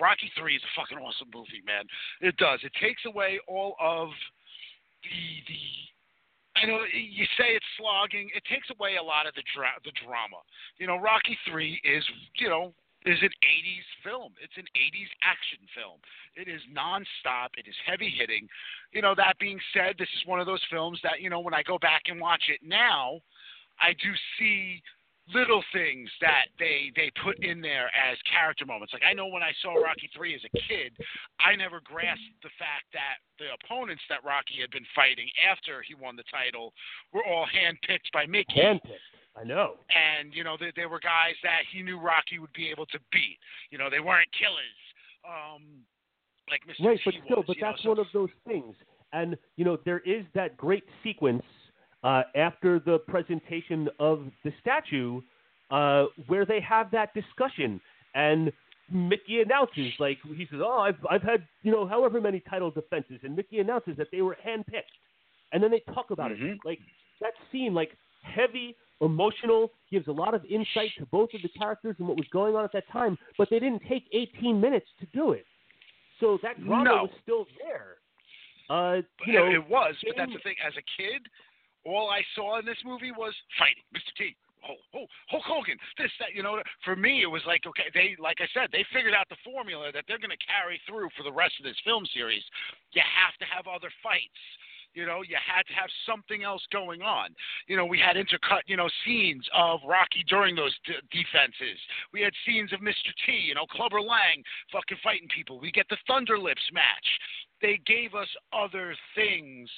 Rocky 0.00 0.30
Three 0.38 0.56
is 0.56 0.64
a 0.64 0.72
fucking 0.74 0.98
awesome 0.98 1.30
movie, 1.34 1.62
man. 1.66 1.84
It 2.20 2.36
does. 2.36 2.60
It 2.62 2.72
takes 2.80 3.04
away 3.06 3.38
all 3.46 3.76
of 3.80 4.10
the 5.02 5.20
the 5.46 5.62
I 6.56 6.64
know 6.64 6.80
you 6.88 7.24
say 7.36 7.52
it's 7.52 7.72
slogging. 7.76 8.30
It 8.34 8.42
takes 8.48 8.68
away 8.70 8.96
a 8.96 9.02
lot 9.02 9.26
of 9.26 9.34
the 9.34 9.44
dra- 9.54 9.80
the 9.84 9.92
drama. 10.00 10.40
You 10.78 10.86
know, 10.86 10.96
Rocky 10.96 11.36
Three 11.48 11.80
is 11.84 12.04
you 12.36 12.48
know 12.48 12.72
is 13.06 13.18
an 13.22 13.30
80s 13.42 13.88
film. 14.02 14.32
It's 14.42 14.56
an 14.56 14.66
80s 14.76 15.10
action 15.22 15.62
film. 15.74 15.98
It 16.34 16.48
is 16.50 16.60
nonstop. 16.74 17.54
It 17.56 17.68
is 17.68 17.74
heavy 17.86 18.10
hitting. 18.10 18.48
You 18.92 19.02
know, 19.02 19.14
that 19.16 19.38
being 19.38 19.60
said, 19.72 19.94
this 19.98 20.10
is 20.16 20.26
one 20.26 20.40
of 20.40 20.46
those 20.46 20.62
films 20.70 20.98
that 21.02 21.20
you 21.20 21.30
know 21.30 21.40
when 21.40 21.54
I 21.54 21.62
go 21.62 21.78
back 21.78 22.02
and 22.06 22.20
watch 22.20 22.44
it 22.48 22.60
now, 22.62 23.20
I 23.80 23.92
do 23.92 24.10
see 24.38 24.82
little 25.34 25.62
things 25.72 26.08
that 26.20 26.46
they 26.58 26.92
they 26.94 27.10
put 27.22 27.38
in 27.42 27.60
there 27.60 27.90
as 27.94 28.18
character 28.30 28.66
moments. 28.66 28.92
Like 28.92 29.02
I 29.08 29.12
know 29.12 29.26
when 29.26 29.42
I 29.42 29.52
saw 29.62 29.74
Rocky 29.74 30.10
3 30.14 30.34
as 30.34 30.42
a 30.44 30.52
kid, 30.68 30.92
I 31.40 31.56
never 31.56 31.80
grasped 31.82 32.42
the 32.42 32.54
fact 32.58 32.86
that 32.92 33.18
the 33.38 33.54
opponents 33.58 34.02
that 34.08 34.24
Rocky 34.24 34.60
had 34.60 34.70
been 34.70 34.86
fighting 34.94 35.26
after 35.42 35.82
he 35.82 35.94
won 35.94 36.16
the 36.16 36.26
title 36.30 36.72
were 37.12 37.24
all 37.24 37.46
handpicked 37.46 38.10
by 38.12 38.26
Mickey. 38.26 38.54
Handpicked. 38.58 39.02
I 39.38 39.44
know. 39.44 39.74
And 39.94 40.32
you 40.34 40.44
know, 40.44 40.56
they, 40.58 40.72
they 40.76 40.86
were 40.86 41.00
guys 41.00 41.34
that 41.42 41.60
he 41.72 41.82
knew 41.82 41.98
Rocky 42.00 42.38
would 42.38 42.52
be 42.54 42.68
able 42.70 42.86
to 42.86 42.98
beat. 43.12 43.38
You 43.70 43.78
know, 43.78 43.90
they 43.90 44.00
weren't 44.00 44.28
killers. 44.38 44.78
Um, 45.28 45.62
like 46.50 46.60
Mr. 46.64 46.86
Right, 46.86 46.98
T 46.98 47.02
but 47.04 47.14
still, 47.24 47.36
was, 47.38 47.44
but 47.48 47.56
you 47.56 47.62
know, 47.62 47.70
that's 47.70 47.82
so- 47.82 47.88
one 47.90 47.98
of 47.98 48.06
those 48.12 48.30
things. 48.46 48.74
And 49.12 49.36
you 49.56 49.64
know, 49.64 49.78
there 49.84 50.00
is 50.00 50.24
that 50.34 50.56
great 50.56 50.84
sequence 51.02 51.42
uh, 52.02 52.22
after 52.34 52.78
the 52.80 52.98
presentation 53.08 53.88
of 54.00 54.24
the 54.44 54.52
statue 54.60 55.20
uh, 55.70 56.04
where 56.26 56.44
they 56.44 56.60
have 56.60 56.90
that 56.92 57.12
discussion, 57.14 57.80
and 58.14 58.52
Mickey 58.90 59.40
announces, 59.42 59.92
like 59.98 60.18
he 60.36 60.46
says, 60.50 60.60
"Oh, 60.62 60.78
I've 60.78 60.98
I've 61.10 61.22
had 61.22 61.46
you 61.62 61.72
know 61.72 61.86
however 61.86 62.20
many 62.20 62.40
title 62.40 62.70
defenses," 62.70 63.20
and 63.24 63.34
Mickey 63.36 63.58
announces 63.58 63.96
that 63.96 64.08
they 64.12 64.22
were 64.22 64.36
handpicked, 64.46 64.94
and 65.52 65.62
then 65.62 65.70
they 65.70 65.80
talk 65.92 66.10
about 66.10 66.30
it. 66.32 66.38
Mhm. 66.38 66.58
Like 66.64 66.78
that 67.20 67.32
scene, 67.50 67.74
like 67.74 67.90
heavy, 68.22 68.76
emotional, 69.00 69.72
gives 69.90 70.08
a 70.08 70.12
lot 70.12 70.34
of 70.34 70.44
insight 70.46 70.90
to 70.98 71.06
both 71.06 71.30
of 71.34 71.42
the 71.42 71.48
characters 71.50 71.96
and 71.98 72.08
what 72.08 72.16
was 72.16 72.26
going 72.32 72.56
on 72.56 72.64
at 72.64 72.72
that 72.72 72.88
time. 72.92 73.18
But 73.36 73.50
they 73.50 73.58
didn't 73.58 73.82
take 73.88 74.04
18 74.12 74.60
minutes 74.60 74.86
to 75.00 75.06
do 75.06 75.32
it, 75.32 75.46
so 76.20 76.38
that 76.42 76.62
drama 76.64 76.84
No. 76.84 77.02
was 77.04 77.10
still 77.22 77.46
there. 77.62 77.98
Uh, 78.68 79.02
you 79.26 79.34
know, 79.34 79.46
it, 79.46 79.62
was, 79.68 79.94
but 80.02 80.16
that's 80.16 80.32
the 80.32 80.40
thing. 80.40 80.56
As 80.66 80.74
a 80.76 80.82
kid, 80.96 81.22
all 81.84 82.10
I 82.10 82.22
saw 82.34 82.58
in 82.58 82.66
this 82.66 82.78
movie 82.84 83.12
was 83.12 83.32
fighting, 83.58 83.84
Mr. 83.94 84.10
T. 84.18 84.36
Oh, 84.66 84.74
oh, 84.98 85.06
Hulk 85.30 85.46
Hogan, 85.46 85.78
this, 85.94 86.10
that, 86.18 86.34
you 86.34 86.42
know. 86.42 86.58
For 86.82 86.96
me, 86.96 87.22
it 87.22 87.30
was 87.30 87.42
like, 87.46 87.62
okay, 87.70 87.86
they, 87.94 88.18
like 88.18 88.42
I 88.42 88.50
said, 88.50 88.74
they 88.74 88.82
figured 88.90 89.14
out 89.14 89.28
the 89.30 89.38
formula 89.46 89.94
that 89.94 90.02
they're 90.10 90.18
going 90.18 90.34
to 90.34 90.42
carry 90.42 90.80
through 90.90 91.06
for 91.14 91.22
the 91.22 91.30
rest 91.30 91.54
of 91.60 91.64
this 91.64 91.78
film 91.86 92.02
series. 92.10 92.42
You 92.90 93.02
have 93.06 93.38
to 93.38 93.46
have 93.46 93.70
other 93.70 93.92
fights. 94.02 94.42
You 94.96 95.04
know, 95.04 95.20
you 95.20 95.36
had 95.36 95.66
to 95.66 95.74
have 95.74 95.90
something 96.08 96.42
else 96.42 96.62
going 96.72 97.02
on. 97.02 97.28
You 97.68 97.76
know, 97.76 97.84
we 97.84 97.98
had 98.00 98.16
intercut, 98.16 98.62
you 98.66 98.78
know, 98.78 98.88
scenes 99.04 99.46
of 99.54 99.80
Rocky 99.86 100.24
during 100.26 100.56
those 100.56 100.74
d- 100.86 100.94
defenses. 101.12 101.78
We 102.14 102.22
had 102.22 102.32
scenes 102.46 102.72
of 102.72 102.80
Mr. 102.80 103.12
T, 103.26 103.32
you 103.32 103.54
know, 103.54 103.66
Clubber 103.70 104.00
Lang 104.00 104.42
fucking 104.72 104.96
fighting 105.04 105.28
people. 105.28 105.60
We 105.60 105.70
get 105.70 105.86
the 105.90 105.98
Thunder 106.08 106.38
Lips 106.38 106.62
match. 106.72 107.06
They 107.60 107.78
gave 107.86 108.14
us 108.14 108.28
other 108.54 108.96
things 109.14 109.68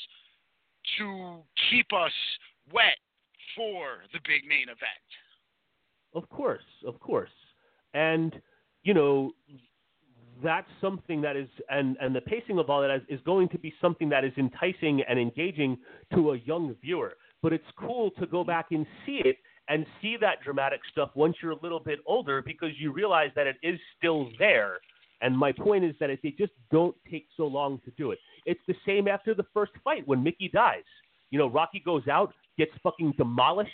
to 0.99 1.43
keep 1.69 1.93
us 1.93 2.15
wet 2.73 2.97
for 3.57 4.05
the 4.13 4.21
big 4.25 4.47
main 4.49 4.69
event. 4.69 5.09
Of 6.15 6.29
course, 6.29 6.63
of 6.87 7.01
course. 7.01 7.35
And, 7.93 8.41
you 8.85 8.95
know, 8.95 9.33
that's 10.43 10.69
something 10.81 11.21
that 11.23 11.37
is, 11.37 11.49
and, 11.71 11.97
and 12.01 12.15
the 12.15 12.21
pacing 12.21 12.59
of 12.59 12.71
all 12.71 12.81
that 12.83 12.95
is, 12.95 13.03
is 13.09 13.21
going 13.25 13.49
to 13.51 13.59
be 13.59 13.73
something 13.81 14.09
that 14.09 14.25
is 14.25 14.33
enticing 14.37 15.03
and 15.09 15.19
engaging 15.19 15.79
to 16.15 16.33
a 16.33 16.39
young 16.39 16.75
viewer. 16.83 17.15
But 17.43 17.53
it's 17.53 17.65
cool 17.79 18.11
to 18.19 18.27
go 18.27 18.45
back 18.45 18.67
and 18.71 18.87
see 19.07 19.21
it 19.25 19.37
and 19.69 19.87
see 20.01 20.17
that 20.21 20.43
dramatic 20.43 20.81
stuff 20.91 21.11
once 21.15 21.37
you're 21.43 21.53
a 21.53 21.63
little 21.63 21.81
bit 21.81 21.99
older 22.07 22.43
because 22.43 22.71
you 22.79 22.93
realize 22.93 23.31
that 23.37 23.47
it 23.47 23.57
is 23.63 23.79
still 23.97 24.29
there. 24.39 24.79
And 25.21 25.37
my 25.37 25.53
point 25.53 25.85
is 25.85 25.95
that 26.01 26.11
if 26.11 26.23
they 26.23 26.31
just 26.31 26.53
don't 26.71 26.97
take 27.11 27.27
so 27.37 27.47
long 27.47 27.81
to 27.85 27.91
do 27.93 28.13
it. 28.13 28.19
It's 28.47 28.61
the 28.67 28.75
same 28.87 29.09
after 29.09 29.35
the 29.35 29.45
first 29.53 29.73
fight 29.85 30.07
when 30.07 30.23
Mickey 30.23 30.49
dies. 30.53 30.85
You 31.31 31.39
know, 31.39 31.49
Rocky 31.49 31.83
goes 31.85 32.07
out, 32.09 32.33
gets 32.57 32.73
fucking 32.83 33.15
demolished, 33.19 33.71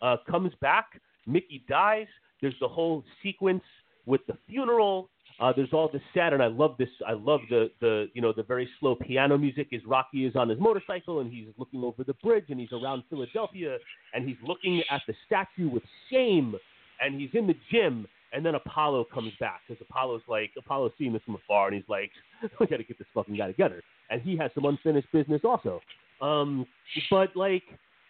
uh, 0.00 0.16
comes 0.30 0.52
back, 0.60 0.86
Mickey 1.26 1.64
dies. 1.68 2.06
There's 2.40 2.54
the 2.60 2.68
whole 2.68 3.04
sequence 3.22 3.62
with 4.06 4.20
the 4.26 4.36
funeral. 4.48 5.10
Uh, 5.40 5.52
there's 5.54 5.72
all 5.72 5.88
this 5.92 6.02
sad, 6.14 6.32
and 6.32 6.42
I 6.42 6.46
love 6.46 6.76
this. 6.78 6.88
I 7.06 7.12
love 7.12 7.40
the 7.50 7.70
the 7.80 8.08
you 8.14 8.22
know 8.22 8.32
the 8.32 8.42
very 8.42 8.68
slow 8.80 8.94
piano 8.94 9.38
music 9.38 9.68
as 9.72 9.80
Rocky 9.86 10.26
is 10.26 10.36
on 10.36 10.48
his 10.48 10.58
motorcycle 10.60 11.20
and 11.20 11.32
he's 11.32 11.46
looking 11.58 11.82
over 11.82 12.04
the 12.04 12.14
bridge 12.14 12.46
and 12.48 12.60
he's 12.60 12.72
around 12.72 13.02
Philadelphia 13.10 13.78
and 14.14 14.28
he's 14.28 14.36
looking 14.46 14.82
at 14.90 15.02
the 15.06 15.14
statue 15.26 15.68
with 15.68 15.82
shame 16.10 16.54
and 17.00 17.20
he's 17.20 17.30
in 17.34 17.46
the 17.46 17.56
gym 17.70 18.06
and 18.32 18.44
then 18.44 18.54
Apollo 18.54 19.06
comes 19.12 19.32
back 19.40 19.60
because 19.66 19.84
Apollo's 19.88 20.22
like 20.28 20.50
Apollo's 20.56 20.92
seeing 20.98 21.12
this 21.12 21.22
from 21.24 21.34
afar 21.34 21.68
and 21.68 21.76
he's 21.76 21.88
like 21.88 22.10
we 22.60 22.66
got 22.66 22.76
to 22.76 22.84
get 22.84 22.98
this 22.98 23.08
fucking 23.14 23.36
guy 23.36 23.46
together 23.46 23.82
and 24.10 24.20
he 24.22 24.36
has 24.36 24.50
some 24.54 24.64
unfinished 24.64 25.08
business 25.12 25.40
also. 25.44 25.80
Um, 26.20 26.66
but 27.10 27.34
like 27.34 27.64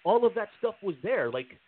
all 0.05 0.27
of 0.27 0.35
that 0.35 0.49
stuff 0.59 0.75
was 0.83 0.97
there. 1.03 1.31
Like 1.31 1.59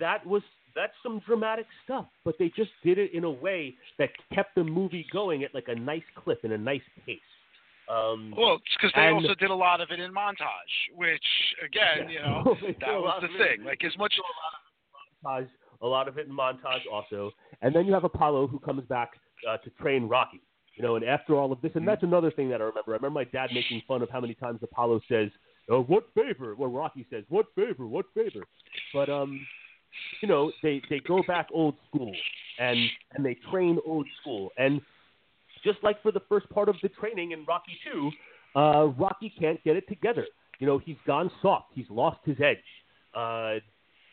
that 0.00 0.26
was 0.26 0.42
that's 0.74 0.92
some 1.02 1.20
dramatic 1.26 1.66
stuff, 1.84 2.06
but 2.24 2.34
they 2.38 2.48
just 2.56 2.70
did 2.84 2.98
it 2.98 3.12
in 3.14 3.24
a 3.24 3.30
way 3.30 3.74
that 3.98 4.10
kept 4.34 4.54
the 4.54 4.64
movie 4.64 5.06
going 5.12 5.44
at 5.44 5.54
like 5.54 5.68
a 5.68 5.74
nice 5.74 6.02
clip 6.16 6.40
and 6.44 6.52
a 6.52 6.58
nice 6.58 6.82
pace. 7.04 7.18
Um, 7.88 8.32
Well, 8.36 8.54
it's 8.54 8.64
because 8.76 8.92
they 8.94 9.06
And- 9.06 9.16
also 9.16 9.34
did 9.34 9.50
a 9.50 9.54
lot 9.54 9.80
of 9.80 9.90
it 9.90 10.00
in 10.00 10.12
montage, 10.14 10.74
which 10.94 11.24
again, 11.64 12.08
you 12.08 12.20
know, 12.20 12.42
that 12.80 13.00
was 13.00 13.22
the 13.22 13.28
thing. 13.38 13.64
Like 13.64 13.82
as 13.84 13.96
much 13.98 14.14
a 14.18 14.22
lot, 14.22 15.40
of 15.40 15.44
montage, 15.44 15.50
a 15.82 15.86
lot 15.86 16.08
of 16.08 16.18
it 16.18 16.26
in 16.26 16.32
montage 16.32 16.82
also, 16.90 17.32
and 17.60 17.74
then 17.74 17.86
you 17.86 17.92
have 17.92 18.04
Apollo 18.04 18.46
who 18.48 18.58
comes 18.60 18.84
back 18.88 19.10
uh, 19.48 19.56
to 19.58 19.70
train 19.70 20.08
Rocky. 20.08 20.40
You 20.76 20.82
know, 20.82 20.96
and 20.96 21.04
after 21.04 21.34
all 21.34 21.52
of 21.52 21.60
this, 21.60 21.72
and 21.74 21.86
that's 21.86 22.02
another 22.02 22.30
thing 22.30 22.48
that 22.48 22.62
I 22.62 22.64
remember. 22.64 22.92
I 22.92 22.96
remember 22.96 23.10
my 23.10 23.24
dad 23.24 23.50
making 23.52 23.82
fun 23.86 24.00
of 24.00 24.08
how 24.08 24.20
many 24.20 24.32
times 24.32 24.60
Apollo 24.62 25.02
says, 25.06 25.28
oh, 25.68 25.82
"What 25.82 26.04
favor?" 26.14 26.54
Well, 26.54 26.70
Rocky 26.70 27.04
says, 27.10 27.24
"What 27.28 27.44
favor? 27.54 27.86
What 27.86 28.06
favor?" 28.14 28.42
But 28.94 29.10
um, 29.10 29.46
you 30.20 30.28
know, 30.28 30.52
they 30.62 30.82
they 30.90 31.00
go 31.00 31.22
back 31.26 31.48
old 31.52 31.74
school 31.88 32.14
and 32.58 32.78
and 33.14 33.24
they 33.24 33.36
train 33.50 33.78
old 33.86 34.06
school, 34.20 34.50
and 34.58 34.80
just 35.64 35.78
like 35.82 36.02
for 36.02 36.12
the 36.12 36.22
first 36.28 36.48
part 36.50 36.68
of 36.68 36.76
the 36.82 36.88
training 36.88 37.32
in 37.32 37.44
Rocky 37.44 37.72
Two, 37.84 38.10
uh, 38.58 38.86
Rocky 38.98 39.32
can't 39.38 39.62
get 39.64 39.76
it 39.76 39.88
together. 39.88 40.26
You 40.58 40.66
know, 40.66 40.78
he's 40.78 40.96
gone 41.06 41.30
soft. 41.40 41.66
He's 41.74 41.86
lost 41.90 42.18
his 42.24 42.36
edge. 42.40 42.58
Uh, 43.14 43.54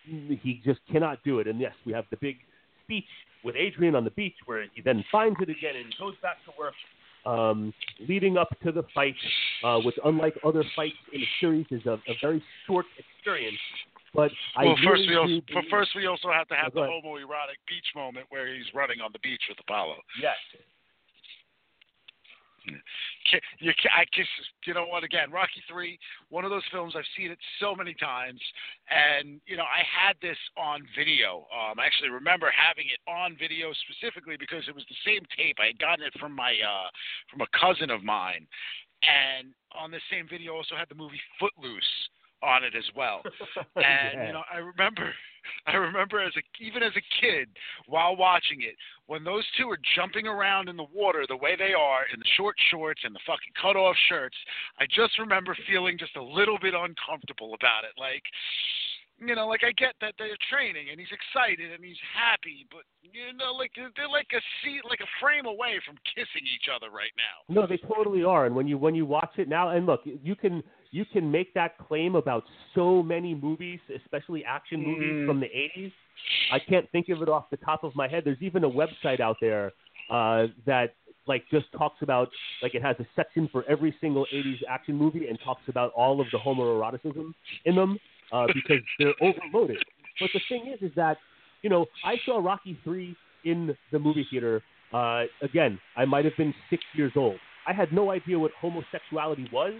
he 0.05 0.61
just 0.65 0.79
cannot 0.91 1.23
do 1.23 1.39
it. 1.39 1.47
And 1.47 1.59
yes, 1.59 1.73
we 1.85 1.93
have 1.93 2.05
the 2.09 2.17
big 2.17 2.37
speech 2.83 3.05
with 3.43 3.55
Adrian 3.55 3.95
on 3.95 4.03
the 4.03 4.11
beach 4.11 4.33
where 4.45 4.65
he 4.73 4.81
then 4.81 5.03
finds 5.11 5.37
it 5.41 5.49
again 5.49 5.75
and 5.75 5.93
goes 5.99 6.15
back 6.21 6.37
to 6.45 6.51
work. 6.57 6.73
Um, 7.25 7.73
leading 8.07 8.37
up 8.37 8.47
to 8.63 8.71
the 8.71 8.83
fight, 8.95 9.15
uh, 9.63 9.79
which 9.79 9.95
unlike 10.05 10.35
other 10.43 10.63
fights 10.75 10.95
in 11.13 11.19
the 11.19 11.27
series 11.39 11.65
is 11.69 11.85
a, 11.85 11.93
a 12.07 12.15
very 12.21 12.41
short 12.65 12.85
experience. 12.97 13.57
But 14.13 14.31
I 14.57 14.65
well, 14.65 14.75
first 14.83 15.07
really 15.07 15.07
we 15.07 15.41
also, 15.53 15.67
first 15.69 15.91
we 15.95 16.07
also 16.07 16.31
have 16.31 16.47
to 16.49 16.55
have 16.55 16.73
the 16.73 16.81
homoerotic 16.81 17.61
beach 17.67 17.85
moment 17.95 18.25
where 18.29 18.53
he's 18.53 18.65
running 18.73 19.01
on 19.01 19.11
the 19.13 19.19
beach 19.19 19.41
with 19.49 19.59
Apollo. 19.61 19.97
yes, 20.21 20.35
you 23.59 23.71
I 23.95 24.05
just, 24.13 24.29
you 24.65 24.73
know 24.73 24.85
what? 24.85 25.03
Again, 25.03 25.31
Rocky 25.31 25.63
Three, 25.69 25.99
one 26.29 26.45
of 26.45 26.51
those 26.51 26.63
films 26.71 26.93
I've 26.95 27.07
seen 27.17 27.31
it 27.31 27.37
so 27.59 27.75
many 27.75 27.93
times, 27.93 28.39
and 28.89 29.39
you 29.45 29.57
know 29.57 29.63
I 29.63 29.83
had 29.85 30.15
this 30.21 30.37
on 30.57 30.85
video. 30.97 31.47
Um, 31.53 31.79
I 31.79 31.85
actually 31.85 32.09
remember 32.09 32.51
having 32.51 32.85
it 32.87 32.99
on 33.09 33.37
video 33.39 33.71
specifically 33.87 34.35
because 34.39 34.63
it 34.67 34.75
was 34.75 34.85
the 34.89 34.99
same 35.05 35.21
tape. 35.35 35.57
I 35.59 35.67
had 35.67 35.79
gotten 35.79 36.05
it 36.05 36.13
from 36.19 36.35
my 36.35 36.53
uh, 36.53 36.89
from 37.29 37.41
a 37.41 37.49
cousin 37.57 37.89
of 37.89 38.03
mine, 38.03 38.47
and 39.03 39.53
on 39.71 39.91
the 39.91 40.01
same 40.11 40.27
video 40.29 40.55
also 40.55 40.75
had 40.75 40.89
the 40.89 40.95
movie 40.95 41.21
Footloose 41.39 42.09
on 42.41 42.63
it 42.63 42.75
as 42.75 42.85
well. 42.95 43.21
And 43.75 44.13
Yeah. 44.19 44.27
you 44.27 44.33
know, 44.33 44.43
I 44.51 44.57
remember, 44.57 45.13
I 45.67 45.75
remember 45.75 46.21
as 46.21 46.33
a 46.35 46.43
even 46.63 46.83
as 46.83 46.93
a 46.95 47.05
kid 47.21 47.49
while 47.87 48.15
watching 48.15 48.61
it, 48.61 48.75
when 49.07 49.23
those 49.23 49.45
two 49.57 49.69
are 49.69 49.79
jumping 49.95 50.27
around 50.27 50.69
in 50.69 50.77
the 50.77 50.87
water 50.93 51.25
the 51.27 51.37
way 51.37 51.55
they 51.55 51.73
are 51.73 52.03
in 52.13 52.19
the 52.19 52.29
short 52.37 52.55
shorts 52.71 53.01
and 53.03 53.15
the 53.15 53.19
fucking 53.25 53.53
cut 53.61 53.75
off 53.75 53.95
shirts, 54.07 54.37
I 54.79 54.85
just 54.85 55.17
remember 55.19 55.55
feeling 55.67 55.97
just 55.97 56.15
a 56.15 56.23
little 56.23 56.59
bit 56.59 56.73
uncomfortable 56.73 57.53
about 57.53 57.83
it. 57.83 57.95
Like, 57.97 58.23
you 59.19 59.35
know, 59.35 59.47
like 59.47 59.63
I 59.63 59.71
get 59.73 59.95
that 60.01 60.13
they're 60.17 60.37
training 60.49 60.89
and 60.91 60.99
he's 60.99 61.11
excited 61.11 61.71
and 61.71 61.83
he's 61.83 61.99
happy, 62.15 62.65
but 62.71 62.83
you 63.01 63.33
know, 63.35 63.53
like 63.53 63.71
they're 63.75 64.07
like 64.07 64.27
a 64.33 64.41
seat, 64.63 64.81
like 64.87 65.01
a 65.01 65.11
frame 65.19 65.45
away 65.45 65.79
from 65.85 65.95
kissing 66.15 66.47
each 66.47 66.67
other 66.73 66.87
right 66.89 67.11
now. 67.17 67.43
No, 67.53 67.67
they 67.67 67.77
totally 67.77 68.23
are. 68.23 68.45
And 68.45 68.55
when 68.55 68.67
you 68.67 68.77
when 68.77 68.95
you 68.95 69.05
watch 69.05 69.33
it 69.37 69.49
now, 69.49 69.69
and 69.69 69.85
look, 69.85 70.01
you 70.05 70.35
can 70.35 70.63
you 70.91 71.05
can 71.05 71.29
make 71.31 71.53
that 71.53 71.77
claim 71.77 72.15
about 72.15 72.43
so 72.75 73.03
many 73.03 73.35
movies, 73.35 73.79
especially 73.95 74.43
action 74.45 74.81
movies 74.83 75.13
Mm. 75.13 75.27
from 75.27 75.39
the 75.39 75.47
'80s. 75.47 75.91
I 76.51 76.59
can't 76.59 76.89
think 76.91 77.09
of 77.09 77.21
it 77.21 77.29
off 77.29 77.49
the 77.49 77.57
top 77.57 77.83
of 77.83 77.95
my 77.95 78.07
head. 78.07 78.23
There's 78.25 78.41
even 78.41 78.63
a 78.63 78.69
website 78.69 79.19
out 79.19 79.37
there 79.39 79.71
uh, 80.09 80.47
that 80.65 80.95
like 81.27 81.43
just 81.51 81.71
talks 81.77 82.01
about 82.01 82.29
like 82.63 82.73
it 82.73 82.81
has 82.81 82.95
a 82.99 83.05
section 83.15 83.47
for 83.51 83.63
every 83.69 83.95
single 84.01 84.25
'80s 84.33 84.61
action 84.67 84.95
movie 84.95 85.27
and 85.27 85.39
talks 85.43 85.61
about 85.67 85.91
all 85.93 86.19
of 86.19 86.27
the 86.31 86.37
homoeroticism 86.39 87.33
in 87.65 87.75
them 87.75 87.99
uh, 88.31 88.47
because 88.47 88.83
they're 88.97 89.13
overloaded. 89.21 89.77
But 90.19 90.31
the 90.33 90.41
thing 90.49 90.67
is, 90.73 90.81
is 90.81 90.93
that 90.95 91.17
you 91.61 91.69
know 91.69 91.85
I 92.03 92.15
saw 92.25 92.39
Rocky 92.39 92.77
three 92.83 93.15
in 93.45 93.75
the 93.91 93.99
movie 93.99 94.25
theater. 94.29 94.61
Uh, 94.91 95.25
again, 95.43 95.79
I 95.95 96.05
might 96.05 96.25
have 96.25 96.35
been 96.35 96.53
six 96.71 96.83
years 96.95 97.11
old. 97.15 97.37
I 97.67 97.73
had 97.73 97.93
no 97.93 98.09
idea 98.09 98.39
what 98.39 98.51
homosexuality 98.59 99.47
was. 99.53 99.73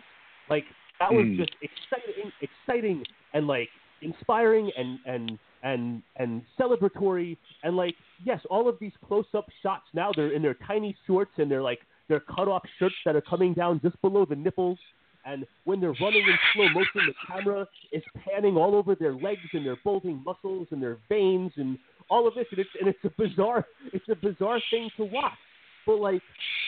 Like 0.50 0.66
that 1.00 1.14
was 1.14 1.26
Mm. 1.26 1.38
just 1.38 1.54
exciting, 1.62 2.32
exciting, 2.42 3.06
and 3.34 3.48
like 3.48 3.70
inspiring 4.02 4.72
and 4.78 5.00
and 5.06 5.40
and 5.64 6.02
and 6.18 6.42
celebratory. 6.60 7.38
And 7.64 7.76
like 7.76 7.96
yes, 8.24 8.46
all 8.50 8.68
of 8.68 8.78
these 8.80 8.94
close-up 9.08 9.50
shots 9.62 9.86
now 9.94 10.12
they're 10.16 10.32
in 10.32 10.42
their 10.42 10.56
tiny 10.68 10.96
shorts 11.06 11.32
and 11.38 11.50
they're 11.50 11.62
like 11.62 11.82
they're 12.08 12.22
cut-off 12.22 12.64
shirts 12.80 12.96
that 13.06 13.16
are 13.16 13.22
coming 13.22 13.54
down 13.54 13.80
just 13.82 14.00
below 14.02 14.26
the 14.26 14.36
nipples. 14.36 14.80
And 15.26 15.46
when 15.66 15.80
they're 15.82 15.94
running 16.02 16.24
in 16.28 16.38
slow 16.54 16.70
motion, 16.70 17.02
the 17.06 17.14
camera 17.28 17.68
is 17.92 18.02
panning 18.26 18.56
all 18.58 18.74
over 18.74 18.96
their 18.96 19.14
legs 19.14 19.42
and 19.54 19.66
their 19.66 19.78
bulging 19.84 20.24
muscles 20.24 20.68
and 20.72 20.82
their 20.82 20.98
veins 21.10 21.52
and 21.58 21.78
all 22.10 22.28
of 22.28 22.34
this. 22.36 22.48
And 22.52 22.60
it's 22.60 22.70
and 22.80 22.88
it's 22.88 23.04
a 23.04 23.10
bizarre 23.18 23.66
it's 23.94 24.08
a 24.10 24.16
bizarre 24.16 24.60
thing 24.72 24.90
to 24.98 25.04
watch. 25.06 25.34
But 25.86 26.00
like 26.00 26.22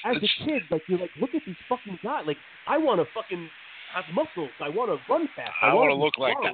as 0.06 0.18
a 0.18 0.46
kid, 0.46 0.64
like 0.70 0.84
you're 0.88 1.00
like, 1.00 1.12
look 1.20 1.34
at 1.34 1.42
these 1.46 1.56
fucking 1.70 2.00
guys. 2.04 2.24
Like 2.28 2.38
I 2.68 2.78
want 2.78 3.00
to 3.00 3.06
fucking 3.14 3.50
have 3.94 4.06
muscles. 4.14 4.52
I 4.60 4.70
want 4.70 4.90
to 4.92 4.98
run 5.12 5.28
fast. 5.36 5.52
I 5.62 5.74
wanna 5.74 5.92
wanna 5.92 5.96
be 5.96 6.02
look 6.02 6.18
like 6.18 6.38
that. 6.44 6.54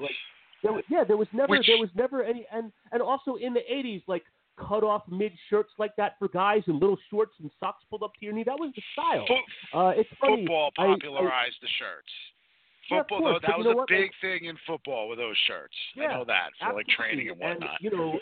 there 0.63 0.73
was, 0.73 0.83
yeah, 0.89 1.03
there 1.03 1.17
was 1.17 1.27
never 1.33 1.51
Which- 1.51 1.67
there 1.67 1.77
was 1.77 1.89
never 1.95 2.23
any 2.23 2.45
and 2.51 2.71
and 2.91 3.01
also 3.01 3.35
in 3.35 3.53
the 3.53 3.61
'80s, 3.71 4.03
like 4.07 4.23
cut 4.57 4.83
off 4.83 5.03
mid 5.07 5.31
shirts 5.49 5.71
like 5.77 5.95
that 5.97 6.17
for 6.17 6.27
guys 6.29 6.63
and 6.67 6.79
little 6.79 6.97
shorts 7.11 7.33
and 7.39 7.51
socks 7.59 7.83
pulled 7.89 8.01
up 8.01 8.11
to 8.19 8.25
your 8.25 8.33
knee. 8.33 8.43
That 8.43 8.59
was 8.59 8.71
the 8.75 8.81
style. 8.93 9.25
Foot, 9.27 9.45
Uh, 9.73 9.93
it's 9.95 10.09
funny. 10.19 10.37
football 10.43 10.71
I- 10.79 10.83
I- 10.83 10.87
popularized 10.95 11.61
the 11.61 11.67
shirts. 11.67 12.11
Yeah, 12.89 12.99
Football, 12.99 13.19
course, 13.19 13.41
though, 13.41 13.47
that 13.49 13.57
was 13.57 13.67
a 13.67 13.75
what? 13.75 13.87
big 13.89 14.11
thing 14.21 14.45
in 14.45 14.55
football 14.65 15.09
with 15.09 15.19
those 15.19 15.37
shirts. 15.45 15.75
I 15.97 16.01
Yeah, 16.01 16.07
know 16.17 16.23
that 16.23 16.51
for 16.57 16.73
like 16.73 16.87
training 16.87 17.29
and 17.29 17.37
whatnot. 17.39 17.81
you 17.81 17.89
know, 17.91 18.19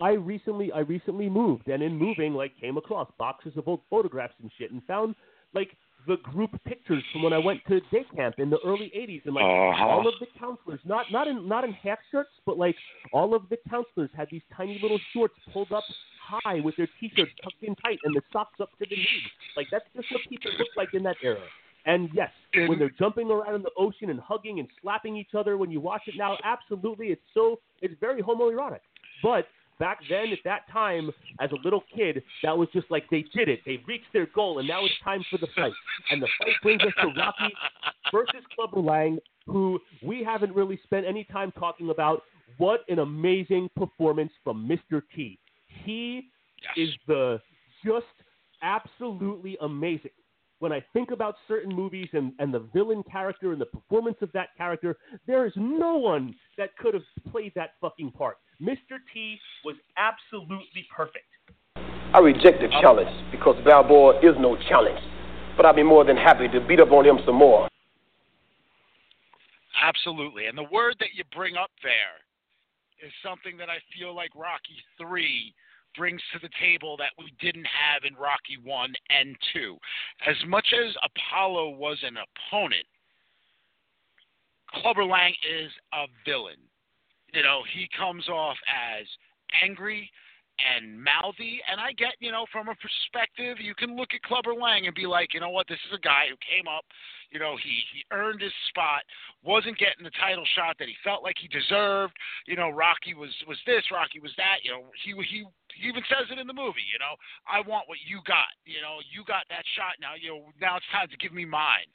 I 0.00 0.12
recently 0.12 0.72
I 0.72 0.80
recently 0.80 1.28
moved, 1.28 1.68
and 1.68 1.82
in 1.82 1.96
moving, 1.96 2.32
like 2.34 2.56
came 2.58 2.78
across 2.78 3.10
boxes 3.18 3.56
of 3.58 3.68
old 3.68 3.82
photographs 3.90 4.34
and 4.40 4.50
shit, 4.58 4.70
and 4.72 4.82
found 4.86 5.14
like 5.52 5.76
the 6.06 6.16
group 6.18 6.50
pictures 6.64 7.02
from 7.12 7.22
when 7.22 7.32
I 7.32 7.38
went 7.38 7.60
to 7.68 7.80
day 7.92 8.04
camp 8.16 8.36
in 8.38 8.50
the 8.50 8.58
early 8.64 8.90
'80s, 8.96 9.24
and 9.26 9.34
like 9.34 9.44
Uh-huh. 9.44 9.84
all 9.84 10.08
of 10.08 10.14
the 10.20 10.26
counselors, 10.38 10.80
not 10.84 11.10
not 11.12 11.28
in 11.28 11.46
not 11.46 11.64
in 11.64 11.72
half 11.72 11.98
shirts, 12.10 12.30
but 12.46 12.58
like 12.58 12.76
all 13.12 13.34
of 13.34 13.48
the 13.48 13.58
counselors 13.68 14.10
had 14.14 14.28
these 14.30 14.42
tiny 14.56 14.78
little 14.80 15.00
shorts 15.12 15.34
pulled 15.52 15.72
up 15.72 15.84
high 16.20 16.60
with 16.60 16.76
their 16.76 16.88
t-shirts 16.98 17.32
tucked 17.42 17.62
in 17.62 17.74
tight 17.76 17.98
and 18.04 18.14
the 18.14 18.22
socks 18.32 18.60
up 18.60 18.70
to 18.78 18.86
the 18.88 18.96
knee. 18.96 19.22
Like 19.56 19.66
that's 19.70 19.84
just 19.96 20.10
what 20.12 20.20
people 20.28 20.50
looked 20.58 20.76
like 20.76 20.94
in 20.94 21.02
that 21.02 21.16
era. 21.22 21.40
And 21.86 22.10
yes, 22.12 22.30
when 22.54 22.78
they're 22.78 22.90
jumping 22.90 23.30
around 23.30 23.54
in 23.54 23.62
the 23.62 23.70
ocean 23.76 24.10
and 24.10 24.20
hugging 24.20 24.58
and 24.60 24.68
slapping 24.82 25.16
each 25.16 25.34
other, 25.34 25.56
when 25.56 25.70
you 25.70 25.80
watch 25.80 26.02
it 26.06 26.14
now, 26.16 26.36
absolutely, 26.44 27.08
it's 27.08 27.22
so 27.32 27.58
it's 27.80 27.94
very 28.00 28.22
homoerotic. 28.22 28.80
But 29.22 29.48
back 29.80 29.98
then, 30.08 30.30
at 30.32 30.38
that 30.44 30.70
time, 30.70 31.10
as 31.40 31.50
a 31.50 31.56
little 31.64 31.82
kid, 31.92 32.22
that 32.44 32.56
was 32.56 32.68
just 32.72 32.88
like 32.90 33.10
they 33.10 33.24
did 33.34 33.48
it. 33.48 33.60
They 33.66 33.82
reached 33.88 34.12
their 34.12 34.26
goal, 34.26 34.60
and 34.60 34.68
now 34.68 34.84
it's 34.84 34.94
time 35.02 35.24
for 35.28 35.38
the 35.38 35.48
fight. 35.56 35.72
And 36.10 36.22
the 36.22 36.28
fight 36.38 36.54
brings 36.62 36.82
us 36.82 36.92
to 37.02 37.08
Rocky 37.18 37.52
versus 38.12 38.44
Club 38.54 38.76
Lang, 38.76 39.18
who 39.46 39.80
we 40.04 40.22
haven't 40.22 40.54
really 40.54 40.78
spent 40.84 41.04
any 41.06 41.24
time 41.24 41.50
talking 41.58 41.90
about. 41.90 42.22
What 42.58 42.84
an 42.88 43.00
amazing 43.00 43.70
performance 43.74 44.30
from 44.44 44.68
Mr. 44.68 45.02
T. 45.16 45.38
He 45.84 46.28
Yes. 46.76 46.88
is 46.90 46.94
the 47.06 47.40
just 47.82 48.04
absolutely 48.62 49.56
amazing. 49.62 50.10
When 50.58 50.72
I 50.72 50.84
think 50.92 51.10
about 51.10 51.36
certain 51.48 51.74
movies 51.74 52.08
and, 52.12 52.32
and 52.38 52.52
the 52.52 52.58
villain 52.58 53.02
character 53.10 53.52
and 53.52 53.60
the 53.60 53.64
performance 53.66 54.18
of 54.20 54.30
that 54.32 54.48
character, 54.58 54.98
there 55.26 55.46
is 55.46 55.54
no 55.56 55.96
one 55.96 56.34
that 56.58 56.76
could 56.76 56.92
have 56.92 57.02
played 57.32 57.52
that 57.54 57.70
fucking 57.80 58.10
part. 58.12 58.36
Mr. 58.62 58.98
T 59.12 59.38
was 59.64 59.76
absolutely 59.96 60.86
perfect. 60.94 61.24
I 62.12 62.18
reject 62.18 62.60
the 62.60 62.68
challenge 62.80 63.10
because 63.30 63.56
Balboa 63.64 64.18
is 64.20 64.36
no 64.38 64.56
challenge. 64.68 65.00
But 65.56 65.66
I'd 65.66 65.76
be 65.76 65.82
more 65.82 66.04
than 66.04 66.16
happy 66.16 66.48
to 66.48 66.60
beat 66.60 66.80
up 66.80 66.90
on 66.90 67.06
him 67.06 67.18
some 67.24 67.36
more. 67.36 67.68
Absolutely. 69.82 70.46
And 70.46 70.58
the 70.58 70.66
word 70.70 70.96
that 71.00 71.14
you 71.14 71.24
bring 71.34 71.56
up 71.56 71.70
there 71.82 72.20
is 73.06 73.12
something 73.24 73.56
that 73.56 73.70
I 73.70 73.78
feel 73.96 74.14
like 74.14 74.30
Rocky 74.34 74.76
3 75.00 75.54
brings 75.96 76.20
to 76.32 76.38
the 76.38 76.50
table 76.60 76.96
that 76.98 77.10
we 77.18 77.32
didn't 77.40 77.66
have 77.66 78.04
in 78.04 78.14
Rocky 78.14 78.58
1 78.62 78.92
and 79.10 79.36
2. 79.54 79.76
As 80.28 80.36
much 80.46 80.66
as 80.74 80.94
Apollo 81.02 81.70
was 81.70 81.98
an 82.02 82.16
opponent, 82.16 82.86
Clubber 84.74 85.04
Lang 85.04 85.32
is 85.48 85.70
a 85.92 86.06
villain. 86.24 86.60
You 87.32 87.42
know, 87.42 87.62
he 87.72 87.88
comes 87.96 88.28
off 88.28 88.56
as 88.66 89.06
angry 89.62 90.10
and 90.60 91.02
mouthy, 91.02 91.60
and 91.70 91.80
I 91.80 91.92
get, 91.92 92.20
you 92.20 92.32
know, 92.32 92.44
from 92.52 92.68
a 92.68 92.76
perspective, 92.76 93.56
you 93.60 93.74
can 93.74 93.96
look 93.96 94.12
at 94.12 94.22
Clubber 94.22 94.52
Lang 94.52 94.86
and 94.86 94.94
be 94.94 95.06
like, 95.06 95.32
you 95.32 95.40
know 95.40 95.48
what, 95.48 95.66
this 95.68 95.80
is 95.88 95.96
a 95.96 96.04
guy 96.04 96.28
who 96.28 96.36
came 96.44 96.68
up, 96.68 96.84
you 97.30 97.38
know, 97.38 97.56
he 97.56 97.80
he 97.94 98.02
earned 98.10 98.42
his 98.42 98.52
spot, 98.68 99.06
wasn't 99.42 99.78
getting 99.78 100.02
the 100.02 100.14
title 100.18 100.44
shot 100.58 100.76
that 100.78 100.90
he 100.90 100.96
felt 101.02 101.22
like 101.22 101.38
he 101.38 101.46
deserved. 101.46 102.12
You 102.46 102.56
know, 102.56 102.70
Rocky 102.70 103.14
was 103.14 103.30
was 103.46 103.58
this, 103.66 103.86
Rocky 103.90 104.18
was 104.18 104.34
that. 104.36 104.66
You 104.66 104.72
know, 104.72 104.82
he 104.98 105.14
he 105.30 105.46
he 105.72 105.88
even 105.88 106.02
says 106.10 106.26
it 106.30 106.42
in 106.42 106.50
the 106.50 106.56
movie. 106.56 106.84
You 106.90 106.98
know, 106.98 107.14
I 107.46 107.62
want 107.62 107.88
what 107.88 108.02
you 108.02 108.18
got. 108.26 108.50
You 108.66 108.82
know, 108.82 108.98
you 109.14 109.22
got 109.24 109.46
that 109.48 109.64
shot 109.78 109.94
now. 110.02 110.18
You 110.18 110.34
know, 110.34 110.42
now 110.60 110.76
it's 110.76 110.90
time 110.90 111.08
to 111.08 111.16
give 111.22 111.32
me 111.32 111.46
mine. 111.46 111.86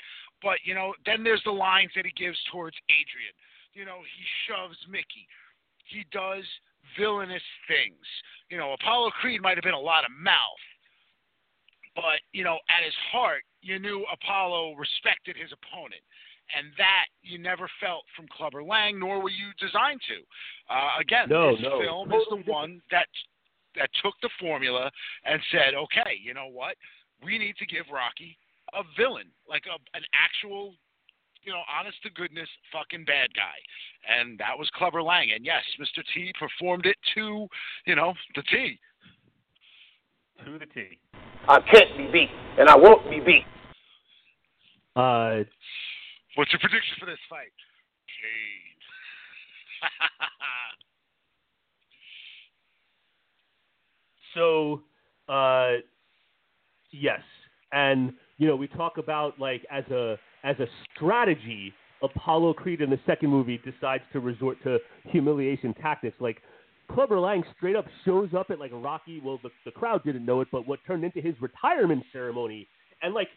But 0.42 0.64
you 0.64 0.74
know, 0.74 0.96
then 1.06 1.24
there's 1.24 1.44
the 1.44 1.52
lines 1.56 1.92
that 2.00 2.08
he 2.08 2.16
gives 2.16 2.40
towards 2.52 2.80
Adrian. 2.88 3.36
You 3.76 3.84
know, 3.84 4.00
he 4.02 4.24
shoves 4.48 4.78
Mickey. 4.90 5.28
He 5.86 6.08
does 6.12 6.44
villainous 6.98 7.44
things. 7.68 8.02
You 8.50 8.58
know, 8.58 8.74
Apollo 8.74 9.12
Creed 9.22 9.42
might 9.42 9.58
have 9.58 9.64
been 9.64 9.76
a 9.76 9.80
lot 9.80 10.06
of 10.06 10.12
mouth, 10.16 10.64
but 11.94 12.24
you 12.32 12.44
know, 12.44 12.58
at 12.72 12.84
his 12.84 12.96
heart, 13.12 13.44
you 13.62 13.78
knew 13.80 14.06
Apollo 14.12 14.76
respected 14.76 15.36
his 15.36 15.52
opponent, 15.52 16.02
and 16.56 16.72
that 16.78 17.12
you 17.22 17.38
never 17.38 17.70
felt 17.82 18.04
from 18.16 18.28
Clubber 18.32 18.64
Lang, 18.64 19.00
nor 19.00 19.22
were 19.22 19.30
you 19.30 19.52
designed 19.60 20.02
to. 20.08 20.24
Uh, 20.74 21.02
again, 21.02 21.28
No, 21.30 21.52
this 21.52 21.64
no, 21.64 21.80
film 21.80 22.12
is 22.14 22.26
the 22.30 22.52
one 22.52 22.82
that 22.92 23.08
that 23.76 23.90
took 24.02 24.14
the 24.22 24.30
formula 24.40 24.90
and 25.26 25.42
said, 25.52 25.76
okay, 25.76 26.16
you 26.24 26.34
know 26.34 26.48
what, 26.48 26.76
we 27.24 27.38
need 27.38 27.58
to 27.58 27.66
give 27.66 27.86
Rocky 27.92 28.38
a 28.74 28.84
villain, 28.98 29.28
like 29.50 29.64
a, 29.68 29.76
an 29.98 30.04
actual 30.16 30.76
you 31.46 31.54
know, 31.54 31.62
honest 31.72 32.02
to 32.04 32.10
goodness 32.10 32.50
fucking 32.72 33.06
bad 33.06 33.30
guy. 33.34 33.56
And 34.10 34.38
that 34.40 34.58
was 34.58 34.70
Clubber 34.76 35.02
Lang. 35.02 35.32
And 35.34 35.46
yes, 35.46 35.64
Mr. 35.80 36.04
T 36.14 36.34
performed 36.38 36.86
it 36.86 36.98
to, 37.16 37.48
you 37.86 37.96
know, 37.96 38.14
the 38.36 38.44
T. 38.44 38.80
To 40.44 40.60
the 40.60 40.66
T. 40.66 41.00
I 41.48 41.60
can't 41.72 41.96
be 41.98 42.08
beat, 42.12 42.30
and 42.58 42.68
I 42.68 42.76
won't 42.76 43.10
be 43.10 43.20
beat. 43.20 43.46
Uh, 44.96 45.44
What's 46.36 46.52
your 46.52 46.60
prediction 46.60 46.96
for 47.00 47.06
this 47.06 47.20
fight? 47.30 47.54
Kane. 48.20 48.82
so, 54.36 54.82
uh, 55.32 55.82
yes. 56.92 57.22
And 57.72 58.14
you 58.38 58.48
know, 58.48 58.56
we 58.58 58.68
talk 58.68 58.98
about 58.98 59.40
like 59.40 59.66
as 59.72 59.86
a 59.86 60.18
as 60.46 60.60
a 60.60 60.68
strategy, 60.96 61.74
Apollo 62.04 62.54
Creed 62.54 62.82
in 62.82 62.90
the 62.90 63.00
second 63.06 63.30
movie 63.30 63.60
decides 63.66 64.04
to 64.14 64.20
resort 64.20 64.58
to 64.64 64.78
humiliation 65.06 65.74
tactics. 65.74 66.16
Like 66.20 66.38
Clubber 66.92 67.20
Lang 67.20 67.44
straight 67.58 67.76
up 67.76 67.86
shows 68.06 68.30
up 68.38 68.52
at 68.52 68.60
like 68.60 68.72
Rocky. 68.74 69.20
Well, 69.24 69.40
the, 69.42 69.50
the 69.66 69.72
crowd 69.72 70.04
didn't 70.04 70.26
know 70.26 70.42
it, 70.42 70.48
but 70.52 70.68
what 70.68 70.80
turned 70.86 71.04
into 71.04 71.20
his 71.20 71.34
retirement 71.42 72.04
ceremony, 72.14 72.68
and 73.02 73.14
like 73.14 73.28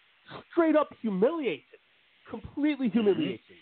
straight 0.52 0.76
up 0.76 0.90
humiliates 1.00 1.64
him, 1.72 2.40
completely 2.40 2.88
mm-hmm. 2.88 2.98
humiliates 2.98 3.42
him. 3.48 3.56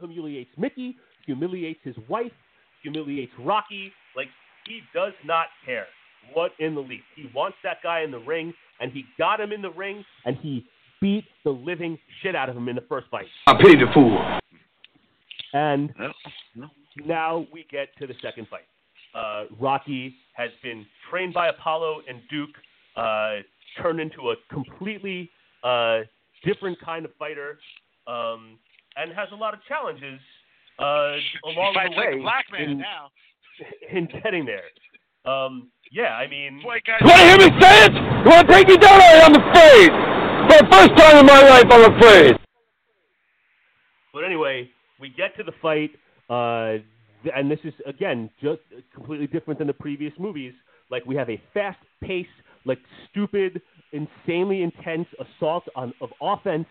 Humiliates 0.00 0.50
Mickey, 0.58 0.96
humiliates 1.24 1.78
his 1.84 1.94
wife, 2.08 2.32
humiliates 2.82 3.32
Rocky. 3.38 3.92
Like 4.16 4.28
he 4.66 4.80
does 4.92 5.12
not 5.24 5.46
care 5.64 5.86
what 6.34 6.50
in 6.58 6.74
the 6.74 6.80
least. 6.80 7.04
He 7.14 7.30
wants 7.32 7.56
that 7.62 7.76
guy 7.84 8.00
in 8.00 8.10
the 8.10 8.18
ring, 8.18 8.52
and 8.80 8.90
he 8.90 9.04
got 9.16 9.40
him 9.40 9.52
in 9.52 9.62
the 9.62 9.70
ring, 9.70 10.04
and 10.24 10.36
he 10.38 10.64
beat 11.02 11.24
the 11.44 11.50
living 11.50 11.98
shit 12.22 12.34
out 12.34 12.48
of 12.48 12.56
him 12.56 12.68
in 12.68 12.76
the 12.76 12.84
first 12.88 13.08
fight. 13.10 13.26
I 13.48 13.54
pity 13.60 13.74
the 13.74 13.90
fool. 13.92 14.18
And 15.52 15.92
No, 15.98 16.12
no. 16.54 16.68
now 17.04 17.46
we 17.52 17.66
get 17.70 17.88
to 17.98 18.06
the 18.06 18.14
second 18.22 18.46
fight. 18.48 18.62
Uh, 19.14 19.44
Rocky 19.60 20.14
has 20.34 20.50
been 20.62 20.86
trained 21.10 21.34
by 21.34 21.48
Apollo 21.48 22.02
and 22.08 22.20
Duke, 22.30 22.48
uh, 22.96 23.42
turned 23.82 24.00
into 24.00 24.30
a 24.30 24.36
completely 24.50 25.28
uh, 25.62 25.98
different 26.44 26.78
kind 26.80 27.04
of 27.04 27.10
fighter, 27.18 27.58
um, 28.06 28.58
and 28.96 29.12
has 29.12 29.28
a 29.32 29.36
lot 29.36 29.52
of 29.52 29.60
challenges 29.68 30.20
uh, 30.78 31.16
along 31.44 31.74
the 31.74 31.90
way 31.98 32.14
like 32.14 32.22
black 32.22 32.44
man 32.52 32.70
in, 32.70 32.78
now. 32.78 33.10
in 33.92 34.08
getting 34.22 34.46
there. 34.46 34.64
Um, 35.30 35.70
yeah, 35.90 36.16
I 36.16 36.26
mean, 36.28 36.62
White 36.64 36.84
guys. 36.84 36.98
You 37.02 37.08
want 37.08 37.20
to 37.20 37.44
hear 37.44 37.50
me 37.52 37.60
say 37.60 37.84
it? 37.84 37.92
You 37.92 38.30
want 38.30 38.48
to 38.48 38.54
take 38.54 38.68
me 38.68 38.76
down? 38.78 39.00
I 39.00 39.12
am 39.26 39.34
afraid. 39.34 40.21
For 40.52 40.58
the 40.58 40.70
first 40.70 40.96
time 40.98 41.16
in 41.16 41.24
my 41.24 41.40
life, 41.48 41.64
I'm 41.70 41.94
afraid. 41.94 42.36
But 44.12 44.24
anyway, 44.24 44.68
we 45.00 45.08
get 45.08 45.34
to 45.38 45.42
the 45.42 45.52
fight, 45.62 45.92
uh, 46.28 46.82
and 47.34 47.50
this 47.50 47.60
is 47.64 47.72
again 47.86 48.28
just 48.42 48.60
completely 48.94 49.28
different 49.28 49.58
than 49.58 49.66
the 49.66 49.72
previous 49.72 50.12
movies. 50.18 50.52
Like 50.90 51.06
we 51.06 51.16
have 51.16 51.30
a 51.30 51.40
fast-paced, 51.54 52.28
like 52.66 52.76
stupid, 53.10 53.62
insanely 53.92 54.62
intense 54.62 55.06
assault 55.18 55.64
on 55.74 55.94
of 56.02 56.10
offense. 56.20 56.66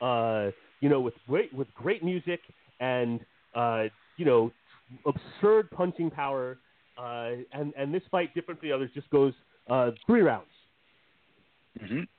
Uh, 0.00 0.50
you 0.78 0.88
know, 0.88 1.00
with 1.00 1.14
great 1.26 1.52
with 1.52 1.66
great 1.74 2.04
music 2.04 2.38
and 2.78 3.18
uh, 3.56 3.84
you 4.18 4.24
know 4.24 4.52
absurd 5.04 5.68
punching 5.72 6.10
power. 6.10 6.58
Uh, 6.96 7.30
and 7.52 7.72
and 7.76 7.92
this 7.92 8.02
fight, 8.08 8.32
different 8.36 8.60
from 8.60 8.68
the 8.68 8.72
others, 8.72 8.88
just 8.94 9.10
goes 9.10 9.32
uh, 9.68 9.90
three 10.06 10.20
rounds. 10.20 10.46
hmm 11.80 11.98
Yeah, 11.98 12.15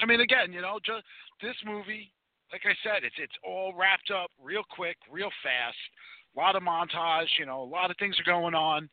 I 0.00 0.06
mean, 0.06 0.20
again, 0.20 0.52
you 0.52 0.60
know, 0.60 0.78
just 0.84 1.04
this 1.42 1.56
movie, 1.64 2.12
like 2.52 2.62
I 2.64 2.74
said, 2.82 3.04
it's 3.04 3.16
it's 3.18 3.36
all 3.44 3.74
wrapped 3.76 4.10
up 4.10 4.30
real 4.42 4.62
quick, 4.68 4.96
real 5.10 5.30
fast. 5.42 5.76
A 6.36 6.38
lot 6.38 6.56
of 6.56 6.62
montage, 6.62 7.28
you 7.38 7.46
know, 7.46 7.62
a 7.62 7.64
lot 7.64 7.90
of 7.90 7.96
things 7.98 8.16
are 8.18 8.30
going 8.30 8.54
on, 8.54 8.88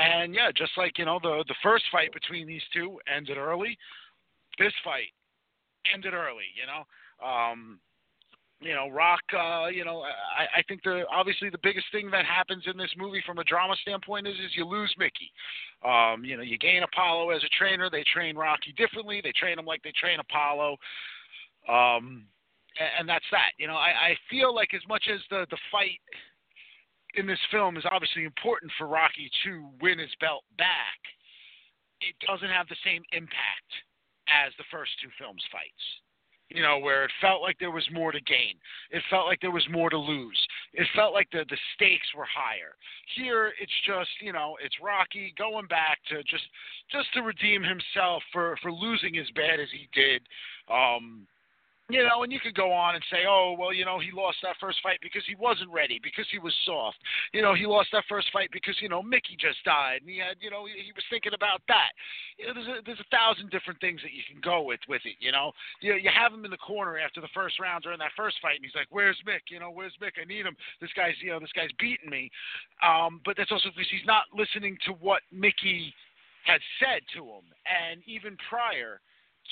and 0.00 0.34
yeah, 0.34 0.50
just 0.54 0.72
like 0.76 0.98
you 0.98 1.04
know, 1.04 1.18
the 1.22 1.44
the 1.48 1.54
first 1.62 1.84
fight 1.90 2.12
between 2.12 2.46
these 2.46 2.62
two 2.72 2.98
ended 3.14 3.38
early. 3.38 3.76
This 4.58 4.72
fight 4.84 5.10
ended 5.92 6.14
early, 6.14 6.50
you 6.54 6.66
know. 6.66 6.84
Um, 7.26 7.80
you 8.60 8.74
know, 8.74 8.88
Rock. 8.88 9.22
Uh, 9.32 9.66
you 9.66 9.84
know, 9.84 10.00
I, 10.02 10.60
I 10.60 10.62
think 10.68 10.82
the 10.82 11.04
obviously 11.12 11.50
the 11.50 11.60
biggest 11.62 11.86
thing 11.92 12.10
that 12.10 12.24
happens 12.24 12.64
in 12.66 12.76
this 12.76 12.90
movie 12.96 13.22
from 13.26 13.38
a 13.38 13.44
drama 13.44 13.74
standpoint 13.82 14.26
is 14.26 14.34
is 14.34 14.56
you 14.56 14.64
lose 14.64 14.92
Mickey. 14.98 15.30
Um, 15.84 16.24
you 16.24 16.36
know, 16.36 16.42
you 16.42 16.58
gain 16.58 16.82
Apollo 16.82 17.30
as 17.30 17.42
a 17.44 17.52
trainer. 17.58 17.90
They 17.90 18.04
train 18.12 18.36
Rocky 18.36 18.72
differently. 18.76 19.20
They 19.22 19.32
train 19.32 19.58
him 19.58 19.66
like 19.66 19.82
they 19.82 19.92
train 19.92 20.18
Apollo. 20.20 20.76
Um, 21.68 22.26
and, 22.78 22.90
and 23.00 23.08
that's 23.08 23.26
that. 23.32 23.52
You 23.58 23.66
know, 23.66 23.76
I, 23.76 24.14
I 24.14 24.16
feel 24.30 24.54
like 24.54 24.74
as 24.74 24.86
much 24.88 25.04
as 25.12 25.20
the 25.30 25.46
the 25.50 25.58
fight 25.70 26.00
in 27.14 27.26
this 27.26 27.40
film 27.50 27.76
is 27.76 27.84
obviously 27.90 28.24
important 28.24 28.72
for 28.78 28.86
Rocky 28.86 29.30
to 29.44 29.68
win 29.80 29.98
his 29.98 30.10
belt 30.20 30.42
back, 30.58 30.98
it 32.00 32.14
doesn't 32.26 32.50
have 32.50 32.66
the 32.68 32.80
same 32.84 33.02
impact 33.12 33.70
as 34.28 34.52
the 34.58 34.64
first 34.70 34.90
two 35.02 35.10
films 35.18 35.42
fights 35.52 35.84
you 36.50 36.62
know, 36.62 36.78
where 36.78 37.04
it 37.04 37.10
felt 37.20 37.42
like 37.42 37.58
there 37.58 37.70
was 37.70 37.88
more 37.92 38.12
to 38.12 38.20
gain. 38.20 38.54
It 38.90 39.02
felt 39.10 39.26
like 39.26 39.40
there 39.40 39.50
was 39.50 39.66
more 39.70 39.90
to 39.90 39.98
lose. 39.98 40.38
It 40.72 40.86
felt 40.94 41.12
like 41.12 41.30
the 41.30 41.44
the 41.48 41.56
stakes 41.74 42.06
were 42.16 42.26
higher. 42.26 42.76
Here, 43.16 43.52
it's 43.60 43.72
just 43.86 44.10
you 44.20 44.32
know, 44.32 44.56
it's 44.62 44.76
Rocky 44.82 45.34
going 45.38 45.66
back 45.66 45.98
to 46.08 46.22
just 46.24 46.44
just 46.90 47.12
to 47.14 47.22
redeem 47.22 47.62
himself 47.62 48.22
for 48.32 48.56
for 48.62 48.70
losing 48.72 49.18
as 49.18 49.26
bad 49.34 49.60
as 49.60 49.68
he 49.72 49.88
did. 49.92 50.22
Um, 50.70 51.26
you 51.90 52.00
know, 52.00 52.24
and 52.24 52.32
you 52.32 52.40
could 52.40 52.54
go 52.54 52.72
on 52.72 52.94
and 52.94 53.04
say, 53.12 53.28
oh, 53.28 53.54
well, 53.58 53.72
you 53.72 53.84
know, 53.84 54.00
he 54.00 54.08
lost 54.08 54.38
that 54.42 54.56
first 54.58 54.78
fight 54.82 54.96
because 55.02 55.20
he 55.28 55.36
wasn't 55.36 55.68
ready, 55.68 56.00
because 56.02 56.24
he 56.32 56.38
was 56.38 56.54
soft. 56.64 56.96
You 57.36 57.42
know, 57.42 57.52
he 57.52 57.66
lost 57.66 57.92
that 57.92 58.08
first 58.08 58.32
fight 58.32 58.48
because, 58.52 58.76
you 58.80 58.88
know, 58.88 59.02
Mickey 59.02 59.36
just 59.36 59.60
died 59.68 60.00
and 60.00 60.08
he 60.08 60.16
had, 60.16 60.40
you 60.40 60.48
know, 60.48 60.64
he, 60.64 60.92
was 60.96 61.04
thinking 61.12 61.36
about 61.36 61.60
that. 61.68 61.92
You 62.40 62.48
know, 62.48 62.54
there's 62.56 62.68
a, 62.68 62.76
there's 62.88 63.04
a 63.04 63.10
thousand 63.12 63.50
different 63.50 63.80
things 63.84 64.00
that 64.00 64.16
you 64.16 64.24
can 64.24 64.40
go 64.40 64.62
with 64.64 64.80
with 64.88 65.04
it, 65.04 65.20
you 65.20 65.28
know. 65.28 65.52
You, 65.84 66.00
you 66.00 66.08
have 66.08 66.32
him 66.32 66.48
in 66.48 66.50
the 66.50 66.64
corner 66.64 66.96
after 66.96 67.20
the 67.20 67.32
first 67.36 67.60
round 67.60 67.84
during 67.84 68.00
that 68.00 68.16
first 68.16 68.40
fight 68.40 68.56
and 68.56 68.64
he's 68.64 68.74
like, 68.74 68.88
where's 68.88 69.20
Mick? 69.28 69.52
You 69.52 69.60
know, 69.60 69.68
where's 69.68 69.92
Mick? 70.00 70.16
I 70.16 70.24
need 70.24 70.48
him. 70.48 70.56
This 70.80 70.94
guy's, 70.96 71.20
you 71.20 71.36
know, 71.36 71.40
this 71.40 71.52
guy's 71.52 71.74
beating 71.76 72.08
me. 72.08 72.32
Um, 72.80 73.20
but 73.28 73.36
that's 73.36 73.52
also 73.52 73.68
because 73.68 73.92
he's 73.92 74.08
not 74.08 74.24
listening 74.32 74.80
to 74.88 74.96
what 75.04 75.20
Mickey 75.28 75.92
had 76.48 76.64
said 76.80 77.04
to 77.12 77.28
him. 77.28 77.44
And 77.68 78.00
even 78.08 78.40
prior, 78.48 79.04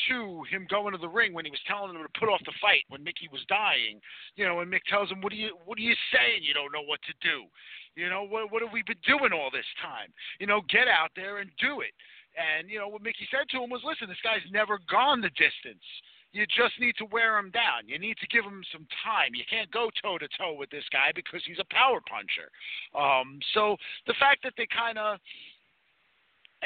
to 0.08 0.42
him 0.50 0.66
going 0.70 0.92
to 0.92 0.98
the 0.98 1.08
ring 1.08 1.32
when 1.34 1.44
he 1.44 1.50
was 1.50 1.60
telling 1.66 1.94
him 1.94 2.02
to 2.02 2.18
put 2.18 2.28
off 2.28 2.40
the 2.44 2.52
fight 2.60 2.84
when 2.88 3.02
Mickey 3.02 3.28
was 3.30 3.44
dying. 3.48 4.00
You 4.36 4.44
know, 4.46 4.60
and 4.60 4.72
Mick 4.72 4.84
tells 4.88 5.10
him, 5.10 5.20
"What 5.20 5.32
are 5.32 5.36
you 5.36 5.56
What 5.64 5.78
are 5.78 5.86
you 5.86 5.94
saying? 6.12 6.42
You 6.42 6.54
don't 6.54 6.72
know 6.72 6.82
what 6.82 7.00
to 7.02 7.14
do. 7.20 7.46
You 7.94 8.08
know, 8.08 8.22
what 8.24 8.50
What 8.50 8.62
have 8.62 8.72
we 8.72 8.82
been 8.82 9.02
doing 9.06 9.32
all 9.32 9.50
this 9.50 9.68
time? 9.80 10.12
You 10.40 10.46
know, 10.46 10.62
get 10.68 10.88
out 10.88 11.10
there 11.14 11.38
and 11.38 11.50
do 11.58 11.80
it." 11.80 11.92
And 12.36 12.70
you 12.70 12.78
know 12.78 12.88
what 12.88 13.02
Mickey 13.02 13.28
said 13.30 13.48
to 13.50 13.62
him 13.62 13.70
was, 13.70 13.84
"Listen, 13.84 14.08
this 14.08 14.20
guy's 14.22 14.44
never 14.50 14.78
gone 14.88 15.20
the 15.20 15.30
distance." 15.30 15.84
You 16.32 16.46
just 16.46 16.80
need 16.80 16.96
to 16.96 17.04
wear 17.12 17.36
him 17.36 17.50
down. 17.50 17.86
You 17.86 17.98
need 17.98 18.16
to 18.16 18.26
give 18.28 18.44
him 18.44 18.64
some 18.72 18.86
time. 19.04 19.34
You 19.34 19.44
can't 19.48 19.70
go 19.70 19.90
toe 20.00 20.16
to 20.16 20.26
toe 20.38 20.54
with 20.56 20.70
this 20.70 20.88
guy 20.90 21.12
because 21.14 21.44
he's 21.44 21.60
a 21.60 21.68
power 21.68 22.00
puncher. 22.08 22.48
Um, 22.96 23.38
so 23.52 23.76
the 24.06 24.14
fact 24.18 24.42
that 24.44 24.54
they 24.56 24.66
kind 24.66 24.96
of 24.96 25.20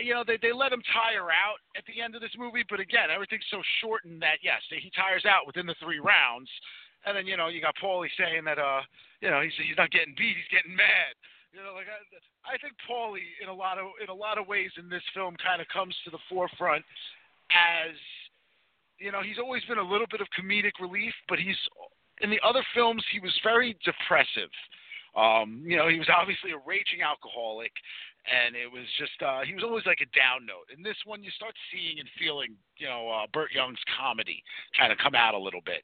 you 0.02 0.12
know, 0.12 0.24
they, 0.27 0.39
they 0.40 0.52
let 0.52 0.73
him 0.73 0.82
tire 0.93 1.32
out 1.32 1.60
at 1.77 1.85
the 1.89 2.02
end 2.02 2.14
of 2.14 2.20
this 2.20 2.35
movie, 2.36 2.64
but 2.68 2.81
again, 2.81 3.09
everything's 3.09 3.48
so 3.51 3.62
shortened 3.81 4.20
that 4.20 4.44
yes, 4.44 4.60
he 4.68 4.90
tires 4.93 5.24
out 5.24 5.47
within 5.47 5.64
the 5.64 5.77
three 5.81 6.01
rounds, 6.01 6.51
and 7.05 7.16
then 7.16 7.27
you 7.27 7.36
know 7.36 7.48
you 7.48 7.60
got 7.60 7.74
Paulie 7.81 8.12
saying 8.18 8.44
that 8.44 8.59
uh, 8.59 8.85
you 9.20 9.31
know 9.31 9.40
he's 9.40 9.56
he's 9.56 9.77
not 9.77 9.90
getting 9.90 10.14
beat, 10.16 10.36
he's 10.36 10.52
getting 10.52 10.77
mad. 10.77 11.16
You 11.56 11.64
know, 11.64 11.73
like 11.73 11.89
I, 11.89 12.05
I 12.44 12.60
think 12.60 12.77
Paulie 12.85 13.32
in 13.40 13.48
a 13.48 13.55
lot 13.55 13.78
of 13.78 13.97
in 14.02 14.09
a 14.12 14.14
lot 14.14 14.36
of 14.36 14.47
ways 14.47 14.70
in 14.77 14.89
this 14.89 15.05
film 15.14 15.36
kind 15.40 15.60
of 15.60 15.68
comes 15.73 15.97
to 16.05 16.10
the 16.10 16.20
forefront 16.28 16.85
as 17.48 17.97
you 18.98 19.12
know 19.12 19.23
he's 19.23 19.39
always 19.39 19.64
been 19.64 19.78
a 19.78 19.89
little 19.89 20.09
bit 20.10 20.20
of 20.20 20.28
comedic 20.36 20.77
relief, 20.81 21.14
but 21.28 21.39
he's 21.39 21.56
in 22.20 22.28
the 22.28 22.40
other 22.44 22.64
films 22.74 23.05
he 23.12 23.20
was 23.20 23.32
very 23.43 23.77
depressive. 23.85 24.52
Um, 25.16 25.64
you 25.64 25.81
know, 25.81 25.89
he 25.89 25.98
was 25.98 26.12
obviously 26.12 26.52
a 26.52 26.60
raging 26.68 27.01
alcoholic, 27.01 27.73
and 28.27 28.57
it 28.57 28.70
was 28.70 28.85
just 28.98 29.23
uh, 29.23 29.40
he 29.47 29.55
was 29.55 29.62
always 29.62 29.86
like 29.86 30.01
a 30.03 30.11
down 30.19 30.47
note. 30.47 30.66
In 30.77 30.82
this 30.82 30.97
one, 31.05 31.23
you 31.23 31.31
start 31.31 31.55
seeing 31.73 31.98
and 32.01 32.09
feeling, 32.19 32.55
you 32.78 32.86
know, 32.86 33.09
uh, 33.09 33.27
Burt 33.32 33.53
Young's 33.53 33.78
comedy 33.98 34.43
kind 34.78 34.93
of 34.93 34.98
come 34.98 35.15
out 35.15 35.35
a 35.35 35.39
little 35.39 35.62
bit. 35.65 35.82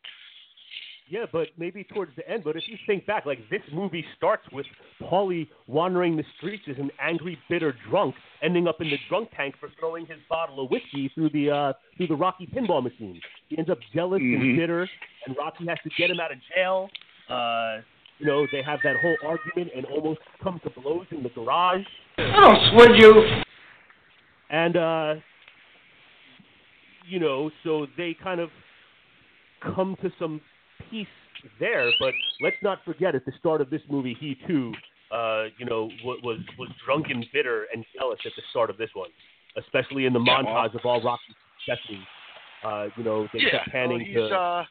Yeah, 1.08 1.26
but 1.30 1.48
maybe 1.58 1.84
towards 1.84 2.14
the 2.16 2.26
end. 2.28 2.44
But 2.44 2.56
if 2.56 2.62
you 2.68 2.78
think 2.86 3.06
back, 3.06 3.26
like 3.26 3.38
this 3.50 3.60
movie 3.72 4.04
starts 4.16 4.44
with 4.52 4.66
Paulie 5.02 5.48
wandering 5.66 6.16
the 6.16 6.24
streets 6.38 6.62
as 6.70 6.78
an 6.78 6.90
angry, 7.00 7.38
bitter 7.50 7.74
drunk, 7.90 8.14
ending 8.42 8.66
up 8.68 8.80
in 8.80 8.88
the 8.88 8.98
drunk 9.08 9.28
tank 9.36 9.56
for 9.58 9.68
throwing 9.78 10.06
his 10.06 10.18
bottle 10.28 10.64
of 10.64 10.70
whiskey 10.70 11.10
through 11.14 11.30
the 11.30 11.50
uh, 11.50 11.72
through 11.96 12.06
the 12.06 12.14
Rocky 12.14 12.46
pinball 12.46 12.82
machine. 12.82 13.20
He 13.48 13.58
ends 13.58 13.68
up 13.68 13.78
jealous 13.94 14.20
and 14.20 14.40
Mhm. 14.40 14.56
bitter, 14.56 14.88
and 15.26 15.36
Rocky 15.36 15.66
has 15.66 15.78
to 15.82 15.90
get 15.98 16.10
him 16.10 16.20
out 16.20 16.32
of 16.32 16.38
jail. 16.54 16.88
Uh, 17.28 17.82
you 18.22 18.28
know, 18.28 18.46
they 18.52 18.62
have 18.62 18.78
that 18.84 18.96
whole 19.02 19.16
argument 19.26 19.72
and 19.76 19.84
almost 19.86 20.20
come 20.42 20.60
to 20.62 20.70
blows 20.80 21.06
in 21.10 21.22
the 21.24 21.28
garage. 21.30 21.82
I 22.18 22.22
don't 22.40 22.76
swing 22.78 22.94
you. 22.94 23.24
And 24.50 24.76
uh 24.76 25.14
you 27.08 27.18
know, 27.18 27.50
so 27.64 27.86
they 27.96 28.14
kind 28.22 28.40
of 28.40 28.48
come 29.74 29.96
to 30.02 30.10
some 30.20 30.40
peace 30.88 31.06
there, 31.58 31.90
but 31.98 32.14
let's 32.40 32.56
not 32.62 32.78
forget 32.84 33.14
at 33.16 33.24
the 33.26 33.32
start 33.40 33.60
of 33.60 33.70
this 33.70 33.82
movie 33.90 34.16
he 34.18 34.36
too 34.46 34.72
uh, 35.12 35.44
you 35.58 35.66
know, 35.66 35.90
wa- 36.04 36.16
was 36.22 36.38
was 36.58 36.68
drunk 36.86 37.06
and 37.10 37.26
bitter 37.34 37.66
and 37.74 37.84
jealous 37.98 38.18
at 38.24 38.32
the 38.36 38.42
start 38.50 38.70
of 38.70 38.78
this 38.78 38.88
one, 38.94 39.10
especially 39.58 40.06
in 40.06 40.12
the 40.14 40.20
Yeah, 40.20 40.38
montage 40.42 40.72
well- 40.72 40.76
of 40.76 40.86
all 40.86 41.02
Rocky's 41.02 41.34
successes. 41.66 42.02
Uh, 42.64 42.86
you 42.96 43.02
know, 43.04 43.28
they 43.32 43.40
yeah, 43.40 43.50
kept 43.58 43.70
panning 43.72 44.14
well, 44.14 44.28
to, 44.28 44.34
uh, 44.34 44.64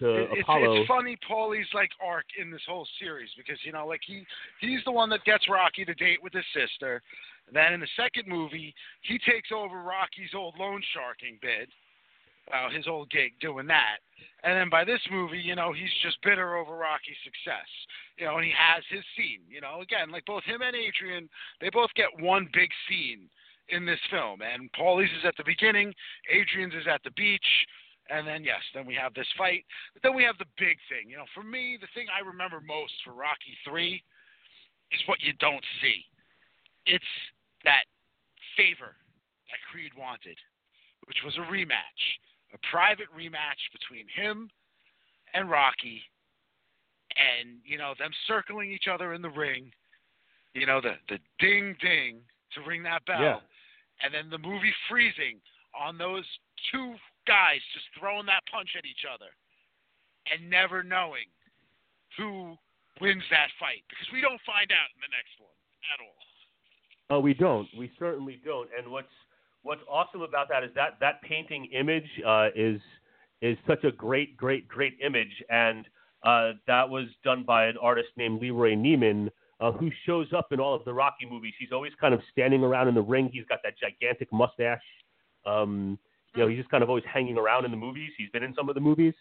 to 0.00 0.14
it- 0.14 0.28
it's, 0.32 0.40
Apollo. 0.42 0.76
it's 0.80 0.88
funny 0.88 1.16
Paulie's 1.28 1.68
like 1.74 1.90
arc 2.00 2.26
in 2.40 2.50
this 2.50 2.62
whole 2.66 2.86
series 3.00 3.30
because 3.36 3.58
you 3.64 3.72
know 3.72 3.86
like 3.86 4.00
he 4.06 4.24
he's 4.60 4.80
the 4.84 4.92
one 4.92 5.08
that 5.10 5.24
gets 5.24 5.48
Rocky 5.48 5.84
to 5.84 5.94
date 5.94 6.22
with 6.22 6.32
his 6.32 6.44
sister. 6.54 7.02
Then 7.52 7.72
in 7.72 7.80
the 7.80 7.88
second 7.96 8.28
movie, 8.28 8.74
he 9.02 9.18
takes 9.18 9.50
over 9.52 9.80
Rocky's 9.82 10.34
old 10.34 10.58
loan 10.58 10.82
sharking 10.92 11.38
bid. 11.40 11.70
uh, 12.52 12.70
his 12.70 12.86
old 12.88 13.10
gig 13.10 13.32
doing 13.40 13.66
that. 13.66 13.98
And 14.42 14.56
then 14.56 14.70
by 14.70 14.82
this 14.84 15.00
movie, 15.10 15.38
you 15.38 15.54
know, 15.54 15.72
he's 15.72 15.92
just 16.02 16.16
bitter 16.22 16.56
over 16.56 16.76
Rocky's 16.76 17.16
success. 17.22 17.68
You 18.16 18.24
know, 18.26 18.36
and 18.36 18.44
he 18.44 18.52
has 18.56 18.82
his 18.88 19.04
scene. 19.16 19.40
You 19.50 19.60
know, 19.60 19.80
again, 19.82 20.10
like 20.10 20.24
both 20.24 20.44
him 20.44 20.62
and 20.62 20.74
Adrian, 20.74 21.28
they 21.60 21.68
both 21.70 21.92
get 21.94 22.08
one 22.20 22.48
big 22.54 22.70
scene 22.88 23.28
in 23.68 23.84
this 23.84 24.00
film. 24.10 24.40
And 24.40 24.72
Paulie's 24.72 25.10
is 25.20 25.26
at 25.26 25.36
the 25.36 25.44
beginning, 25.44 25.92
Adrian's 26.32 26.72
is 26.74 26.86
at 26.90 27.02
the 27.04 27.10
beach, 27.12 27.44
and 28.10 28.26
then 28.26 28.44
yes, 28.44 28.60
then 28.74 28.86
we 28.86 28.94
have 28.94 29.14
this 29.14 29.28
fight. 29.36 29.64
But 29.92 30.02
then 30.02 30.14
we 30.14 30.24
have 30.24 30.38
the 30.38 30.48
big 30.58 30.78
thing. 30.88 31.08
You 31.08 31.16
know, 31.18 31.28
for 31.34 31.42
me, 31.42 31.78
the 31.80 31.88
thing 31.94 32.06
I 32.08 32.24
remember 32.26 32.60
most 32.60 32.92
for 33.04 33.12
Rocky 33.12 33.56
Three 33.68 34.02
is 34.92 35.00
what 35.06 35.20
you 35.20 35.32
don't 35.40 35.64
see. 35.82 36.04
It's 36.86 37.12
that 37.64 37.84
favor 38.56 38.96
that 39.50 39.60
Creed 39.70 39.92
wanted, 39.96 40.36
which 41.06 41.18
was 41.24 41.36
a 41.36 41.44
rematch, 41.52 42.02
a 42.54 42.58
private 42.70 43.08
rematch 43.16 43.60
between 43.72 44.06
him 44.08 44.48
and 45.34 45.50
Rocky, 45.50 46.00
and 47.16 47.58
you 47.64 47.76
know 47.76 47.94
them 47.98 48.10
circling 48.26 48.72
each 48.72 48.88
other 48.90 49.12
in 49.12 49.22
the 49.22 49.30
ring. 49.30 49.70
You 50.54 50.66
know 50.66 50.80
the 50.80 50.94
the 51.08 51.18
ding 51.38 51.76
ding 51.80 52.20
to 52.54 52.62
ring 52.66 52.82
that 52.84 53.04
bell, 53.04 53.20
Yeah. 53.20 53.40
and 54.02 54.14
then 54.14 54.30
the 54.30 54.38
movie 54.38 54.72
freezing 54.88 55.40
on 55.78 55.98
those 55.98 56.24
two 56.72 56.94
guys 57.28 57.60
just 57.76 57.86
throwing 58.00 58.24
that 58.26 58.42
punch 58.50 58.72
at 58.72 58.88
each 58.88 59.04
other, 59.04 59.28
and 60.32 60.48
never 60.48 60.82
knowing 60.82 61.28
who 62.16 62.56
wins 63.00 63.22
that 63.30 63.52
fight 63.60 63.84
because 63.86 64.08
we 64.10 64.24
don't 64.24 64.40
find 64.42 64.72
out 64.72 64.88
in 64.96 65.00
the 65.04 65.12
next 65.12 65.36
one 65.38 65.54
at 65.94 66.00
all. 66.00 66.18
Oh, 67.10 67.20
we 67.20 67.34
don't. 67.34 67.68
We 67.76 67.90
certainly 67.98 68.40
don't. 68.44 68.68
And 68.76 68.90
what's 68.90 69.12
what's 69.62 69.80
awesome 69.88 70.22
about 70.22 70.48
that 70.48 70.64
is 70.64 70.70
that 70.74 70.98
that 71.00 71.22
painting 71.22 71.66
image 71.72 72.08
uh, 72.26 72.48
is 72.54 72.80
is 73.40 73.56
such 73.66 73.84
a 73.84 73.92
great, 73.92 74.36
great, 74.36 74.66
great 74.66 74.98
image, 75.04 75.42
and 75.48 75.86
uh, 76.24 76.52
that 76.66 76.88
was 76.88 77.06
done 77.24 77.44
by 77.44 77.66
an 77.66 77.76
artist 77.80 78.08
named 78.16 78.42
Leroy 78.42 78.74
Neiman, 78.74 79.30
uh, 79.60 79.70
who 79.70 79.90
shows 80.04 80.26
up 80.36 80.48
in 80.50 80.58
all 80.58 80.74
of 80.74 80.84
the 80.84 80.92
Rocky 80.92 81.24
movies. 81.30 81.54
He's 81.58 81.72
always 81.72 81.92
kind 82.00 82.12
of 82.12 82.20
standing 82.32 82.64
around 82.64 82.88
in 82.88 82.94
the 82.94 83.02
ring. 83.02 83.30
He's 83.32 83.44
got 83.44 83.60
that 83.62 83.74
gigantic 83.78 84.32
mustache. 84.32 84.82
Um, 85.46 85.98
you 86.34 86.42
know, 86.42 86.48
he's 86.48 86.58
just 86.58 86.70
kind 86.70 86.82
of 86.82 86.88
always 86.88 87.04
hanging 87.12 87.38
around 87.38 87.64
in 87.64 87.70
the 87.70 87.76
movies. 87.76 88.10
He's 88.16 88.30
been 88.30 88.42
in 88.42 88.54
some 88.54 88.68
of 88.68 88.74
the 88.74 88.80
movies, 88.80 89.14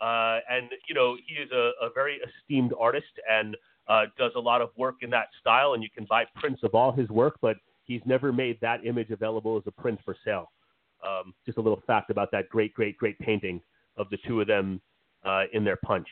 uh, 0.00 0.38
and 0.48 0.68
you 0.88 0.94
know, 0.94 1.16
he 1.26 1.34
is 1.34 1.50
a, 1.52 1.72
a 1.82 1.90
very 1.94 2.18
esteemed 2.18 2.72
artist 2.78 3.12
and 3.28 3.56
uh, 3.88 4.02
does 4.18 4.32
a 4.36 4.40
lot 4.40 4.62
of 4.62 4.70
work 4.76 4.96
in 5.02 5.10
that 5.10 5.26
style. 5.40 5.74
And 5.74 5.82
you 5.82 5.88
can 5.94 6.06
buy 6.08 6.24
prints 6.36 6.62
of 6.62 6.74
all 6.74 6.92
his 6.92 7.08
work, 7.08 7.36
but 7.40 7.56
he's 7.84 8.02
never 8.04 8.32
made 8.32 8.58
that 8.60 8.86
image 8.86 9.10
available 9.10 9.56
as 9.56 9.62
a 9.66 9.72
print 9.72 9.98
for 10.04 10.16
sale. 10.24 10.52
Um, 11.06 11.34
just 11.46 11.58
a 11.58 11.60
little 11.60 11.82
fact 11.86 12.10
about 12.10 12.30
that 12.32 12.48
great, 12.50 12.74
great, 12.74 12.96
great 12.98 13.18
painting 13.18 13.60
of 13.96 14.08
the 14.10 14.18
two 14.26 14.40
of 14.40 14.46
them 14.46 14.80
uh, 15.24 15.44
in 15.52 15.64
their 15.64 15.76
punch. 15.76 16.06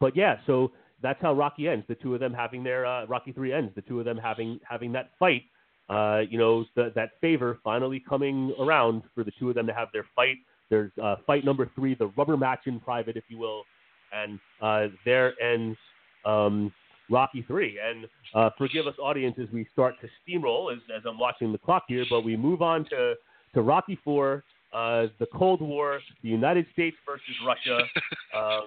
But 0.00 0.16
yeah, 0.16 0.38
so 0.46 0.72
that's 1.02 1.20
how 1.20 1.34
Rocky 1.34 1.68
ends. 1.68 1.84
The 1.88 1.96
two 1.96 2.14
of 2.14 2.20
them 2.20 2.32
having 2.32 2.64
their 2.64 2.86
uh, 2.86 3.06
Rocky 3.06 3.32
Three 3.32 3.52
ends. 3.52 3.72
The 3.74 3.82
two 3.82 3.98
of 3.98 4.04
them 4.04 4.16
having 4.16 4.58
having 4.68 4.92
that 4.92 5.10
fight. 5.18 5.42
Uh, 5.88 6.22
you 6.30 6.38
know, 6.38 6.64
the, 6.76 6.92
that 6.94 7.10
favor 7.20 7.58
finally 7.62 8.02
coming 8.08 8.54
around 8.58 9.02
for 9.14 9.22
the 9.22 9.32
two 9.38 9.48
of 9.50 9.54
them 9.54 9.66
to 9.66 9.74
have 9.74 9.88
their 9.92 10.06
fight. 10.16 10.36
There's 10.70 10.90
uh, 11.02 11.16
fight 11.26 11.44
number 11.44 11.70
three, 11.74 11.94
the 11.94 12.06
rubber 12.16 12.36
match 12.36 12.60
in 12.66 12.80
private, 12.80 13.16
if 13.16 13.24
you 13.28 13.36
will, 13.38 13.64
and 14.12 14.38
uh, 14.62 14.86
there 15.04 15.34
ends 15.42 15.76
um, 16.24 16.72
Rocky 17.10 17.44
Three. 17.46 17.78
And 17.86 18.06
uh, 18.34 18.50
forgive 18.56 18.86
us, 18.86 18.94
audience, 19.02 19.36
as 19.40 19.48
we 19.52 19.66
start 19.72 19.96
to 20.00 20.08
steamroll 20.22 20.72
as, 20.72 20.78
as 20.96 21.02
I'm 21.06 21.18
watching 21.18 21.52
the 21.52 21.58
clock 21.58 21.84
here, 21.86 22.06
but 22.08 22.22
we 22.22 22.36
move 22.36 22.62
on 22.62 22.86
to 22.90 23.14
to 23.54 23.62
Rocky 23.62 23.98
Four, 24.02 24.42
uh, 24.72 25.06
the 25.20 25.26
Cold 25.32 25.60
War, 25.60 26.00
the 26.22 26.28
United 26.28 26.66
States 26.72 26.96
versus 27.06 27.34
Russia. 27.46 27.80
Um, 28.34 28.66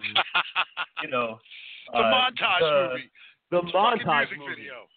you 1.03 1.09
know, 1.09 1.39
the 1.91 1.99
uh, 1.99 2.03
montage 2.03 2.59
the- 2.61 2.89
movie, 2.93 3.11
the 3.51 3.57
fucking 3.57 4.07
montage 4.07 4.29
music 4.29 4.37
movie, 4.39 4.55
video. 4.61 4.87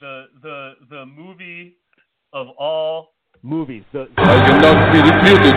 The 0.00 0.24
the 0.42 0.72
the 0.90 1.06
movie 1.06 1.76
of 2.32 2.48
all 2.58 3.14
movies. 3.42 3.84
The, 3.92 4.08
refuted. 5.00 5.54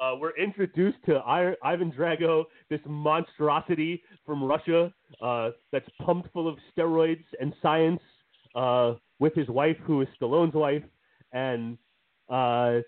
uh, 0.00 0.16
we're 0.18 0.36
introduced 0.36 0.98
to 1.06 1.16
I- 1.18 1.54
Ivan 1.62 1.92
Drago, 1.92 2.44
this 2.70 2.80
monstrosity 2.86 4.02
from 4.26 4.42
Russia 4.42 4.92
uh, 5.22 5.50
that's 5.72 5.88
pumped 6.04 6.32
full 6.32 6.48
of 6.48 6.56
steroids 6.76 7.24
and 7.40 7.54
science, 7.62 8.00
uh, 8.54 8.94
with 9.18 9.34
his 9.34 9.48
wife, 9.48 9.76
who 9.84 10.02
is 10.02 10.08
Stallone's 10.20 10.54
wife, 10.54 10.82
and 11.32 11.78
uh, 12.28 12.80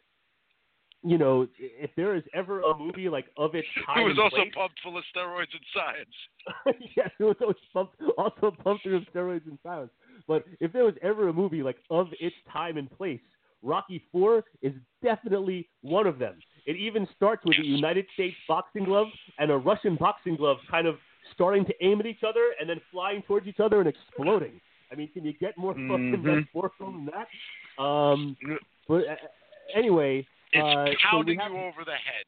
you 1.09 1.19
know, 1.19 1.47
if 1.59 1.91
there 1.97 2.15
is 2.17 2.23
ever 2.35 2.61
a 2.63 2.77
movie 2.77 3.09
like 3.09 3.27
of 3.37 3.55
its 3.55 3.69
time, 3.87 3.99
it 4.01 4.05
was 4.09 4.19
also 4.19 4.37
place- 4.37 4.53
pumped 4.55 4.81
full 4.83 4.97
of 4.99 5.05
steroids 5.15 5.53
and 5.53 5.65
science. 5.75 6.81
yes, 6.97 7.11
it 7.19 7.25
was 7.25 7.37
always 7.41 7.57
pumped, 7.73 7.97
also 8.19 8.51
pumped 8.63 8.83
through 8.83 9.05
steroids 9.15 9.47
and 9.47 9.59
science. 9.63 9.91
But 10.27 10.45
if 10.61 10.73
there 10.73 10.85
was 10.85 10.95
ever 11.03 11.29
a 11.29 11.33
movie 11.33 11.63
like 11.63 11.77
of 11.91 12.09
its 12.21 12.35
time 12.53 12.77
and 12.77 12.91
place, 12.91 13.21
Rocky 13.63 14.03
Four 14.13 14.45
is 14.63 14.73
definitely 15.03 15.69
one 15.83 16.07
of 16.07 16.19
them. 16.19 16.39
It 16.67 16.77
even 16.77 17.07
starts 17.17 17.43
with 17.45 17.57
a 17.59 17.65
United 17.65 18.07
States 18.15 18.37
boxing 18.49 18.85
glove 18.85 19.09
and 19.39 19.51
a 19.51 19.57
Russian 19.57 19.97
boxing 19.97 20.37
glove 20.37 20.59
kind 20.71 20.87
of 20.87 20.97
starting 21.35 21.65
to 21.67 21.75
aim 21.85 22.01
at 22.01 22.07
each 22.07 22.23
other 22.27 22.53
and 22.61 22.69
then 22.69 22.81
flying 22.93 23.23
towards 23.23 23.47
each 23.47 23.61
other 23.61 23.81
and 23.81 23.89
exploding. 23.89 24.61
I 24.93 24.95
mean, 24.95 25.11
can 25.13 25.25
you 25.25 25.33
get 25.33 25.57
more 25.59 25.75
fucking 25.75 26.13
Mhm. 26.17 26.25
metaphorical 26.25 26.93
than 26.93 27.07
that? 27.07 27.83
Um, 27.83 28.37
but 28.89 29.07
uh, 29.09 29.17
anyway, 29.75 30.27
It's 30.53 30.63
uh, 30.63 30.87
so 30.87 30.93
pounding 31.11 31.39
have- 31.41 31.53
you 31.53 31.59
over 31.59 31.85
the 31.85 31.93
head. 31.93 32.25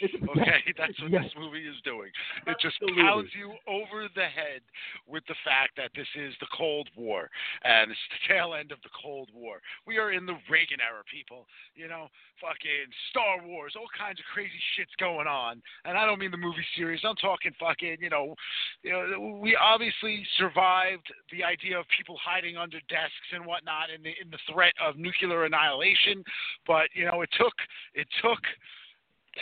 Okay, 0.36 0.60
that's 0.76 1.00
what 1.00 1.10
yes. 1.10 1.24
this 1.24 1.32
movie 1.38 1.64
is 1.64 1.76
doing. 1.84 2.10
It 2.46 2.56
just 2.60 2.76
Absolutely. 2.82 3.02
pounds 3.02 3.30
you 3.32 3.54
over 3.64 4.08
the 4.14 4.28
head 4.28 4.60
with 5.06 5.24
the 5.28 5.38
fact 5.44 5.76
that 5.76 5.90
this 5.96 6.08
is 6.14 6.34
the 6.40 6.50
Cold 6.52 6.88
War 6.96 7.30
and 7.64 7.90
it's 7.90 8.06
the 8.12 8.34
tail 8.34 8.54
end 8.54 8.72
of 8.72 8.78
the 8.82 8.92
Cold 8.92 9.30
War. 9.32 9.62
We 9.86 9.98
are 9.98 10.12
in 10.12 10.26
the 10.26 10.36
Reagan 10.50 10.80
era, 10.84 11.00
people. 11.08 11.46
You 11.74 11.88
know, 11.88 12.08
fucking 12.40 12.90
Star 13.10 13.40
Wars, 13.46 13.74
all 13.76 13.88
kinds 13.96 14.20
of 14.20 14.26
crazy 14.32 14.60
shit's 14.76 14.94
going 14.98 15.26
on. 15.26 15.62
And 15.84 15.96
I 15.96 16.04
don't 16.04 16.18
mean 16.18 16.30
the 16.30 16.40
movie 16.40 16.66
series. 16.76 17.00
I'm 17.04 17.16
talking 17.16 17.52
fucking, 17.58 17.96
you 18.00 18.10
know, 18.10 18.34
you 18.82 18.92
know, 18.92 19.38
we 19.40 19.56
obviously 19.56 20.26
survived 20.36 21.08
the 21.32 21.44
idea 21.44 21.78
of 21.78 21.86
people 21.96 22.18
hiding 22.20 22.56
under 22.56 22.78
desks 22.88 23.30
and 23.32 23.44
whatnot 23.44 23.90
in 23.90 24.02
the 24.02 24.12
in 24.20 24.30
the 24.30 24.38
threat 24.52 24.74
of 24.82 24.96
nuclear 24.96 25.44
annihilation. 25.44 26.24
But 26.66 26.88
you 26.94 27.04
know, 27.04 27.22
it 27.22 27.30
took 27.38 27.54
it 27.94 28.08
took 28.22 28.40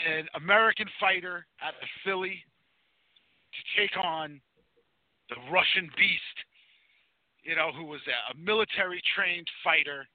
an 0.06 0.26
American 0.34 0.86
fighter 1.00 1.46
out 1.62 1.74
of 1.80 1.88
Philly 2.04 2.42
to 3.52 3.80
take 3.80 3.96
on 4.02 4.40
the 5.30 5.36
Russian 5.50 5.90
beast, 5.96 6.36
you 7.42 7.56
know, 7.56 7.70
who 7.72 7.84
was 7.84 8.00
a, 8.06 8.36
military 8.36 9.00
trained 9.14 9.46
fighter. 9.62 10.06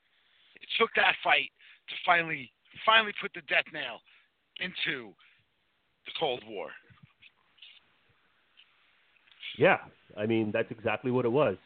It 0.56 0.68
took 0.80 0.89
that 0.95 1.15
fight 1.23 1.49
to 1.89 1.95
finally 2.06 2.51
finally 2.85 3.14
put 3.22 3.31
the 3.34 3.41
death 3.49 3.65
nail 3.73 3.99
into 4.60 5.14
the 6.06 6.11
Cold 6.19 6.43
War. 6.47 6.69
Yeah, 9.57 9.77
I 10.18 10.26
mean 10.26 10.51
that's 10.53 10.72
exactly 10.72 11.11
what 11.11 11.26
it 11.26 11.31
was, 11.31 11.57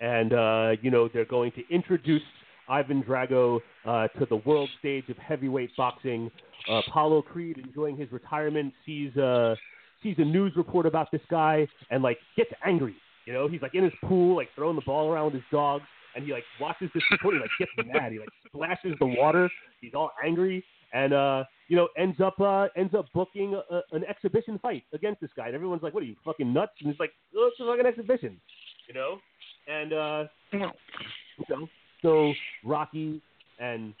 and 0.00 0.32
uh, 0.32 0.70
you 0.80 0.90
know 0.90 1.08
they're 1.12 1.24
going 1.24 1.52
to 1.52 1.62
introduce 1.70 2.22
Ivan 2.68 3.02
Drago 3.02 3.60
uh, 3.84 4.08
to 4.18 4.26
the 4.26 4.36
world 4.36 4.68
stage 4.78 5.08
of 5.08 5.16
heavyweight 5.18 5.70
boxing. 5.76 6.30
Uh, 6.68 6.80
Apollo 6.86 7.22
Creed, 7.22 7.58
enjoying 7.58 7.96
his 7.96 8.10
retirement, 8.10 8.72
sees 8.84 9.16
uh, 9.16 9.54
sees 10.02 10.16
a 10.18 10.24
news 10.24 10.52
report 10.56 10.86
about 10.86 11.10
this 11.10 11.20
guy 11.30 11.66
and 11.90 12.02
like 12.02 12.18
gets 12.36 12.50
angry. 12.64 12.94
You 13.24 13.32
know, 13.32 13.48
he's 13.48 13.62
like 13.62 13.74
in 13.74 13.84
his 13.84 13.92
pool, 14.04 14.36
like 14.36 14.48
throwing 14.54 14.76
the 14.76 14.82
ball 14.82 15.10
around 15.10 15.26
with 15.26 15.34
his 15.34 15.44
dogs, 15.50 15.84
and 16.14 16.24
he 16.24 16.32
like 16.32 16.44
watches 16.60 16.90
this 16.94 17.02
report. 17.10 17.34
He 17.34 17.40
like 17.40 17.50
gets 17.58 17.70
mad. 17.92 18.12
He 18.12 18.18
like 18.18 18.28
splashes 18.46 18.96
the 18.98 19.06
water. 19.06 19.50
He's 19.80 19.94
all 19.94 20.10
angry, 20.24 20.64
and 20.92 21.12
uh, 21.12 21.44
you 21.68 21.76
know 21.76 21.88
ends 21.96 22.20
up 22.20 22.40
uh, 22.40 22.68
ends 22.76 22.94
up 22.94 23.06
booking 23.12 23.60
a, 23.70 23.80
an 23.92 24.04
exhibition 24.04 24.58
fight 24.58 24.84
against 24.92 25.20
this 25.20 25.30
guy. 25.36 25.46
And 25.46 25.54
everyone's 25.54 25.82
like, 25.82 25.94
"What 25.94 26.02
are 26.02 26.06
you 26.06 26.16
fucking 26.24 26.52
nuts?" 26.52 26.72
And 26.80 26.90
he's 26.90 27.00
like, 27.00 27.12
"Oh, 27.36 27.50
it's 27.52 27.60
a 27.60 27.66
fucking 27.66 27.86
exhibition," 27.86 28.40
you 28.88 28.94
know. 28.94 29.18
And 29.68 29.92
uh, 29.92 30.24
you 30.52 30.58
know, 31.48 31.68
Rocky 32.64 33.20
and 33.58 33.94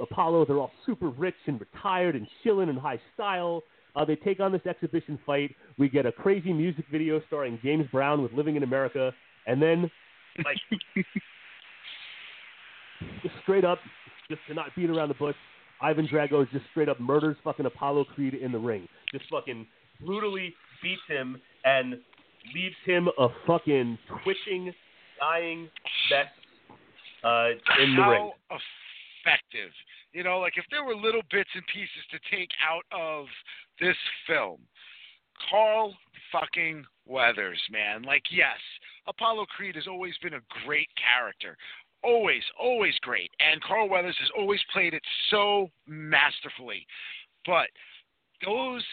Apollo, 0.00 0.46
they're 0.46 0.58
all 0.58 0.72
super 0.86 1.08
rich 1.08 1.34
and 1.46 1.60
retired 1.60 2.16
and 2.16 2.26
chilling 2.42 2.68
in 2.68 2.76
high 2.76 3.00
style. 3.14 3.62
Uh, 3.96 4.04
they 4.04 4.16
take 4.16 4.40
on 4.40 4.50
this 4.50 4.66
exhibition 4.66 5.18
fight. 5.24 5.54
We 5.78 5.88
get 5.88 6.04
a 6.04 6.12
crazy 6.12 6.52
music 6.52 6.84
video 6.90 7.20
starring 7.28 7.58
James 7.62 7.86
Brown 7.92 8.22
with 8.22 8.32
"Living 8.32 8.56
in 8.56 8.64
America," 8.64 9.12
and 9.46 9.62
then 9.62 9.90
like 10.44 10.56
just 13.22 13.34
straight 13.42 13.64
up, 13.64 13.78
just 14.28 14.40
to 14.48 14.54
not 14.54 14.74
beat 14.74 14.90
around 14.90 15.08
the 15.08 15.14
bush, 15.14 15.36
Ivan 15.80 16.08
Drago 16.08 16.50
just 16.50 16.64
straight 16.72 16.88
up 16.88 16.98
murders 16.98 17.36
fucking 17.44 17.66
Apollo 17.66 18.06
Creed 18.14 18.34
in 18.34 18.50
the 18.50 18.58
ring. 18.58 18.88
Just 19.12 19.26
fucking 19.30 19.66
brutally 20.04 20.54
beats 20.82 21.02
him 21.06 21.40
and 21.64 22.00
leaves 22.52 22.74
him 22.84 23.08
a 23.18 23.28
fucking 23.46 23.96
twitching, 24.24 24.72
dying 25.20 25.68
mess 26.10 26.26
uh, 27.24 27.50
in 27.82 27.96
the 27.96 28.02
How 28.02 28.10
ring. 28.10 28.30
effective 28.50 29.72
You 30.12 30.22
know, 30.22 30.38
like 30.38 30.56
if 30.56 30.64
there 30.70 30.84
were 30.84 30.94
little 30.94 31.22
bits 31.30 31.50
and 31.54 31.64
pieces 31.72 32.04
to 32.10 32.18
take 32.30 32.50
out 32.62 32.84
of 32.92 33.26
this 33.80 33.96
film, 34.26 34.60
Carl 35.50 35.94
fucking 36.30 36.84
Weathers, 37.06 37.60
man. 37.70 38.02
Like, 38.02 38.22
yes, 38.30 38.58
Apollo 39.06 39.46
Creed 39.56 39.74
has 39.76 39.86
always 39.86 40.14
been 40.22 40.34
a 40.34 40.64
great 40.64 40.88
character. 40.96 41.56
Always, 42.02 42.42
always 42.58 42.94
great. 43.00 43.30
And 43.40 43.62
Carl 43.62 43.88
Weathers 43.88 44.16
has 44.20 44.30
always 44.36 44.60
played 44.72 44.94
it 44.94 45.02
so 45.30 45.70
masterfully. 45.86 46.86
But 47.46 47.68
those 48.44 48.84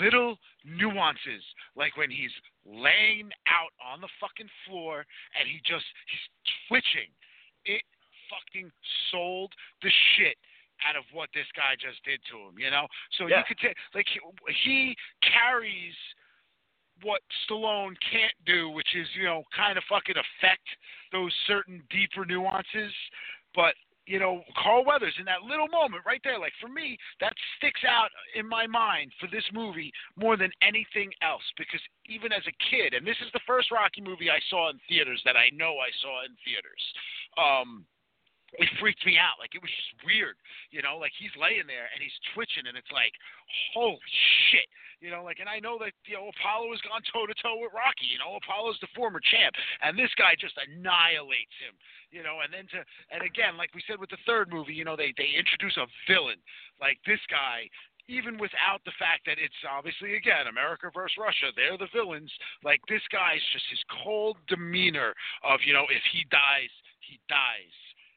little 0.00 0.36
nuances, 0.64 1.42
like 1.76 1.96
when 1.96 2.10
he's 2.10 2.30
laying 2.64 3.30
out 3.46 3.72
on 3.84 4.00
the 4.00 4.08
fucking 4.20 4.50
floor 4.66 5.04
and 5.38 5.48
he 5.48 5.58
just, 5.64 5.84
he's 6.10 6.26
twitching, 6.68 7.10
it 7.66 7.82
fucking 8.30 8.70
sold 9.10 9.52
the 9.82 9.90
shit 10.16 10.36
out 10.86 10.96
of 10.96 11.04
what 11.12 11.28
this 11.32 11.46
guy 11.56 11.74
just 11.78 12.02
did 12.04 12.20
to 12.30 12.36
him, 12.38 12.58
you 12.58 12.70
know? 12.70 12.86
So 13.18 13.26
Yeah. 13.26 13.38
you 13.38 13.44
could 13.48 13.58
take, 13.58 13.76
like, 13.94 14.06
he, 14.08 14.20
he 14.64 14.96
carries 15.22 15.94
what 17.02 17.20
Stallone 17.44 17.96
can't 18.00 18.34
do, 18.46 18.70
which 18.70 18.94
is, 18.94 19.06
you 19.14 19.24
know, 19.24 19.44
kind 19.54 19.76
of 19.76 19.84
fucking 19.84 20.16
affect 20.16 20.66
those 21.12 21.32
certain 21.46 21.82
deeper 21.90 22.24
nuances. 22.24 22.92
But, 23.54 23.74
you 24.06 24.18
know, 24.18 24.42
Carl 24.62 24.84
Weathers 24.84 25.14
in 25.18 25.24
that 25.26 25.42
little 25.42 25.68
moment 25.68 26.04
right 26.06 26.20
there, 26.22 26.38
like 26.38 26.52
for 26.60 26.68
me, 26.68 26.96
that 27.20 27.32
sticks 27.58 27.82
out 27.86 28.10
in 28.34 28.48
my 28.48 28.66
mind 28.66 29.12
for 29.20 29.26
this 29.26 29.44
movie 29.52 29.92
more 30.16 30.36
than 30.36 30.50
anything 30.62 31.10
else. 31.22 31.42
Because 31.58 31.80
even 32.06 32.32
as 32.32 32.42
a 32.46 32.54
kid, 32.70 32.94
and 32.94 33.06
this 33.06 33.18
is 33.24 33.30
the 33.32 33.44
first 33.46 33.70
Rocky 33.70 34.00
movie 34.00 34.30
I 34.30 34.38
saw 34.48 34.70
in 34.70 34.78
theaters 34.88 35.20
that 35.24 35.36
I 35.36 35.50
know 35.52 35.74
I 35.82 35.90
saw 36.00 36.24
in 36.24 36.32
theaters. 36.46 36.82
Um, 37.36 37.84
it 38.54 38.68
freaked 38.78 39.02
me 39.02 39.18
out. 39.18 39.42
Like 39.42 39.58
it 39.58 39.62
was 39.62 39.70
just 39.70 39.98
weird, 40.06 40.38
you 40.70 40.80
know. 40.80 41.02
Like 41.02 41.12
he's 41.18 41.34
laying 41.34 41.66
there 41.66 41.90
and 41.90 41.98
he's 41.98 42.14
twitching, 42.30 42.70
and 42.70 42.78
it's 42.78 42.90
like, 42.94 43.10
holy 43.74 43.98
shit, 44.50 44.70
you 45.02 45.10
know. 45.10 45.26
Like, 45.26 45.42
and 45.42 45.50
I 45.50 45.58
know 45.58 45.76
that 45.82 45.92
you 46.06 46.14
know 46.14 46.30
Apollo 46.30 46.70
has 46.70 46.82
gone 46.86 47.02
toe 47.10 47.26
to 47.26 47.36
toe 47.42 47.58
with 47.58 47.74
Rocky. 47.74 48.06
You 48.06 48.22
know, 48.22 48.38
Apollo's 48.38 48.78
the 48.78 48.90
former 48.94 49.18
champ, 49.18 49.54
and 49.82 49.98
this 49.98 50.12
guy 50.14 50.38
just 50.38 50.54
annihilates 50.62 51.56
him, 51.58 51.74
you 52.14 52.22
know. 52.22 52.46
And 52.46 52.54
then 52.54 52.70
to 52.70 52.86
and 53.10 53.26
again, 53.26 53.58
like 53.58 53.74
we 53.74 53.82
said 53.84 53.98
with 53.98 54.14
the 54.14 54.22
third 54.24 54.48
movie, 54.48 54.76
you 54.76 54.86
know, 54.86 54.94
they 54.94 55.10
they 55.18 55.34
introduce 55.34 55.74
a 55.76 55.90
villain 56.06 56.38
like 56.78 57.02
this 57.04 57.22
guy. 57.26 57.66
Even 58.06 58.38
without 58.38 58.78
the 58.86 58.94
fact 59.02 59.26
that 59.26 59.42
it's 59.42 59.58
obviously 59.66 60.14
again 60.14 60.46
America 60.46 60.94
versus 60.94 61.18
Russia, 61.18 61.50
they're 61.58 61.74
the 61.74 61.90
villains. 61.90 62.30
Like 62.62 62.78
this 62.86 63.02
guy's 63.10 63.42
just 63.50 63.66
his 63.66 63.82
cold 63.90 64.38
demeanor 64.46 65.10
of 65.42 65.58
you 65.66 65.74
know 65.74 65.90
if 65.90 66.06
he 66.14 66.22
dies, 66.30 66.70
he 67.02 67.18
dies 67.26 67.74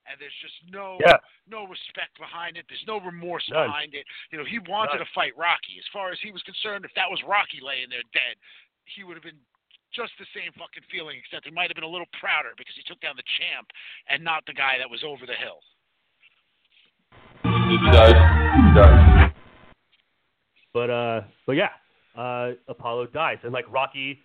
and 0.09 0.17
there's 0.19 0.35
just 0.41 0.57
no 0.73 0.97
Yeah. 1.05 1.17
no 1.47 1.65
respect 1.69 2.17
behind 2.17 2.57
it. 2.57 2.65
There's 2.67 2.85
no 2.87 2.99
remorse 2.99 3.47
None. 3.49 3.67
behind 3.69 3.93
it. 3.93 4.05
You 4.31 4.39
know, 4.39 4.45
he 4.45 4.57
wanted 4.59 4.97
None. 4.97 5.05
to 5.05 5.13
fight 5.13 5.37
Rocky. 5.37 5.77
As 5.77 5.85
far 5.93 6.09
as 6.11 6.19
he 6.19 6.31
was 6.31 6.41
concerned, 6.43 6.83
if 6.83 6.93
that 6.95 7.09
was 7.09 7.21
Rocky 7.23 7.61
laying 7.61 7.89
there 7.89 8.03
dead, 8.11 8.35
he 8.85 9.03
would 9.03 9.15
have 9.15 9.23
been 9.23 9.39
just 9.93 10.13
the 10.17 10.25
same 10.33 10.51
fucking 10.53 10.83
feeling, 10.91 11.17
except 11.17 11.45
he 11.45 11.51
might 11.51 11.69
have 11.69 11.75
been 11.75 11.83
a 11.83 11.87
little 11.87 12.09
prouder 12.19 12.53
because 12.57 12.75
he 12.75 12.83
took 12.83 12.99
down 13.01 13.15
the 13.15 13.23
champ 13.37 13.69
and 14.07 14.23
not 14.23 14.45
the 14.45 14.53
guy 14.53 14.77
that 14.77 14.89
was 14.89 15.03
over 15.03 15.25
the 15.25 15.33
hill. 15.33 15.61
He 17.43 17.77
does. 17.91 18.13
He 18.13 18.73
does. 18.73 19.31
But 20.73 20.89
uh, 20.89 21.21
but 21.45 21.53
yeah, 21.53 21.69
uh, 22.15 22.51
Apollo 22.67 23.07
dies, 23.07 23.37
and 23.43 23.51
like 23.53 23.65
Rocky 23.71 24.21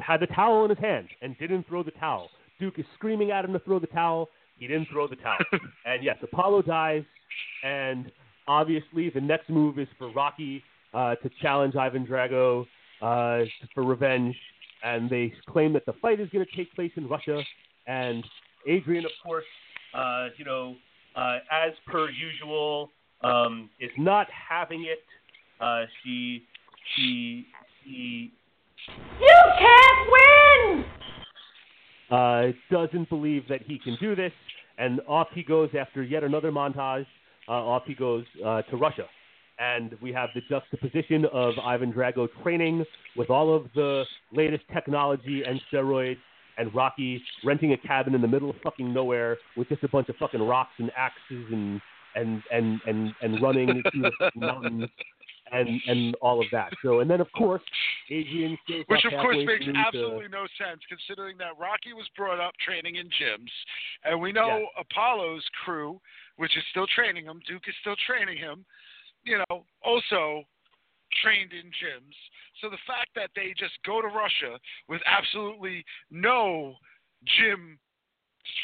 had 0.00 0.20
the 0.20 0.26
towel 0.26 0.64
in 0.64 0.70
his 0.70 0.78
hand 0.78 1.08
and 1.22 1.36
didn't 1.38 1.66
throw 1.68 1.82
the 1.82 1.92
towel. 1.92 2.28
Duke 2.58 2.78
is 2.78 2.84
screaming 2.94 3.30
at 3.30 3.44
him 3.44 3.52
to 3.52 3.58
throw 3.60 3.78
the 3.78 3.86
towel. 3.86 4.28
He 4.58 4.66
didn't 4.66 4.88
throw 4.90 5.06
the 5.06 5.16
towel. 5.16 5.36
and 5.84 6.02
yes, 6.02 6.16
Apollo 6.22 6.62
dies, 6.62 7.04
and 7.62 8.10
obviously 8.48 9.10
the 9.10 9.20
next 9.20 9.50
move 9.50 9.78
is 9.78 9.88
for 9.98 10.10
Rocky 10.12 10.62
uh, 10.94 11.14
to 11.16 11.30
challenge 11.42 11.76
Ivan 11.76 12.06
Drago 12.06 12.66
uh, 13.02 13.44
for 13.74 13.84
revenge. 13.84 14.34
And 14.82 15.10
they 15.10 15.32
claim 15.48 15.72
that 15.72 15.84
the 15.86 15.94
fight 16.00 16.20
is 16.20 16.28
going 16.30 16.44
to 16.44 16.56
take 16.56 16.72
place 16.74 16.92
in 16.96 17.08
Russia. 17.08 17.42
And 17.86 18.24
Adrian, 18.66 19.04
of 19.04 19.10
course, 19.24 19.44
uh, 19.94 20.28
you 20.36 20.44
know, 20.44 20.76
uh, 21.16 21.38
as 21.50 21.72
per 21.86 22.08
usual, 22.10 22.90
um, 23.22 23.70
is 23.80 23.90
not 23.98 24.26
having 24.30 24.84
it. 24.84 25.02
Uh, 25.60 25.84
she, 26.02 26.44
she, 26.94 27.46
she 27.82 28.32
You 29.20 29.38
can't 29.58 30.10
win! 30.12 30.84
uh, 32.10 32.46
doesn't 32.70 33.08
believe 33.08 33.44
that 33.48 33.62
he 33.62 33.78
can 33.78 33.96
do 34.00 34.14
this, 34.14 34.32
and 34.78 35.00
off 35.06 35.28
he 35.34 35.42
goes 35.42 35.70
after 35.78 36.02
yet 36.02 36.24
another 36.24 36.50
montage. 36.52 37.06
Uh, 37.48 37.52
off 37.52 37.84
he 37.86 37.94
goes 37.94 38.24
uh, 38.44 38.62
to 38.62 38.76
Russia. 38.76 39.04
And 39.58 39.96
we 40.02 40.12
have 40.12 40.30
the 40.34 40.40
juxtaposition 40.48 41.26
of 41.32 41.54
Ivan 41.64 41.92
Drago 41.92 42.28
training 42.42 42.84
with 43.16 43.30
all 43.30 43.54
of 43.54 43.66
the 43.74 44.04
latest 44.32 44.64
technology 44.74 45.44
and 45.46 45.60
steroids, 45.72 46.18
and 46.58 46.74
Rocky 46.74 47.22
renting 47.44 47.72
a 47.72 47.76
cabin 47.76 48.14
in 48.14 48.20
the 48.20 48.28
middle 48.28 48.50
of 48.50 48.56
fucking 48.62 48.92
nowhere 48.92 49.38
with 49.56 49.68
just 49.68 49.84
a 49.84 49.88
bunch 49.88 50.08
of 50.08 50.16
fucking 50.16 50.42
rocks 50.42 50.72
and 50.78 50.90
axes 50.96 51.46
and 51.52 51.80
and 52.16 52.42
and 52.50 52.80
and, 52.86 53.14
and 53.22 53.42
running 53.42 53.82
through 53.92 54.10
the 54.20 54.30
mountains 54.34 54.90
and 55.52 55.80
and 55.86 56.14
all 56.16 56.40
of 56.40 56.46
that. 56.52 56.72
So 56.82 57.00
and 57.00 57.10
then 57.10 57.20
of 57.20 57.30
course 57.32 57.62
Adrian 58.10 58.58
Which 58.86 59.04
of 59.04 59.12
course 59.12 59.36
makes 59.36 59.64
through 59.64 59.72
to- 59.72 59.78
absolutely 59.78 60.28
no 60.28 60.46
sense 60.58 60.80
considering 60.88 61.36
that 61.38 61.58
Rocky 61.58 61.92
was 61.92 62.06
brought 62.16 62.40
up 62.40 62.54
training 62.64 62.96
in 62.96 63.06
gyms, 63.06 63.50
and 64.04 64.20
we 64.20 64.32
know 64.32 64.68
Apollo's 64.78 65.44
crew, 65.64 66.00
which 66.36 66.56
is 66.56 66.64
still 66.70 66.86
training 66.94 67.24
him, 67.26 67.40
Duke 67.46 67.68
is 67.68 67.74
still 67.80 67.96
training 68.06 68.38
him, 68.38 68.64
you 69.24 69.38
know, 69.38 69.64
also 69.84 70.42
trained 71.22 71.52
in 71.52 71.66
gyms. 71.70 72.14
So 72.60 72.68
the 72.68 72.82
fact 72.86 73.10
that 73.14 73.30
they 73.36 73.54
just 73.56 73.74
go 73.84 74.00
to 74.00 74.08
Russia 74.08 74.58
with 74.88 75.00
absolutely 75.06 75.84
no 76.10 76.74
gym 77.38 77.78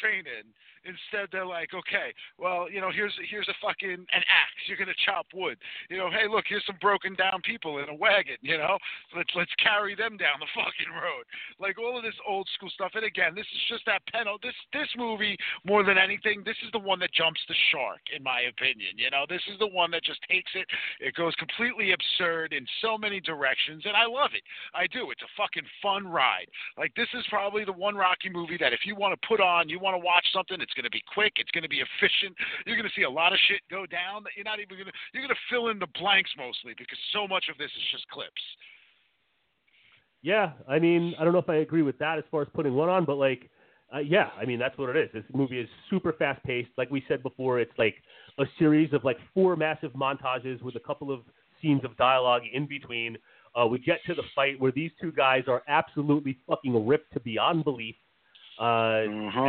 training. 0.00 0.50
Instead, 0.84 1.28
they're 1.30 1.46
like, 1.46 1.74
okay, 1.74 2.10
well, 2.38 2.70
you 2.70 2.80
know, 2.80 2.90
here's 2.90 3.14
here's 3.30 3.48
a 3.48 3.54
fucking 3.62 4.02
an 4.02 4.24
axe. 4.26 4.62
You're 4.66 4.78
gonna 4.78 4.98
chop 5.06 5.26
wood. 5.34 5.58
You 5.88 5.98
know, 5.98 6.10
hey, 6.10 6.26
look, 6.28 6.44
here's 6.48 6.66
some 6.66 6.78
broken 6.80 7.14
down 7.14 7.40
people 7.42 7.78
in 7.78 7.88
a 7.88 7.94
wagon. 7.94 8.36
You 8.42 8.58
know, 8.58 8.78
let's 9.16 9.30
let's 9.34 9.54
carry 9.62 9.94
them 9.94 10.16
down 10.16 10.40
the 10.40 10.50
fucking 10.58 10.92
road. 10.92 11.24
Like 11.58 11.78
all 11.78 11.96
of 11.96 12.02
this 12.02 12.18
old 12.26 12.48
school 12.54 12.70
stuff. 12.70 12.92
And 12.94 13.04
again, 13.04 13.34
this 13.34 13.46
is 13.54 13.62
just 13.68 13.86
that 13.86 14.02
penal. 14.12 14.38
This 14.42 14.56
this 14.72 14.88
movie 14.96 15.36
more 15.64 15.84
than 15.84 15.98
anything, 15.98 16.42
this 16.44 16.58
is 16.64 16.70
the 16.72 16.82
one 16.82 16.98
that 17.00 17.12
jumps 17.12 17.40
the 17.48 17.54
shark, 17.70 18.00
in 18.14 18.22
my 18.22 18.50
opinion. 18.50 18.98
You 18.98 19.10
know, 19.10 19.24
this 19.28 19.42
is 19.52 19.58
the 19.58 19.70
one 19.70 19.90
that 19.92 20.04
just 20.04 20.20
takes 20.28 20.50
it. 20.54 20.66
It 21.00 21.14
goes 21.14 21.34
completely 21.36 21.92
absurd 21.92 22.52
in 22.52 22.66
so 22.80 22.98
many 22.98 23.20
directions, 23.20 23.84
and 23.86 23.96
I 23.96 24.06
love 24.06 24.30
it. 24.34 24.42
I 24.74 24.86
do. 24.86 25.10
It's 25.10 25.22
a 25.22 25.32
fucking 25.36 25.66
fun 25.80 26.06
ride. 26.06 26.50
Like 26.76 26.94
this 26.94 27.08
is 27.14 27.24
probably 27.28 27.64
the 27.64 27.72
one 27.72 27.94
Rocky 27.94 28.30
movie 28.30 28.58
that 28.58 28.72
if 28.72 28.84
you 28.84 28.96
want 28.96 29.14
to 29.14 29.28
put 29.28 29.40
on, 29.40 29.68
you 29.68 29.78
want 29.78 29.94
to 29.94 30.04
watch 30.04 30.26
something, 30.32 30.60
it's 30.60 30.71
going 30.74 30.84
to 30.84 30.90
be 30.90 31.02
quick, 31.12 31.34
it's 31.36 31.50
going 31.50 31.62
to 31.62 31.72
be 31.72 31.80
efficient. 31.80 32.36
You're 32.66 32.76
going 32.76 32.88
to 32.88 32.94
see 32.94 33.04
a 33.04 33.10
lot 33.10 33.32
of 33.32 33.38
shit 33.48 33.60
go 33.70 33.86
down 33.86 34.22
that 34.24 34.32
you're 34.36 34.44
not 34.44 34.60
even 34.60 34.76
going 34.76 34.86
to. 34.86 34.96
You're 35.12 35.22
going 35.22 35.34
to 35.34 35.44
fill 35.50 35.68
in 35.68 35.78
the 35.78 35.90
blanks 35.98 36.30
mostly 36.36 36.74
because 36.76 36.98
so 37.12 37.26
much 37.26 37.46
of 37.50 37.58
this 37.58 37.70
is 37.70 37.84
just 37.92 38.08
clips. 38.08 38.42
Yeah, 40.22 40.52
I 40.68 40.78
mean, 40.78 41.14
I 41.18 41.24
don't 41.24 41.32
know 41.32 41.40
if 41.40 41.50
I 41.50 41.56
agree 41.56 41.82
with 41.82 41.98
that 41.98 42.18
as 42.18 42.24
far 42.30 42.42
as 42.42 42.48
putting 42.54 42.74
one 42.74 42.88
on, 42.88 43.04
but 43.04 43.16
like, 43.16 43.50
uh, 43.94 43.98
yeah, 43.98 44.30
I 44.40 44.44
mean, 44.44 44.58
that's 44.58 44.78
what 44.78 44.88
it 44.88 44.96
is. 44.96 45.10
This 45.12 45.24
movie 45.34 45.58
is 45.58 45.68
super 45.90 46.12
fast 46.12 46.42
paced. 46.44 46.70
Like 46.78 46.90
we 46.90 47.04
said 47.08 47.22
before, 47.22 47.60
it's 47.60 47.76
like 47.76 47.96
a 48.38 48.44
series 48.58 48.92
of 48.92 49.04
like 49.04 49.18
four 49.34 49.56
massive 49.56 49.92
montages 49.92 50.62
with 50.62 50.76
a 50.76 50.80
couple 50.80 51.12
of 51.12 51.20
scenes 51.60 51.84
of 51.84 51.96
dialogue 51.96 52.42
in 52.52 52.66
between. 52.66 53.18
Uh, 53.54 53.66
we 53.66 53.78
get 53.78 53.98
to 54.06 54.14
the 54.14 54.22
fight 54.34 54.58
where 54.60 54.72
these 54.72 54.90
two 55.00 55.12
guys 55.12 55.44
are 55.46 55.62
absolutely 55.68 56.38
fucking 56.48 56.86
ripped 56.86 57.12
to 57.12 57.20
beyond 57.20 57.64
belief, 57.64 57.94
uh, 58.62 59.02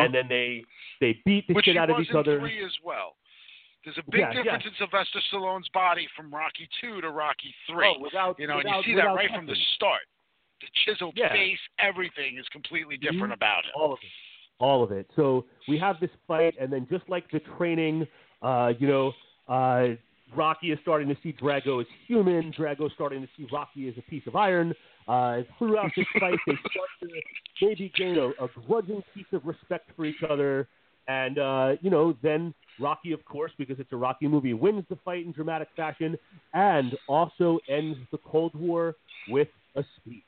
and 0.03 0.14
then 0.14 0.27
they 0.27 0.64
they 0.99 1.19
beat 1.26 1.48
the 1.48 1.53
Which 1.53 1.65
shit 1.65 1.77
out 1.77 1.90
of 1.90 1.98
was 1.98 2.06
each 2.06 2.11
in 2.11 2.18
other. 2.18 2.40
three 2.40 2.64
as 2.64 2.72
well. 2.84 3.15
There's 3.85 3.98
a 3.98 4.03
big 4.11 4.22
Yeah, 4.22 4.31
yeah. 4.34 4.44
difference 4.44 4.64
in 4.65 4.72
Sylvester 4.80 5.19
Stallone's 5.31 5.69
body 5.69 6.07
from 6.15 6.34
Rocky 6.34 6.68
two 6.81 7.02
to 7.02 7.10
Rocky 7.10 7.53
three. 7.69 7.94
Oh, 7.98 7.99
without- 8.02 8.40
you 8.40 8.48
know, 8.48 8.60
and 8.60 8.68
you 8.69 8.84
see 8.84 8.91
that 8.95 9.03
without 9.03 9.15
right 9.15 9.30
from 9.31 9.45
the 9.45 9.56
start. 9.76 10.02
The 10.61 10.68
chiseled 10.85 11.18
Yeah. 11.18 11.30
face, 11.34 11.60
everything 11.80 12.38
is 12.38 12.48
completely 12.49 12.95
different 12.98 13.31
Mhm. 13.31 13.41
about 13.41 13.65
him. 13.65 13.72
All 13.76 13.91
of 13.94 13.99
it. 14.02 14.10
All 14.60 14.84
of 14.84 14.91
it. 14.94 15.11
So 15.15 15.45
we 15.68 15.77
have 15.80 15.99
this 15.99 16.11
fight, 16.27 16.56
and 16.57 16.72
then 16.72 16.88
just 16.90 17.07
like 17.10 17.30
the 17.31 17.41
training, 17.57 18.07
uh, 18.41 18.73
you 18.80 18.88
know, 18.88 19.14
uh, 19.49 19.95
Rocky 20.35 20.72
is 20.72 20.80
starting 20.81 21.07
to 21.07 21.18
see 21.22 21.34
Drago 21.34 21.81
as 21.81 21.88
human. 22.07 22.51
Drago 22.51 22.91
starting 22.93 23.22
to 23.22 23.27
see 23.38 23.47
Rocky 23.51 23.88
as 23.88 23.95
a 23.97 24.01
piece 24.10 24.23
of 24.27 24.35
iron. 24.35 24.73
Uh, 25.07 25.41
throughout 25.57 25.91
this 25.95 26.05
fight, 26.19 26.39
they 26.47 26.53
start 26.53 26.89
to 27.01 27.07
maybe 27.61 27.91
gain 27.97 28.18
a, 28.18 28.30
a 28.43 28.49
grudging 28.68 29.03
piece 29.14 29.26
of 29.34 29.45
respect 29.45 29.89
for 29.95 30.05
each 30.05 30.23
other. 30.30 30.68
And, 31.07 31.38
uh, 31.38 31.73
you 31.81 31.89
know, 31.89 32.15
then 32.23 32.53
Rocky, 32.80 33.11
of 33.11 33.23
course, 33.26 33.51
because 33.57 33.80
it's 33.80 33.91
a 33.91 33.97
Rocky 33.97 34.27
movie, 34.27 34.53
wins 34.53 34.85
the 34.89 34.97
fight 35.03 35.26
in 35.26 35.31
dramatic 35.31 35.68
fashion 35.76 36.18
and 36.53 36.97
also 37.07 37.60
ends 37.69 37.97
the 38.11 38.18
Cold 38.19 38.55
War 38.55 38.95
with 39.30 39.49
a 39.76 39.84
speech. 39.97 40.23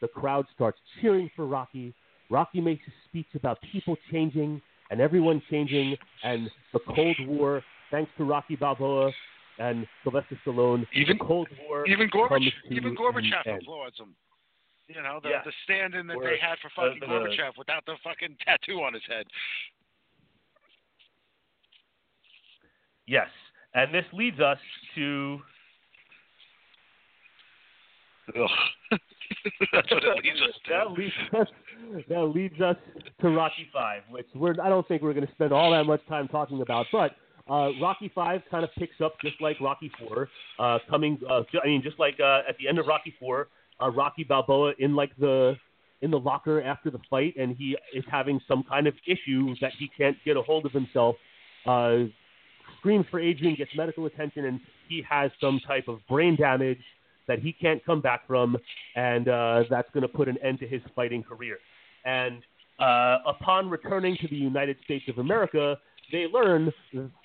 The 0.00 0.08
crowd 0.08 0.46
starts 0.54 0.78
cheering 1.00 1.30
for 1.34 1.46
Rocky. 1.46 1.94
Rocky 2.30 2.60
makes 2.60 2.82
a 2.86 2.92
speech 3.08 3.26
about 3.34 3.58
people 3.72 3.96
changing 4.10 4.62
and 4.90 5.00
everyone 5.00 5.42
changing, 5.50 5.96
and 6.22 6.50
the 6.72 6.80
Cold 6.94 7.16
War 7.26 7.62
thanks 7.90 8.10
to 8.18 8.24
Rocky 8.24 8.56
Balboa 8.56 9.10
and 9.62 9.86
Sylvester 10.02 10.36
Stallone, 10.44 10.86
Even- 10.92 11.18
Cold 11.18 11.48
War 11.68 11.86
Even 11.86 12.08
Gorbachev, 12.10 12.52
even 12.70 12.96
Gorbachev 12.96 13.46
end. 13.46 13.62
applauds 13.62 13.98
him. 13.98 14.14
You 14.88 15.00
know 15.02 15.20
the 15.22 15.30
Yeah. 15.30 15.42
the 15.44 15.52
stand-in 15.64 16.06
that 16.08 16.16
Or 16.16 16.24
they 16.24 16.36
had 16.38 16.58
for 16.58 16.68
the- 16.68 16.74
fucking 16.74 17.00
the- 17.00 17.06
Gorbachev 17.06 17.56
without 17.56 17.84
the 17.86 17.96
fucking 18.02 18.36
tattoo 18.44 18.82
on 18.82 18.92
his 18.94 19.04
head. 19.06 19.26
Yes, 23.06 23.28
and 23.74 23.92
this 23.94 24.04
leads 24.12 24.40
us 24.40 24.58
to 24.94 25.40
That's 29.72 29.90
what 29.90 30.04
it 30.04 30.24
leads 30.24 30.40
us 30.40 30.54
to. 30.64 30.70
that 30.70 30.92
leads 30.92 31.14
us 31.34 31.48
that 32.08 32.22
leads 32.24 32.60
us 32.60 32.76
to 33.20 33.28
Rocky 33.30 33.68
Five, 33.72 34.02
which 34.10 34.26
we're 34.34 34.54
I 34.62 34.68
don't 34.68 34.86
think 34.86 35.02
we're 35.02 35.12
going 35.14 35.26
to 35.26 35.32
spend 35.32 35.52
all 35.52 35.70
that 35.72 35.84
much 35.84 36.00
time 36.08 36.28
talking 36.28 36.62
about, 36.62 36.86
but 36.92 37.16
uh, 37.50 37.70
Rocky 37.80 38.10
Five 38.14 38.42
kind 38.50 38.64
of 38.64 38.70
picks 38.78 39.00
up 39.02 39.14
just 39.22 39.40
like 39.40 39.60
Rocky 39.60 39.90
Four, 39.98 40.28
uh, 40.58 40.78
coming. 40.88 41.18
Uh, 41.28 41.42
I 41.62 41.66
mean, 41.66 41.82
just 41.82 41.98
like 41.98 42.18
uh, 42.20 42.42
at 42.48 42.56
the 42.58 42.68
end 42.68 42.78
of 42.78 42.86
Rocky 42.86 43.14
Four, 43.18 43.48
uh, 43.80 43.90
Rocky 43.90 44.24
Balboa 44.24 44.74
in 44.78 44.94
like 44.94 45.10
the 45.18 45.56
in 46.02 46.10
the 46.10 46.18
locker 46.18 46.62
after 46.62 46.90
the 46.90 46.98
fight, 47.08 47.34
and 47.38 47.56
he 47.56 47.76
is 47.94 48.04
having 48.10 48.40
some 48.48 48.64
kind 48.68 48.86
of 48.86 48.94
issue 49.06 49.54
that 49.60 49.72
he 49.78 49.88
can't 49.96 50.16
get 50.24 50.36
a 50.36 50.42
hold 50.42 50.66
of 50.66 50.72
himself. 50.72 51.16
Uh, 51.64 52.04
screams 52.78 53.06
for 53.10 53.20
Adrian, 53.20 53.54
gets 53.54 53.70
medical 53.76 54.06
attention, 54.06 54.46
and 54.46 54.60
he 54.88 55.02
has 55.08 55.30
some 55.40 55.60
type 55.66 55.86
of 55.88 56.00
brain 56.08 56.36
damage 56.36 56.80
that 57.28 57.38
he 57.38 57.52
can't 57.52 57.84
come 57.84 58.00
back 58.00 58.26
from, 58.26 58.56
and 58.96 59.28
uh, 59.28 59.62
that's 59.70 59.88
going 59.94 60.02
to 60.02 60.08
put 60.08 60.28
an 60.28 60.36
end 60.42 60.58
to 60.58 60.66
his 60.66 60.82
fighting 60.96 61.22
career. 61.22 61.58
And 62.04 62.42
uh, 62.80 63.18
upon 63.26 63.70
returning 63.70 64.16
to 64.20 64.28
the 64.28 64.36
United 64.36 64.76
States 64.84 65.04
of 65.08 65.18
America, 65.18 65.78
they 66.12 66.26
learn 66.32 66.72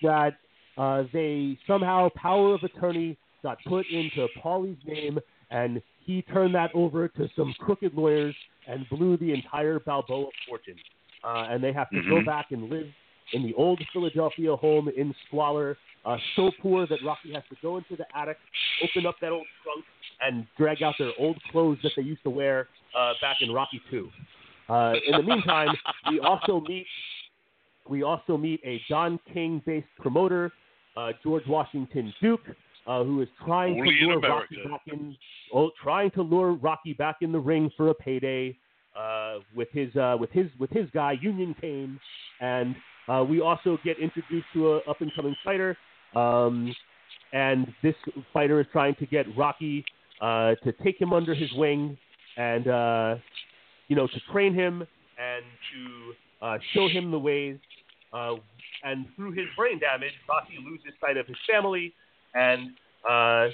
that 0.01 0.37
uh, 0.77 1.03
they 1.13 1.57
somehow 1.67 2.09
power 2.15 2.53
of 2.55 2.63
attorney 2.63 3.17
got 3.43 3.57
put 3.65 3.85
into 3.87 4.27
Paulie's 4.41 4.77
name, 4.85 5.19
and 5.51 5.81
he 6.05 6.21
turned 6.23 6.55
that 6.55 6.71
over 6.73 7.07
to 7.07 7.29
some 7.35 7.53
crooked 7.59 7.93
lawyers 7.93 8.35
and 8.67 8.87
blew 8.89 9.17
the 9.17 9.33
entire 9.33 9.79
Balboa 9.79 10.29
fortune. 10.47 10.75
Uh, 11.23 11.47
and 11.49 11.63
they 11.63 11.73
have 11.73 11.89
to 11.91 12.01
go 12.01 12.21
Mhm. 12.21 12.25
back 12.25 12.51
and 12.51 12.69
live 12.69 12.87
in 13.33 13.43
the 13.43 13.53
old 13.55 13.85
Philadelphia 13.91 14.55
home 14.55 14.87
in 14.89 15.13
squalor, 15.25 15.77
uh, 16.05 16.17
so 16.35 16.51
poor 16.61 16.85
that 16.87 17.01
Rocky 17.03 17.33
has 17.33 17.43
to 17.49 17.55
go 17.61 17.77
into 17.77 17.95
the 17.95 18.05
attic, 18.17 18.37
open 18.81 19.05
up 19.05 19.19
that 19.19 19.31
old 19.31 19.47
trunk, 19.63 19.83
and 20.21 20.47
drag 20.57 20.81
out 20.81 20.97
their 20.97 21.11
old 21.17 21.41
clothes 21.51 21.77
that 21.83 21.91
they 21.95 22.03
used 22.03 22.23
to 22.23 22.29
wear 22.29 22.69
uh, 22.95 23.13
back 23.21 23.41
in 23.41 23.51
Rocky 23.51 23.81
Two. 23.89 24.09
Uh, 24.69 24.95
in 25.05 25.17
the 25.17 25.23
meantime, 25.23 25.75
we 26.09 26.19
also 26.19 26.61
meet 26.61 26.87
we 27.89 28.03
also 28.03 28.37
meet 28.37 28.59
a 28.65 28.81
Don 28.89 29.19
King-based 29.33 29.87
promoter, 29.99 30.51
uh, 30.95 31.11
George 31.23 31.43
Washington 31.47 32.13
Duke, 32.21 32.41
uh, 32.87 33.03
who 33.03 33.21
is 33.21 33.27
trying 33.45 33.79
Only 33.79 33.95
to 33.99 34.05
lure 34.05 34.19
Rocky 34.19 34.55
back 34.69 34.81
in, 34.87 35.15
oh, 35.53 35.71
trying 35.81 36.11
to 36.11 36.21
lure 36.21 36.53
Rocky 36.53 36.93
back 36.93 37.17
in 37.21 37.31
the 37.31 37.39
ring 37.39 37.69
for 37.75 37.89
a 37.89 37.93
payday 37.93 38.57
uh, 38.97 39.39
with 39.55 39.67
his 39.71 39.95
uh, 39.95 40.15
with 40.19 40.31
his 40.31 40.47
with 40.59 40.69
his 40.71 40.89
guy 40.93 41.17
Union 41.21 41.55
Cane, 41.59 41.99
and 42.39 42.75
uh, 43.07 43.23
we 43.27 43.41
also 43.41 43.77
get 43.83 43.99
introduced 43.99 44.47
to 44.53 44.75
an 44.75 44.81
up 44.89 45.01
and 45.01 45.13
coming 45.15 45.35
fighter, 45.43 45.77
um, 46.15 46.73
and 47.33 47.67
this 47.83 47.95
fighter 48.33 48.59
is 48.59 48.67
trying 48.71 48.95
to 48.95 49.05
get 49.05 49.25
Rocky 49.37 49.83
uh, 50.21 50.55
to 50.63 50.71
take 50.83 50.99
him 50.99 51.13
under 51.13 51.35
his 51.35 51.51
wing 51.53 51.97
and 52.37 52.67
uh, 52.67 53.15
you 53.87 53.95
know 53.95 54.07
to 54.07 54.19
train 54.31 54.53
him 54.53 54.81
and 54.81 55.43
to 55.73 56.45
uh, 56.45 56.57
show 56.73 56.87
him 56.87 57.11
the 57.11 57.19
ways. 57.19 57.57
Uh, 58.13 58.35
and 58.83 59.05
through 59.15 59.31
his 59.31 59.45
brain 59.55 59.79
damage, 59.79 60.13
Rocky 60.29 60.57
loses 60.63 60.93
sight 61.01 61.17
of 61.17 61.27
his 61.27 61.37
family 61.49 61.93
and 62.33 62.71
uh, 63.09 63.47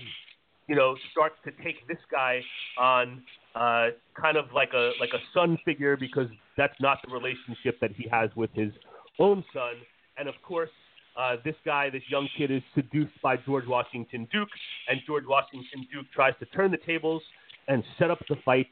you 0.67 0.75
know 0.75 0.95
starts 1.11 1.35
to 1.45 1.51
take 1.63 1.87
this 1.87 1.97
guy 2.11 2.41
on 2.79 3.21
uh, 3.55 3.87
kind 4.19 4.37
of 4.37 4.45
like 4.53 4.73
a 4.73 4.91
like 4.99 5.11
a 5.13 5.21
son 5.33 5.57
figure 5.65 5.97
because 5.97 6.27
that's 6.57 6.75
not 6.79 6.99
the 7.05 7.13
relationship 7.13 7.79
that 7.81 7.91
he 7.95 8.07
has 8.09 8.29
with 8.35 8.49
his 8.53 8.71
own 9.19 9.43
son. 9.53 9.73
And 10.17 10.27
of 10.27 10.35
course, 10.43 10.69
uh, 11.17 11.37
this 11.43 11.55
guy, 11.65 11.89
this 11.89 12.03
young 12.09 12.27
kid, 12.37 12.51
is 12.51 12.61
seduced 12.75 13.19
by 13.21 13.37
George 13.37 13.65
Washington 13.67 14.27
Duke, 14.31 14.49
and 14.89 14.99
George 15.05 15.25
Washington 15.27 15.87
Duke 15.91 16.05
tries 16.13 16.33
to 16.39 16.45
turn 16.47 16.71
the 16.71 16.77
tables 16.77 17.21
and 17.67 17.83
set 17.97 18.11
up 18.11 18.19
the 18.29 18.35
fight 18.43 18.67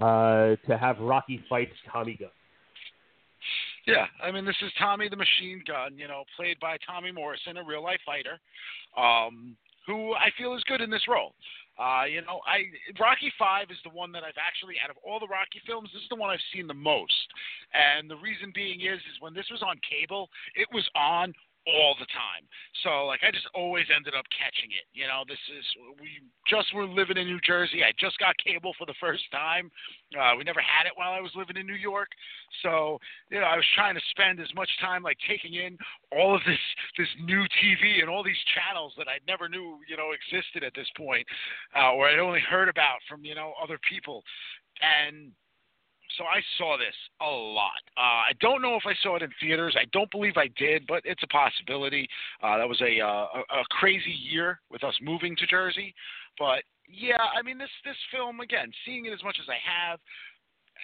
uh, 0.00 0.56
to 0.66 0.78
have 0.78 0.98
Rocky 0.98 1.42
fight 1.48 1.68
Tommy 1.90 2.16
Gunn. 2.18 2.30
Yeah, 3.86 4.06
I 4.22 4.30
mean, 4.30 4.44
this 4.44 4.56
is 4.62 4.70
Tommy 4.78 5.08
the 5.08 5.16
Machine 5.16 5.62
Gun, 5.66 5.98
you 5.98 6.06
know, 6.06 6.22
played 6.36 6.58
by 6.60 6.76
Tommy 6.86 7.10
Morrison, 7.10 7.56
a 7.56 7.64
real 7.64 7.82
life 7.82 8.00
fighter, 8.06 8.38
um, 8.96 9.56
who 9.86 10.14
I 10.14 10.30
feel 10.38 10.54
is 10.54 10.62
good 10.64 10.80
in 10.80 10.90
this 10.90 11.08
role. 11.08 11.34
Uh, 11.78 12.04
you 12.04 12.20
know, 12.20 12.40
I 12.46 12.68
Rocky 13.00 13.32
Five 13.38 13.70
is 13.70 13.78
the 13.82 13.90
one 13.90 14.12
that 14.12 14.22
I've 14.22 14.38
actually, 14.38 14.76
out 14.84 14.90
of 14.90 14.96
all 15.02 15.18
the 15.18 15.26
Rocky 15.26 15.58
films, 15.66 15.90
this 15.92 16.02
is 16.02 16.08
the 16.10 16.16
one 16.16 16.30
I've 16.30 16.52
seen 16.54 16.66
the 16.68 16.74
most. 16.74 17.26
And 17.74 18.08
the 18.08 18.16
reason 18.16 18.52
being 18.54 18.82
is, 18.82 19.00
is 19.10 19.18
when 19.20 19.34
this 19.34 19.48
was 19.50 19.62
on 19.62 19.80
cable, 19.82 20.28
it 20.54 20.68
was 20.72 20.86
on 20.94 21.34
all 21.66 21.94
the 21.98 22.06
time. 22.10 22.42
So 22.82 23.06
like 23.06 23.20
I 23.22 23.30
just 23.30 23.46
always 23.54 23.86
ended 23.94 24.14
up 24.14 24.26
catching 24.34 24.70
it. 24.74 24.86
You 24.92 25.06
know, 25.06 25.22
this 25.26 25.38
is 25.50 25.64
we 26.00 26.18
just 26.50 26.74
were 26.74 26.86
living 26.86 27.16
in 27.16 27.26
New 27.26 27.40
Jersey. 27.46 27.84
I 27.84 27.94
just 27.98 28.18
got 28.18 28.34
cable 28.42 28.74
for 28.78 28.86
the 28.86 28.98
first 28.98 29.22
time. 29.30 29.70
Uh, 30.10 30.34
we 30.36 30.44
never 30.44 30.60
had 30.60 30.86
it 30.86 30.92
while 30.96 31.12
I 31.12 31.20
was 31.20 31.30
living 31.34 31.56
in 31.56 31.66
New 31.66 31.78
York. 31.78 32.08
So 32.62 32.98
you 33.30 33.38
know, 33.38 33.46
I 33.46 33.56
was 33.56 33.66
trying 33.74 33.94
to 33.94 34.04
spend 34.10 34.40
as 34.40 34.50
much 34.54 34.70
time 34.80 35.02
like 35.02 35.18
taking 35.28 35.54
in 35.54 35.78
all 36.10 36.34
of 36.34 36.42
this 36.46 36.62
this 36.98 37.10
new 37.22 37.46
TV 37.62 38.02
and 38.02 38.10
all 38.10 38.24
these 38.24 38.42
channels 38.54 38.92
that 38.98 39.06
I 39.06 39.22
never 39.26 39.48
knew 39.48 39.78
you 39.86 39.96
know 39.96 40.10
existed 40.10 40.64
at 40.64 40.74
this 40.74 40.88
point, 40.96 41.26
uh, 41.76 41.94
or 41.94 42.08
I'd 42.08 42.18
only 42.18 42.42
heard 42.42 42.68
about 42.68 42.98
from 43.08 43.24
you 43.24 43.34
know 43.34 43.54
other 43.62 43.78
people, 43.88 44.22
and 44.82 45.30
so 46.16 46.24
I 46.24 46.40
saw 46.58 46.76
this 46.76 46.94
a 47.20 47.30
lot. 47.30 47.82
Uh, 47.96 48.28
I 48.28 48.32
don't 48.40 48.62
know 48.62 48.76
if 48.76 48.82
I 48.86 48.94
saw 49.02 49.16
it 49.16 49.22
in 49.22 49.30
theaters. 49.40 49.76
I 49.78 49.84
don't 49.92 50.10
believe 50.10 50.36
I 50.36 50.48
did, 50.56 50.86
but 50.86 51.02
it's 51.04 51.22
a 51.22 51.28
possibility. 51.28 52.08
Uh, 52.42 52.58
that 52.58 52.68
was 52.68 52.80
a, 52.80 53.00
uh, 53.00 53.26
a 53.34 53.60
a 53.60 53.64
crazy 53.70 54.16
year 54.30 54.60
with 54.70 54.84
us 54.84 54.94
moving 55.02 55.36
to 55.36 55.46
Jersey, 55.46 55.94
but 56.38 56.62
yeah, 56.88 57.16
I 57.36 57.42
mean 57.42 57.58
this 57.58 57.70
this 57.84 57.96
film 58.10 58.40
again, 58.40 58.70
seeing 58.84 59.06
it 59.06 59.12
as 59.12 59.22
much 59.24 59.38
as 59.40 59.48
I 59.48 59.58
have. 59.62 59.98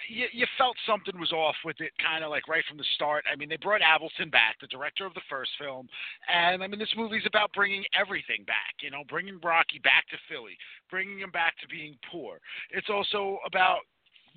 You, 0.08 0.26
you 0.32 0.46
felt 0.56 0.76
something 0.86 1.18
was 1.18 1.32
off 1.32 1.56
with 1.64 1.80
it, 1.80 1.90
kind 2.00 2.22
of 2.22 2.30
like 2.30 2.46
right 2.46 2.62
from 2.68 2.78
the 2.78 2.84
start. 2.94 3.24
I 3.26 3.34
mean, 3.34 3.48
they 3.48 3.56
brought 3.56 3.80
Avildsen 3.80 4.30
back, 4.30 4.54
the 4.60 4.68
director 4.68 5.04
of 5.04 5.14
the 5.14 5.26
first 5.28 5.50
film, 5.58 5.88
and 6.32 6.62
I 6.62 6.68
mean, 6.68 6.78
this 6.78 6.94
movie's 6.96 7.26
about 7.26 7.52
bringing 7.52 7.84
everything 7.98 8.44
back. 8.46 8.78
You 8.80 8.92
know, 8.92 9.02
bringing 9.08 9.40
Rocky 9.42 9.80
back 9.82 10.06
to 10.10 10.16
Philly, 10.28 10.56
bringing 10.88 11.18
him 11.18 11.32
back 11.32 11.58
to 11.60 11.66
being 11.66 11.98
poor. 12.12 12.38
It's 12.70 12.88
also 12.88 13.38
about 13.44 13.80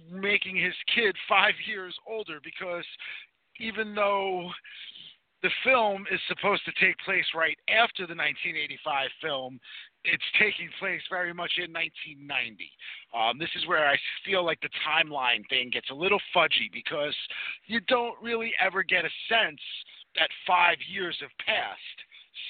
making 0.10 0.56
his 0.56 0.74
kid 0.94 1.16
five 1.30 1.54
years 1.68 1.96
older 2.08 2.40
because 2.44 2.86
even 3.60 3.94
though 3.94 4.50
the 5.44 5.50
film 5.64 6.06
is 6.12 6.20
supposed 6.28 6.64
to 6.66 6.72
take 6.80 6.98
place 7.00 7.26
right 7.34 7.58
after 7.68 8.06
the 8.06 8.14
1985 8.14 9.10
film, 9.22 9.60
it's 10.04 10.24
taking 10.40 10.70
place 10.80 11.02
very 11.10 11.34
much 11.34 11.52
in 11.58 11.74
1990. 11.74 12.70
Um, 13.14 13.38
this 13.38 13.50
is 13.56 13.68
where 13.68 13.88
I 13.88 13.98
feel 14.26 14.46
like 14.46 14.62
the 14.62 14.70
timeline 14.86 15.48
thing 15.50 15.70
gets 15.72 15.90
a 15.90 15.96
little 15.96 16.22
fudgy 16.36 16.70
because 16.74 17.16
you 17.66 17.80
don't 17.88 18.16
really 18.22 18.54
ever 18.64 18.84
get 18.84 19.06
a 19.06 19.14
sense 19.30 19.62
that 20.16 20.30
five 20.46 20.78
years 20.90 21.18
have 21.22 21.34
passed 21.46 22.00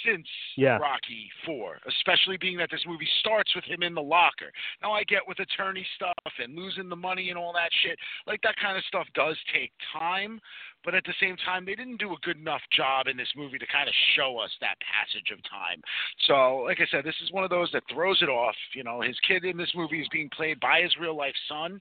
since 0.06 0.28
Yeah. 0.56 0.78
Rocky 0.78 1.30
Four, 1.46 1.80
especially 1.88 2.38
being 2.38 2.58
that 2.58 2.70
this 2.70 2.86
movie 2.86 3.10
starts 3.20 3.54
with 3.56 3.64
him 3.66 3.84
in 3.84 3.94
the 3.94 4.02
locker. 4.02 4.52
Now 4.82 4.92
I 4.94 5.04
get 5.04 5.28
with 5.28 5.40
attorney 5.40 5.86
stuff 5.96 6.34
and 6.40 6.56
losing 6.56 6.90
the 6.90 6.96
money 6.96 7.30
and 7.30 7.38
all 7.38 7.54
that 7.54 7.72
shit. 7.82 7.98
Like 8.26 8.42
that 8.42 8.56
kind 8.58 8.78
of 8.78 8.84
stuff 8.86 9.08
does 9.14 9.38
take 9.54 9.72
time, 9.94 10.40
but 10.84 10.96
at 10.96 11.04
the 11.06 11.14
same 11.20 11.36
time 11.38 11.66
they 11.66 11.76
didn't 11.76 11.98
do 11.98 12.12
a 12.14 12.18
good 12.24 12.38
enough 12.38 12.62
job 12.76 13.08
in 13.08 13.18
this 13.18 13.30
movie 13.36 13.58
to 13.58 13.68
kind 13.68 13.88
of 13.88 13.94
show 14.16 14.38
us 14.40 14.52
that 14.62 14.76
passage 14.82 15.32
of 15.32 15.40
time. 15.50 15.82
So, 16.28 16.64
like 16.66 16.80
I 16.82 16.88
said, 16.92 17.04
this 17.04 17.16
is 17.24 17.32
one 17.32 17.44
of 17.44 17.50
those 17.50 17.72
that 17.74 17.84
throws 17.94 18.22
it 18.22 18.30
off. 18.30 18.56
You 18.74 18.84
know, 18.84 19.02
his 19.02 19.18
kid 19.28 19.44
in 19.46 19.58
this 19.58 19.72
movie 19.76 20.02
is 20.02 20.08
being 20.12 20.30
played 20.30 20.60
by 20.60 20.82
his 20.82 20.96
real 21.00 21.16
life 21.16 21.36
son. 21.48 21.80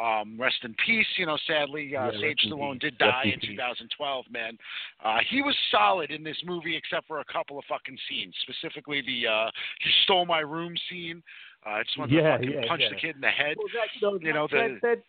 Um, 0.00 0.40
rest 0.40 0.56
in 0.64 0.74
peace. 0.86 1.06
You 1.18 1.26
know, 1.26 1.36
sadly, 1.46 1.94
uh, 1.94 2.06
Yeah, 2.06 2.10
Sage 2.12 2.22
rest 2.22 2.44
in 2.44 2.50
Stallone 2.52 2.80
did 2.80 2.96
die 2.96 3.24
in 3.24 3.32
in 3.34 3.40
2012. 3.40 4.24
Man, 4.30 4.56
uh, 5.04 5.18
he 5.28 5.42
was 5.42 5.54
solid 5.70 6.10
in 6.10 6.22
this 6.24 6.36
movie 6.46 6.76
except 6.76 7.06
for 7.06 7.20
a 7.20 7.24
couple 7.26 7.58
of 7.58 7.64
fucking 7.68 7.98
scenes, 8.08 8.34
specifically 8.40 9.02
the 9.02 9.28
uh, 9.30 9.50
"he 9.82 9.90
stole 10.04 10.24
my 10.24 10.40
room" 10.40 10.74
scene. 10.88 11.22
Uh, 11.66 11.70
I 11.70 11.82
just 11.82 11.98
wanted 11.98 12.14
Yeah, 12.16 12.22
to 12.22 12.38
fucking 12.38 12.52
yeah, 12.52 12.68
punch 12.68 12.82
yeah. 12.82 12.88
the 12.88 12.94
kid 12.96 13.14
in 13.16 13.20
the 13.20 13.28
head. 13.28 13.56
Well, 13.58 13.66
that, 13.74 13.88
you 13.94 14.00
know, 14.00 14.18
You 14.26 14.32
know, 14.32 14.48
that, 14.50 14.80
the- 14.80 14.88
that, 14.88 15.02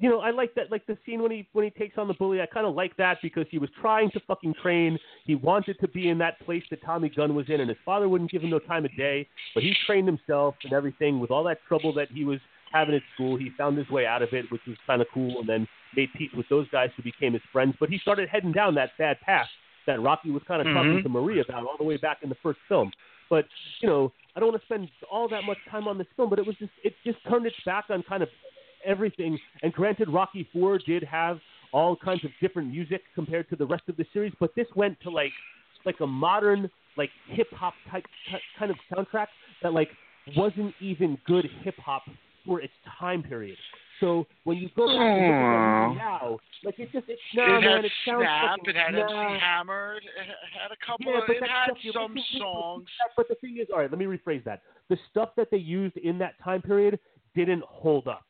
you 0.00 0.10
know, 0.10 0.20
I 0.20 0.30
like 0.30 0.54
that, 0.54 0.70
like 0.70 0.86
the 0.86 0.98
scene 1.06 1.22
when 1.22 1.30
he 1.30 1.46
when 1.52 1.64
he 1.64 1.70
takes 1.70 1.98
on 1.98 2.08
the 2.08 2.14
bully. 2.14 2.40
I 2.40 2.46
kind 2.46 2.66
of 2.66 2.74
like 2.74 2.96
that 2.96 3.18
because 3.22 3.46
he 3.50 3.58
was 3.58 3.70
trying 3.80 4.10
to 4.12 4.20
fucking 4.20 4.54
train. 4.62 4.98
He 5.24 5.34
wanted 5.34 5.78
to 5.80 5.88
be 5.88 6.08
in 6.08 6.18
that 6.18 6.40
place 6.40 6.64
that 6.70 6.82
Tommy 6.84 7.08
Gunn 7.08 7.34
was 7.34 7.48
in, 7.48 7.60
and 7.60 7.68
his 7.68 7.78
father 7.84 8.08
wouldn't 8.08 8.30
give 8.30 8.42
him 8.42 8.50
no 8.50 8.58
time 8.58 8.84
of 8.84 8.96
day. 8.96 9.26
But 9.54 9.62
he 9.62 9.74
trained 9.86 10.08
himself 10.08 10.56
and 10.64 10.72
everything 10.72 11.20
with 11.20 11.30
all 11.30 11.44
that 11.44 11.58
trouble 11.68 11.92
that 11.94 12.08
he 12.10 12.24
was 12.24 12.40
having 12.72 12.94
at 12.96 13.02
school. 13.14 13.36
He 13.36 13.50
found 13.56 13.78
his 13.78 13.88
way 13.88 14.04
out 14.04 14.22
of 14.22 14.32
it, 14.32 14.50
which 14.50 14.62
was 14.66 14.76
kind 14.86 15.00
of 15.00 15.06
cool, 15.14 15.38
and 15.40 15.48
then 15.48 15.68
made 15.94 16.08
peace 16.14 16.30
with 16.36 16.48
those 16.48 16.68
guys 16.70 16.90
who 16.96 17.04
became 17.04 17.32
his 17.34 17.42
friends. 17.52 17.76
But 17.78 17.88
he 17.88 17.98
started 17.98 18.28
heading 18.28 18.50
down 18.52 18.74
that 18.74 18.90
bad 18.98 19.20
path 19.20 19.46
that 19.86 20.00
Rocky 20.00 20.30
was 20.30 20.42
kind 20.48 20.60
of 20.60 20.66
Mhm. 20.66 20.74
talking 20.74 21.02
to 21.02 21.08
Marie 21.08 21.40
about 21.40 21.64
all 21.66 21.76
the 21.76 21.84
way 21.84 21.98
back 21.98 22.22
in 22.22 22.28
the 22.28 22.34
first 22.36 22.58
film. 22.68 22.90
But 23.30 23.46
you 23.80 23.88
know, 23.88 24.12
I 24.34 24.40
don't 24.40 24.50
want 24.50 24.60
to 24.60 24.66
spend 24.66 24.90
all 25.08 25.28
that 25.28 25.44
much 25.44 25.58
time 25.70 25.86
on 25.86 25.98
this 25.98 26.08
film, 26.16 26.30
but 26.30 26.38
it 26.40 26.46
was 26.46 26.56
just 26.56 26.72
it 26.82 26.94
just 27.04 27.22
turned 27.24 27.46
its 27.46 27.56
back 27.64 27.84
on 27.90 28.02
kind 28.02 28.22
of 28.22 28.28
everything. 28.84 29.38
And 29.62 29.72
granted, 29.72 30.08
Rocky 30.08 30.48
Four 30.52 30.78
did 30.78 31.02
have 31.04 31.38
all 31.72 31.96
kinds 31.96 32.24
of 32.24 32.30
different 32.40 32.70
music 32.70 33.02
compared 33.14 33.48
to 33.50 33.56
the 33.56 33.66
rest 33.66 33.82
of 33.88 33.96
the 33.96 34.06
series, 34.12 34.32
but 34.38 34.54
this 34.54 34.66
went 34.76 35.00
to 35.02 35.10
like 35.10 35.32
like 35.84 35.96
a 36.00 36.06
modern 36.06 36.70
like 36.96 37.10
hip 37.28 37.48
hop 37.52 37.74
type 37.90 38.04
t- 38.30 38.38
kind 38.58 38.70
of 38.70 38.76
soundtrack 38.92 39.26
that 39.62 39.72
like 39.72 39.88
wasn't 40.36 40.72
even 40.80 41.18
good 41.26 41.46
hip 41.62 41.76
hop 41.78 42.02
for 42.46 42.60
its 42.60 42.72
time 42.98 43.22
period. 43.22 43.56
So 44.00 44.26
when 44.44 44.58
you 44.58 44.68
go 44.76 44.86
back 44.86 44.96
and 44.96 45.26
look 45.26 45.96
at 45.96 45.96
now, 45.96 46.38
like 46.64 46.78
it 46.78 46.90
just 46.92 47.06
it's 47.08 47.20
nah, 47.34 47.58
it 47.58 47.60
man, 47.60 47.76
had 47.76 47.84
it 47.84 47.92
sounds 48.06 48.22
Snap, 48.22 48.58
fucking, 48.58 48.74
it 48.74 48.76
had 48.76 48.92
nah. 48.92 49.32
MC 49.32 49.40
Hammer, 49.40 49.96
it 49.96 50.26
had 50.60 50.70
a 50.72 50.86
couple 50.86 51.12
Yeah, 51.12 51.18
of, 51.18 51.24
but 51.26 51.36
it 51.36 51.42
had 51.42 51.70
stuff 51.88 51.94
some 51.94 52.16
songs. 52.38 52.86
But 53.16 53.28
the 53.28 53.36
thing 53.36 53.58
is, 53.60 53.68
all 53.72 53.78
right, 53.78 53.90
let 53.90 53.98
me 53.98 54.06
rephrase 54.06 54.44
that. 54.44 54.62
The 54.90 54.98
stuff 55.10 55.30
that 55.36 55.48
they 55.50 55.58
used 55.58 55.96
in 55.96 56.18
that 56.18 56.34
time 56.42 56.62
period 56.62 56.98
didn't 57.34 57.62
hold 57.64 58.08
up. 58.08 58.24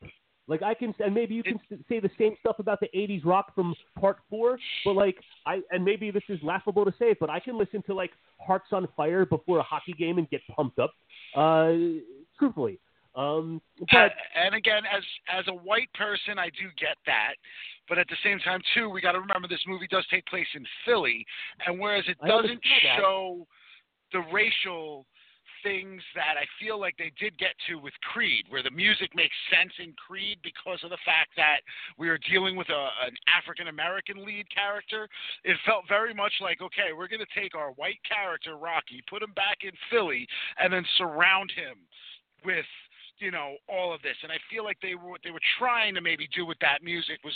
Like 0.47 0.61
I 0.61 0.73
can, 0.75 0.93
and 0.99 1.13
maybe 1.13 1.33
you 1.33 1.41
can 1.41 1.59
say 1.89 1.99
the 1.99 2.09
same 2.19 2.35
stuff 2.39 2.57
about 2.59 2.79
the 2.79 2.89
'80s 2.95 3.25
rock 3.25 3.55
from 3.55 3.73
Part 3.99 4.17
Four, 4.29 4.59
but 4.83 4.95
like 4.95 5.17
I, 5.47 5.61
and 5.71 5.83
maybe 5.83 6.11
this 6.11 6.23
is 6.29 6.39
laughable 6.43 6.85
to 6.85 6.93
say, 6.99 7.15
but 7.19 7.29
I 7.31 7.39
can 7.39 7.57
listen 7.57 7.81
to 7.83 7.95
like 7.95 8.11
Hearts 8.39 8.67
on 8.71 8.87
Fire 8.95 9.25
before 9.25 9.57
a 9.57 9.63
hockey 9.63 9.93
game 9.93 10.19
and 10.19 10.29
get 10.29 10.41
pumped 10.55 10.77
up. 10.77 10.93
Uh, 11.35 11.73
truthfully, 12.37 12.79
um, 13.15 13.61
but 13.91 14.11
and 14.35 14.53
again, 14.53 14.83
as 14.85 15.03
as 15.33 15.45
a 15.47 15.53
white 15.53 15.91
person, 15.93 16.37
I 16.37 16.49
do 16.49 16.67
get 16.77 16.97
that, 17.07 17.33
but 17.87 17.97
at 17.97 18.07
the 18.07 18.17
same 18.23 18.39
time, 18.39 18.61
too, 18.73 18.89
we 18.89 19.01
got 19.01 19.13
to 19.13 19.21
remember 19.21 19.47
this 19.47 19.63
movie 19.65 19.87
does 19.89 20.05
take 20.11 20.25
place 20.25 20.47
in 20.53 20.65
Philly, 20.85 21.25
and 21.65 21.79
whereas 21.79 22.03
it 22.07 22.17
doesn't 22.27 22.61
show 22.97 23.47
the 24.11 24.19
racial 24.31 25.05
things 25.65 26.01
that 26.13 26.37
I 26.37 26.45
feel 26.61 26.79
like 26.79 26.95
they 26.95 27.11
did 27.19 27.35
get 27.41 27.57
to 27.67 27.81
with 27.81 27.93
Creed, 28.13 28.45
where 28.49 28.61
the 28.61 28.69
music 28.69 29.09
makes 29.15 29.33
sense 29.49 29.73
in 29.81 29.97
Creed 29.97 30.37
because 30.45 30.77
of 30.83 30.91
the 30.91 31.01
fact 31.03 31.31
that 31.35 31.65
we 31.97 32.07
are 32.07 32.19
dealing 32.29 32.55
with 32.55 32.69
a, 32.69 32.83
an 33.09 33.17
African 33.25 33.67
American 33.67 34.23
lead 34.23 34.45
character. 34.53 35.09
It 35.43 35.57
felt 35.65 35.89
very 35.89 36.13
much 36.13 36.33
like, 36.39 36.61
okay, 36.61 36.93
we're 36.95 37.09
going 37.09 37.25
to 37.25 37.39
take 37.39 37.55
our 37.55 37.71
white 37.71 37.99
character, 38.07 38.57
Rocky, 38.57 39.01
put 39.09 39.23
him 39.23 39.33
back 39.33 39.65
in 39.65 39.71
Philly, 39.89 40.27
and 40.61 40.71
then 40.71 40.85
surround 40.97 41.49
him 41.49 41.81
with 42.45 42.69
you 43.19 43.31
know 43.31 43.55
all 43.69 43.93
of 43.93 44.01
this 44.01 44.15
and 44.23 44.31
i 44.31 44.37
feel 44.51 44.63
like 44.63 44.77
they 44.81 44.95
were 44.95 45.09
what 45.09 45.21
they 45.23 45.31
were 45.31 45.43
trying 45.57 45.93
to 45.95 46.01
maybe 46.01 46.27
do 46.35 46.45
with 46.45 46.57
that 46.59 46.83
music 46.83 47.19
was 47.23 47.35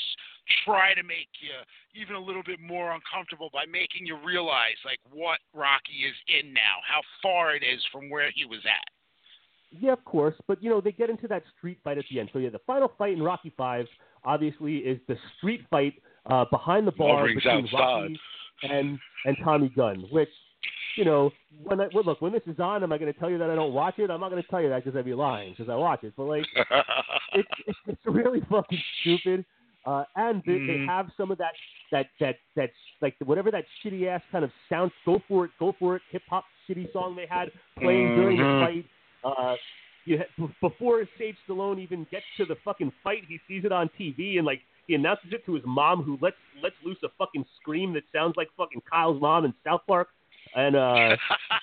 try 0.65 0.93
to 0.93 1.03
make 1.03 1.29
you 1.39 1.55
even 1.99 2.15
a 2.15 2.19
little 2.19 2.43
bit 2.43 2.59
more 2.59 2.91
uncomfortable 2.91 3.49
by 3.53 3.65
making 3.65 4.05
you 4.05 4.17
realize 4.25 4.77
like 4.85 4.99
what 5.11 5.39
rocky 5.53 6.03
is 6.07 6.15
in 6.27 6.53
now 6.53 6.77
how 6.87 7.01
far 7.21 7.55
it 7.55 7.63
is 7.63 7.81
from 7.91 8.09
where 8.09 8.29
he 8.35 8.45
was 8.45 8.59
at 8.65 8.85
Yeah, 9.71 9.93
of 9.93 10.03
course, 10.03 10.33
but 10.47 10.63
you 10.63 10.69
know 10.69 10.81
they 10.81 10.91
get 10.91 11.09
into 11.09 11.27
that 11.27 11.43
street 11.55 11.77
fight 11.83 11.99
at 11.99 12.05
the 12.09 12.19
end. 12.19 12.29
So 12.33 12.39
yeah, 12.39 12.49
the 12.49 12.65
final 12.65 12.91
fight 12.97 13.13
in 13.13 13.21
Rocky 13.21 13.53
Five 13.55 13.85
obviously 14.25 14.77
is 14.77 14.99
the 15.07 15.15
street 15.37 15.61
fight 15.69 15.93
uh, 16.25 16.45
behind 16.51 16.87
the 16.87 16.91
bar 16.91 17.27
between 17.27 17.65
outside. 17.65 17.77
Rocky 17.77 18.19
and 18.63 18.99
and 19.25 19.37
Tommy 19.43 19.69
Gunn. 19.69 20.05
Which 20.11 20.29
you 20.95 21.05
know 21.05 21.31
when 21.63 21.79
I 21.81 21.87
well, 21.93 22.03
look 22.03 22.21
when 22.21 22.31
this 22.31 22.41
is 22.47 22.59
on, 22.59 22.83
am 22.83 22.91
I 22.91 22.97
going 22.97 23.11
to 23.13 23.19
tell 23.19 23.29
you 23.29 23.37
that 23.37 23.49
I 23.49 23.55
don't 23.55 23.73
watch 23.73 23.99
it? 23.99 24.09
I'm 24.09 24.19
not 24.19 24.29
going 24.29 24.41
to 24.41 24.47
tell 24.49 24.61
you 24.61 24.69
that 24.69 24.83
because 24.83 24.97
I'd 24.97 25.05
be 25.05 25.13
lying 25.13 25.51
because 25.57 25.69
I 25.69 25.75
watch 25.75 26.03
it. 26.03 26.13
But 26.17 26.23
like 26.25 26.45
it's 27.33 27.49
it's 27.67 27.79
it's 27.87 28.01
really 28.05 28.41
fucking 28.49 28.81
stupid. 29.01 29.45
Uh, 29.85 30.03
and 30.17 30.43
they, 30.45 30.57
they 30.67 30.73
Mhm. 30.77 30.85
have 30.87 31.09
some 31.15 31.31
of 31.31 31.37
that 31.37 31.53
that 31.91 32.07
that 32.19 32.35
that's 32.55 32.73
like 33.01 33.15
whatever 33.23 33.49
that 33.51 33.65
shitty 33.83 34.07
ass 34.07 34.21
kind 34.31 34.43
of 34.43 34.51
sound. 34.67 34.91
Go 35.05 35.21
for 35.27 35.45
it, 35.45 35.51
go 35.59 35.73
for 35.79 35.95
it, 35.95 36.01
hip 36.11 36.23
hop 36.29 36.43
shitty 36.67 36.91
song 36.91 37.15
they 37.15 37.25
had 37.25 37.49
playing 37.79 38.11
during 38.13 38.37
the 38.37 38.43
Mhm. 38.43 38.59
fight. 38.59 38.85
Uh, 39.23 39.55
you 40.05 40.17
ha- 40.17 40.25
b- 40.37 40.53
before 40.61 41.05
Sage 41.17 41.37
Stallone 41.47 41.79
even 41.79 42.05
gets 42.11 42.25
to 42.37 42.45
the 42.45 42.55
fucking 42.63 42.91
fight, 43.03 43.23
he 43.27 43.39
sees 43.47 43.63
it 43.65 43.71
on 43.71 43.89
TV 43.97 44.37
and 44.37 44.45
like 44.45 44.61
he 44.87 44.95
announces 44.95 45.31
it 45.31 45.45
to 45.45 45.53
his 45.53 45.63
mom, 45.65 46.03
who 46.03 46.17
lets 46.21 46.37
lets 46.61 46.75
loose 46.83 46.97
a 47.03 47.09
fucking 47.17 47.45
scream 47.61 47.93
that 47.93 48.03
sounds 48.11 48.35
like 48.35 48.49
fucking 48.57 48.81
Kyle's 48.89 49.21
mom 49.21 49.45
in 49.45 49.53
South 49.63 49.81
Park. 49.87 50.09
And 50.55 50.75
uh, 50.75 51.15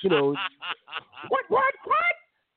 you 0.03 0.11
know, 0.11 0.31
what, 1.29 1.45
what, 1.49 1.75
what? 1.85 1.95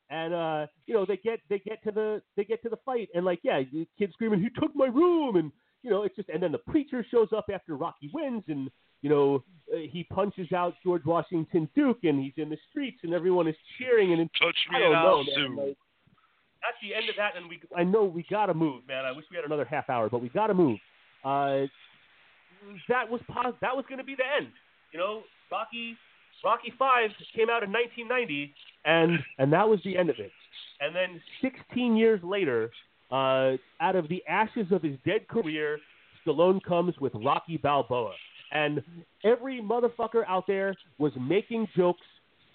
And 0.09 0.33
uh, 0.33 0.67
you 0.87 0.93
know, 0.93 1.05
they 1.05 1.17
get 1.17 1.39
they 1.49 1.59
get 1.59 1.83
to 1.83 1.91
the 1.91 2.21
they 2.35 2.43
get 2.43 2.61
to 2.63 2.69
the 2.69 2.77
fight, 2.85 3.09
and 3.13 3.25
like, 3.25 3.39
yeah, 3.43 3.61
the 3.71 3.87
kid 3.97 4.11
screaming, 4.13 4.41
"He 4.41 4.49
took 4.59 4.75
my 4.75 4.87
room!" 4.87 5.35
And 5.35 5.51
you 5.83 5.89
know, 5.89 6.03
it's 6.03 6.15
just, 6.15 6.29
and 6.29 6.41
then 6.41 6.51
the 6.51 6.57
preacher 6.57 7.05
shows 7.09 7.29
up 7.35 7.45
after 7.53 7.75
Rocky 7.75 8.09
wins, 8.13 8.43
and 8.47 8.69
you 9.01 9.09
know, 9.09 9.43
uh, 9.71 9.77
he 9.89 10.03
punches 10.11 10.51
out 10.51 10.73
George 10.83 11.05
Washington 11.05 11.69
Duke, 11.75 11.99
and 12.03 12.19
he's 12.19 12.33
in 12.37 12.49
the 12.49 12.57
streets, 12.69 12.99
and 13.03 13.13
everyone 13.13 13.47
is 13.47 13.55
cheering, 13.77 14.13
and 14.13 14.29
touch 14.41 14.57
me 14.71 14.77
I 14.77 14.79
don't 14.79 14.93
and 14.93 15.03
know, 15.03 15.09
I'll 15.09 15.23
man. 15.23 15.35
sue. 15.35 15.55
Like, 15.57 15.77
at 16.67 16.75
the 16.81 16.93
end 16.93 17.07
of 17.09 17.15
that, 17.15 17.37
and 17.37 17.47
we, 17.47 17.61
I 17.77 17.83
know 17.83 18.03
we 18.03 18.25
gotta 18.29 18.53
move, 18.53 18.85
man. 18.87 19.05
I 19.05 19.11
wish 19.11 19.25
we 19.31 19.37
had 19.37 19.45
another 19.45 19.63
half 19.63 19.89
hour, 19.89 20.09
but 20.09 20.21
we 20.21 20.29
gotta 20.29 20.53
move. 20.53 20.79
Uh, 21.23 21.67
that 22.89 23.09
was 23.09 23.21
pos- 23.29 23.55
that 23.61 23.75
was 23.75 23.85
going 23.87 23.99
to 23.99 24.03
be 24.03 24.15
the 24.15 24.23
end. 24.37 24.51
You 24.91 24.99
know, 24.99 25.21
Rocky 25.51 25.95
Rocky 26.43 26.73
Five 26.77 27.09
came 27.35 27.49
out 27.49 27.63
in 27.63 27.71
1990, 27.71 28.53
and 28.85 29.19
and 29.37 29.51
that 29.53 29.67
was 29.67 29.79
the 29.83 29.97
end 29.97 30.09
of 30.09 30.19
it. 30.19 30.31
And 30.81 30.95
then 30.95 31.21
16 31.41 31.97
years 31.97 32.21
later, 32.23 32.71
uh, 33.11 33.57
out 33.81 33.95
of 33.95 34.07
the 34.07 34.23
ashes 34.27 34.67
of 34.71 34.81
his 34.81 34.95
dead 35.05 35.27
career, 35.27 35.79
Stallone 36.25 36.61
comes 36.63 36.97
with 36.99 37.13
Rocky 37.15 37.57
Balboa, 37.57 38.13
and 38.51 38.81
every 39.23 39.61
motherfucker 39.61 40.23
out 40.27 40.45
there 40.47 40.75
was 40.97 41.11
making 41.19 41.67
jokes. 41.75 42.05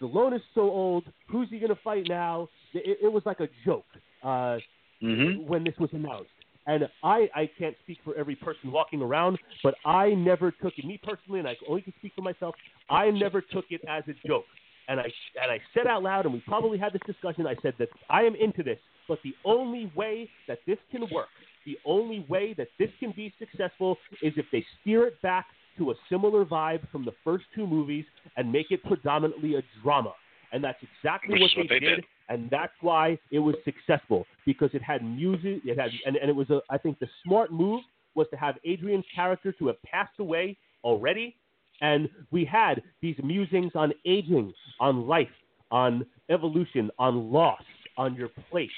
Stallone 0.00 0.34
is 0.34 0.42
so 0.54 0.62
old. 0.62 1.04
Who's 1.28 1.48
he 1.50 1.58
gonna 1.58 1.78
fight 1.84 2.08
now? 2.08 2.48
It, 2.72 2.98
it 3.02 3.12
was 3.12 3.22
like 3.26 3.40
a 3.40 3.48
joke. 3.64 3.86
Uh, 4.22 4.58
Mhm. 5.02 5.44
when 5.44 5.64
this 5.64 5.74
was 5.78 5.90
announced. 5.92 6.30
And 6.66 6.88
I, 7.02 7.28
I 7.34 7.50
can't 7.58 7.76
speak 7.82 7.98
for 8.04 8.14
every 8.16 8.36
person 8.36 8.72
walking 8.72 9.02
around, 9.02 9.38
but 9.62 9.74
I 9.84 10.10
never 10.10 10.50
took 10.50 10.72
it. 10.78 10.84
Me 10.84 10.98
personally, 11.02 11.38
and 11.40 11.48
I 11.48 11.56
only 11.68 11.82
can 11.82 11.92
speak 11.98 12.12
for 12.14 12.22
myself. 12.22 12.54
I 12.88 13.10
never 13.10 13.40
took 13.42 13.66
it 13.70 13.82
as 13.88 14.02
a 14.08 14.14
joke. 14.26 14.44
And 14.88 15.00
I 15.00 15.04
and 15.42 15.50
I 15.50 15.60
said 15.72 15.86
out 15.86 16.02
loud, 16.02 16.26
and 16.26 16.34
we 16.34 16.42
probably 16.46 16.78
had 16.78 16.92
this 16.92 17.02
discussion. 17.06 17.46
I 17.46 17.56
said 17.62 17.74
that 17.78 17.88
I 18.10 18.22
am 18.22 18.34
into 18.34 18.62
this, 18.62 18.78
but 19.08 19.18
the 19.24 19.34
only 19.44 19.90
way 19.94 20.28
that 20.46 20.58
this 20.66 20.78
can 20.90 21.02
work, 21.10 21.28
the 21.64 21.78
only 21.86 22.26
way 22.28 22.54
that 22.54 22.68
this 22.78 22.90
can 23.00 23.12
be 23.16 23.32
successful, 23.38 23.96
is 24.22 24.34
if 24.36 24.46
they 24.52 24.64
steer 24.80 25.06
it 25.06 25.20
back 25.22 25.46
to 25.78 25.90
a 25.90 25.94
similar 26.10 26.44
vibe 26.44 26.88
from 26.90 27.04
the 27.04 27.12
first 27.24 27.44
two 27.54 27.66
movies 27.66 28.04
and 28.36 28.50
make 28.50 28.70
it 28.70 28.82
predominantly 28.84 29.56
a 29.56 29.62
drama. 29.82 30.12
And 30.52 30.62
that's 30.62 30.78
exactly 30.82 31.40
what 31.40 31.50
what 31.56 31.68
they, 31.68 31.80
they 31.80 31.86
did. 31.86 32.04
And 32.28 32.48
that's 32.50 32.72
why 32.80 33.18
it 33.30 33.38
was 33.38 33.54
successful 33.64 34.26
because 34.46 34.70
it 34.74 34.82
had 34.82 35.04
music. 35.04 35.60
It 35.64 35.78
had, 35.78 35.92
and, 36.06 36.16
and 36.16 36.28
it 36.28 36.36
was 36.36 36.50
a. 36.50 36.60
I 36.70 36.78
think 36.78 36.98
the 36.98 37.08
smart 37.22 37.52
move 37.52 37.84
was 38.14 38.26
to 38.30 38.36
have 38.36 38.56
Adrian's 38.64 39.04
character 39.14 39.52
to 39.52 39.66
have 39.68 39.82
passed 39.82 40.18
away 40.18 40.56
already, 40.84 41.36
and 41.80 42.08
we 42.30 42.44
had 42.44 42.82
these 43.02 43.16
musings 43.22 43.72
on 43.74 43.92
aging, 44.06 44.52
on 44.80 45.06
life, 45.06 45.28
on 45.70 46.06
evolution, 46.30 46.90
on 46.98 47.32
loss, 47.32 47.62
on 47.96 48.14
your 48.14 48.28
place, 48.50 48.70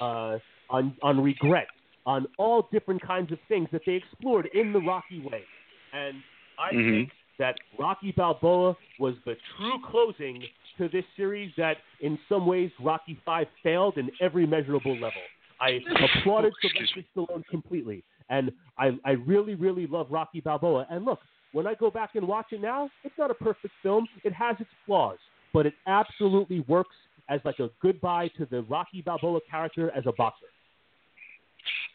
uh, 0.00 0.38
on 0.68 0.94
on 1.02 1.22
regret, 1.22 1.68
on 2.06 2.26
all 2.38 2.68
different 2.72 3.00
kinds 3.02 3.32
of 3.32 3.38
things 3.48 3.68
that 3.72 3.82
they 3.86 3.92
explored 3.92 4.48
in 4.54 4.72
the 4.72 4.80
Rocky 4.80 5.20
way, 5.20 5.44
and 5.92 6.22
I 6.58 6.72
Mhm. 6.74 6.90
think 6.90 7.10
that 7.42 7.56
Rocky 7.76 8.12
Balboa 8.16 8.76
was 9.00 9.14
the 9.26 9.34
true 9.56 9.80
closing 9.90 10.44
to 10.78 10.88
this 10.88 11.04
series 11.16 11.50
that 11.56 11.78
in 12.00 12.16
some 12.28 12.46
ways 12.46 12.70
Rocky 12.80 13.18
Five 13.26 13.48
failed 13.64 13.98
in 13.98 14.12
every 14.20 14.46
measurable 14.46 14.94
level. 14.94 15.22
I 15.60 15.80
applauded 16.20 16.52
Sylvester 16.62 17.02
Stallone 17.16 17.44
completely, 17.50 18.04
and 18.30 18.52
I, 18.78 18.96
I 19.04 19.12
really, 19.12 19.56
really 19.56 19.88
love 19.88 20.06
Rocky 20.08 20.38
Balboa. 20.38 20.86
And 20.88 21.04
look, 21.04 21.18
when 21.50 21.66
I 21.66 21.74
go 21.74 21.90
back 21.90 22.10
and 22.14 22.28
watch 22.28 22.46
it 22.52 22.60
now, 22.60 22.88
it's 23.02 23.14
not 23.18 23.32
a 23.32 23.34
perfect 23.34 23.74
film. 23.82 24.06
It 24.22 24.32
has 24.32 24.54
its 24.60 24.70
flaws, 24.86 25.18
but 25.52 25.66
it 25.66 25.74
absolutely 25.88 26.60
works 26.68 26.94
as 27.28 27.40
like 27.44 27.58
a 27.58 27.70
goodbye 27.80 28.28
to 28.38 28.46
the 28.46 28.62
Rocky 28.62 29.02
Balboa 29.02 29.40
character 29.50 29.90
as 29.96 30.04
a 30.06 30.12
boxer. 30.12 30.46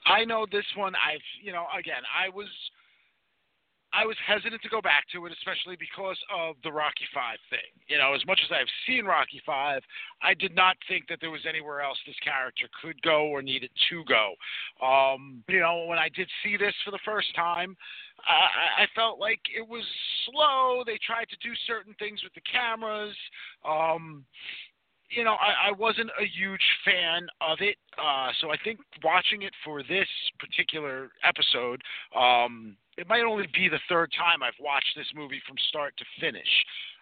I 0.06 0.26
know 0.26 0.46
this 0.52 0.66
one. 0.76 0.94
I've, 0.96 1.22
you 1.42 1.54
know, 1.54 1.68
again, 1.78 2.02
I 2.14 2.28
was, 2.30 2.48
I 3.94 4.06
was 4.06 4.18
hesitant 4.26 4.62
to 4.62 4.70
go 4.70 4.82
back 4.82 5.06
to 5.14 5.26
it, 5.26 5.32
especially 5.32 5.76
because 5.80 6.18
of 6.34 6.56
the 6.64 6.72
Rocky 6.72 7.08
Five 7.14 7.40
thing. 7.50 7.72
You 7.88 7.98
know, 7.98 8.14
as 8.14 8.26
much 8.28 8.40
as 8.44 8.52
I've 8.52 8.70
seen 8.86 9.06
Rocky 9.06 9.42
Five, 9.46 9.82
I 10.22 10.34
did 10.34 10.54
not 10.56 10.76
think 10.88 11.08
that 11.10 11.20
there 11.22 11.32
was 11.32 11.46
anywhere 11.48 11.82
else 11.82 11.98
this 12.06 12.16
character 12.24 12.68
could 12.82 13.02
go 13.02 13.28
or 13.28 13.42
needed 13.42 13.72
to 13.90 14.04
go. 14.06 14.36
Um, 14.86 15.44
you 15.48 15.60
know, 15.60 15.86
when 15.88 15.98
I 15.98 16.10
did 16.10 16.30
see 16.44 16.58
this 16.58 16.74
for 16.84 16.92
the 16.92 17.00
first 17.06 17.34
time, 17.36 17.76
I, 18.28 18.84
I 18.84 18.86
felt 18.96 19.20
like 19.20 19.40
it 19.56 19.68
was 19.68 19.84
slow. 20.26 20.84
They 20.86 21.00
tried 21.06 21.30
to 21.30 21.38
do 21.42 21.54
certain 21.66 21.96
things 21.98 22.24
with 22.24 22.34
the 22.34 22.42
cameras. 22.42 23.16
Um, 23.64 24.26
you 25.10 25.24
know, 25.24 25.36
I, 25.40 25.70
I 25.70 25.72
wasn't 25.72 26.10
a 26.20 26.26
huge 26.26 26.64
fan 26.84 27.28
of 27.42 27.60
it. 27.62 27.78
Uh, 27.98 28.30
so 28.42 28.52
I 28.52 28.58
think 28.64 28.80
watching 29.04 29.44
it 29.44 29.54
for 29.64 29.82
this 29.82 30.08
particular 30.40 31.12
episode, 31.24 31.82
um, 32.16 32.76
it 32.98 33.08
might 33.08 33.24
only 33.24 33.48
be 33.54 33.70
the 33.70 33.80
third 33.88 34.12
time 34.18 34.42
I've 34.44 34.60
watched 34.60 34.94
this 34.96 35.08
movie 35.16 35.42
from 35.48 35.56
start 35.70 35.94
to 35.98 36.06
finish. 36.20 36.50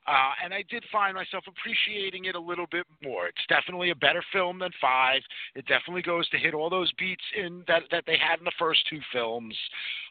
Uh, 0.08 0.34
and 0.44 0.54
I 0.54 0.64
did 0.70 0.84
find 0.92 1.16
myself 1.16 1.46
appreciating 1.48 2.26
it 2.26 2.36
a 2.36 2.40
little 2.40 2.68
bit 2.70 2.86
more. 3.04 3.28
It's 3.28 3.46
definitely 3.50 3.90
a 3.90 3.96
better 3.96 4.24
film 4.32 4.60
than 4.60 4.70
five. 4.80 5.22
It 5.56 5.66
definitely 5.66 6.04
goes 6.04 6.30
to 6.30 6.38
hit 6.38 6.54
all 6.54 6.70
those 6.70 6.92
beats 6.94 7.24
in 7.36 7.64
that 7.68 7.84
that 7.90 8.04
they 8.06 8.18
had 8.18 8.38
in 8.38 8.46
the 8.46 8.52
first 8.60 8.82
two 8.88 9.00
films. 9.12 9.56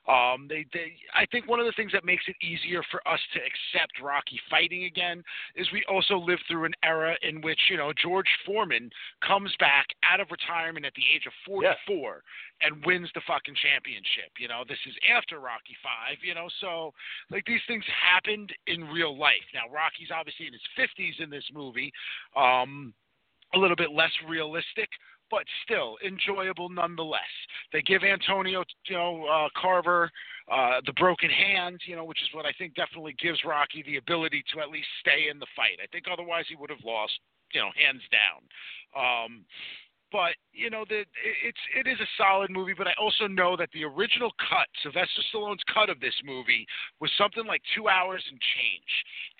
Um, 0.07 0.47
they, 0.49 0.67
they, 0.73 0.93
I 1.15 1.25
think 1.33 1.49
one 1.49 1.61
of 1.61 1.67
the 1.67 1.73
things 1.73 1.93
that 1.93 2.05
makes 2.05 2.25
it 2.29 2.37
easier 2.45 2.83
for 2.91 3.01
us 3.09 3.21
to 3.33 3.41
accept 3.41 4.03
Rocky 4.03 4.39
fighting 4.51 4.85
again 4.85 5.25
is 5.57 5.67
we 5.73 5.83
also 5.89 6.19
live 6.19 6.39
through 6.47 6.67
an 6.67 6.75
era 6.83 7.17
in 7.23 7.41
which 7.41 7.59
you 7.71 7.79
know 7.79 7.93
George 7.97 8.29
Foreman 8.45 8.91
comes 9.27 9.55
back 9.59 9.87
out 10.05 10.21
of 10.21 10.29
retirement 10.31 10.85
at 10.85 10.93
the 10.95 11.05
age 11.15 11.25
of 11.27 11.33
44 11.47 12.23
and 12.61 12.85
wins 12.85 13.09
the 13.15 13.23
fucking 13.27 13.57
championship. 13.57 14.29
You 14.39 14.49
know, 14.49 14.63
this 14.69 14.79
is 14.87 14.95
after 15.09 15.41
Rocky 15.41 15.77
Five. 15.83 16.19
You 16.21 16.35
know, 16.35 16.49
so 16.61 16.93
like 17.31 17.45
these 17.47 17.65
things 17.67 17.85
happened 17.89 18.53
in 18.67 18.85
real 18.85 19.17
life. 19.17 19.49
Now 19.55 19.73
Rocky's 19.73 20.13
obviously 20.13 20.47
in 20.47 20.53
his 20.53 20.69
50s 20.77 21.23
in 21.23 21.31
this 21.31 21.49
movie. 21.53 21.93
Um, 22.37 22.93
a 23.55 23.59
little 23.59 23.77
bit 23.77 23.93
less 23.93 24.11
realistic, 24.29 24.89
but 25.31 25.45
still 25.65 25.97
enjoyable 26.05 26.69
nonetheless. 26.69 27.23
They 27.73 27.83
give 27.83 28.03
Antonio, 28.03 28.65
you 28.87 28.97
know, 28.97 29.25
uh, 29.27 29.49
Tarver 29.61 30.11
uh, 30.51 30.81
the 30.85 30.93
broken 30.95 31.31
hand, 31.31 31.81
you 31.87 31.97
know, 31.97 32.05
which 32.05 32.21
is 32.23 32.29
what 32.33 32.45
I 32.45 32.53
think 32.59 32.75
definitely 32.75 33.15
gives 33.21 33.45
Rocky 33.45 33.83
the 33.87 33.97
ability 33.97 34.45
to 34.53 34.61
at 34.61 34.69
least 34.69 34.89
stay 35.01 35.29
in 35.31 35.39
the 35.39 35.47
fight. 35.57 35.79
I 35.83 35.87
think 35.91 36.05
otherwise 36.11 36.45
he 36.49 36.57
would 36.57 36.71
have 36.71 36.85
lost, 36.85 37.13
you 37.53 37.61
know, 37.61 37.71
hands 37.75 38.03
down. 38.13 38.45
Um, 38.93 39.45
but 40.15 40.39
you 40.53 40.71
know 40.71 40.85
the 40.89 41.03
it's 41.43 41.65
it 41.75 41.91
is 41.91 41.99
a 41.99 42.07
solid 42.17 42.49
movie 42.49 42.73
but 42.79 42.87
i 42.87 42.95
also 43.03 43.27
know 43.27 43.57
that 43.59 43.69
the 43.75 43.83
original 43.83 44.31
cut 44.39 44.71
sylvester 44.81 45.27
stallone's 45.35 45.67
cut 45.67 45.91
of 45.91 45.99
this 45.99 46.15
movie 46.25 46.65
was 47.03 47.11
something 47.19 47.43
like 47.51 47.61
two 47.75 47.89
hours 47.91 48.23
and 48.31 48.39
change. 48.55 48.93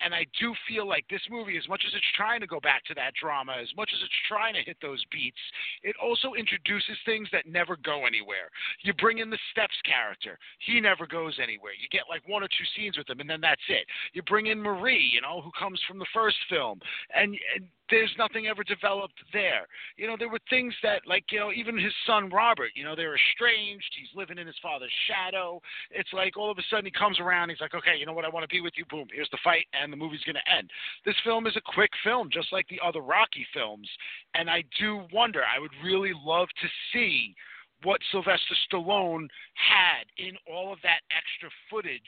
And 0.03 0.11
i 0.11 0.27
do 0.43 0.51
feel 0.67 0.83
like 0.83 1.07
this 1.07 1.23
movie 1.31 1.57
as 1.57 1.69
much 1.71 1.87
as 1.87 1.95
it's 1.95 2.13
trying 2.19 2.43
to 2.43 2.51
go 2.51 2.59
back 2.59 2.83
to 2.91 2.95
that 2.99 3.15
drama 3.15 3.55
as 3.63 3.71
much 3.79 3.95
as 3.95 4.03
it's 4.03 4.21
trying 4.27 4.59
to 4.59 4.67
hit 4.67 4.77
those 4.83 4.99
beats 5.15 5.39
it 5.87 5.95
also 6.03 6.35
introduces 6.35 6.99
things 7.07 7.29
that 7.31 7.47
never 7.47 7.79
go 7.79 8.03
anywhere. 8.07 8.51
You 8.83 8.93
bring 8.99 9.19
in 9.19 9.31
the 9.31 9.39
steps 9.53 9.79
character. 9.87 10.39
He 10.59 10.81
never 10.81 11.07
goes 11.07 11.39
anywhere. 11.39 11.79
You 11.79 11.87
get 11.95 12.11
like 12.11 12.27
one 12.27 12.43
or 12.43 12.51
two 12.51 12.67
scenes 12.75 12.99
with 12.99 13.09
him 13.09 13.21
and 13.21 13.31
then 13.31 13.41
that's 13.41 13.63
it. 13.71 13.87
You 14.13 14.27
bring 14.27 14.51
in 14.51 14.59
marie 14.59 15.07
you 15.15 15.21
know 15.21 15.39
who 15.41 15.55
comes 15.55 15.79
from 15.87 16.01
the 16.03 16.11
first 16.11 16.37
film. 16.51 16.81
And, 17.15 17.39
and 17.55 17.71
there's 17.91 18.13
nothing 18.19 18.47
ever 18.47 18.65
developed 18.65 19.19
there. 19.33 19.67
You 19.97 20.07
know, 20.07 20.17
there 20.19 20.29
were 20.29 20.41
things 20.49 20.75
that, 20.83 21.03
like, 21.07 21.25
you 21.31 21.39
know, 21.39 21.53
even 21.53 21.79
his 21.79 21.93
son 22.07 22.31
Robert, 22.31 22.71
you 22.75 22.85
know, 22.85 22.97
they're 22.97 23.17
estranged. 23.17 23.93
He's 23.99 24.15
living 24.17 24.39
in 24.39 24.47
his 24.47 24.57
father's 24.63 24.93
shadow. 25.07 25.61
It's 25.91 26.13
like 26.13 26.37
all 26.37 26.51
of 26.51 26.59
a 26.59 26.63
sudden 26.71 26.87
he 26.87 26.91
comes 26.91 27.21
around. 27.21 27.51
He's 27.51 27.61
like, 27.61 27.75
okay, 27.75 27.97
you 27.99 28.07
know 28.07 28.13
what? 28.13 28.25
I 28.25 28.31
want 28.31 28.49
to 28.49 28.55
be 28.55 28.61
with 28.61 28.75
you. 28.77 28.85
Boom, 28.87 29.09
here's 29.13 29.31
the 29.31 29.39
fight, 29.45 29.67
and 29.73 29.93
the 29.93 29.97
movie's 29.97 30.25
going 30.25 30.37
to 30.37 30.57
end. 30.57 30.71
This 31.05 31.17
film 31.25 31.47
is 31.47 31.57
a 31.57 31.73
quick 31.75 31.91
film, 32.03 32.31
just 32.33 32.53
like 32.53 32.67
the 32.69 32.81
other 32.85 33.01
Rocky 33.01 33.47
films. 33.53 33.89
And 34.35 34.49
I 34.49 34.65
do 34.81 35.03
wonder, 35.13 35.43
I 35.45 35.61
would 35.61 35.73
really 35.85 36.13
love 36.25 36.49
to 36.63 36.69
see 36.93 37.35
what 37.83 38.01
Sylvester 38.11 38.55
Stallone 38.67 39.29
had 39.55 40.09
in 40.17 40.37
all 40.51 40.73
of 40.73 40.79
that 40.83 41.01
extra 41.13 41.51
footage 41.71 42.01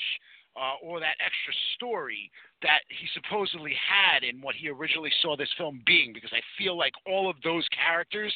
uh, 0.56 0.80
or 0.82 1.00
that 1.00 1.16
extra 1.20 1.52
story 1.76 2.30
that 2.62 2.80
he 2.88 3.06
supposedly 3.12 3.74
had 3.76 4.24
in 4.24 4.40
what 4.40 4.54
he 4.54 4.68
originally 4.68 5.12
saw 5.20 5.36
this 5.36 5.52
film 5.58 5.82
being 5.86 6.12
because 6.12 6.32
I 6.32 6.40
feel 6.56 6.76
like 6.76 6.92
all 7.06 7.28
of 7.28 7.36
those 7.44 7.66
characters 7.68 8.34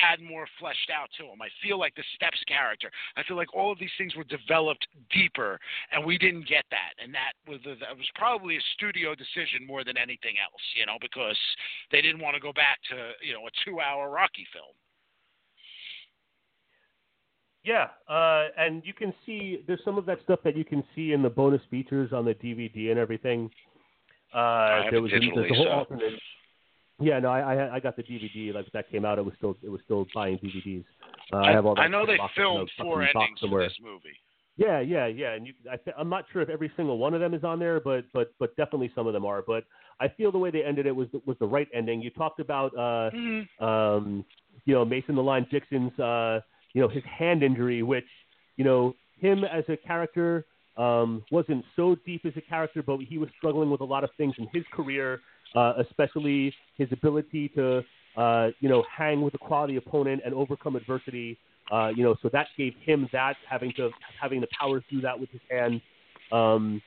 had 0.00 0.20
more 0.20 0.46
fleshed 0.58 0.90
out 0.94 1.10
to 1.18 1.24
them. 1.24 1.42
I 1.42 1.48
feel 1.62 1.78
like 1.78 1.94
the 1.94 2.04
Steps 2.16 2.40
character, 2.48 2.90
I 3.16 3.22
feel 3.24 3.36
like 3.36 3.54
all 3.54 3.72
of 3.72 3.78
these 3.78 3.92
things 3.98 4.16
were 4.16 4.24
developed 4.24 4.86
deeper 5.12 5.58
and 5.92 6.04
we 6.04 6.16
didn't 6.16 6.48
get 6.48 6.64
that. 6.70 6.96
And 7.02 7.12
that 7.12 7.36
was, 7.46 7.60
that 7.64 7.96
was 7.96 8.08
probably 8.14 8.56
a 8.56 8.70
studio 8.74 9.14
decision 9.14 9.66
more 9.66 9.84
than 9.84 9.96
anything 9.96 10.40
else, 10.40 10.62
you 10.76 10.86
know, 10.86 10.96
because 11.00 11.38
they 11.92 12.00
didn't 12.00 12.20
want 12.20 12.34
to 12.34 12.40
go 12.40 12.52
back 12.52 12.78
to, 12.90 13.12
you 13.20 13.34
know, 13.34 13.46
a 13.46 13.52
two 13.64 13.80
hour 13.80 14.08
Rocky 14.10 14.46
film. 14.52 14.72
Yeah, 17.68 17.88
uh, 18.08 18.44
and 18.56 18.82
you 18.86 18.94
can 18.94 19.12
see 19.26 19.62
there's 19.66 19.84
some 19.84 19.98
of 19.98 20.06
that 20.06 20.18
stuff 20.24 20.40
that 20.44 20.56
you 20.56 20.64
can 20.64 20.82
see 20.94 21.12
in 21.12 21.20
the 21.22 21.28
bonus 21.28 21.60
features 21.70 22.12
on 22.14 22.24
the 22.24 22.34
DVD 22.34 22.90
and 22.90 22.98
everything. 22.98 23.50
Uh, 24.34 24.38
I 24.38 24.88
there 24.90 25.02
was 25.02 25.12
digitally, 25.12 25.50
a 25.50 25.54
whole 25.54 25.64
so- 25.64 25.70
alternate. 25.70 26.14
Yeah, 27.00 27.20
no, 27.20 27.28
I, 27.28 27.40
I 27.54 27.74
I 27.76 27.80
got 27.80 27.94
the 27.96 28.02
DVD 28.02 28.52
like 28.52 28.66
that 28.72 28.90
came 28.90 29.04
out. 29.04 29.18
It 29.18 29.24
was 29.24 29.34
still 29.36 29.54
it 29.62 29.68
was 29.68 29.80
still 29.84 30.06
buying 30.14 30.36
DVDs. 30.38 30.84
Uh, 31.32 31.36
I, 31.36 31.52
have 31.52 31.64
all 31.66 31.74
that 31.76 31.82
I 31.82 31.88
know 31.88 32.04
they 32.06 32.16
filmed 32.34 32.68
four 32.80 33.02
endings 33.02 33.38
for 33.48 33.60
this 33.62 33.72
movie. 33.80 34.16
Yeah, 34.56 34.80
yeah, 34.80 35.06
yeah. 35.06 35.34
And 35.34 35.46
you, 35.46 35.52
I, 35.70 35.76
th- 35.76 35.94
I'm 35.96 36.08
not 36.08 36.24
sure 36.32 36.42
if 36.42 36.48
every 36.48 36.72
single 36.76 36.98
one 36.98 37.14
of 37.14 37.20
them 37.20 37.34
is 37.34 37.44
on 37.44 37.58
there, 37.60 37.78
but 37.78 38.04
but 38.12 38.32
but 38.40 38.56
definitely 38.56 38.90
some 38.96 39.06
of 39.06 39.12
them 39.12 39.24
are. 39.24 39.42
But 39.46 39.62
I 40.00 40.08
feel 40.08 40.32
the 40.32 40.38
way 40.38 40.50
they 40.50 40.64
ended 40.64 40.86
it 40.86 40.96
was 40.96 41.06
was 41.26 41.36
the 41.38 41.46
right 41.46 41.68
ending. 41.72 42.00
You 42.00 42.10
talked 42.10 42.40
about 42.40 42.72
uh, 42.76 43.10
Mm-hmm. 43.14 43.64
um, 43.64 44.24
you 44.64 44.74
know 44.74 44.84
Mason 44.84 45.14
the 45.14 45.22
Line 45.22 45.46
Dixon's 45.52 45.96
uh, 46.00 46.40
you 46.72 46.82
know 46.82 46.88
his 46.88 47.04
hand 47.04 47.42
injury, 47.42 47.82
which 47.82 48.06
you 48.56 48.64
know 48.64 48.94
him 49.20 49.44
as 49.44 49.64
a 49.68 49.76
character 49.76 50.44
um, 50.76 51.24
wasn't 51.30 51.64
so 51.74 51.96
deep 52.06 52.24
as 52.24 52.32
a 52.36 52.40
character, 52.40 52.82
but 52.82 52.98
he 53.00 53.18
was 53.18 53.28
struggling 53.36 53.70
with 53.70 53.80
a 53.80 53.84
lot 53.84 54.04
of 54.04 54.10
things 54.16 54.34
in 54.38 54.46
his 54.52 54.64
career, 54.72 55.20
uh, 55.56 55.74
especially 55.78 56.54
his 56.76 56.88
ability 56.92 57.48
to 57.50 57.82
uh, 58.16 58.48
you 58.60 58.68
know 58.68 58.84
hang 58.96 59.22
with 59.22 59.34
a 59.34 59.38
quality 59.38 59.76
opponent 59.76 60.22
and 60.24 60.34
overcome 60.34 60.76
adversity. 60.76 61.36
Uh, 61.70 61.88
you 61.88 62.02
know, 62.02 62.16
so 62.22 62.30
that 62.32 62.46
gave 62.56 62.72
him 62.82 63.08
that 63.12 63.34
having 63.48 63.72
to 63.76 63.90
having 64.20 64.40
to 64.40 64.46
power 64.58 64.82
through 64.88 65.02
that 65.02 65.18
with 65.18 65.28
his 65.30 65.40
hand. 65.50 65.80
Um, 66.32 66.80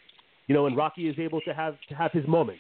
you 0.47 0.55
know, 0.55 0.65
and 0.65 0.75
Rocky 0.75 1.07
is 1.07 1.17
able 1.19 1.39
to 1.41 1.53
have 1.53 1.75
to 1.89 1.95
have 1.95 2.11
his 2.11 2.27
moment. 2.27 2.59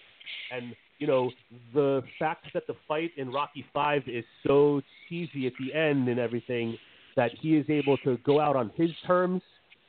And 0.51 0.75
you 0.99 1.07
know, 1.07 1.31
the 1.73 2.03
fact 2.19 2.45
that 2.53 2.67
the 2.67 2.75
fight 2.87 3.11
in 3.17 3.31
Rocky 3.31 3.65
Five 3.73 4.03
is 4.05 4.23
so 4.45 4.81
cheesy 5.09 5.47
at 5.47 5.53
the 5.59 5.73
end 5.73 6.07
and 6.07 6.19
everything, 6.19 6.77
that 7.15 7.31
he 7.39 7.55
is 7.57 7.65
able 7.69 7.97
to 7.99 8.17
go 8.25 8.39
out 8.39 8.55
on 8.55 8.71
his 8.75 8.89
terms 9.05 9.41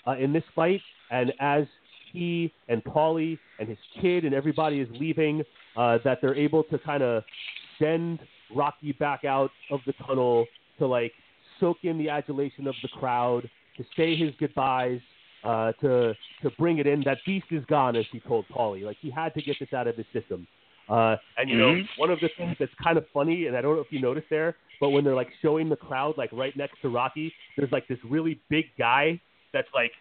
uh, 0.07 0.17
in 0.17 0.33
this 0.33 0.45
fight, 0.55 0.81
and 1.11 1.33
as 1.41 1.65
he 2.13 2.53
and 2.69 2.83
Paulie 2.85 3.39
and 3.59 3.69
his 3.69 3.79
kid 4.01 4.25
and 4.25 4.35
everybody 4.35 4.81
is 4.81 4.89
leaving, 4.93 5.43
uh, 5.77 5.99
that 6.05 6.19
they're 6.21 6.35
able 6.35 6.65
to 6.65 6.79
kind 6.79 7.03
of 7.03 7.23
send 7.79 8.21
Rocky 8.55 8.93
back 8.93 9.25
out 9.25 9.51
of 9.71 9.81
the 9.87 9.95
tunnel 10.07 10.47
to 10.79 10.87
like 10.87 11.13
soak 11.59 11.79
in 11.83 11.99
the 11.99 12.09
adulation 12.09 12.67
of 12.67 12.75
the 12.83 12.89
crowd, 12.89 13.49
to 13.77 13.85
say 13.97 14.17
his 14.17 14.33
goodbyes, 14.39 15.01
uh, 15.45 15.73
to 15.81 16.15
to 16.43 16.51
bring 16.59 16.79
it 16.79 16.87
in. 16.87 17.03
That 17.05 17.19
beast 17.25 17.47
is 17.51 17.65
gone, 17.67 17.97
as 17.97 18.05
he 18.13 18.21
told 18.21 18.45
Paulie. 18.49 18.85
Like 18.85 18.99
he 19.01 19.11
had 19.11 19.35
to 19.35 19.43
get 19.43 19.57
this 19.59 19.73
out 19.73 19.87
of 19.87 19.97
his 19.97 20.07
system. 20.13 20.47
Uh, 20.89 21.17
and 21.39 21.49
you 21.49 21.57
know, 21.57 21.75
Mhm. 21.75 21.89
one 21.97 22.11
of 22.11 22.21
the 22.21 22.29
things 22.37 22.57
that's 22.59 22.75
kind 22.83 22.99
of 22.99 23.09
funny, 23.11 23.47
and 23.47 23.57
I 23.57 23.61
don't 23.63 23.77
know 23.77 23.83
if 23.83 23.93
you 23.93 24.01
noticed 24.01 24.29
there, 24.31 24.57
but 24.81 24.91
when 24.91 25.05
they're 25.05 25.15
like 25.15 25.33
showing 25.41 25.69
the 25.69 25.77
crowd 25.77 26.17
like 26.19 26.31
right 26.33 26.55
next 26.57 26.81
to 26.83 26.89
Rocky, 26.89 27.33
there's 27.57 27.71
like 27.73 27.87
this 27.89 27.99
really 28.05 28.39
big 28.49 28.67
guy 28.77 29.21
that's 29.53 29.73
like 29.75 29.93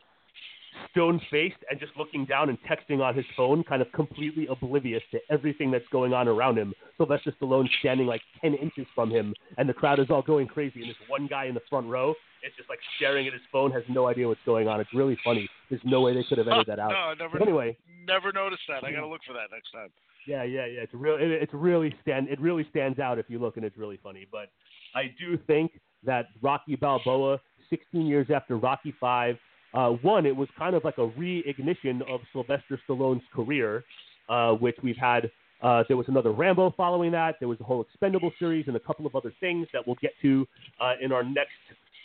stone 0.92 1.20
faced 1.30 1.58
and 1.70 1.80
just 1.80 1.92
looking 1.98 2.26
down 2.26 2.50
and 2.50 2.58
texting 2.64 3.02
on 3.04 3.14
his 3.14 3.26
phone, 3.36 3.64
kind 3.64 3.82
of 3.82 3.92
completely 3.92 4.48
oblivious 4.48 5.04
to 5.12 5.20
everything 5.30 5.70
that's 5.70 5.88
going 5.92 6.14
on 6.14 6.28
around 6.28 6.58
him. 6.58 6.74
Sylvester 6.98 7.32
Stallone 7.40 7.68
standing 7.80 8.08
like 8.08 8.22
10 8.42 8.56
inches 8.56 8.88
from 8.96 9.10
him, 9.12 9.36
and 9.58 9.68
the 9.68 9.74
crowd 9.74 10.00
is 10.00 10.10
all 10.10 10.22
going 10.22 10.48
crazy. 10.48 10.82
And 10.82 10.90
this 10.90 10.98
one 11.08 11.28
guy 11.28 11.46
in 11.46 11.54
the 11.54 11.62
front 11.70 11.88
row 11.88 12.12
is 12.44 12.54
just 12.56 12.70
like 12.70 12.80
staring 12.96 13.28
at 13.28 13.34
his 13.34 13.42
phone, 13.52 13.72
has 13.72 13.84
no 13.90 14.08
idea 14.08 14.28
what's 14.28 14.42
going 14.46 14.68
on. 14.68 14.80
It's 14.80 14.94
really 14.94 15.18
funny. 15.24 15.48
There's 15.70 15.84
no 15.84 16.02
way 16.02 16.14
they 16.14 16.24
could 16.24 16.38
have 16.38 16.48
edited 16.52 16.68
that 16.68 16.80
out. 16.80 16.92
No, 16.92 16.98
I 16.98 17.14
never, 17.16 17.38
But 17.38 17.48
anyway, 17.48 17.78
never 18.08 18.32
noticed 18.32 18.64
that. 18.70 18.84
I 18.84 18.92
got 18.92 19.02
to 19.02 19.08
look 19.08 19.22
for 19.28 19.34
that 19.34 19.52
next 19.52 19.72
time. 19.72 19.90
Yeah, 20.28 20.44
yeah, 20.44 20.66
yeah. 20.66 20.82
It's 20.82 20.94
real. 20.94 21.16
It, 21.16 21.32
it's 21.32 21.54
really 21.54 21.94
stand. 22.02 22.30
It 22.30 22.40
really 22.40 22.66
stands 22.70 23.00
out 23.00 23.20
if 23.20 23.26
you 23.30 23.40
look, 23.40 23.58
and 23.58 23.66
it's 23.66 23.78
really 23.78 24.00
funny. 24.02 24.28
But 24.32 24.50
I 24.96 25.14
do 25.20 25.38
think 25.48 25.80
that 26.04 26.28
Rocky 26.42 26.76
Balboa, 26.76 27.40
16 27.70 28.06
years 28.06 28.28
after 28.34 28.58
Rocky 28.58 28.94
Five, 29.00 29.38
uh, 29.74 29.90
one, 29.90 30.26
it 30.26 30.36
was 30.36 30.50
kind 30.58 30.76
of 30.76 30.84
like 30.84 30.98
a 30.98 31.08
reignition 31.08 32.02
of 32.10 32.22
Sylvester 32.34 32.80
Stallone's 32.88 33.24
career, 33.34 33.84
uh, 34.30 34.52
which 34.54 34.76
we've 34.84 34.98
had. 34.98 35.32
Uh, 35.62 35.84
there 35.88 35.96
was 35.96 36.08
another 36.08 36.32
Rambo 36.32 36.74
following 36.76 37.12
that. 37.12 37.36
There 37.40 37.48
was 37.48 37.60
the 37.60 37.64
whole 37.64 37.82
Expendable 37.82 38.32
series 38.40 38.66
and 38.68 38.76
a 38.76 38.80
couple 38.80 39.06
of 39.06 39.16
other 39.16 39.32
things 39.40 39.68
that 39.74 39.86
we'll 39.86 39.98
get 40.02 40.12
to 40.24 40.48
uh, 40.80 40.94
in 41.00 41.12
our 41.12 41.24
next, 41.24 41.52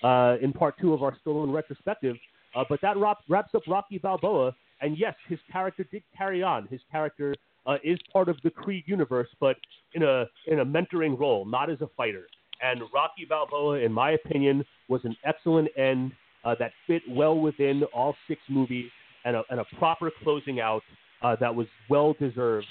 uh, 0.04 0.36
in 0.42 0.52
part 0.52 0.74
two 0.78 0.92
of 0.92 1.02
our 1.02 1.16
Stallone 1.24 1.52
retrospective. 1.52 2.16
Uh, 2.54 2.64
but 2.68 2.80
that 2.82 2.98
wrap, 2.98 3.18
wraps 3.28 3.54
up 3.54 3.62
Rocky 3.66 3.98
Balboa. 3.98 4.54
And 4.82 4.98
yes, 4.98 5.14
his 5.26 5.38
character 5.50 5.86
did 5.90 6.02
carry 6.16 6.42
on. 6.42 6.66
His 6.68 6.80
character 6.92 7.34
uh, 7.66 7.76
is 7.82 7.98
part 8.12 8.28
of 8.28 8.36
the 8.42 8.50
Creed 8.50 8.84
universe, 8.86 9.28
but 9.40 9.56
in 9.94 10.02
a 10.02 10.26
in 10.46 10.60
a 10.60 10.64
mentoring 10.64 11.18
role, 11.18 11.44
not 11.44 11.70
as 11.70 11.80
a 11.80 11.88
fighter. 11.96 12.26
And 12.62 12.82
Rocky 12.94 13.26
Balboa, 13.28 13.80
in 13.80 13.92
my 13.92 14.12
opinion, 14.12 14.64
was 14.88 15.02
an 15.04 15.16
excellent 15.24 15.68
end 15.76 16.12
uh, 16.44 16.54
that 16.58 16.72
fit 16.86 17.02
well 17.08 17.38
within 17.38 17.82
all 17.94 18.14
six 18.28 18.40
movies 18.48 18.90
and 19.24 19.36
a, 19.36 19.42
and 19.50 19.60
a 19.60 19.64
proper 19.78 20.10
closing 20.22 20.60
out 20.60 20.82
uh, 21.22 21.36
that 21.40 21.54
was 21.54 21.66
well 21.90 22.14
deserved 22.18 22.66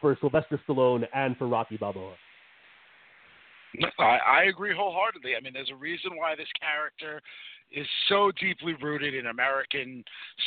for 0.00 0.16
Sylvester 0.20 0.60
Stallone 0.68 1.06
and 1.14 1.36
for 1.36 1.46
Rocky 1.46 1.76
Balboa. 1.76 2.14
I, 3.98 4.18
I 4.26 4.42
agree 4.44 4.74
wholeheartedly. 4.74 5.36
I 5.36 5.40
mean, 5.40 5.52
there's 5.52 5.70
a 5.70 5.76
reason 5.76 6.16
why 6.16 6.34
this 6.34 6.48
character 6.60 7.20
is 7.72 7.86
so 8.08 8.30
deeply 8.40 8.74
rooted 8.80 9.14
in 9.14 9.26
American 9.26 10.04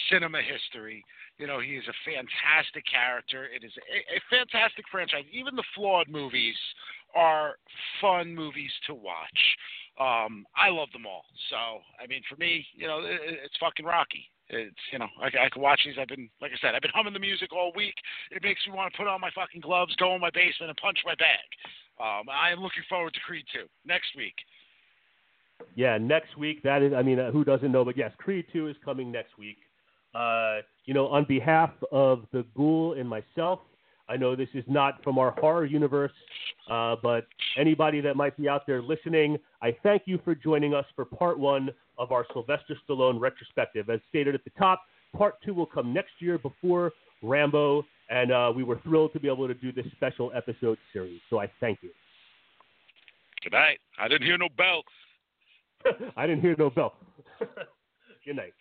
cinema 0.09 0.39
history. 0.41 1.03
You 1.37 1.47
know, 1.47 1.59
he 1.59 1.75
is 1.75 1.83
a 1.87 1.93
fantastic 2.05 2.83
character. 2.89 3.45
It 3.45 3.63
is 3.63 3.73
a, 3.77 4.15
a 4.15 4.19
fantastic 4.29 4.85
franchise. 4.91 5.25
Even 5.31 5.55
the 5.55 5.63
flawed 5.75 6.07
movies 6.07 6.55
are 7.15 7.55
fun 8.01 8.33
movies 8.35 8.71
to 8.87 8.93
watch. 8.93 9.39
Um, 9.99 10.45
I 10.55 10.69
love 10.69 10.89
them 10.93 11.05
all. 11.05 11.25
So, 11.49 11.81
I 12.01 12.07
mean, 12.07 12.21
for 12.29 12.35
me, 12.37 12.65
you 12.73 12.87
know, 12.87 12.99
it, 12.99 13.19
it's 13.43 13.57
fucking 13.59 13.85
Rocky. 13.85 14.29
It's 14.49 14.75
you 14.91 14.99
know, 14.99 15.07
I, 15.21 15.27
I 15.27 15.49
can 15.49 15.61
watch 15.61 15.81
these. 15.85 15.95
I've 15.99 16.07
been, 16.07 16.29
like 16.41 16.51
I 16.51 16.57
said, 16.59 16.73
I've 16.75 16.81
been 16.81 16.91
humming 16.93 17.13
the 17.13 17.19
music 17.19 17.53
all 17.53 17.71
week. 17.75 17.93
It 18.31 18.43
makes 18.43 18.61
me 18.67 18.73
want 18.73 18.91
to 18.91 18.97
put 18.97 19.07
on 19.07 19.21
my 19.21 19.29
fucking 19.35 19.61
gloves, 19.61 19.95
go 19.97 20.15
in 20.15 20.21
my 20.21 20.31
basement, 20.31 20.69
and 20.69 20.77
punch 20.77 20.97
my 21.05 21.15
bag. 21.15 21.45
Um, 21.99 22.29
I 22.29 22.51
am 22.51 22.59
looking 22.59 22.83
forward 22.89 23.13
to 23.13 23.19
Creed 23.19 23.45
2 23.53 23.65
next 23.85 24.15
week. 24.15 24.33
Yeah, 25.75 25.97
next 25.97 26.37
week. 26.37 26.63
That 26.63 26.81
is, 26.81 26.93
I 26.93 27.01
mean, 27.01 27.19
uh, 27.19 27.31
who 27.31 27.43
doesn't 27.43 27.71
know? 27.71 27.83
But 27.83 27.97
yes, 27.97 28.11
Creed 28.17 28.45
2 28.53 28.69
is 28.69 28.75
coming 28.83 29.11
next 29.11 29.37
week. 29.37 29.57
Uh, 30.15 30.59
you 30.85 30.93
know, 30.93 31.07
on 31.07 31.25
behalf 31.25 31.71
of 31.91 32.25
the 32.31 32.45
Ghoul 32.55 32.93
and 32.93 33.07
myself, 33.07 33.59
I 34.09 34.17
know 34.17 34.35
this 34.35 34.49
is 34.53 34.63
not 34.67 35.03
from 35.03 35.19
our 35.19 35.31
horror 35.39 35.65
universe, 35.65 36.11
uh, 36.69 36.95
but 37.01 37.27
anybody 37.57 38.01
that 38.01 38.15
might 38.15 38.35
be 38.35 38.49
out 38.49 38.65
there 38.65 38.81
listening, 38.81 39.37
I 39.61 39.75
thank 39.83 40.03
you 40.05 40.19
for 40.25 40.33
joining 40.33 40.73
us 40.73 40.85
for 40.95 41.05
part 41.05 41.37
one 41.39 41.69
of 41.97 42.11
our 42.11 42.25
Sylvester 42.33 42.75
Stallone 42.87 43.19
retrospective. 43.19 43.89
As 43.89 43.99
stated 44.09 44.33
at 44.33 44.43
the 44.43 44.51
top, 44.57 44.81
part 45.15 45.35
two 45.45 45.53
will 45.53 45.67
come 45.67 45.93
next 45.93 46.13
year 46.19 46.39
before 46.39 46.91
Rambo, 47.21 47.85
and 48.09 48.31
uh, 48.31 48.51
we 48.55 48.63
were 48.63 48.79
thrilled 48.83 49.13
to 49.13 49.19
be 49.19 49.27
able 49.27 49.47
to 49.47 49.53
do 49.53 49.71
this 49.71 49.85
special 49.95 50.31
episode 50.35 50.77
series. 50.91 51.19
So 51.29 51.39
I 51.39 51.49
thank 51.59 51.79
you. 51.81 51.89
Good 53.43 53.53
night. 53.53 53.79
I 53.99 54.07
didn't 54.07 54.25
hear 54.25 54.37
no 54.37 54.49
bell. 54.57 54.81
I 56.17 56.25
didn't 56.25 56.41
hear 56.41 56.55
no 56.57 56.69
bell. 56.69 56.95
Good 58.25 58.35
night. 58.35 58.53